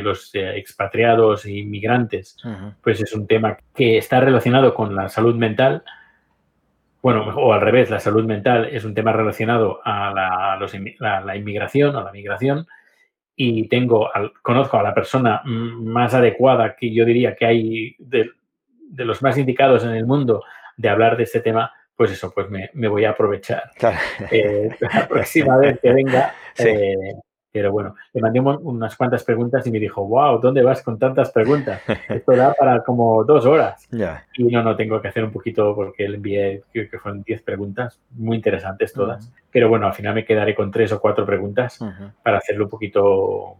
los 0.02 0.34
eh, 0.34 0.56
expatriados 0.56 1.44
e 1.44 1.52
inmigrantes, 1.52 2.36
pues 2.82 3.00
es 3.00 3.12
un 3.14 3.26
tema 3.26 3.58
que 3.74 3.98
está 3.98 4.18
relacionado 4.20 4.74
con 4.74 4.96
la 4.96 5.08
salud 5.08 5.36
mental. 5.36 5.84
Bueno, 7.02 7.22
o 7.36 7.52
al 7.52 7.60
revés, 7.60 7.90
la 7.90 8.00
salud 8.00 8.24
mental 8.24 8.68
es 8.72 8.84
un 8.84 8.94
tema 8.94 9.12
relacionado 9.12 9.80
a 9.84 10.12
la, 10.12 11.20
la 11.20 11.36
inmigración 11.36 11.94
o 11.94 12.02
la 12.02 12.10
migración 12.10 12.66
y 13.34 13.68
tengo, 13.68 14.10
conozco 14.42 14.78
a 14.78 14.82
la 14.82 14.94
persona 14.94 15.42
más 15.44 16.14
adecuada 16.14 16.76
que 16.76 16.92
yo 16.92 17.04
diría 17.04 17.34
que 17.34 17.46
hay 17.46 17.96
de, 17.98 18.30
los 18.96 19.22
más 19.22 19.38
indicados 19.38 19.84
en 19.84 19.92
el 19.92 20.06
mundo 20.06 20.44
de 20.76 20.88
hablar 20.88 21.16
de 21.16 21.24
este 21.24 21.40
tema, 21.40 21.72
pues 21.96 22.12
eso, 22.12 22.32
pues 22.34 22.48
me, 22.50 22.88
voy 22.88 23.04
a 23.04 23.10
aprovechar. 23.10 23.70
Eh, 24.30 24.68
la 24.80 25.08
próxima 25.08 25.56
vez 25.56 25.78
que 25.80 25.92
venga, 25.92 26.34
eh, 26.58 26.94
pero 27.52 27.70
bueno, 27.70 27.94
le 28.14 28.22
mandé 28.22 28.40
unas 28.40 28.96
cuantas 28.96 29.22
preguntas 29.24 29.66
y 29.66 29.70
me 29.70 29.78
dijo, 29.78 30.06
wow, 30.06 30.40
¿dónde 30.40 30.62
vas 30.62 30.82
con 30.82 30.98
tantas 30.98 31.30
preguntas? 31.30 31.82
Esto 32.08 32.34
da 32.34 32.54
para 32.54 32.82
como 32.82 33.22
dos 33.24 33.44
horas. 33.44 33.86
Y 34.36 34.44
no, 34.44 34.62
no, 34.62 34.74
tengo 34.74 35.00
que 35.02 35.08
hacer 35.08 35.22
un 35.22 35.30
poquito 35.30 35.74
porque 35.74 36.08
le 36.08 36.16
envié, 36.16 36.62
creo 36.72 36.88
que 36.90 36.98
fueron 36.98 37.22
diez 37.22 37.42
preguntas, 37.42 38.00
muy 38.12 38.36
interesantes 38.36 38.94
todas. 38.94 39.30
Pero 39.50 39.68
bueno, 39.68 39.86
al 39.86 39.92
final 39.92 40.14
me 40.14 40.24
quedaré 40.24 40.54
con 40.54 40.70
tres 40.70 40.92
o 40.92 41.00
cuatro 41.00 41.26
preguntas 41.26 41.78
para 42.22 42.38
hacerlo 42.38 42.64
un 42.64 42.70
poquito, 42.70 43.56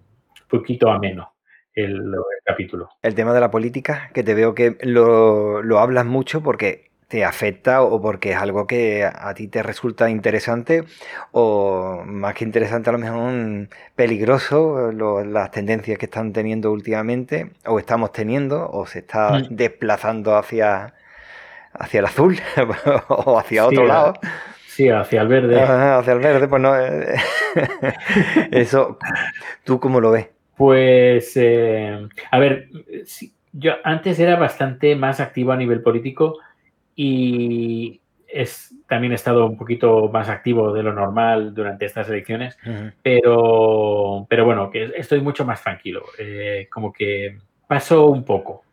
poquito 0.48 0.90
ameno. 0.90 1.34
el, 1.74 2.14
capítulo. 2.44 2.88
El 3.02 3.14
tema 3.14 3.34
de 3.34 3.40
la 3.40 3.50
política, 3.50 4.10
que 4.14 4.22
te 4.22 4.34
veo 4.34 4.54
que 4.54 4.78
lo, 4.82 5.62
lo 5.62 5.78
hablas 5.78 6.06
mucho 6.06 6.42
porque 6.42 6.91
te 7.12 7.26
afecta 7.26 7.82
o 7.82 8.00
porque 8.00 8.30
es 8.30 8.38
algo 8.38 8.66
que 8.66 9.04
a 9.04 9.34
ti 9.34 9.46
te 9.46 9.62
resulta 9.62 10.08
interesante 10.08 10.84
o 11.32 12.02
más 12.06 12.32
que 12.32 12.42
interesante 12.42 12.88
a 12.88 12.94
lo 12.94 12.98
mejor 12.98 13.68
peligroso 13.94 14.90
las 14.92 15.50
tendencias 15.50 15.98
que 15.98 16.06
están 16.06 16.32
teniendo 16.32 16.72
últimamente 16.72 17.50
o 17.66 17.78
estamos 17.78 18.12
teniendo 18.12 18.66
o 18.66 18.86
se 18.86 19.00
está 19.00 19.40
mm. 19.40 19.48
desplazando 19.50 20.36
hacia, 20.36 20.94
hacia 21.74 22.00
el 22.00 22.06
azul 22.06 22.40
o 23.08 23.38
hacia 23.38 23.66
otro 23.66 23.84
lado. 23.84 24.14
Sí, 24.66 24.88
hacia 24.88 25.20
el 25.20 25.28
verde. 25.28 25.60
hacia 25.60 26.14
el 26.14 26.18
verde, 26.18 26.48
pues 26.48 26.62
no. 26.62 26.80
Eh, 26.80 27.14
eso, 28.52 28.96
¿tú 29.64 29.78
cómo 29.78 30.00
lo 30.00 30.12
ves? 30.12 30.30
Pues, 30.56 31.32
eh, 31.34 32.08
a 32.30 32.38
ver, 32.38 32.70
yo 33.52 33.72
antes 33.84 34.18
era 34.18 34.36
bastante 34.36 34.96
más 34.96 35.20
activo 35.20 35.52
a 35.52 35.58
nivel 35.58 35.82
político 35.82 36.38
y 36.94 38.00
es, 38.32 38.74
también 38.88 39.12
he 39.12 39.16
estado 39.16 39.46
un 39.46 39.56
poquito 39.56 40.08
más 40.08 40.28
activo 40.28 40.72
de 40.72 40.82
lo 40.82 40.92
normal 40.92 41.54
durante 41.54 41.86
estas 41.86 42.08
elecciones, 42.08 42.56
pero, 43.02 44.26
pero 44.28 44.44
bueno, 44.44 44.70
que 44.70 44.90
estoy 44.96 45.20
mucho 45.20 45.44
más 45.44 45.62
tranquilo, 45.62 46.04
eh, 46.18 46.66
como 46.70 46.92
que 46.92 47.38
paso 47.66 48.06
un 48.06 48.24
poco. 48.24 48.64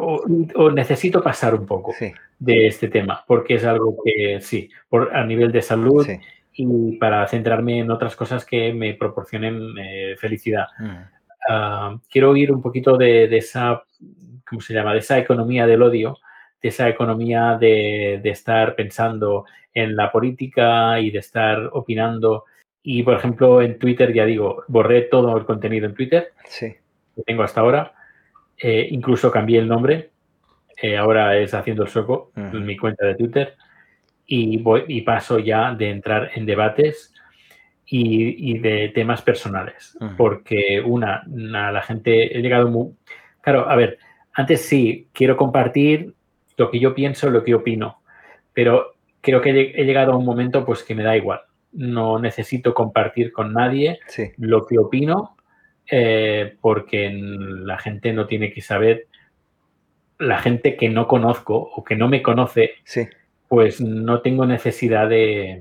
O, 0.00 0.70
necesito 0.72 1.22
pasar 1.22 1.54
un 1.54 1.64
poco 1.64 1.94
de 2.38 2.66
este 2.66 2.88
tema, 2.88 3.24
porque 3.26 3.54
es 3.54 3.64
algo 3.64 3.96
que 4.04 4.40
sí, 4.40 4.68
por, 4.88 5.14
a 5.14 5.24
nivel 5.24 5.52
de 5.52 5.62
salud 5.62 6.04
y 6.52 6.96
para 6.96 7.26
centrarme 7.28 7.80
en 7.80 7.90
otras 7.90 8.16
cosas 8.16 8.44
que 8.44 8.72
me 8.72 8.94
proporcionen 8.94 9.60
eh, 9.78 10.16
felicidad. 10.18 10.66
Ah, 11.48 11.96
quiero 12.10 12.30
oír 12.30 12.50
un 12.50 12.62
poquito 12.62 12.96
de, 12.96 13.28
de, 13.28 13.36
esa, 13.36 13.84
¿cómo 14.48 14.60
se 14.60 14.74
llama? 14.74 14.92
De 14.92 15.00
esa 15.00 15.18
economía 15.18 15.66
del 15.66 15.82
odio 15.82 16.18
esa 16.68 16.88
economía 16.88 17.58
de, 17.60 18.20
estar 18.24 18.74
pensando 18.74 19.44
en 19.74 19.94
la 19.96 20.10
política 20.10 20.98
y 20.98 21.10
de 21.10 21.18
estar 21.18 21.70
opinando. 21.72 22.44
Y, 22.82 23.02
por 23.02 23.14
ejemplo, 23.14 23.60
en 23.60 23.78
Twitter, 23.78 24.12
ya 24.14 24.24
digo, 24.24 24.64
borré 24.68 25.02
todo 25.02 25.36
el 25.36 25.44
contenido 25.44 25.86
en 25.86 25.94
Twitter 25.94 26.32
sí. 26.46 26.74
que 27.14 27.22
tengo 27.22 27.42
hasta 27.42 27.60
ahora. 27.60 27.92
Eh, 28.56 28.88
incluso 28.90 29.30
cambié 29.30 29.58
el 29.58 29.68
nombre. 29.68 30.10
Eh, 30.80 30.96
ahora 30.96 31.36
es 31.36 31.52
Haciendo 31.52 31.82
el 31.82 31.90
Soco, 31.90 32.32
en 32.34 32.64
mi 32.64 32.78
cuenta 32.78 33.06
de 33.06 33.14
Twitter. 33.14 33.56
Y, 34.26 34.56
voy, 34.56 34.84
y 34.88 35.02
paso 35.02 35.38
ya 35.38 35.74
de 35.74 35.90
entrar 35.90 36.30
en 36.34 36.46
debates 36.46 37.12
y, 37.86 38.58
de 38.58 38.88
temas 38.88 39.20
personales. 39.20 39.98
Porque, 40.16 40.82
una, 40.84 41.24
la 41.26 41.82
gente, 41.82 42.36
he 42.36 42.40
llegado 42.40 42.68
muy... 42.68 42.94
Claro, 43.42 43.68
a 43.68 43.76
ver, 43.76 43.98
antes 44.32 44.62
sí, 44.62 45.08
quiero 45.12 45.36
compartir 45.36 46.14
lo 46.56 46.70
que 46.70 46.80
yo 46.80 46.94
pienso, 46.94 47.30
lo 47.30 47.44
que 47.44 47.54
opino. 47.54 48.00
Pero 48.52 48.94
creo 49.20 49.40
que 49.40 49.72
he 49.74 49.84
llegado 49.84 50.12
a 50.12 50.16
un 50.16 50.24
momento 50.24 50.64
pues 50.64 50.82
que 50.82 50.94
me 50.94 51.02
da 51.02 51.16
igual. 51.16 51.40
No 51.72 52.18
necesito 52.18 52.74
compartir 52.74 53.32
con 53.32 53.52
nadie 53.52 53.98
lo 54.36 54.66
que 54.66 54.78
opino 54.78 55.36
eh, 55.90 56.56
porque 56.60 57.10
la 57.12 57.78
gente 57.78 58.12
no 58.12 58.26
tiene 58.26 58.52
que 58.52 58.62
saber, 58.62 59.06
la 60.18 60.38
gente 60.38 60.76
que 60.76 60.88
no 60.88 61.06
conozco 61.06 61.56
o 61.56 61.84
que 61.84 61.96
no 61.96 62.08
me 62.08 62.22
conoce, 62.22 62.74
pues 63.48 63.80
no 63.80 64.22
tengo 64.22 64.46
necesidad 64.46 65.08
de, 65.08 65.60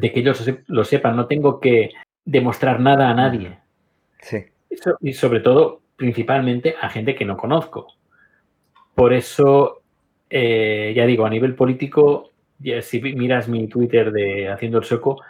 que 0.00 0.12
ellos 0.14 0.44
lo 0.66 0.84
sepan, 0.84 1.16
no 1.16 1.26
tengo 1.26 1.60
que 1.60 1.90
demostrar 2.24 2.80
nada 2.80 3.08
a 3.08 3.14
nadie. 3.14 3.58
y 5.00 5.12
sobre 5.12 5.40
todo, 5.40 5.80
principalmente 5.96 6.74
a 6.80 6.88
gente 6.88 7.14
que 7.14 7.24
no 7.24 7.36
conozco. 7.36 7.86
Por 8.94 9.12
eso 9.12 9.81
eh, 10.34 10.94
ya 10.96 11.04
digo, 11.04 11.26
a 11.26 11.30
nivel 11.30 11.54
político, 11.54 12.30
si 12.80 13.02
miras 13.02 13.48
mi 13.48 13.68
Twitter 13.68 14.10
de 14.10 14.48
Haciendo 14.48 14.78
el 14.78 14.84
Soco, 14.84 15.20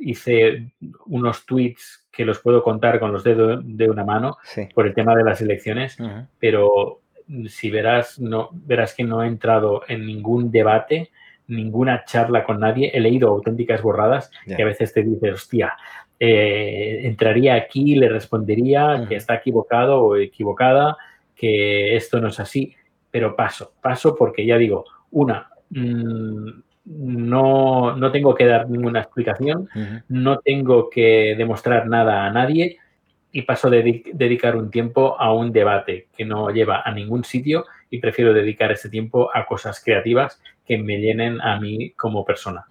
hice 0.00 0.72
unos 1.06 1.46
tweets 1.46 2.08
que 2.10 2.24
los 2.24 2.40
puedo 2.40 2.64
contar 2.64 2.98
con 2.98 3.12
los 3.12 3.22
dedos 3.22 3.60
de 3.62 3.88
una 3.88 4.04
mano 4.04 4.38
por 4.74 4.88
el 4.88 4.94
tema 4.94 5.14
de 5.14 5.22
las 5.22 5.40
elecciones, 5.40 5.98
pero 6.40 7.00
si 7.46 7.70
verás, 7.70 8.18
no, 8.18 8.48
verás 8.52 8.92
que 8.92 9.04
no 9.04 9.22
he 9.22 9.28
entrado 9.28 9.82
en 9.86 10.04
ningún 10.04 10.50
debate, 10.50 11.12
ninguna 11.46 12.04
charla 12.04 12.42
con 12.42 12.58
nadie, 12.58 12.90
he 12.92 12.98
leído 12.98 13.28
auténticas 13.28 13.82
borradas 13.82 14.32
que 14.44 14.60
a 14.60 14.66
veces 14.66 14.92
te 14.92 15.04
dices, 15.04 15.32
hostia, 15.32 15.76
eh, 16.18 17.02
entraría 17.04 17.54
aquí, 17.54 17.94
le 17.94 18.08
respondería 18.08 19.06
que 19.08 19.14
está 19.14 19.36
equivocado 19.36 20.02
o 20.02 20.16
equivocada, 20.16 20.96
que 21.36 21.94
esto 21.94 22.20
no 22.20 22.28
es 22.28 22.40
así 22.40 22.74
pero 23.10 23.36
paso, 23.36 23.72
paso 23.80 24.14
porque 24.14 24.46
ya 24.46 24.56
digo, 24.56 24.84
una, 25.10 25.50
mm, 25.70 26.48
no, 26.84 27.96
no, 27.96 28.12
tengo 28.12 28.34
que 28.34 28.46
dar 28.46 28.68
ninguna 28.68 29.00
explicación, 29.00 29.68
no 30.08 30.38
tengo 30.38 30.90
que 30.90 31.34
demostrar 31.36 31.86
nada 31.86 32.24
a 32.24 32.30
nadie 32.32 32.78
y 33.32 33.42
paso 33.42 33.68
a 33.68 33.70
dedicar 33.70 34.56
un 34.56 34.70
tiempo 34.70 35.16
a 35.20 35.32
un 35.32 35.52
debate 35.52 36.08
que 36.16 36.24
no 36.24 36.50
lleva 36.50 36.82
a 36.84 36.92
ningún 36.92 37.22
sitio 37.24 37.64
y 37.90 38.00
prefiero 38.00 38.32
dedicar 38.32 38.72
ese 38.72 38.88
tiempo 38.88 39.30
a 39.32 39.46
cosas 39.46 39.82
creativas 39.84 40.40
que 40.66 40.78
me 40.78 40.98
llenen 40.98 41.40
a 41.40 41.60
mí 41.60 41.90
como 41.92 42.24
persona. 42.24 42.64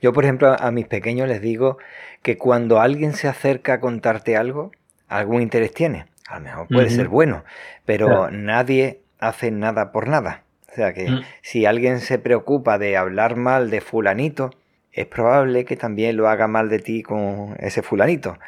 Yo, 0.00 0.12
por 0.12 0.24
ejemplo, 0.24 0.54
a 0.58 0.70
mis 0.70 0.86
pequeños 0.86 1.28
les 1.28 1.40
digo 1.40 1.78
que 2.22 2.36
cuando 2.36 2.80
alguien 2.80 3.12
se 3.12 3.28
acerca 3.28 3.74
a 3.74 3.80
contarte 3.80 4.36
algo, 4.36 4.72
algún 5.08 5.42
interés 5.42 5.72
tiene. 5.72 6.06
A 6.28 6.38
lo 6.38 6.44
mejor 6.44 6.68
puede 6.68 6.90
ser 6.90 7.08
bueno, 7.08 7.44
pero 7.86 8.30
nadie 8.30 9.00
hacen 9.18 9.60
nada 9.60 9.92
por 9.92 10.08
nada. 10.08 10.44
O 10.70 10.74
sea 10.74 10.92
que 10.92 11.10
mm. 11.10 11.22
si 11.42 11.66
alguien 11.66 12.00
se 12.00 12.18
preocupa 12.18 12.78
de 12.78 12.96
hablar 12.96 13.36
mal 13.36 13.70
de 13.70 13.80
fulanito, 13.80 14.50
es 14.92 15.06
probable 15.06 15.64
que 15.64 15.76
también 15.76 16.16
lo 16.16 16.28
haga 16.28 16.48
mal 16.48 16.68
de 16.68 16.80
ti 16.80 17.02
con 17.02 17.56
ese 17.60 17.82
fulanito. 17.82 18.38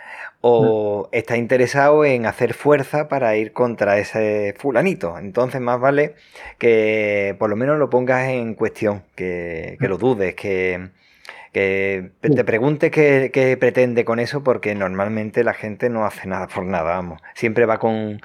O 0.41 1.05
mm. 1.05 1.15
está 1.15 1.37
interesado 1.37 2.05
en 2.05 2.27
hacer 2.27 2.55
fuerza 2.55 3.09
para 3.09 3.37
ir 3.37 3.53
contra 3.53 3.99
ese 3.99 4.55
fulanito. 4.59 5.19
Entonces 5.19 5.61
más 5.61 5.81
vale 5.81 6.15
que 6.59 7.37
por 7.39 7.51
lo 7.51 7.57
menos 7.57 7.79
lo 7.79 7.91
pongas 7.91 8.29
en 8.29 8.55
cuestión, 8.55 9.03
que, 9.15 9.77
que 9.81 9.89
lo 9.89 9.97
mm. 9.97 10.01
dudes, 10.01 10.35
que, 10.35 10.91
que 11.53 12.11
te 12.21 12.45
preguntes 12.45 12.91
qué, 12.91 13.31
qué, 13.33 13.57
pretende 13.57 14.05
con 14.05 14.21
eso, 14.21 14.43
porque 14.43 14.75
normalmente 14.75 15.45
la 15.45 15.55
gente 15.55 15.89
no 15.89 16.05
hace 16.05 16.29
nada 16.29 16.47
por 16.47 16.65
nada, 16.65 16.95
vamos. 16.95 17.21
Siempre 17.35 17.67
va 17.67 17.79
con 17.79 18.21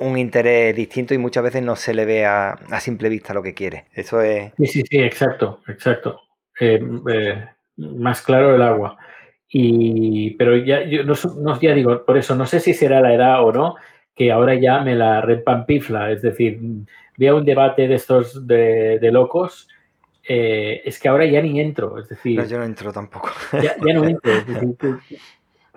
un 0.00 0.16
interés 0.18 0.74
distinto 0.74 1.14
y 1.14 1.18
muchas 1.18 1.44
veces 1.44 1.62
no 1.62 1.76
se 1.76 1.94
le 1.94 2.04
ve 2.04 2.24
a, 2.24 2.58
simple 2.80 3.08
vista 3.08 3.34
lo 3.34 3.42
que 3.42 3.54
quiere. 3.54 3.84
Eso 3.92 4.20
es... 4.20 4.52
Sí, 4.56 4.66
sí, 4.66 4.82
sí, 4.88 4.98
exacto, 4.98 5.60
exacto. 5.68 6.22
Eh, 6.58 6.80
eh, 7.12 7.44
más 7.76 8.22
claro 8.22 8.54
el 8.54 8.62
agua. 8.62 8.96
Y, 9.48 10.30
pero 10.32 10.56
ya, 10.56 10.84
yo 10.84 11.02
no, 11.04 11.60
ya 11.60 11.74
digo, 11.74 12.04
por 12.04 12.16
eso 12.16 12.34
no 12.34 12.46
sé 12.46 12.60
si 12.60 12.72
será 12.72 13.00
la 13.00 13.14
edad 13.14 13.44
o 13.44 13.52
no, 13.52 13.76
que 14.14 14.32
ahora 14.32 14.54
ya 14.54 14.80
me 14.80 14.94
la 14.94 15.20
repampifla. 15.20 16.10
Es 16.10 16.22
decir, 16.22 16.58
veo 17.18 17.36
un 17.36 17.44
debate 17.44 17.86
de 17.86 17.94
estos 17.94 18.46
de, 18.46 19.10
locos. 19.12 19.68
Eh, 20.26 20.80
es 20.84 20.98
que 20.98 21.08
ahora 21.08 21.26
ya 21.26 21.42
ni 21.42 21.60
entro. 21.60 21.98
Es 21.98 22.08
decir, 22.08 22.38
no, 22.38 22.46
yo 22.46 22.58
no 22.58 22.64
entro 22.64 22.92
tampoco. 22.92 23.30
Ya, 23.62 23.76
no 23.92 24.04
entro. 24.04 24.32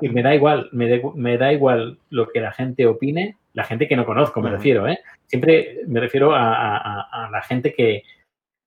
Es 0.02 0.12
me 0.12 0.24
da 0.24 0.34
igual, 0.34 0.70
me, 0.74 1.02
me 1.16 1.38
da 1.38 1.54
igual 1.54 2.00
lo 2.10 2.28
que 2.28 2.42
la 2.42 2.52
gente 2.52 2.88
opine 2.88 3.38
la 3.54 3.64
gente 3.64 3.88
que 3.88 3.96
no 3.96 4.06
conozco, 4.06 4.42
me 4.42 4.50
refiero, 4.50 4.88
¿eh? 4.88 5.00
Siempre 5.28 5.80
me 5.88 6.00
refiero 6.00 6.34
a, 6.34 7.30
la 7.32 7.42
gente 7.44 7.74
que, 7.74 8.04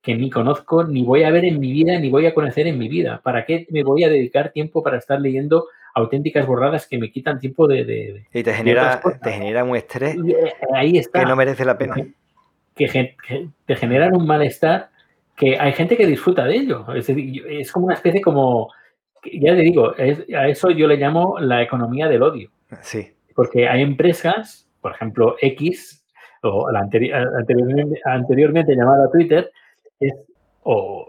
ni 0.06 0.30
conozco, 0.30 0.84
ni 0.84 1.02
voy 1.02 1.24
a 1.24 1.30
ver 1.30 1.44
en 1.44 1.58
mi 1.58 1.72
vida, 1.72 1.98
ni 1.98 2.08
voy 2.08 2.26
a 2.26 2.34
conocer 2.34 2.68
en 2.68 2.78
mi 2.78 2.88
vida. 2.88 3.20
¿Para 3.22 3.44
qué 3.44 3.66
me 3.70 3.82
voy 3.82 4.04
a 4.04 4.08
dedicar 4.08 4.52
tiempo 4.52 4.82
para 4.82 4.98
estar 4.98 5.20
leyendo 5.20 5.66
auténticas 5.94 6.46
borradas 6.46 6.86
que 6.86 6.98
me 6.98 7.10
quitan 7.10 7.40
tiempo 7.40 7.66
de... 7.66 8.24
y 8.32 8.42
te 8.42 8.52
genera, 8.52 9.00
te 9.22 9.32
genera 9.32 9.64
un 9.64 9.74
estrés 9.74 10.14
eh, 10.14 10.52
ahí 10.74 10.98
está, 10.98 11.20
que 11.20 11.26
no 11.26 11.34
merece 11.34 11.64
la 11.64 11.78
pena. 11.78 11.96
Que, 12.74 13.16
te 13.64 13.76
generan 13.76 14.14
un 14.14 14.26
malestar 14.26 14.90
que 15.34 15.58
hay 15.58 15.72
gente 15.72 15.96
que 15.96 16.06
disfruta 16.06 16.44
de 16.44 16.56
ello. 16.56 16.86
Es, 16.94 17.08
es 17.08 17.72
como 17.72 17.86
una 17.86 17.94
especie 17.94 18.20
como, 18.20 18.70
ya 19.24 19.56
te 19.56 19.62
digo, 19.62 19.94
a 19.96 20.48
eso 20.48 20.70
yo 20.70 20.86
le 20.86 20.96
llamo 20.96 21.40
la 21.40 21.62
economía 21.62 22.06
del 22.08 22.22
odio. 22.22 22.50
Sí. 22.82 23.12
Porque 23.34 23.68
hay 23.68 23.82
empresas 23.82 24.65
por 24.86 24.94
ejemplo, 24.94 25.34
X, 25.40 26.06
o 26.42 26.70
la 26.70 26.78
anteriormente, 28.04 28.76
llamada 28.76 29.10
Twitter, 29.10 29.50
es, 29.98 30.14
o 30.62 31.08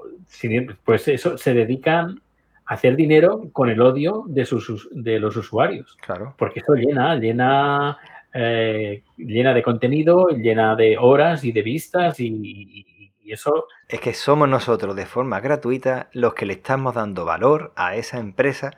pues 0.83 1.07
eso, 1.07 1.37
se 1.37 1.53
dedican 1.53 2.19
a 2.65 2.73
hacer 2.73 2.95
dinero 2.95 3.43
con 3.53 3.69
el 3.69 3.79
odio 3.79 4.23
de, 4.29 4.45
sus, 4.45 4.89
de 4.91 5.19
los 5.19 5.37
usuarios. 5.37 5.95
Claro. 6.01 6.33
Porque 6.39 6.61
eso 6.61 6.73
llena, 6.73 7.17
llena, 7.17 7.99
eh, 8.33 9.03
llena 9.15 9.53
de 9.53 9.61
contenido, 9.61 10.29
llena 10.29 10.75
de 10.75 10.97
horas 10.97 11.43
y 11.43 11.51
de 11.51 11.61
vistas 11.61 12.19
y, 12.19 12.83
y 13.21 13.31
eso... 13.31 13.67
Es 13.87 13.99
que 13.99 14.15
somos 14.15 14.49
nosotros 14.49 14.95
de 14.95 15.05
forma 15.05 15.39
gratuita 15.39 16.09
los 16.13 16.33
que 16.33 16.47
le 16.47 16.53
estamos 16.53 16.95
dando 16.95 17.25
valor 17.25 17.73
a 17.75 17.95
esa 17.95 18.17
empresa 18.17 18.71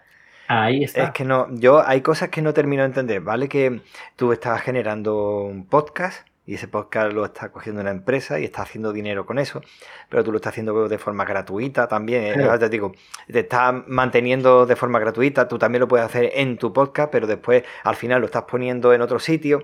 Ahí 0.51 0.84
está. 0.84 1.03
Es 1.03 1.11
que 1.11 1.26
no, 1.26 1.47
yo 1.51 1.88
hay 1.88 2.01
cosas 2.01 2.30
que 2.30 2.41
no 2.41 2.55
termino 2.55 2.81
de 2.81 2.88
entender, 2.88 3.21
¿vale? 3.21 3.47
Que 3.47 3.81
tú 4.15 4.34
estás 4.34 4.59
generando 4.61 5.43
un 5.43 5.67
podcast 5.67 6.27
y 6.47 6.55
ese 6.55 6.67
podcast 6.67 7.13
lo 7.13 7.23
está 7.23 7.51
cogiendo 7.51 7.81
una 7.81 7.91
empresa 7.91 8.39
y 8.39 8.45
está 8.45 8.63
haciendo 8.63 8.91
dinero 8.91 9.27
con 9.27 9.38
eso, 9.38 9.61
pero 10.09 10.23
tú 10.23 10.31
lo 10.31 10.38
estás 10.38 10.53
haciendo 10.53 10.89
de 10.89 10.97
forma 10.97 11.23
gratuita 11.23 11.88
también. 11.88 12.41
¿eh? 12.41 12.57
Te 12.57 12.67
digo, 12.67 12.93
te 13.31 13.41
estás 13.41 13.76
manteniendo 13.85 14.65
de 14.65 14.76
forma 14.76 14.97
gratuita, 14.97 15.47
tú 15.47 15.59
también 15.59 15.81
lo 15.81 15.88
puedes 15.88 16.07
hacer 16.07 16.31
en 16.34 16.57
tu 16.57 16.73
podcast, 16.73 17.11
pero 17.11 17.27
después 17.27 17.63
al 17.84 17.95
final 17.95 18.21
lo 18.21 18.26
estás 18.26 18.45
poniendo 18.45 18.91
en 18.91 19.01
otro 19.01 19.19
sitio. 19.19 19.63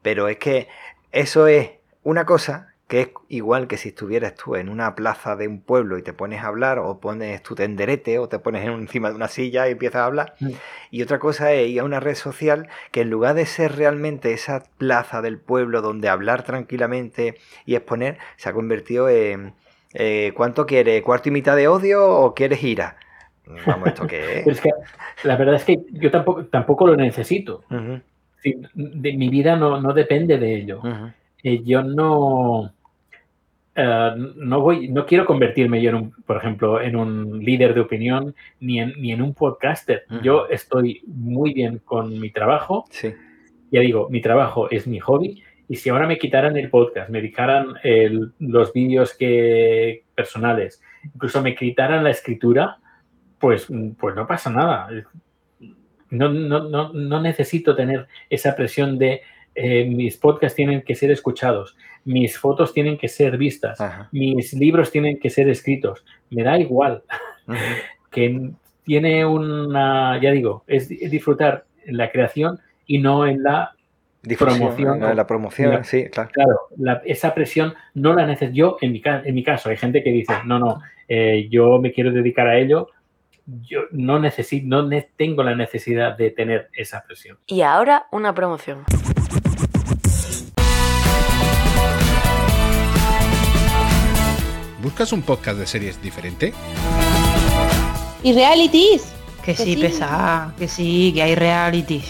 Pero 0.00 0.28
es 0.28 0.36
que 0.36 0.68
eso 1.10 1.48
es 1.48 1.72
una 2.04 2.24
cosa 2.24 2.73
que 2.94 3.00
es 3.00 3.08
igual 3.28 3.66
que 3.66 3.76
si 3.76 3.88
estuvieras 3.88 4.36
tú 4.36 4.54
en 4.54 4.68
una 4.68 4.94
plaza 4.94 5.34
de 5.34 5.48
un 5.48 5.60
pueblo 5.60 5.98
y 5.98 6.02
te 6.02 6.12
pones 6.12 6.44
a 6.44 6.46
hablar 6.46 6.78
o 6.78 7.00
pones 7.00 7.42
tu 7.42 7.56
tenderete 7.56 8.20
o 8.20 8.28
te 8.28 8.38
pones 8.38 8.64
encima 8.64 9.10
de 9.10 9.16
una 9.16 9.26
silla 9.26 9.66
y 9.66 9.72
empiezas 9.72 10.02
a 10.02 10.04
hablar. 10.04 10.34
Mm. 10.38 10.50
Y 10.92 11.02
otra 11.02 11.18
cosa 11.18 11.52
es 11.52 11.70
ir 11.70 11.80
a 11.80 11.84
una 11.84 11.98
red 11.98 12.14
social 12.14 12.68
que 12.92 13.00
en 13.00 13.10
lugar 13.10 13.34
de 13.34 13.46
ser 13.46 13.74
realmente 13.74 14.32
esa 14.32 14.62
plaza 14.78 15.22
del 15.22 15.38
pueblo 15.38 15.82
donde 15.82 16.08
hablar 16.08 16.44
tranquilamente 16.44 17.34
y 17.66 17.74
exponer, 17.74 18.18
se 18.36 18.48
ha 18.48 18.52
convertido 18.52 19.08
en 19.08 19.54
eh, 19.94 20.30
¿cuánto 20.36 20.64
quieres? 20.64 21.02
¿Cuarto 21.02 21.30
y 21.30 21.32
mitad 21.32 21.56
de 21.56 21.66
odio 21.66 22.06
o 22.08 22.32
quieres 22.32 22.62
ira? 22.62 22.96
Vamos, 23.66 23.88
¿esto 23.88 24.06
qué 24.06 24.44
es? 24.46 24.62
la 25.24 25.36
verdad 25.36 25.56
es 25.56 25.64
que 25.64 25.80
yo 25.90 26.12
tampoco, 26.12 26.44
tampoco 26.44 26.86
lo 26.86 26.94
necesito. 26.94 27.64
de, 28.44 29.12
mi 29.14 29.30
vida 29.30 29.56
no, 29.56 29.80
no 29.80 29.92
depende 29.92 30.38
de 30.38 30.54
ello. 30.54 30.80
Eh, 31.42 31.62
yo 31.62 31.82
no, 31.82 32.72
eh, 33.74 34.10
no 34.36 34.60
voy, 34.60 34.88
no 34.88 35.04
quiero 35.06 35.24
convertirme 35.24 35.82
yo 35.82 35.90
en 35.90 35.96
un, 35.96 36.10
por 36.26 36.36
ejemplo, 36.36 36.80
en 36.80 36.96
un 36.96 37.44
líder 37.44 37.74
de 37.74 37.80
opinión 37.80 38.34
ni 38.60 38.80
en, 38.80 38.94
ni 39.00 39.12
en 39.12 39.22
un 39.22 39.34
podcaster. 39.34 40.04
Yo 40.22 40.46
estoy 40.48 41.02
muy 41.06 41.52
bien 41.52 41.80
con 41.84 42.18
mi 42.18 42.30
trabajo. 42.30 42.84
Sí. 42.90 43.12
Ya 43.70 43.80
digo, 43.80 44.08
mi 44.10 44.20
trabajo 44.20 44.70
es 44.70 44.86
mi 44.86 45.00
hobby. 45.00 45.42
Y 45.68 45.76
si 45.76 45.88
ahora 45.88 46.06
me 46.06 46.18
quitaran 46.18 46.56
el 46.56 46.68
podcast, 46.68 47.08
me 47.10 47.20
dedicaran 47.20 47.74
los 48.38 48.72
vídeos 48.72 49.16
que, 49.16 50.04
personales, 50.14 50.82
incluso 51.14 51.40
me 51.42 51.54
quitaran 51.54 52.04
la 52.04 52.10
escritura, 52.10 52.76
pues, 53.38 53.68
pues 53.98 54.14
no 54.14 54.26
pasa 54.26 54.50
nada. 54.50 54.88
No, 56.10 56.28
no, 56.28 56.68
no, 56.68 56.92
no 56.92 57.20
necesito 57.20 57.74
tener 57.74 58.06
esa 58.28 58.54
presión 58.54 58.98
de 58.98 59.22
eh, 59.54 59.84
mis 59.84 60.16
podcasts 60.16 60.56
tienen 60.56 60.82
que 60.82 60.94
ser 60.94 61.10
escuchados, 61.10 61.76
mis 62.04 62.38
fotos 62.38 62.72
tienen 62.72 62.98
que 62.98 63.08
ser 63.08 63.36
vistas, 63.38 63.78
mis 64.12 64.52
libros 64.52 64.90
tienen 64.90 65.18
que 65.18 65.30
ser 65.30 65.48
escritos. 65.48 66.04
Me 66.30 66.42
da 66.42 66.58
igual. 66.58 67.02
que 68.10 68.50
tiene 68.84 69.26
una, 69.26 70.20
ya 70.20 70.30
digo, 70.30 70.62
es 70.66 70.88
disfrutar 70.88 71.64
en 71.84 71.96
la 71.96 72.10
creación 72.10 72.60
y 72.86 72.98
no 72.98 73.26
en 73.26 73.42
la 73.42 73.72
promoción. 74.38 75.02
En 75.02 75.16
la 75.16 75.26
promoción, 75.26 75.84
sí, 75.84 76.08
claro. 76.08 76.30
Claro, 76.32 76.60
esa 77.04 77.34
presión 77.34 77.74
no 77.94 78.14
la 78.14 78.26
necesito. 78.26 78.56
Yo, 78.56 78.76
en 78.80 78.92
mi, 78.92 79.02
en 79.04 79.34
mi 79.34 79.42
caso, 79.42 79.68
hay 79.68 79.76
gente 79.76 80.02
que 80.02 80.10
dice, 80.10 80.34
no, 80.44 80.58
no, 80.58 80.80
eh, 81.08 81.48
yo 81.50 81.78
me 81.78 81.92
quiero 81.92 82.12
dedicar 82.12 82.46
a 82.46 82.58
ello, 82.58 82.88
yo 83.46 83.82
no 83.90 84.18
necesito, 84.18 84.66
no 84.66 84.88
tengo 85.16 85.42
la 85.42 85.54
necesidad 85.54 86.16
de 86.16 86.30
tener 86.30 86.68
esa 86.74 87.02
presión. 87.02 87.38
Y 87.46 87.62
ahora 87.62 88.06
una 88.10 88.34
promoción. 88.34 88.84
¿Buscas 94.84 95.14
un 95.14 95.22
podcast 95.22 95.58
de 95.58 95.66
series 95.66 96.02
diferente? 96.02 96.52
¿Y 98.22 98.34
realities? 98.34 99.14
Que, 99.42 99.56
sí, 99.56 99.78
pesa, 99.78 100.52
que 100.58 100.68
sí, 100.68 101.10
que 101.14 101.22
hay 101.22 101.34
realities. 101.34 102.04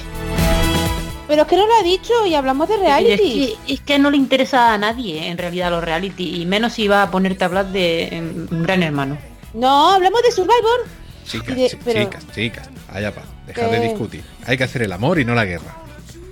Pero 1.29 1.43
es 1.43 1.49
que 1.49 1.57
no 1.57 1.69
lo 1.69 1.75
ha 1.77 1.85
dicho 1.85 2.27
y 2.27 2.35
hablamos 2.35 2.69
de 2.69 2.77
reality. 2.77 3.55
Es 3.69 3.81
que, 3.81 4.01
no 4.01 4.11
le 4.11 4.17
interesa 4.17 4.75
a 4.75 4.79
nadie 4.79 5.29
en 5.29 5.39
realidad 5.39 5.71
los 5.71 5.85
reality 5.85 6.43
y 6.43 6.47
menos 6.47 6.73
si 6.73 6.89
va 6.89 7.05
a 7.05 7.11
ponerte 7.13 7.45
a 7.45 7.47
hablar 7.47 7.69
de 7.69 8.09
un 8.51 8.65
Gran 8.65 8.83
Hermano. 8.83 9.19
No, 9.53 9.91
hablamos 9.91 10.21
de 10.23 10.33
Survivor. 10.33 10.85
Chicas, 11.25 11.57
chicas, 11.57 12.27
chicas, 12.35 12.71
allá 12.93 13.15
pa, 13.15 13.23
dejad 13.47 13.71
de 13.71 13.81
discutir. 13.83 14.25
Hay 14.47 14.59
que 14.59 14.65
hacer 14.65 14.83
el 14.83 14.91
amor 14.91 15.21
y 15.21 15.25
no 15.25 15.37
la 15.37 15.45
guerra. 15.45 15.77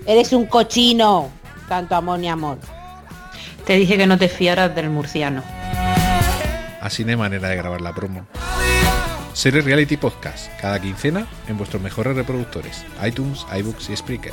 Eres 0.06 0.32
un 0.32 0.46
cochino, 0.46 1.30
tanto 1.68 1.94
amor 1.94 2.18
ni 2.18 2.28
amor. 2.28 2.58
Te 3.64 3.74
dije 3.74 3.96
que 3.96 4.08
no 4.08 4.18
te 4.18 4.28
fiaras 4.28 4.74
del 4.74 4.90
murciano. 4.90 5.61
Así 6.82 7.04
no 7.04 7.10
hay 7.10 7.16
manera 7.16 7.48
de 7.48 7.56
grabar 7.56 7.80
la 7.80 7.94
promo. 7.94 8.26
Series 9.34 9.64
Reality 9.64 9.96
Podcast, 9.96 10.50
cada 10.60 10.80
quincena 10.80 11.28
en 11.46 11.56
vuestros 11.56 11.80
mejores 11.80 12.16
reproductores, 12.16 12.84
iTunes, 13.06 13.46
iBooks 13.56 13.88
y 13.90 13.96
Spreaker. 13.96 14.32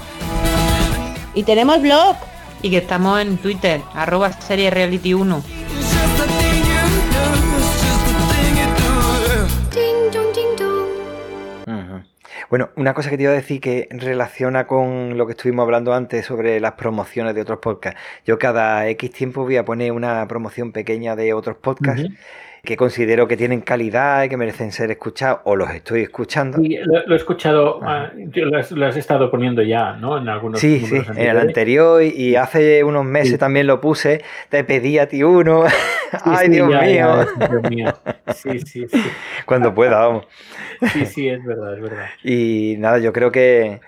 Y 1.36 1.44
tenemos 1.44 1.80
blog. 1.80 2.16
Y 2.62 2.72
que 2.72 2.80
estamos 2.80 3.22
en 3.22 3.38
Twitter, 3.38 3.82
arroba 3.94 4.34
Serie 4.34 4.70
Reality 4.70 5.14
1. 5.14 5.44
Bueno, 12.50 12.70
una 12.76 12.96
cosa 12.96 13.12
que 13.12 13.18
te 13.18 13.24
iba 13.24 13.32
a 13.32 13.36
decir 13.36 13.62
que 13.62 13.88
relaciona 13.92 14.66
con 14.66 15.18
lo 15.18 15.28
que 15.28 15.34
estuvimos 15.34 15.64
hablando 15.64 15.94
antes 15.94 16.26
sobre 16.26 16.60
las 16.60 16.72
promociones 16.74 17.36
de 17.36 17.42
otros 17.42 17.60
podcasts. 17.60 18.00
Yo 18.26 18.40
cada 18.40 18.88
X 18.88 19.12
tiempo 19.12 19.44
voy 19.44 19.58
a 19.58 19.66
poner 19.66 19.92
una 19.92 20.28
promoción 20.28 20.72
pequeña 20.72 21.16
de 21.16 21.34
otros 21.34 21.58
podcasts. 21.58 22.10
Que 22.64 22.76
considero 22.76 23.27
que 23.27 23.38
tienen 23.38 23.61
calidad 23.61 24.23
y 24.23 24.30
que 24.30 24.38
merecen 24.38 24.72
ser 24.72 24.91
escuchados 24.91 25.40
o 25.45 25.56
los 25.56 25.69
estoy 25.72 26.02
escuchando. 26.02 26.57
Sí, 26.57 26.77
lo, 26.84 27.14
he 27.14 27.18
escuchado, 27.18 27.80
ah, 27.84 28.11
yo 28.15 28.45
lo 28.45 28.57
has, 28.57 28.98
estado 28.98 29.31
poniendo 29.31 29.61
ya, 29.61 29.94
¿no? 29.94 30.18
En 30.18 30.27
algunos 30.27 30.60
Sí, 30.60 30.80
sí, 30.81 30.98
en 31.15 31.18
el 31.18 31.38
anterior 31.38 32.03
y 32.03 32.36
hace 32.36 32.84
unos 32.84 33.06
meses 33.06 33.40
también 33.40 33.68
lo 33.68 33.80
puse, 33.80 34.23
te 34.49 34.64
pedí 34.64 34.99
a 34.99 35.07
ti 35.07 35.23
uno. 35.23 35.64
Ay, 36.23 36.49
Dios, 36.49 36.69
mío. 36.69 37.26
Dios 37.38 37.69
mío. 37.69 37.94
Sí, 38.34 38.60
sí, 38.60 38.88
sí. 38.88 39.03
Cuando 39.45 39.73
pueda, 39.73 39.99
vamos. 39.99 40.27
Sí, 40.94 41.06
sí, 41.06 41.30
es 41.30 41.44
verdad, 41.44 41.76
es 41.76 41.81
verdad. 41.81 42.06
Y 42.23 42.76
nada, 42.80 42.99
yo 42.99 43.14
creo 43.14 43.31
que 43.31 43.80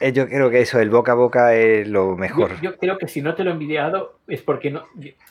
yo 0.00 0.26
creo 0.28 0.50
que 0.50 0.60
eso, 0.60 0.80
el 0.80 0.88
boca 0.88 1.12
a 1.12 1.14
boca 1.14 1.54
es 1.54 1.86
lo 1.86 2.16
mejor. 2.16 2.60
Yo, 2.62 2.76
creo 2.76 2.96
que 2.96 3.06
si 3.06 3.20
no 3.20 3.34
te 3.34 3.44
lo 3.44 3.50
he 3.50 3.52
envidiado 3.52 4.18
es 4.26 4.40
porque 4.40 4.70
no, 4.70 4.84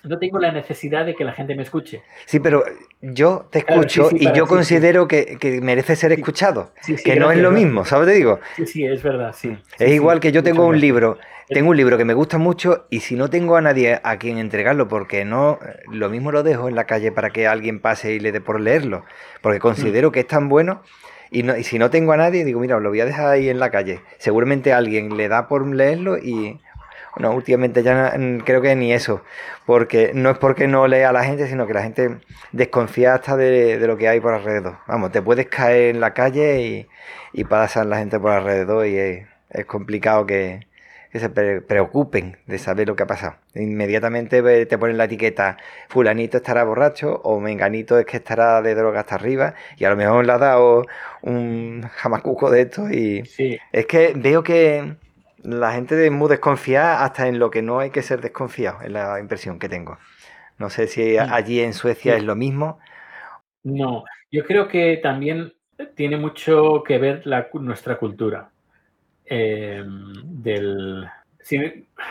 no 0.04 0.20
tengo 0.20 0.40
la 0.40 0.52
necesidad 0.52 1.06
de 1.06 1.16
que 1.16 1.24
la 1.24 1.34
gente 1.34 1.56
me 1.56 1.64
escuche. 1.64 2.04
Sí, 2.26 2.40
pero 2.40 2.64
yo 3.02 3.48
te 3.50 3.60
escucho 3.60 4.10
y 4.12 4.32
yo 4.34 4.46
considero 4.46 5.08
que, 5.08 5.60
merece 5.62 5.96
ser 5.96 6.12
escuchado. 6.12 6.72
que 7.04 7.16
no 7.16 7.32
es 7.32 7.40
lo 7.40 7.52
mismo, 7.52 7.84
¿sabes? 7.84 8.10
Te 8.10 8.14
digo. 8.14 8.40
Sí, 8.56 8.68
sí, 8.68 8.86
es 8.86 9.02
verdad, 9.02 9.34
sí. 9.36 9.58
es 9.80 9.92
igual 9.92 10.20
que 10.20 10.32
yo 10.32 10.44
tengo 10.44 10.68
un 10.68 10.80
libro, 10.80 11.18
tengo 11.48 11.72
un 11.72 11.78
libro 11.78 11.98
que 11.98 12.06
me 12.06 12.14
gusta 12.14 12.38
mucho 12.38 12.86
y 12.92 13.00
si 13.00 13.16
no 13.16 13.30
tengo 13.30 13.56
a 13.56 13.62
nadie 13.62 14.00
a 14.04 14.18
quien 14.18 14.38
entregarlo, 14.38 14.88
porque 14.88 15.26
no, 15.26 15.58
lo 15.92 16.10
mismo 16.10 16.32
lo 16.32 16.44
dejo 16.44 16.70
en 16.70 16.76
la 16.76 16.86
calle 16.86 17.12
para 17.12 17.32
que 17.32 17.48
alguien 17.48 17.80
pase 17.80 18.14
y 18.14 18.20
le 18.20 18.32
dé 18.32 18.40
por 18.40 18.60
leerlo, 18.60 19.04
porque 19.42 19.60
considero 19.60 20.10
mm. 20.10 20.12
que 20.12 20.20
es 20.20 20.28
tan 20.28 20.48
bueno 20.48 20.84
y, 21.32 21.44
si 21.64 21.78
no 21.78 21.90
tengo 21.90 22.14
a 22.14 22.18
nadie, 22.18 22.44
digo, 22.44 22.60
mira, 22.60 22.80
lo 22.80 22.90
voy 22.90 23.02
a 23.02 23.06
dejar 23.06 23.28
ahí 23.28 23.50
en 23.50 23.60
la 23.60 23.70
calle. 23.70 24.02
Seguramente 24.18 24.74
alguien 24.74 25.16
le 25.16 25.28
da 25.28 25.48
por 25.48 25.66
leerlo 25.68 26.18
y, 26.18 26.60
bueno, 27.16 27.34
últimamente 27.34 27.84
ya 27.84 28.14
creo 28.46 28.62
que 28.62 28.76
ni 28.76 28.94
eso, 28.94 29.22
porque 29.66 30.12
no 30.14 30.32
es 30.32 30.38
porque 30.38 30.68
no 30.68 30.88
lea 30.88 31.10
a 31.10 31.14
la 31.14 31.24
gente, 31.24 31.48
sino 31.48 31.68
que 31.68 31.74
la 31.74 31.84
gente 31.84 32.18
desconfía 32.52 33.14
hasta 33.14 33.38
de, 33.38 33.78
lo 33.86 33.98
que 33.98 34.08
hay 34.08 34.20
por 34.20 34.34
alrededor. 34.34 34.78
Vamos, 34.88 35.12
te 35.12 35.22
puedes 35.22 35.48
caer 35.48 35.96
en 35.96 36.02
la 36.02 36.14
calle 36.14 36.62
y, 36.62 36.88
y 37.34 37.44
pasar 37.44 37.86
la 37.86 37.98
gente 37.98 38.20
por 38.20 38.32
alrededor 38.32 38.88
y 38.88 38.98
es 39.50 39.66
complicado 39.66 40.26
que, 40.26 40.62
que 41.12 41.20
se 41.20 41.30
preocupen 41.30 42.38
de 42.46 42.60
saber 42.60 42.88
lo 42.88 42.96
que 42.96 43.04
ha 43.04 43.08
pasado. 43.08 43.36
Inmediatamente 43.56 44.66
te 44.66 44.78
ponen 44.78 44.98
la 44.98 45.06
etiqueta, 45.06 45.58
fulanito 45.88 46.38
estará 46.38 46.64
borracho 46.64 47.22
o 47.24 47.40
menganito 47.40 47.98
es 47.98 48.06
que 48.06 48.18
estará 48.18 48.62
de 48.62 48.76
droga 48.76 49.02
hasta 49.02 49.16
arriba 49.16 49.56
y 49.78 49.86
a 49.86 49.90
lo 49.90 49.96
mejor 49.96 50.26
le 50.26 50.34
ha 50.34 50.38
dado 50.38 50.86
un 51.22 51.82
jamacuco 51.82 52.50
de 52.50 52.62
esto 52.62 52.90
y 52.90 53.24
es 53.72 53.86
que 53.86 54.14
veo 54.16 54.44
que 54.44 54.96
la 55.44 55.74
gente 55.74 56.06
es 56.06 56.12
muy 56.12 56.30
desconfiada 56.30 57.04
hasta 57.04 57.28
en 57.28 57.40
lo 57.40 57.50
que 57.50 57.62
no 57.62 57.80
hay 57.80 57.92
que 57.92 58.02
ser 58.02 58.22
desconfiado, 58.22 58.82
es 58.82 58.92
la 58.92 59.20
impresión 59.20 59.60
que 59.60 59.70
tengo. 59.70 59.98
No 60.58 60.70
sé 60.70 60.88
si 60.88 61.18
allí 61.18 61.62
en 61.62 61.74
Suecia 61.74 62.18
es 62.18 62.24
lo 62.24 62.36
mismo. 62.36 62.80
No, 63.64 64.04
yo 64.32 64.44
creo 64.44 64.68
que 64.68 64.98
también 64.98 65.54
tiene 65.96 66.18
mucho 66.18 66.84
que 66.86 66.98
ver 66.98 67.24
nuestra 67.54 67.98
cultura. 67.98 68.50
Em, 69.26 70.14
del... 70.42 71.06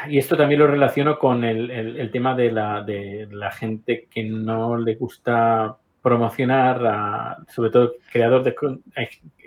y 0.09 0.19
esto 0.19 0.37
también 0.37 0.61
lo 0.61 0.69
relaciono 0.69 1.19
con 1.19 1.45
el, 1.45 2.11
tema 2.13 2.35
de 2.35 2.53
la, 2.53 2.83
de 2.83 3.29
la, 3.31 3.51
gente 3.51 4.07
que 4.09 4.23
no 4.23 4.77
le 4.77 4.95
gusta 4.95 5.77
promocionar, 6.03 7.39
sobre 7.49 7.71
todo 7.71 7.95
creador 8.13 8.43
de, 8.43 8.55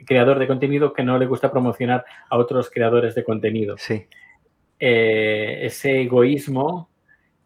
creador 0.05 0.39
de 0.39 0.47
contenido 0.47 0.93
que 0.93 1.03
no 1.03 1.17
le 1.17 1.25
gusta 1.25 1.51
promocionar 1.51 2.05
a 2.29 2.37
otros 2.37 2.69
creadores 2.69 3.15
de 3.15 3.23
contenido. 3.23 3.77
Sí. 3.77 4.05
Eh, 4.79 5.59
ese 5.63 6.01
egoísmo, 6.01 6.89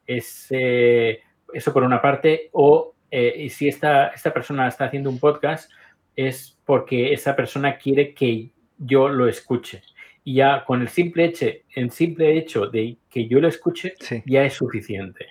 ese, 0.08 1.22
eso 1.54 1.74
por 1.74 1.84
una 1.84 2.02
parte, 2.02 2.50
o 2.54 2.96
eh, 3.12 3.34
y 3.38 3.50
si 3.50 3.68
esta, 3.68 4.08
esta 4.08 4.34
persona 4.34 4.68
está 4.68 4.86
haciendo 4.86 5.10
un 5.10 5.20
podcast, 5.20 5.72
es 6.16 6.58
porque 6.66 7.14
esa 7.14 7.36
persona 7.36 7.78
quiere 7.78 8.14
que 8.14 8.50
yo 8.78 9.10
lo 9.10 9.28
escuche. 9.28 9.84
Y 10.24 10.36
ya 10.36 10.66
con 10.66 10.82
el 10.82 10.90
simple 10.90 11.26
hecho, 11.26 11.46
el 11.76 11.92
simple 11.92 12.38
hecho 12.38 12.68
de 12.68 12.98
que 13.10 13.28
yo 13.28 13.40
lo 13.40 13.48
escuche, 13.48 13.94
ya 14.26 14.44
es 14.44 14.54
suficiente. 14.54 15.28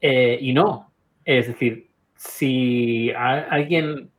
Eh, 0.00 0.38
y 0.40 0.52
no, 0.52 0.92
es 1.24 1.48
decir, 1.48 1.85
si 2.16 3.10
a 3.12 3.40
alguien, 3.50 4.10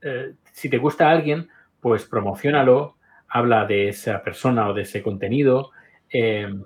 eh, 0.00 0.32
si 0.52 0.68
te 0.68 0.78
gusta 0.78 1.08
a 1.08 1.12
alguien, 1.12 1.48
pues 1.80 2.04
promocionalo, 2.04 2.96
habla 3.28 3.64
de 3.66 3.88
esa 3.88 4.22
persona 4.22 4.68
o 4.68 4.74
de 4.74 4.82
ese 4.82 5.02
contenido, 5.02 5.70
em, 6.10 6.62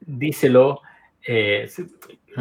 díselo, 0.00 0.80
eh, 1.26 1.68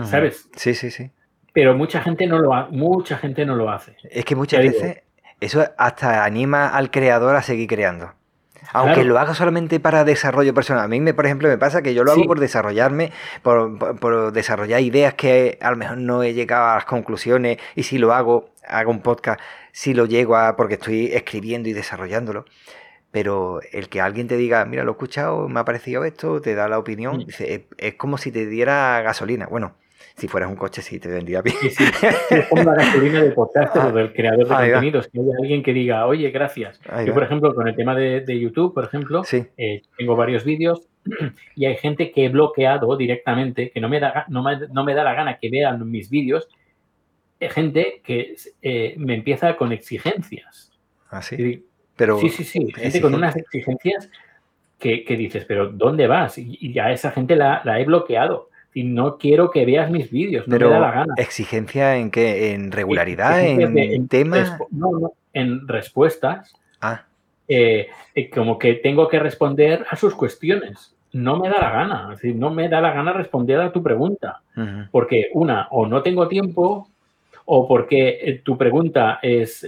¿sabes? 0.03 0.49
Sí, 0.55 0.73
sí, 0.73 0.91
sí. 0.91 1.11
Pero 1.53 1.75
mucha 1.75 2.01
gente 2.01 2.27
no 2.27 2.39
lo 2.39 2.53
ha, 2.53 2.67
mucha 2.69 3.17
gente 3.17 3.45
no 3.45 3.55
lo 3.55 3.69
hace. 3.69 3.95
Es 4.09 4.25
que 4.25 4.35
muchas 4.35 4.61
veces 4.61 5.03
eso 5.39 5.63
hasta 5.77 6.25
anima 6.25 6.69
al 6.69 6.91
creador 6.91 7.35
a 7.35 7.41
seguir 7.41 7.67
creando. 7.67 8.13
Aunque 8.73 9.03
lo 9.03 9.19
haga 9.19 9.33
solamente 9.33 9.79
para 9.79 10.03
desarrollo 10.03 10.53
personal. 10.53 10.83
A 10.83 10.87
mí, 10.87 10.99
me, 10.99 11.13
por 11.13 11.25
ejemplo, 11.25 11.47
me 11.47 11.57
pasa 11.57 11.81
que 11.81 11.93
yo 11.93 12.03
lo 12.03 12.11
hago 12.11 12.25
por 12.25 12.39
desarrollarme, 12.39 13.11
por, 13.41 14.31
desarrollar 14.31 14.81
ideas 14.81 15.13
que 15.13 15.57
a 15.61 15.71
lo 15.71 15.77
mejor 15.77 15.97
no 15.97 16.23
he 16.23 16.33
llegado 16.33 16.65
a 16.65 16.75
las 16.75 16.85
conclusiones 16.85 17.57
y 17.75 17.83
si 17.83 17.97
lo 17.97 18.13
hago, 18.13 18.49
hago 18.67 18.91
un 18.91 19.01
podcast, 19.01 19.39
si 19.71 19.93
lo 19.93 20.05
llego 20.05 20.35
a, 20.35 20.55
porque 20.55 20.75
estoy 20.75 21.07
escribiendo 21.13 21.69
y 21.69 21.73
desarrollándolo. 21.73 22.45
Pero 23.11 23.61
el 23.71 23.87
que 23.87 24.01
alguien 24.01 24.27
te 24.27 24.35
diga, 24.35 24.65
mira, 24.65 24.83
lo 24.83 24.91
he 24.91 24.93
escuchado, 24.93 25.47
me 25.47 25.59
ha 25.59 25.65
parecido 25.65 26.03
esto, 26.03 26.41
te 26.41 26.53
da 26.53 26.67
la 26.67 26.77
opinión, 26.77 27.19
mm. 27.19 27.29
es, 27.29 27.61
es 27.77 27.93
como 27.95 28.17
si 28.17 28.31
te 28.31 28.45
diera 28.45 29.01
gasolina. 29.01 29.47
Bueno, 29.47 29.75
si 30.15 30.29
fueras 30.29 30.49
un 30.49 30.55
coche, 30.55 30.81
sí 30.81 30.99
te 30.99 31.09
vendría 31.09 31.41
bien. 31.41 31.57
Sí, 31.61 31.69
sí. 31.69 31.83
La 32.55 32.73
gasolina 32.73 33.21
de 33.21 33.31
podcast 33.31 33.75
o 33.75 33.91
del 33.91 34.13
creador 34.13 34.47
de 34.47 34.71
contenidos. 34.71 35.09
Que 35.09 35.19
haya 35.19 35.31
alguien 35.41 35.61
que 35.61 35.73
diga, 35.73 36.05
oye, 36.07 36.31
gracias. 36.31 36.79
Yo, 37.05 37.13
por 37.13 37.23
ejemplo, 37.23 37.53
con 37.53 37.67
el 37.67 37.75
tema 37.75 37.95
de, 37.95 38.39
YouTube, 38.39 38.73
por 38.73 38.85
ejemplo, 38.85 39.23
eh, 39.57 39.81
tengo 39.97 40.15
varios 40.15 40.45
vídeos 40.45 40.87
y 41.55 41.65
hay 41.65 41.75
gente 41.75 42.11
que 42.11 42.25
he 42.25 42.29
bloqueado 42.29 42.95
directamente, 42.95 43.71
que 43.71 43.81
no 43.81 43.89
me 43.89 43.99
da, 43.99 44.25
no 44.29 44.41
me, 44.41 44.93
da 44.93 45.03
la 45.03 45.13
gana 45.13 45.37
que 45.37 45.49
vean 45.49 45.89
mis 45.89 46.09
vídeos. 46.09 46.47
Hay 47.41 47.49
gente 47.49 48.01
que 48.03 48.35
eh, 48.61 48.95
me 48.97 49.15
empieza 49.15 49.57
con 49.57 49.73
exigencias. 49.73 50.71
¿Ah, 51.09 51.21
sí? 51.21 51.65
Pero, 51.97 52.19
sí, 52.19 52.29
sí, 52.29 52.45
sí. 52.45 52.71
Gente 52.73 53.01
con 53.01 53.13
unas 53.13 53.35
exigencias 53.35 54.09
que, 54.79 55.03
dices, 55.17 55.43
pero 55.43 55.69
¿dónde 55.69 56.07
vas? 56.07 56.37
Y, 56.37 56.71
ya 56.71 56.91
esa 56.91 57.11
gente 57.11 57.35
la, 57.35 57.61
la 57.65 57.81
he 57.81 57.85
bloqueado 57.85 58.49
y 58.75 58.83
no 58.83 59.17
quiero 59.17 59.51
que 59.51 59.65
veas 59.65 59.89
mis 59.89 60.11
vídeos, 60.11 60.45
no 60.49 60.59
me 60.59 60.65
da 60.65 60.79
la 60.79 60.91
gana. 60.91 61.13
¿Exigencia 61.15 61.95
en 61.95 62.11
qué? 62.11 62.51
¿En 62.51 62.73
regularidad? 62.73 63.41
¿En, 63.41 64.09
temas? 64.09 64.57
No, 64.69 64.91
no, 64.99 65.13
en 65.31 65.65
respuestas. 65.65 66.53
Ah. 66.81 67.05
Eh, 67.47 67.87
eh, 68.13 68.29
como 68.29 68.59
que 68.59 68.73
tengo 68.73 69.07
que 69.07 69.17
responder 69.17 69.85
a 69.89 69.95
sus 69.95 70.13
cuestiones. 70.13 70.93
No 71.13 71.39
me 71.39 71.47
da 71.47 71.61
la 71.61 71.71
gana, 71.71 72.09
es 72.11 72.21
decir, 72.21 72.35
no 72.35 72.49
me 72.49 72.67
da 72.67 72.81
la 72.81 72.91
gana 72.91 73.13
responder 73.13 73.61
a 73.61 73.71
tu 73.71 73.81
pregunta. 73.81 74.41
Porque 74.91 75.29
una, 75.33 75.69
o 75.71 75.87
no 75.87 76.03
tengo 76.03 76.27
tiempo, 76.27 76.89
o 77.45 77.67
porque 77.69 78.19
eh, 78.21 78.41
tu 78.43 78.57
pregunta 78.57 79.19
es, 79.21 79.65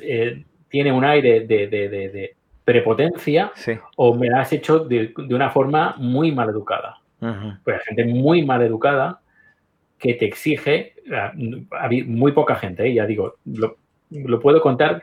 tiene 0.67 0.91
un 0.91 1.05
aire 1.05 1.47
de, 1.47 2.35
prepotencia, 2.65 3.53
o 3.95 4.13
me 4.15 4.27
la 4.27 4.41
has 4.41 4.51
hecho 4.51 4.79
de, 4.79 5.13
de 5.15 5.34
una 5.34 5.49
forma 5.49 5.95
muy 5.97 6.34
mal 6.34 6.49
educada. 6.49 6.97
Pues 7.19 7.81
gente 7.84 8.06
muy 8.06 8.45
mal 8.45 8.61
educada 8.61 9.22
que 9.98 10.14
te 10.14 10.26
exige, 10.26 10.94
eh, 11.06 12.03
muy 12.06 12.31
poca 12.31 12.56
gente, 12.56 12.85
eh, 12.88 12.94
ya 12.94 13.06
digo, 13.06 13.38
lo, 13.45 13.77
puedo 14.39 14.61
contar 14.61 15.02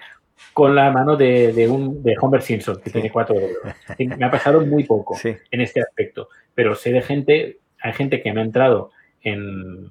con 0.53 0.75
la 0.75 0.91
mano 0.91 1.17
de, 1.17 1.69
un, 1.69 2.03
de 2.03 2.17
Homer 2.21 2.43
Simpson, 2.43 2.81
que 2.81 2.91
tiene 2.91 3.11
cuatro 3.11 3.35
dedos. 3.35 3.59
Me 4.19 4.25
ha 4.25 4.31
pasado 4.31 4.61
muy 4.65 4.85
poco 4.85 5.17
en 5.25 5.61
este 5.61 5.81
aspecto, 5.81 6.29
pero 6.55 6.75
sé 6.75 6.93
de 6.93 7.03
gente, 7.03 7.59
hay 7.81 7.93
gente 7.93 8.23
que 8.23 8.33
me 8.33 8.41
ha 8.41 8.45
entrado 8.45 8.93
en, 9.23 9.91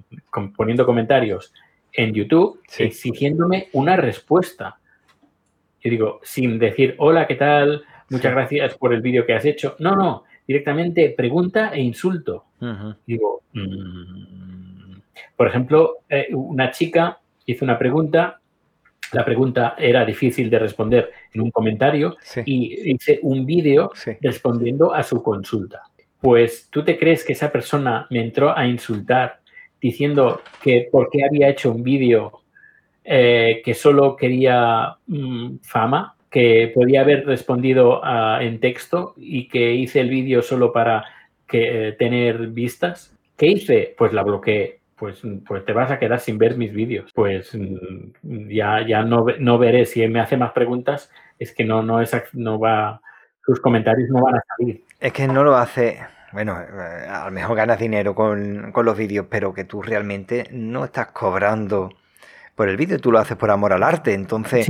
poniendo 0.55 0.85
comentarios 0.85 1.53
en 1.91 2.13
YouTube 2.13 2.61
exigiéndome 2.77 3.69
una 3.73 3.95
respuesta. 3.95 4.79
Yo 5.81 5.91
digo, 5.91 6.19
sin 6.23 6.57
decir, 6.57 6.95
hola, 6.97 7.27
¿qué 7.27 7.35
tal? 7.35 7.83
Muchas 8.09 8.31
gracias 8.31 8.75
por 8.75 8.93
el 8.93 9.01
vídeo 9.01 9.25
que 9.25 9.33
has 9.33 9.45
hecho. 9.45 9.75
No, 9.79 9.95
no, 9.95 10.23
directamente 10.47 11.09
pregunta 11.11 11.69
e 11.73 11.81
insulto. 11.81 12.45
Digo, 13.05 13.41
mm". 13.53 14.95
por 15.35 15.47
ejemplo, 15.47 15.97
eh, 16.09 16.27
una 16.31 16.71
chica 16.71 17.19
hizo 17.45 17.65
una 17.65 17.77
pregunta, 17.77 18.39
la 19.11 19.25
pregunta 19.25 19.75
era 19.77 20.05
difícil 20.05 20.49
de 20.49 20.59
responder 20.59 21.11
en 21.33 21.41
un 21.41 21.51
comentario 21.51 22.15
y 22.45 22.91
hice 22.91 23.19
un 23.21 23.45
vídeo 23.45 23.91
respondiendo 24.21 24.93
a 24.93 25.03
su 25.03 25.21
consulta. 25.21 25.83
Pues 26.19 26.69
tú 26.69 26.83
te 26.83 26.97
crees 26.97 27.23
que 27.25 27.33
esa 27.33 27.51
persona 27.51 28.07
me 28.09 28.21
entró 28.21 28.57
a 28.57 28.65
insultar 28.65 29.41
diciendo 29.81 30.41
que 30.61 30.87
por 30.89 31.09
qué 31.09 31.25
había 31.25 31.49
hecho 31.49 31.71
un 31.71 31.83
vídeo 31.83 32.43
eh, 33.03 33.61
que 33.65 33.73
solo 33.73 34.15
quería 34.15 34.95
mm, 35.07 35.57
fama, 35.61 36.15
que 36.33 36.71
podía 36.73 37.01
haber 37.01 37.27
respondido 37.27 38.01
en 38.41 38.59
texto 38.59 39.13
y 39.17 39.47
que 39.47 39.73
hice 39.75 39.99
el 39.99 40.09
vídeo 40.09 40.41
solo 40.41 40.73
para 40.73 41.05
que, 41.47 41.89
eh, 41.89 41.91
tener 41.91 42.47
vistas. 42.47 43.15
¿Qué 43.37 43.45
hice? 43.45 43.93
Pues 43.95 44.13
la 44.13 44.23
bloqueé. 44.23 44.79
Pues, 44.95 45.21
pues 45.47 45.63
te 45.63 45.73
vas 45.73 45.91
a 45.91 45.99
quedar 45.99 46.19
sin 46.19 46.39
ver 46.39 46.57
mis 46.57 46.73
vídeos. 46.73 47.11
Pues 47.13 47.53
mm, 47.53 48.49
ya, 48.49 48.83
ya 48.85 49.03
no, 49.03 49.27
no 49.37 49.59
veré. 49.59 49.85
Si 49.85 50.07
me 50.07 50.21
hace 50.21 50.35
más 50.35 50.53
preguntas, 50.53 51.11
es 51.37 51.53
que 51.53 51.65
no, 51.65 51.83
no, 51.83 52.01
es, 52.01 52.11
no 52.33 52.57
va, 52.57 52.99
sus 53.45 53.59
comentarios 53.59 54.09
no 54.09 54.23
van 54.23 54.37
a 54.37 54.43
salir. 54.57 54.83
Es 54.99 55.13
que 55.13 55.27
no 55.27 55.43
lo 55.43 55.55
hace. 55.55 55.99
Bueno, 56.31 56.59
eh, 56.59 57.07
a 57.07 57.25
lo 57.25 57.31
mejor 57.31 57.55
ganas 57.55 57.77
dinero 57.77 58.15
con, 58.15 58.71
con 58.71 58.87
los 58.87 58.97
vídeos, 58.97 59.27
pero 59.29 59.53
que 59.53 59.65
tú 59.65 59.83
realmente 59.83 60.47
no 60.51 60.83
estás 60.83 61.09
cobrando 61.09 61.91
por 62.55 62.69
el 62.69 62.77
vídeo, 62.77 62.99
tú 62.99 63.11
lo 63.11 63.19
haces 63.19 63.37
por 63.37 63.51
amor 63.51 63.73
al 63.73 63.83
arte. 63.83 64.13
Entonces, 64.13 64.69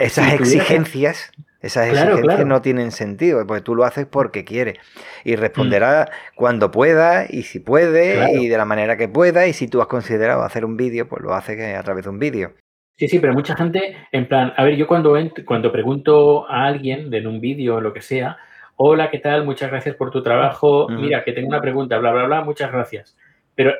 esas 0.00 0.34
exigencias, 0.34 1.32
esas 1.60 1.88
exigencias 1.88 2.46
no 2.46 2.62
tienen 2.62 2.90
sentido, 2.92 3.46
porque 3.46 3.62
tú 3.62 3.74
lo 3.74 3.84
haces 3.84 4.06
porque 4.06 4.44
quieres. 4.44 4.78
Y 5.24 5.36
responderá 5.36 6.08
mm. 6.08 6.36
cuando 6.36 6.70
pueda 6.70 7.26
y 7.28 7.42
si 7.42 7.60
puede 7.60 8.40
y 8.40 8.48
de 8.48 8.56
la 8.56 8.64
manera 8.64 8.96
que 8.96 9.08
pueda. 9.08 9.46
Y 9.46 9.52
si 9.52 9.68
tú 9.68 9.80
has 9.80 9.88
considerado 9.88 10.42
hacer 10.42 10.64
un 10.64 10.76
vídeo, 10.76 11.08
pues 11.08 11.22
lo 11.22 11.34
haces 11.34 11.76
a 11.76 11.82
través 11.82 12.04
de 12.04 12.10
un 12.10 12.18
vídeo. 12.18 12.52
Sí, 12.96 13.08
sí, 13.08 13.18
pero 13.18 13.32
mucha 13.32 13.56
gente, 13.56 13.96
en 14.12 14.28
plan, 14.28 14.52
a 14.56 14.62
ver, 14.62 14.76
yo 14.76 14.86
cuando, 14.86 15.16
cuando 15.44 15.72
pregunto 15.72 16.48
a 16.48 16.66
alguien 16.66 17.12
en 17.12 17.26
un 17.26 17.40
vídeo 17.40 17.76
o 17.76 17.80
lo 17.80 17.92
que 17.92 18.00
sea, 18.00 18.36
hola, 18.76 19.10
¿qué 19.10 19.18
tal? 19.18 19.44
Muchas 19.44 19.68
gracias 19.68 19.96
por 19.96 20.12
tu 20.12 20.22
trabajo. 20.22 20.88
Mira, 20.88 21.24
que 21.24 21.32
tengo 21.32 21.48
una 21.48 21.60
pregunta, 21.60 21.98
bla, 21.98 22.12
bla, 22.12 22.26
bla, 22.26 22.42
muchas 22.42 22.70
gracias. 22.70 23.16
Pero 23.56 23.72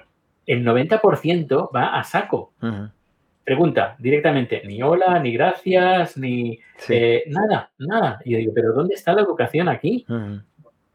el 0.47 0.65
90% 0.65 1.71
va 1.75 1.97
a 1.97 2.03
saco. 2.03 2.53
Pregunta 3.45 3.95
directamente, 3.99 4.63
ni 4.65 4.83
hola, 4.83 5.19
ni 5.19 5.33
gracias, 5.33 6.17
ni 6.17 6.59
eh, 6.89 7.25
nada, 7.27 7.71
nada. 7.77 8.19
Y 8.25 8.33
yo 8.33 8.39
digo, 8.39 8.53
pero 8.55 8.73
¿dónde 8.73 8.95
está 8.95 9.13
la 9.13 9.21
educación 9.21 9.69
aquí? 9.69 10.07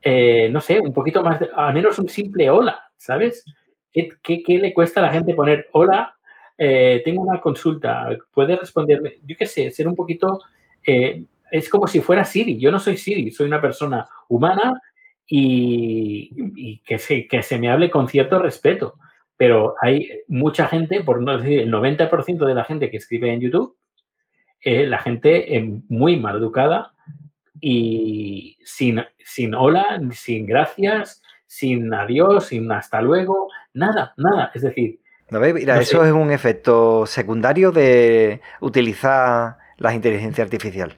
Eh, 0.02 0.50
no 0.52 0.60
sé, 0.60 0.80
un 0.80 0.92
poquito 0.92 1.22
más, 1.22 1.40
al 1.56 1.74
menos 1.76 2.00
un 2.00 2.10
simple 2.10 2.50
hola, 2.50 2.90
¿sabes? 2.98 3.46
¿Qué, 3.92 4.44
le 4.48 4.74
cuesta 4.74 5.00
a 5.00 5.04
la 5.04 5.12
gente 5.12 5.36
poner 5.36 5.68
hola? 5.74 6.16
Eh, 6.58 7.04
tengo 7.06 7.22
una 7.22 7.40
consulta, 7.40 8.10
¿puede 8.34 8.56
responderme? 8.56 9.20
Yo 9.24 9.36
qué 9.38 9.46
sé, 9.46 9.70
ser 9.70 9.88
un 9.88 9.96
poquito, 9.96 10.40
es 10.84 11.70
como 11.70 11.86
si 11.86 12.00
fuera 12.02 12.26
Siri. 12.26 12.58
Yo 12.58 12.72
no 12.72 12.80
soy 12.80 12.98
Siri, 12.98 13.30
soy 13.30 13.46
una 13.46 13.62
persona 13.62 14.08
humana 14.28 14.82
y, 15.28 16.80
que, 16.80 16.98
se, 16.98 17.28
que 17.28 17.44
se 17.44 17.60
me 17.60 17.70
hable 17.70 17.92
con 17.92 18.08
cierto 18.08 18.40
respeto 18.40 18.96
pero 19.40 19.76
hay 19.82 20.10
mucha 20.28 20.68
gente, 20.68 21.02
por 21.02 21.22
no 21.22 21.38
decir 21.38 21.60
el 21.60 21.72
90% 21.72 22.46
de 22.46 22.54
la 22.54 22.66
gente 22.66 22.92
que 22.92 22.98
escribe 22.98 23.32
en 23.32 23.40
YouTube, 23.40 23.78
eh, 24.60 24.86
la 24.86 25.00
gente 25.00 25.56
eh, 25.56 25.80
muy 25.88 26.18
mal 26.18 26.36
educada 26.36 26.92
y 27.62 28.58
sin, 28.66 29.02
sin 29.24 29.56
hola, 29.56 29.98
sin 30.12 30.46
gracias, 30.46 31.22
sin 31.46 31.94
adiós, 31.94 32.48
sin 32.48 32.70
hasta 32.70 33.02
luego, 33.02 33.48
nada, 33.74 34.14
nada. 34.18 34.52
Es 34.54 34.64
decir... 34.64 35.00
mira, 35.32 35.80
eso 35.80 36.04
es 36.04 36.12
un 36.12 36.32
efecto 36.32 37.06
secundario 37.06 37.72
de 37.72 38.42
utilizar 38.60 39.56
la 39.78 39.94
inteligencia 39.94 40.44
artificial. 40.44 40.98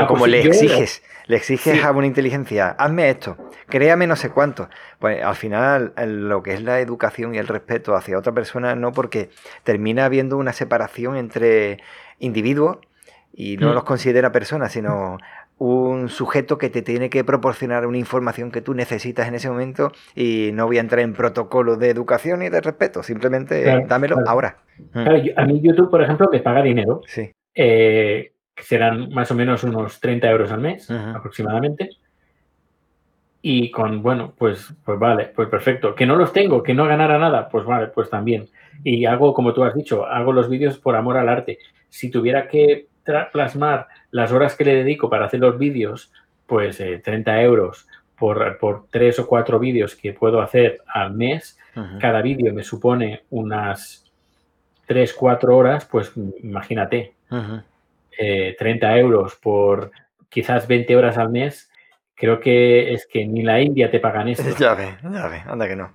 Pues 0.00 0.08
como 0.08 0.20
pues 0.20 0.30
le 0.32 0.40
exiges, 0.42 1.02
le 1.26 1.36
exiges 1.36 1.84
a 1.84 1.90
una 1.92 2.06
inteligencia, 2.06 2.70
hazme 2.70 3.08
esto, 3.08 3.36
créame 3.68 4.06
no 4.06 4.16
sé 4.16 4.30
cuánto. 4.30 4.68
Pues 4.98 5.22
al 5.22 5.34
final 5.34 5.92
lo 5.96 6.42
que 6.42 6.54
es 6.54 6.62
la 6.62 6.80
educación 6.80 7.34
y 7.34 7.38
el 7.38 7.48
respeto 7.48 7.94
hacia 7.94 8.18
otra 8.18 8.32
persona 8.32 8.74
no 8.74 8.92
porque 8.92 9.30
termina 9.64 10.04
habiendo 10.04 10.36
una 10.36 10.52
separación 10.52 11.16
entre 11.16 11.78
individuos 12.18 12.78
y 13.32 13.56
no 13.56 13.70
mm. 13.70 13.74
los 13.74 13.84
considera 13.84 14.32
personas, 14.32 14.72
sino 14.72 15.18
un 15.58 16.08
sujeto 16.08 16.58
que 16.58 16.68
te 16.68 16.82
tiene 16.82 17.08
que 17.08 17.24
proporcionar 17.24 17.86
una 17.86 17.98
información 17.98 18.50
que 18.50 18.60
tú 18.60 18.74
necesitas 18.74 19.26
en 19.28 19.34
ese 19.34 19.48
momento 19.48 19.92
y 20.14 20.50
no 20.52 20.66
voy 20.66 20.78
a 20.78 20.80
entrar 20.80 21.00
en 21.00 21.14
protocolos 21.14 21.78
de 21.78 21.88
educación 21.88 22.42
y 22.42 22.50
de 22.50 22.60
respeto, 22.60 23.02
simplemente 23.02 23.84
dámelo 23.88 24.16
ahora. 24.26 24.58
a 24.92 25.46
mí 25.46 25.60
YouTube, 25.62 25.90
por 25.90 26.02
ejemplo, 26.02 26.28
me 26.30 26.40
paga 26.40 26.62
dinero. 26.62 27.00
Sí. 27.06 27.30
Eh, 27.54 28.32
que 28.56 28.64
serán 28.64 29.10
más 29.10 29.30
o 29.30 29.34
menos 29.34 29.62
unos 29.64 30.00
30 30.00 30.30
euros 30.30 30.50
al 30.50 30.60
mes 30.60 30.90
aproximadamente. 30.90 31.90
Y 33.42 33.70
con, 33.70 34.02
bueno, 34.02 34.32
pues, 34.36 34.74
pues 34.84 34.98
vale, 34.98 35.26
pues 35.26 35.48
perfecto. 35.48 35.94
Que 35.94 36.06
no 36.06 36.16
los 36.16 36.32
tengo, 36.32 36.62
que 36.62 36.74
no 36.74 36.86
ganara 36.86 37.18
nada, 37.18 37.48
pues 37.48 37.64
vale, 37.64 37.88
pues 37.88 38.10
también. 38.10 38.48
Y 38.82 39.04
hago, 39.04 39.34
como 39.34 39.52
tú 39.52 39.62
has 39.62 39.74
dicho, 39.74 40.06
hago 40.06 40.32
los 40.32 40.48
vídeos 40.48 40.78
por 40.78 40.96
amor 40.96 41.18
al 41.18 41.28
arte. 41.28 41.58
Si 41.90 42.10
tuviera 42.10 42.48
que 42.48 42.88
plasmar 43.30 43.86
las 44.10 44.32
horas 44.32 44.56
que 44.56 44.64
le 44.64 44.74
dedico 44.74 45.08
para 45.08 45.26
hacer 45.26 45.38
los 45.38 45.58
vídeos, 45.58 46.10
pues 46.46 46.78
30 46.78 47.40
eh, 47.40 47.44
euros 47.44 47.86
por, 48.18 48.58
por, 48.58 48.86
tres 48.90 49.18
o 49.18 49.26
cuatro 49.26 49.58
vídeos 49.58 49.94
que 49.94 50.12
puedo 50.12 50.40
hacer 50.40 50.80
al 50.86 51.12
mes. 51.12 51.58
Cada 52.00 52.22
vídeo 52.22 52.54
me 52.54 52.64
supone 52.64 53.24
unas 53.28 54.10
3, 54.86 55.12
4 55.12 55.56
horas, 55.56 55.84
pues 55.84 56.10
imagínate. 56.42 57.12
30 57.28 57.75
eh, 58.18 58.56
euros 58.96 59.36
por 59.36 59.90
quizás 60.28 60.66
20 60.66 60.96
horas 60.96 61.18
al 61.18 61.30
mes, 61.30 61.70
creo 62.14 62.40
que 62.40 62.92
es 62.92 63.06
que 63.06 63.26
ni 63.26 63.42
la 63.42 63.60
India 63.60 63.90
te 63.90 64.00
pagan 64.00 64.28
eso. 64.28 64.42
Ya 64.58 64.74
ve, 64.74 64.96
ya 65.02 65.28
ve, 65.28 65.42
anda 65.46 65.68
que 65.68 65.76
no. 65.76 65.92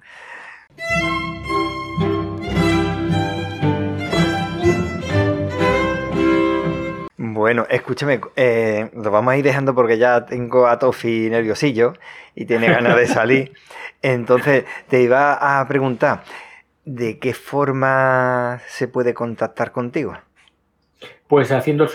Bueno, 7.17 7.65
escúchame, 7.69 8.21
eh, 8.35 8.91
lo 8.93 9.09
vamos 9.09 9.33
a 9.33 9.37
ir 9.37 9.43
dejando 9.43 9.73
porque 9.73 9.97
ya 9.97 10.25
tengo 10.25 10.67
a 10.67 10.77
Tofi 10.77 11.29
nerviosillo 11.29 11.93
y 12.35 12.45
tiene 12.45 12.67
ganas 12.67 12.95
de 12.95 13.07
salir. 13.07 13.53
Entonces, 14.01 14.65
te 14.89 15.01
iba 15.01 15.59
a 15.59 15.67
preguntar, 15.67 16.23
¿de 16.85 17.19
qué 17.19 17.33
forma 17.33 18.61
se 18.67 18.87
puede 18.87 19.13
contactar 19.13 19.71
contigo? 19.71 20.13
Pues 21.31 21.49
haciendo 21.53 21.85
el 21.85 21.89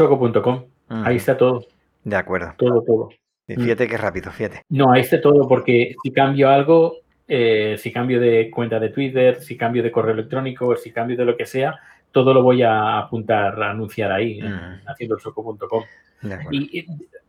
Ahí 0.89 1.17
está 1.17 1.37
todo. 1.37 1.67
De 2.03 2.17
acuerdo. 2.17 2.55
Todo, 2.57 2.83
todo. 2.83 3.11
fíjate 3.47 3.87
qué 3.87 3.99
rápido, 3.99 4.31
fíjate. 4.31 4.63
No, 4.71 4.91
ahí 4.91 5.03
está 5.03 5.21
todo, 5.21 5.47
porque 5.47 5.95
si 6.03 6.11
cambio 6.11 6.49
algo, 6.49 7.01
eh, 7.29 7.77
si 7.79 7.93
cambio 7.93 8.19
de 8.19 8.51
cuenta 8.51 8.81
de 8.81 8.89
Twitter, 8.89 9.43
si 9.43 9.59
cambio 9.59 9.83
de 9.83 9.93
correo 9.93 10.15
electrónico, 10.15 10.75
si 10.77 10.91
cambio 10.91 11.19
de 11.19 11.27
lo 11.27 11.37
que 11.37 11.45
sea, 11.45 11.79
todo 12.13 12.33
lo 12.33 12.43
voy 12.43 12.63
a 12.63 12.97
apuntar, 12.97 13.63
a 13.63 13.73
anunciar 13.73 14.11
ahí, 14.11 14.41
haciendo 14.87 15.17
el 15.17 16.41
Y, 16.51 16.87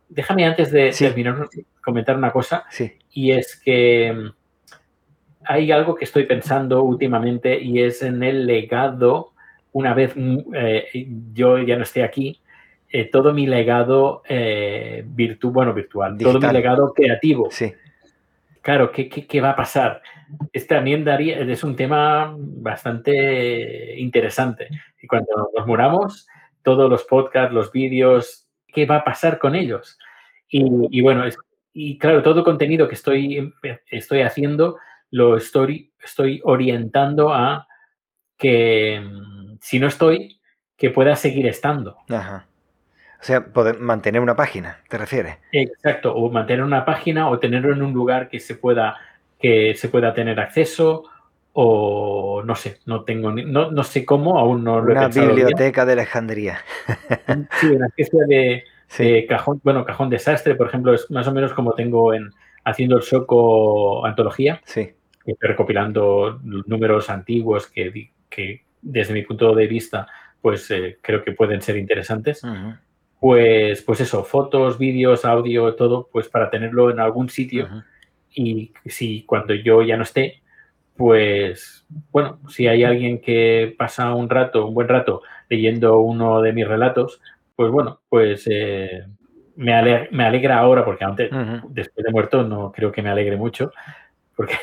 déjame 0.08 0.46
antes 0.46 0.72
de 0.72 0.90
terminar 0.98 1.46
comentar 1.84 2.16
una 2.16 2.32
cosa, 2.32 2.64
y 3.12 3.32
es 3.32 3.60
que 3.62 4.14
mm, 4.14 4.30
hay 5.44 5.70
algo 5.72 5.94
que 5.94 6.06
estoy 6.06 6.24
pensando 6.24 6.82
últimamente 6.84 7.62
y 7.62 7.82
es 7.82 8.00
en 8.00 8.22
el 8.22 8.46
legado, 8.46 9.34
una 9.72 9.94
vez 9.94 10.14
mm, 10.16 10.38
eh, 10.54 11.08
yo 11.32 11.58
ya 11.58 11.76
no 11.76 11.82
esté 11.82 12.02
aquí, 12.02 12.40
eh, 12.90 13.04
todo 13.10 13.34
mi 13.34 13.46
legado 13.46 14.22
eh, 14.28 15.04
bueno, 15.42 15.74
virtual, 15.74 16.16
todo 16.18 16.40
mi 16.40 16.52
legado 16.52 16.92
creativo. 16.92 17.48
Sí. 17.50 17.72
Claro, 18.62 18.92
¿qué, 18.92 19.08
¿qué, 19.08 19.40
va 19.40 19.50
a 19.50 19.56
pasar? 19.56 20.02
Es, 20.52 20.66
también 20.66 21.04
daría, 21.04 21.38
es 21.40 21.64
un 21.64 21.74
tema 21.76 22.34
bastante 22.36 23.98
interesante. 23.98 24.68
Y 25.00 25.06
cuando 25.06 25.50
nos 25.56 25.66
muramos, 25.66 26.26
todos 26.62 26.90
los 26.90 27.04
podcasts, 27.04 27.54
los 27.54 27.72
vídeos, 27.72 28.46
¿qué 28.66 28.84
va 28.84 28.96
a 28.96 29.04
pasar 29.04 29.38
con 29.38 29.54
ellos? 29.54 29.98
Y, 30.50 31.00
bueno, 31.00 31.24
y 31.72 31.98
claro, 31.98 32.22
todo 32.22 32.42
contenido 32.42 32.88
que 32.88 32.94
estoy, 32.94 33.54
estoy 33.90 34.22
hacido 34.22 34.76
lo 35.10 35.36
estoy, 35.36 35.92
estoy 36.02 36.40
orientando 36.44 37.32
a 37.32 37.66
que 38.38 39.00
mm, 39.00 39.58
si 39.60 39.78
no 39.78 39.88
estoy, 39.88 40.40
que 40.76 40.90
pueda 40.90 41.16
seguir 41.16 41.46
estando. 41.46 41.98
Ajá. 42.08 42.46
O 43.20 43.24
sea, 43.24 43.44
poder 43.46 43.80
mantener 43.80 44.20
una 44.20 44.36
página, 44.36 44.78
¿te 44.88 44.96
refieres? 44.96 45.38
Exacto, 45.50 46.14
o 46.14 46.30
mantener 46.30 46.64
una 46.64 46.84
página 46.84 47.28
o 47.28 47.38
tenerlo 47.40 47.72
en 47.72 47.82
un 47.82 47.92
lugar 47.92 48.28
que 48.28 48.38
se 48.38 48.54
pueda, 48.54 48.96
que 49.40 49.74
se 49.74 49.88
pueda 49.88 50.14
tener 50.14 50.38
acceso 50.38 51.04
o 51.52 52.42
no 52.44 52.54
sé, 52.54 52.78
no 52.86 53.02
tengo 53.02 53.32
no, 53.32 53.72
no 53.72 53.82
sé 53.82 54.04
cómo, 54.04 54.38
aún 54.38 54.62
no 54.62 54.80
lo 54.80 54.92
Una 54.92 55.08
biblioteca 55.08 55.84
de 55.84 55.94
Alejandría. 55.94 56.60
Sí, 57.60 57.66
una 57.66 57.88
especie 57.88 58.62
de, 58.98 59.26
cajón, 59.26 59.60
bueno, 59.64 59.84
cajón 59.84 60.10
desastre, 60.10 60.54
por 60.54 60.68
ejemplo, 60.68 60.94
es 60.94 61.10
más 61.10 61.26
o 61.26 61.32
menos 61.32 61.52
como 61.52 61.72
tengo 61.72 62.14
en 62.14 62.30
haciendo 62.64 62.96
el 62.96 63.02
Soco 63.02 64.06
antología. 64.06 64.60
Sí. 64.64 64.92
Recopilando 65.40 66.40
números 66.44 67.10
antiguos 67.10 67.66
que, 67.66 67.90
que 68.28 68.64
desde 68.82 69.14
mi 69.14 69.22
punto 69.22 69.54
de 69.54 69.66
vista, 69.66 70.06
pues 70.40 70.70
eh, 70.70 70.98
creo 71.02 71.24
que 71.24 71.32
pueden 71.32 71.62
ser 71.62 71.76
interesantes. 71.76 72.42
Pues, 73.20 73.82
pues 73.82 74.00
eso, 74.00 74.24
fotos, 74.24 74.78
vídeos, 74.78 75.24
audio, 75.24 75.74
todo, 75.74 76.08
pues 76.12 76.28
para 76.28 76.50
tenerlo 76.50 76.90
en 76.90 77.00
algún 77.00 77.28
sitio. 77.28 77.68
Y 78.32 78.72
si 78.86 79.24
cuando 79.24 79.54
yo 79.54 79.82
ya 79.82 79.96
no 79.96 80.04
esté, 80.04 80.42
pues 80.96 81.86
bueno, 82.10 82.40
si 82.48 82.66
hay 82.66 82.84
alguien 82.84 83.20
que 83.20 83.74
pasa 83.76 84.14
un 84.14 84.28
rato, 84.28 84.66
un 84.66 84.74
buen 84.74 84.88
rato, 84.88 85.22
leyendo 85.48 85.98
uno 85.98 86.42
de 86.42 86.52
mis 86.52 86.66
relatos, 86.66 87.20
pues 87.56 87.70
bueno, 87.70 88.00
pues 88.08 88.46
eh, 88.50 89.04
me, 89.56 89.74
alegra, 89.74 90.58
ahora, 90.58 90.84
porque 90.84 91.04
antes, 91.04 91.30
después 91.70 92.04
de 92.04 92.12
muerto, 92.12 92.44
no 92.44 92.70
creo 92.70 92.92
que 92.92 93.02
me 93.02 93.10
alegre 93.10 93.36
mucho, 93.36 93.72
porque 94.36 94.54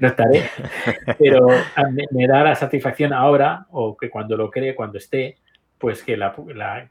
no 0.00 0.08
estaré, 0.08 0.44
pero 1.18 1.46
me, 1.92 2.06
me, 2.10 2.26
da 2.26 2.42
la 2.42 2.54
satisfacción 2.54 3.12
ahora, 3.12 3.66
o 3.70 3.96
que 3.96 4.10
cuando 4.10 4.36
lo 4.36 4.50
cree, 4.50 4.74
cuando 4.74 4.98
esté, 4.98 5.38
pues 5.78 6.02
que, 6.02 6.16
la, 6.16 6.34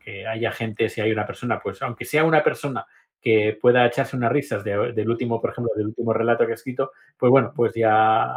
que 0.03 0.25
haya 0.25 0.51
gente, 0.51 0.89
si 0.89 0.99
hay 1.01 1.11
una 1.11 1.27
persona, 1.27 1.59
pues 1.59 1.81
aunque 1.81 2.05
sea 2.05 2.23
una 2.23 2.43
persona 2.43 2.85
que 3.21 3.57
pueda 3.61 3.85
echarse 3.85 4.15
unas 4.15 4.31
risas 4.31 4.63
del 4.63 5.09
último, 5.09 5.41
por 5.41 5.51
ejemplo, 5.51 5.73
del 5.75 5.87
último 5.87 6.13
relato 6.13 6.45
que 6.45 6.53
he 6.53 6.55
escrito, 6.55 6.91
pues 7.17 7.29
bueno, 7.29 7.51
pues 7.55 7.73
ya, 7.75 8.27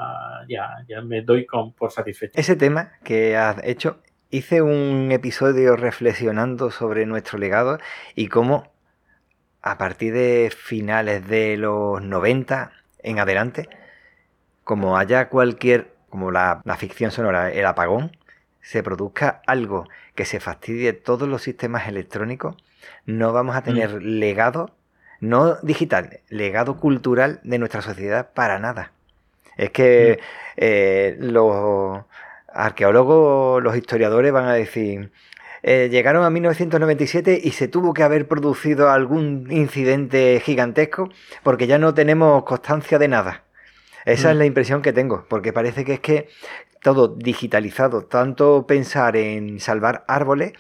ya, 0.49 0.85
ya 0.89 1.01
me 1.01 1.23
doy 1.23 1.47
con, 1.47 1.73
por 1.73 1.93
satisfecho. 1.93 2.33
Ese 2.39 2.57
tema 2.57 2.93
que 3.05 3.37
has 3.37 3.65
hecho, 3.65 4.01
hice 4.29 4.61
un 4.61 5.11
episodio 5.13 5.77
reflexionando 5.77 6.71
sobre 6.71 7.07
nuestro 7.07 7.39
legado 7.39 7.79
y 8.15 8.27
cómo 8.27 8.73
a 9.63 9.79
partir 9.79 10.13
de 10.13 10.53
finales 10.55 11.29
de 11.29 11.57
los 11.57 12.03
90 12.03 12.73
en 13.05 13.19
adelante, 13.21 13.69
como 14.73 14.97
haya 14.97 15.29
cualquier, 15.29 15.93
como 16.09 16.31
la, 16.31 16.63
la 16.65 16.79
ficción 16.79 17.11
sonora, 17.11 17.53
el 17.53 17.67
apagón, 17.67 18.17
se 18.63 18.83
produzca 18.83 19.43
algo 19.47 19.87
que 20.15 20.25
se 20.25 20.41
fastidie 20.41 20.95
todos 20.95 21.29
los 21.29 21.43
sistemas 21.43 21.89
electrónicos, 21.89 22.57
no 23.05 23.35
vamos 23.35 23.55
a 23.55 23.61
mm. 23.61 23.65
tener 23.65 24.03
legado, 24.03 24.71
no 25.21 25.57
digital, 25.57 26.21
legado 26.31 26.79
cultural 26.79 27.39
de 27.43 27.59
nuestra 27.59 27.83
sociedad 27.83 28.31
para 28.33 28.59
nada. 28.61 28.93
Es 29.59 29.69
que 29.73 30.21
mm. 30.21 30.25
eh, 30.57 31.17
los 31.21 32.03
arqueólogos, 32.49 33.63
los 33.63 33.77
historiadores 33.77 34.33
van 34.33 34.47
a 34.47 34.55
decir, 34.55 35.13
eh, 35.63 35.91
llegaron 35.91 36.25
a 36.25 36.31
1997 36.31 37.43
y 37.45 37.51
se 37.51 37.69
tuvo 37.69 37.93
que 37.93 38.05
haber 38.05 38.27
producido 38.27 38.89
algún 38.89 39.49
incidente 39.51 40.41
gigantesco 40.43 41.11
porque 41.43 41.67
ya 41.67 41.77
no 41.77 41.93
tenemos 41.93 42.45
constancia 42.45 42.99
de 42.99 43.09
nada. 43.09 43.43
Esa 44.05 44.31
es 44.31 44.37
mm. 44.37 44.39
la 44.39 44.45
impresión 44.47 44.83
que 44.83 44.93
tengo, 44.93 45.25
porque 45.29 45.53
parece 45.53 45.85
que 45.85 45.95
es 45.95 46.01
que 46.01 46.29
todo 46.83 47.09
digitalizado, 47.09 48.05
tanto 48.05 48.67
pensar 48.67 49.17
en 49.17 49.61
salvar 49.61 50.05
árboles 50.09 50.53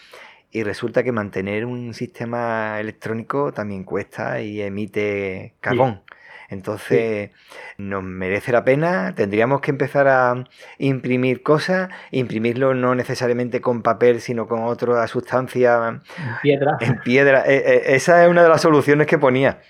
y 0.51 0.62
resulta 0.62 1.02
que 1.02 1.12
mantener 1.12 1.64
un 1.64 1.94
sistema 1.94 2.78
electrónico 2.78 3.52
también 3.52 3.85
cuesta 3.85 4.40
y 4.40 4.60
emite 4.60 5.55
carbón. 5.60 6.02
Entonces, 6.51 7.31
nos 7.78 8.05
merece 8.05 8.52
la 8.52 8.62
pena, 8.62 9.14
tendríamos 9.14 9.62
que 9.62 9.70
empezar 9.70 10.06
a 10.06 10.44
imprimir 10.77 11.43
cosas, 11.43 11.89
imprimirlo 12.10 12.74
no 12.74 12.94
necesariamente 12.94 13.62
con 13.62 13.81
papel, 13.81 14.20
sino 14.20 14.47
con 14.47 14.64
otra 14.64 15.06
sustancia. 15.09 15.78
En 15.89 16.02
piedra. 16.43 16.77
En 16.81 17.01
piedra. 17.01 17.44
E, 17.47 17.56
e, 17.56 17.94
esa 17.94 18.23
es 18.23 18.28
una 18.28 18.43
de 18.43 18.51
las 18.51 18.60
soluciones 18.60 19.06
que 19.06 19.16
ponía 19.16 19.62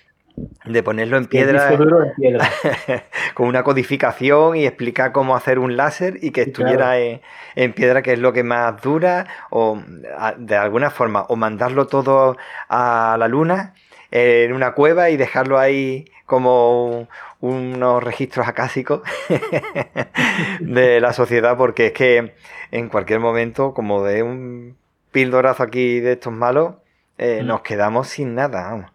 de 0.65 0.83
ponerlo 0.83 1.17
en 1.17 1.25
piedra, 1.25 1.69
con 3.33 3.47
una 3.47 3.63
codificación 3.63 4.55
y 4.55 4.65
explicar 4.65 5.11
cómo 5.11 5.35
hacer 5.35 5.59
un 5.59 5.77
láser 5.77 6.17
y 6.21 6.31
que 6.31 6.41
estuviera 6.41 6.97
en, 6.97 7.73
piedra, 7.73 8.01
que 8.01 8.13
es 8.13 8.19
lo 8.19 8.33
que 8.33 8.43
más 8.43 8.81
dura, 8.81 9.27
o 9.49 9.79
de 10.37 10.55
alguna 10.55 10.89
forma, 10.89 11.25
o 11.29 11.35
mandarlo 11.35 11.87
todo 11.87 12.37
a 12.69 13.15
la 13.19 13.27
luna 13.27 13.73
en 14.11 14.53
una 14.53 14.73
cueva 14.73 15.09
y 15.09 15.17
dejarlo 15.17 15.59
ahí 15.59 16.05
como 16.25 17.07
unos 17.41 18.03
registros 18.03 18.47
acásicos 18.47 19.01
de 20.59 21.01
la 21.01 21.13
sociedad, 21.13 21.57
porque 21.57 21.87
es 21.87 21.93
que 21.93 22.33
en 22.71 22.89
cualquier 22.89 23.19
momento, 23.19 23.73
como 23.73 24.03
de 24.03 24.23
un 24.23 24.77
pildorazo 25.11 25.63
aquí 25.63 25.99
de 25.99 26.13
estos 26.13 26.33
malos, 26.33 26.75
eh, 27.17 27.41
mm. 27.43 27.47
nos 27.47 27.61
quedamos 27.61 28.07
sin 28.07 28.33
nada. 28.33 28.63
Vamos. 28.69 28.92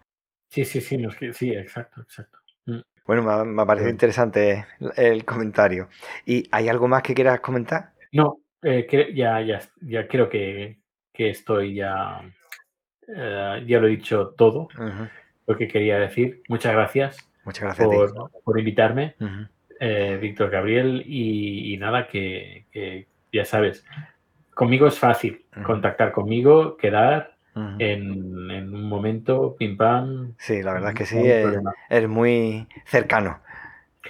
Sí, 0.49 0.65
sí, 0.65 0.81
sí, 0.81 0.97
sí, 1.33 1.51
exacto, 1.51 2.01
exacto. 2.01 2.39
Mm. 2.65 2.79
Bueno, 3.05 3.45
me 3.45 3.61
ha, 3.61 3.65
parecido 3.65 3.89
interesante 3.89 4.65
el 4.95 5.25
comentario. 5.25 5.89
¿Y 6.25 6.47
hay 6.51 6.69
algo 6.69 6.87
más 6.87 7.01
que 7.01 7.15
quieras 7.15 7.39
comentar? 7.39 7.93
No, 8.11 8.39
eh, 8.61 8.87
ya, 9.15 9.41
ya, 9.41 9.59
ya 9.81 10.07
creo 10.07 10.29
que, 10.29 10.77
estoy 11.13 11.75
ya 11.75 12.21
eh, 13.07 13.63
ya 13.67 13.79
lo 13.79 13.87
he 13.87 13.89
dicho 13.89 14.29
todo 14.37 14.69
lo 15.47 15.57
que 15.57 15.67
quería 15.67 15.99
decir. 15.99 16.43
Muchas 16.47 16.73
gracias. 16.73 17.29
Muchas 17.43 17.63
gracias 17.63 17.87
por, 17.87 18.31
por 18.43 18.59
invitarme, 18.59 19.15
eh, 19.79 20.17
Víctor 20.21 20.49
Gabriel. 20.49 21.03
Y, 21.05 21.73
y 21.73 21.77
nada, 21.77 22.07
que, 22.07 22.67
que, 22.71 23.07
ya 23.33 23.43
sabes, 23.43 23.83
conmigo 24.53 24.87
es 24.87 24.99
fácil 24.99 25.45
contactar 25.63 26.11
conmigo, 26.11 26.77
quedar. 26.77 27.38
En, 27.55 28.49
en, 28.51 28.73
un 28.73 28.83
momento, 28.83 29.55
pim 29.57 29.75
pam. 29.75 30.33
Sí, 30.37 30.63
la 30.63 30.73
verdad 30.73 30.91
es 30.91 30.95
que 30.95 31.05
sí, 31.05 31.19
es, 31.19 31.57
es 31.89 32.07
muy 32.07 32.67
cercano. 32.85 33.39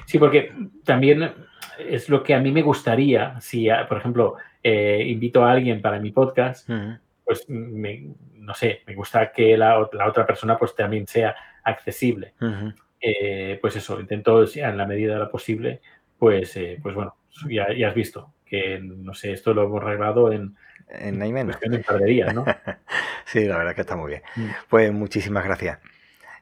Sí, 0.05 0.19
porque 0.19 0.53
también 0.83 1.33
es 1.79 2.09
lo 2.09 2.23
que 2.23 2.33
a 2.33 2.39
mí 2.39 2.51
me 2.51 2.61
gustaría, 2.61 3.39
si, 3.41 3.67
por 3.87 3.97
ejemplo, 3.97 4.35
eh, 4.63 5.03
invito 5.07 5.43
a 5.43 5.51
alguien 5.51 5.81
para 5.81 5.99
mi 5.99 6.11
podcast, 6.11 6.69
uh 6.69 6.73
-huh. 6.73 6.99
pues 7.25 7.49
me, 7.49 8.09
no 8.35 8.53
sé, 8.53 8.81
me 8.85 8.95
gusta 8.95 9.31
que 9.31 9.57
la, 9.57 9.87
la, 9.93 10.07
otra 10.07 10.25
persona 10.25 10.57
pues 10.57 10.75
también 10.75 11.07
sea 11.07 11.35
accesible. 11.63 12.33
Uh 12.41 12.45
-huh. 12.45 12.75
eh, 13.01 13.57
pues 13.61 13.75
eso, 13.75 13.99
intento 13.99 14.45
en 14.53 14.77
la 14.77 14.85
medida 14.85 15.13
de 15.13 15.19
lo 15.19 15.31
posible, 15.31 15.81
pues, 16.17 16.55
eh, 16.57 16.77
pues 16.81 16.93
bueno, 16.95 17.15
ya, 17.49 17.73
ya, 17.73 17.89
has 17.89 17.95
visto 17.95 18.33
que, 18.45 18.79
no 18.79 19.13
sé, 19.13 19.31
esto 19.31 19.53
lo 19.53 19.63
hemos 19.63 19.81
arreglado 19.81 20.31
en, 20.31 20.55
en, 20.89 21.21
en 21.21 21.73
un 21.73 21.83
par 21.83 21.99
de 21.99 22.05
días, 22.05 22.33
¿no? 22.33 22.45
sí, 23.25 23.45
la 23.45 23.57
verdad 23.57 23.75
que 23.75 23.81
está 23.81 23.95
muy 23.95 24.09
bien. 24.09 24.21
Pues 24.69 24.91
muchísimas 24.91 25.45
gracias. 25.45 25.79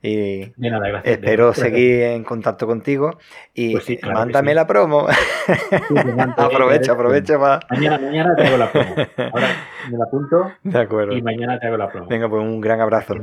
Y 0.01 0.53
de 0.55 0.69
nada, 0.69 0.87
gracias. 0.87 1.15
espero 1.15 1.47
de 1.47 1.53
seguir 1.55 2.01
en 2.03 2.23
contacto 2.23 2.67
contigo 2.67 3.17
y 3.53 3.73
pues 3.73 3.85
sí, 3.85 3.97
claro 3.97 4.19
mándame 4.19 4.51
sí. 4.51 4.55
la 4.55 4.67
promo. 4.67 5.07
Sí, 5.09 5.95
aprovecha, 6.37 6.91
aprovecha 6.91 7.39
para. 7.39 7.59
Mañana, 7.69 7.97
mañana 7.97 8.35
te 8.35 8.43
hago 8.45 8.57
la 8.57 8.71
promo. 8.71 8.95
Ahora 9.33 9.47
me 9.89 9.97
la 9.97 10.03
apunto. 10.03 10.51
De 10.63 10.79
acuerdo. 10.79 11.13
Y 11.13 11.21
mañana 11.21 11.59
te 11.59 11.67
hago 11.67 11.77
la 11.77 11.89
promo. 11.89 12.07
Venga, 12.07 12.29
pues 12.29 12.43
un 12.43 12.61
gran 12.61 12.79
abrazo. 12.79 13.15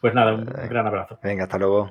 Pues 0.00 0.14
nada, 0.14 0.34
un 0.34 0.44
gran 0.44 0.86
abrazo. 0.86 1.18
Venga, 1.22 1.44
hasta 1.44 1.58
luego. 1.58 1.90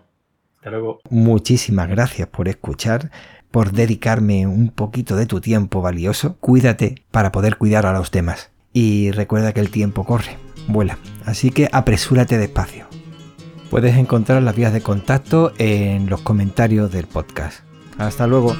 Hasta 0.57 0.69
luego. 0.69 0.99
Muchísimas 1.09 1.87
gracias 1.89 2.27
por 2.27 2.47
escuchar, 2.47 3.09
por 3.57 3.71
dedicarme 3.71 4.45
un 4.45 4.69
poquito 4.69 5.15
de 5.15 5.25
tu 5.25 5.41
tiempo 5.41 5.81
valioso. 5.81 6.37
Cuídate 6.39 7.01
para 7.09 7.31
poder 7.31 7.57
cuidar 7.57 7.87
a 7.87 7.91
los 7.91 8.11
demás. 8.11 8.51
Y 8.71 9.09
recuerda 9.09 9.51
que 9.51 9.59
el 9.61 9.71
tiempo 9.71 10.03
corre, 10.03 10.37
vuela. 10.67 10.99
Así 11.25 11.49
que 11.49 11.67
apresúrate 11.71 12.37
despacio. 12.37 12.85
Puedes 13.71 13.97
encontrar 13.97 14.43
las 14.43 14.55
vías 14.55 14.73
de 14.73 14.81
contacto 14.81 15.53
en 15.57 16.07
los 16.07 16.21
comentarios 16.21 16.91
del 16.91 17.07
podcast. 17.07 17.61
Hasta 17.97 18.27
luego. 18.27 18.55